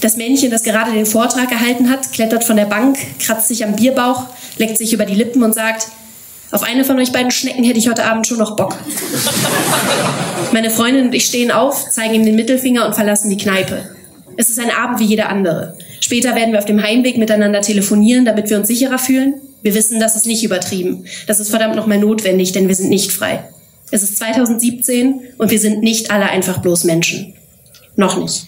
Das 0.00 0.16
Männchen, 0.16 0.50
das 0.50 0.62
gerade 0.62 0.92
den 0.92 1.06
Vortrag 1.06 1.48
gehalten 1.48 1.90
hat, 1.90 2.12
klettert 2.12 2.44
von 2.44 2.56
der 2.56 2.64
Bank, 2.64 2.98
kratzt 3.18 3.48
sich 3.48 3.64
am 3.64 3.76
Bierbauch, 3.76 4.28
leckt 4.56 4.78
sich 4.78 4.92
über 4.92 5.04
die 5.04 5.14
Lippen 5.14 5.42
und 5.42 5.52
sagt, 5.52 5.88
auf 6.52 6.62
eine 6.62 6.84
von 6.84 6.98
euch 6.98 7.12
beiden 7.12 7.30
Schnecken 7.30 7.64
hätte 7.64 7.78
ich 7.78 7.88
heute 7.88 8.04
Abend 8.04 8.26
schon 8.26 8.38
noch 8.38 8.56
Bock. 8.56 8.76
Meine 10.52 10.70
Freundin 10.70 11.06
und 11.06 11.14
ich 11.14 11.26
stehen 11.26 11.50
auf, 11.50 11.88
zeigen 11.90 12.14
ihm 12.14 12.24
den 12.24 12.34
Mittelfinger 12.34 12.86
und 12.86 12.94
verlassen 12.94 13.30
die 13.30 13.36
Kneipe. 13.36 13.88
Es 14.36 14.48
ist 14.48 14.58
ein 14.58 14.70
Abend 14.70 14.98
wie 15.00 15.04
jeder 15.04 15.28
andere. 15.28 15.76
Später 16.00 16.34
werden 16.34 16.52
wir 16.52 16.58
auf 16.58 16.64
dem 16.64 16.82
Heimweg 16.82 17.18
miteinander 17.18 17.60
telefonieren, 17.60 18.24
damit 18.24 18.50
wir 18.50 18.56
uns 18.56 18.68
sicherer 18.68 18.98
fühlen. 18.98 19.34
Wir 19.62 19.74
wissen, 19.74 20.00
das 20.00 20.16
ist 20.16 20.26
nicht 20.26 20.42
übertrieben. 20.42 21.04
Das 21.26 21.40
ist 21.40 21.50
verdammt 21.50 21.76
nochmal 21.76 21.98
notwendig, 21.98 22.52
denn 22.52 22.66
wir 22.66 22.74
sind 22.74 22.88
nicht 22.88 23.12
frei. 23.12 23.44
Es 23.90 24.02
ist 24.02 24.16
2017 24.18 25.20
und 25.38 25.50
wir 25.50 25.58
sind 25.58 25.82
nicht 25.82 26.10
alle 26.10 26.30
einfach 26.30 26.58
bloß 26.58 26.84
Menschen. 26.84 27.34
Noch 27.96 28.16
nicht. 28.16 28.46